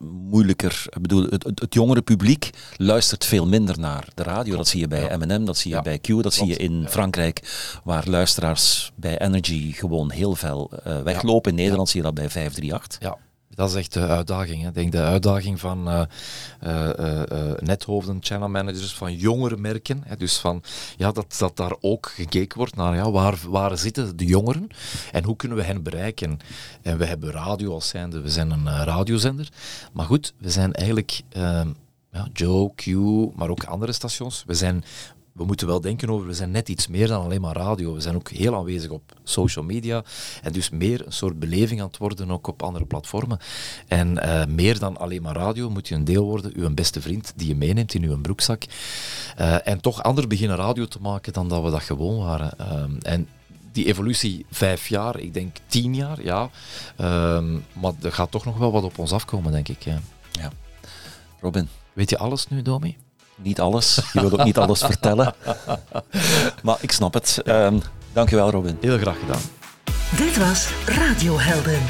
moeilijker. 0.00 0.84
Ik 0.88 1.02
bedoel, 1.02 1.22
het, 1.22 1.44
het, 1.44 1.74
jongere 1.74 2.02
publiek 2.02 2.50
luistert 2.76 3.24
veel 3.24 3.46
minder 3.46 3.78
naar 3.78 4.08
de 4.14 4.22
radio. 4.22 4.56
Dat 4.56 4.68
zie 4.68 4.80
je 4.80 4.88
bij 4.88 5.16
M&M, 5.16 5.44
dat 5.44 5.56
zie 5.56 5.74
je 5.74 5.82
bij 5.82 5.98
Q, 5.98 6.06
dat 6.06 6.34
zie 6.34 6.46
je 6.46 6.56
in 6.56 6.86
Frankrijk, 6.88 7.40
waar 7.84 8.08
luisteraars 8.08 8.92
bij 8.94 9.20
Energy 9.20 9.72
gewoon 9.72 10.10
heel 10.10 10.34
veel 10.34 10.70
uh, 10.86 11.00
weglopen. 11.00 11.50
In 11.50 11.56
Nederland 11.56 11.88
zie 11.88 12.00
je 12.00 12.06
dat 12.06 12.14
bij 12.14 12.30
538. 12.30 13.00
Ja, 13.00 13.18
dat 13.58 13.68
is 13.68 13.74
echt 13.74 13.92
de 13.92 14.06
uitdaging. 14.06 14.62
Hè. 14.62 14.72
Denk 14.72 14.92
de 14.92 15.02
uitdaging 15.02 15.60
van 15.60 15.88
uh, 15.88 16.02
uh, 16.66 17.20
nethoofden, 17.58 18.16
channel 18.20 18.48
managers, 18.48 18.94
van 18.94 19.14
jongere 19.14 19.56
merken. 19.56 20.02
Hè. 20.06 20.16
Dus 20.16 20.36
van, 20.36 20.62
ja, 20.96 21.12
dat, 21.12 21.36
dat 21.38 21.56
daar 21.56 21.76
ook 21.80 22.12
gekeken 22.14 22.58
wordt 22.58 22.76
naar 22.76 22.94
ja, 22.94 23.10
waar, 23.10 23.38
waar 23.48 23.78
zitten 23.78 24.16
de 24.16 24.24
jongeren 24.24 24.66
en 25.12 25.24
hoe 25.24 25.36
kunnen 25.36 25.58
we 25.58 25.64
hen 25.64 25.82
bereiken. 25.82 26.38
En 26.82 26.98
we 26.98 27.04
hebben 27.04 27.30
radio 27.30 27.72
als 27.72 27.88
zijnde, 27.88 28.20
we 28.20 28.30
zijn 28.30 28.50
een 28.50 28.84
radiozender. 28.84 29.48
Maar 29.92 30.06
goed, 30.06 30.34
we 30.38 30.50
zijn 30.50 30.72
eigenlijk... 30.72 31.20
Ja, 32.12 32.28
Joe, 32.32 32.74
Q, 32.74 32.86
maar 33.36 33.48
ook 33.48 33.64
andere 33.64 33.92
stations. 33.92 34.44
We 34.46 34.54
zijn 34.54 34.84
we 35.38 35.44
moeten 35.44 35.66
wel 35.66 35.80
denken 35.80 36.10
over, 36.10 36.26
we 36.26 36.34
zijn 36.34 36.50
net 36.50 36.68
iets 36.68 36.86
meer 36.86 37.06
dan 37.06 37.24
alleen 37.24 37.40
maar 37.40 37.56
radio. 37.56 37.94
We 37.94 38.00
zijn 38.00 38.14
ook 38.14 38.30
heel 38.30 38.56
aanwezig 38.56 38.90
op 38.90 39.02
social 39.24 39.64
media 39.64 40.04
en 40.42 40.52
dus 40.52 40.70
meer 40.70 41.06
een 41.06 41.12
soort 41.12 41.38
beleving 41.38 41.80
aan 41.80 41.86
het 41.86 41.96
worden 41.96 42.30
ook 42.30 42.46
op 42.46 42.62
andere 42.62 42.84
platformen. 42.84 43.38
En 43.88 44.16
uh, 44.16 44.44
meer 44.44 44.78
dan 44.78 44.96
alleen 44.96 45.22
maar 45.22 45.36
radio 45.36 45.70
moet 45.70 45.88
je 45.88 45.94
een 45.94 46.04
deel 46.04 46.24
worden, 46.24 46.52
uw 46.54 46.74
beste 46.74 47.00
vriend 47.00 47.32
die 47.36 47.48
je 47.48 47.54
meeneemt 47.54 47.94
in 47.94 48.02
uw 48.02 48.20
broekzak. 48.20 48.64
Uh, 49.38 49.68
en 49.68 49.80
toch 49.80 50.02
anders 50.02 50.26
beginnen 50.26 50.56
radio 50.56 50.86
te 50.86 51.00
maken 51.00 51.32
dan 51.32 51.48
dat 51.48 51.62
we 51.62 51.70
dat 51.70 51.82
gewoon 51.82 52.18
waren. 52.18 52.54
Uh, 52.60 53.12
en 53.12 53.28
die 53.72 53.86
evolutie 53.86 54.46
vijf 54.50 54.88
jaar, 54.88 55.18
ik 55.18 55.34
denk 55.34 55.56
tien 55.66 55.94
jaar, 55.94 56.22
ja. 56.22 56.50
maar 57.72 57.92
er 58.02 58.12
gaat 58.12 58.30
toch 58.30 58.44
nog 58.44 58.58
wel 58.58 58.72
wat 58.72 58.82
op 58.82 58.98
ons 58.98 59.12
afkomen, 59.12 59.52
denk 59.52 59.68
ik. 59.68 59.82
Ja. 59.82 59.98
ja. 60.30 60.52
Robin. 61.40 61.68
Weet 61.92 62.10
je 62.10 62.18
alles 62.18 62.48
nu, 62.48 62.62
Domi? 62.62 62.96
Niet 63.42 63.60
alles. 63.60 64.00
Je 64.12 64.20
wilt 64.20 64.32
ook 64.32 64.44
niet 64.44 64.58
alles 64.58 64.80
vertellen. 64.80 65.34
Maar 66.62 66.76
ik 66.80 66.92
snap 66.92 67.14
het. 67.14 67.42
Um, 67.44 67.82
dankjewel, 68.12 68.50
Robin. 68.50 68.78
Heel 68.80 68.98
graag 68.98 69.18
gedaan. 69.18 69.40
Dit 70.16 70.36
was 70.36 70.68
Radiohelden. 70.86 71.80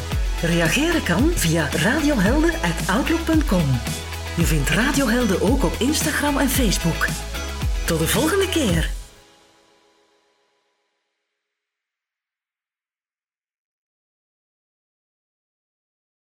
Reageren 0.43 1.03
kan 1.03 1.31
via 1.35 1.69
radiohelden.outlook.com. 1.71 3.81
Je 4.37 4.45
vindt 4.45 4.71
Radiohelden 4.71 5.43
ook 5.43 5.65
op 5.65 5.73
Instagram 5.79 6.39
en 6.39 6.49
Facebook. 6.49 7.07
Tot 7.85 7.99
de 7.99 8.09
volgende 8.09 8.49
keer. 8.49 8.98